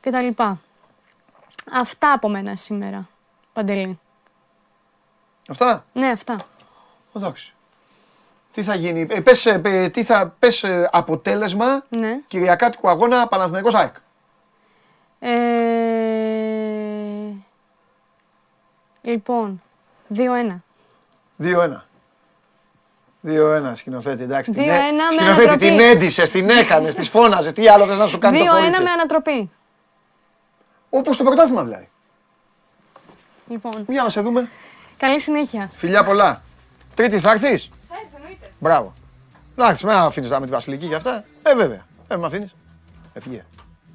[0.00, 0.42] κτλ.
[1.72, 3.08] Αυτά από μένα σήμερα,
[3.52, 3.98] Παντελή.
[5.48, 6.36] Αυτά; Ναι, αυτά.
[7.16, 7.54] Εντάξει.
[8.54, 12.18] Τι θα γίνει, ε, πες, ε, ε, τι θα, πες ε, αποτέλεσμα Ναι.
[12.26, 13.94] Κυριακάτικου αγώνα Παναθηναϊκός ΑΕΚ.
[15.18, 15.28] Ε,
[19.02, 19.62] λοιπόν,
[20.14, 20.62] 2-1.
[21.42, 21.84] 2-1.
[23.26, 24.52] 2-1 σκηνοθέτη, εντάξει.
[24.52, 25.58] την 2-1 έ- με Σκηνοθέτη ανατροπή.
[25.68, 27.52] την έντυσες, την έκανες, της φώναζε.
[27.52, 28.82] Τι άλλο θες να σου κάνει το 2-1 κορίτσι.
[28.82, 29.50] με ανατροπή.
[30.90, 31.88] Όπως το πρωτάθλημα δηλαδή.
[33.48, 34.48] Λοιπόν, Για να σε δούμε.
[34.96, 35.70] καλή συνέχεια.
[35.74, 36.42] Φιλιά πολλά.
[36.94, 37.68] Τρίτη θα έρθεις;
[38.64, 38.92] Μπράβο.
[39.56, 41.24] Εντάξει, με αφήνεις να με τη Βασιλική και αυτά.
[41.42, 41.86] Ε, βέβαια.
[42.08, 42.54] Ε, με αφήνεις.
[43.12, 43.44] Έφυγε.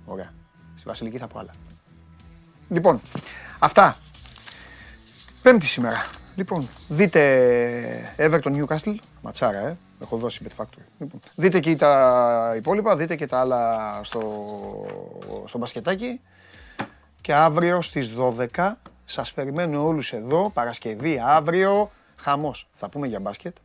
[0.06, 0.34] Ωραία.
[0.76, 1.52] Στη Βασιλική θα πω άλλα.
[2.70, 3.02] Λοιπόν,
[3.60, 3.98] αυτά.
[5.42, 6.06] Πέμπτη σήμερα.
[6.36, 8.96] Λοιπόν, δείτε Everton Newcastle.
[9.22, 9.78] Ματσάρα, ε.
[10.02, 10.84] Έχω δώσει Bet Factory.
[11.00, 14.22] Λοιπόν, δείτε και τα υπόλοιπα, δείτε και τα άλλα στο,
[15.46, 16.22] στο μπασκετάκι.
[17.22, 18.14] Και αύριο στις
[18.56, 18.72] 12
[19.06, 22.68] σας περιμένω όλους εδώ, Παρασκευή αύριο, χαμός.
[22.74, 23.56] Θα πούμε για μπάσκετ.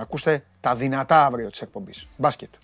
[0.00, 2.06] Ακούστε τα δυνατά αύριο της εκπομπής.
[2.16, 2.54] Μπάσκετ.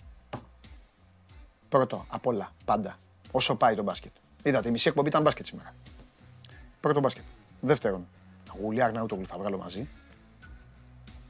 [1.69, 2.97] Πρώτο, απ' όλα, πάντα.
[3.31, 4.11] Όσο πάει το μπάσκετ.
[4.43, 5.75] Είδατε, η μισή εκπομπή ήταν μπάσκετ σήμερα.
[6.79, 7.23] Πρώτο μπάσκετ.
[7.61, 8.07] Δεύτερον,
[8.61, 9.87] Γουλή Αρναούτογλου θα βγάλω μαζί.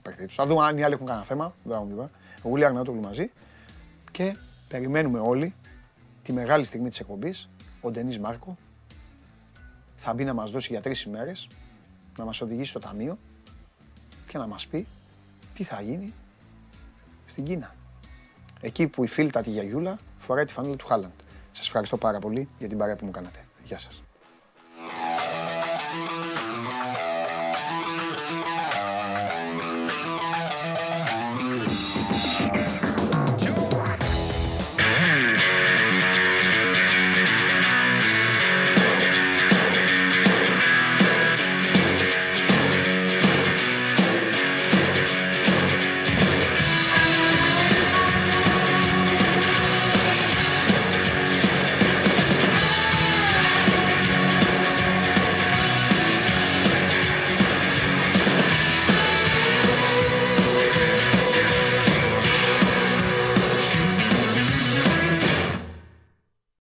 [0.01, 0.35] Περίπτωση.
[0.35, 1.55] Θα δούμε αν οι άλλοι έχουν κανένα θέμα.
[1.63, 2.09] Δεν θα μου πει.
[2.43, 3.31] Γουλή Αρναούτογλου μαζί.
[4.11, 5.53] Και περιμένουμε όλοι
[6.23, 7.49] τη μεγάλη στιγμή της εκπομπής,
[7.81, 8.57] ο Ντενής Μάρκο
[9.95, 11.47] θα μπει να μας δώσει για τρεις ημέρες,
[12.17, 13.17] να μας οδηγήσει στο ταμείο
[14.27, 14.87] και να μας πει
[15.55, 16.13] τι θα γίνει
[17.25, 17.75] στην Κίνα;
[18.61, 21.11] Εκεί που η φίλτα τη γιαγιούλα φοράει τη φανέλα του Χάλαντ.
[21.51, 23.45] Σας ευχαριστώ πάρα πολύ για την παρέα που μου κάνατε.
[23.63, 24.04] Γεια σας.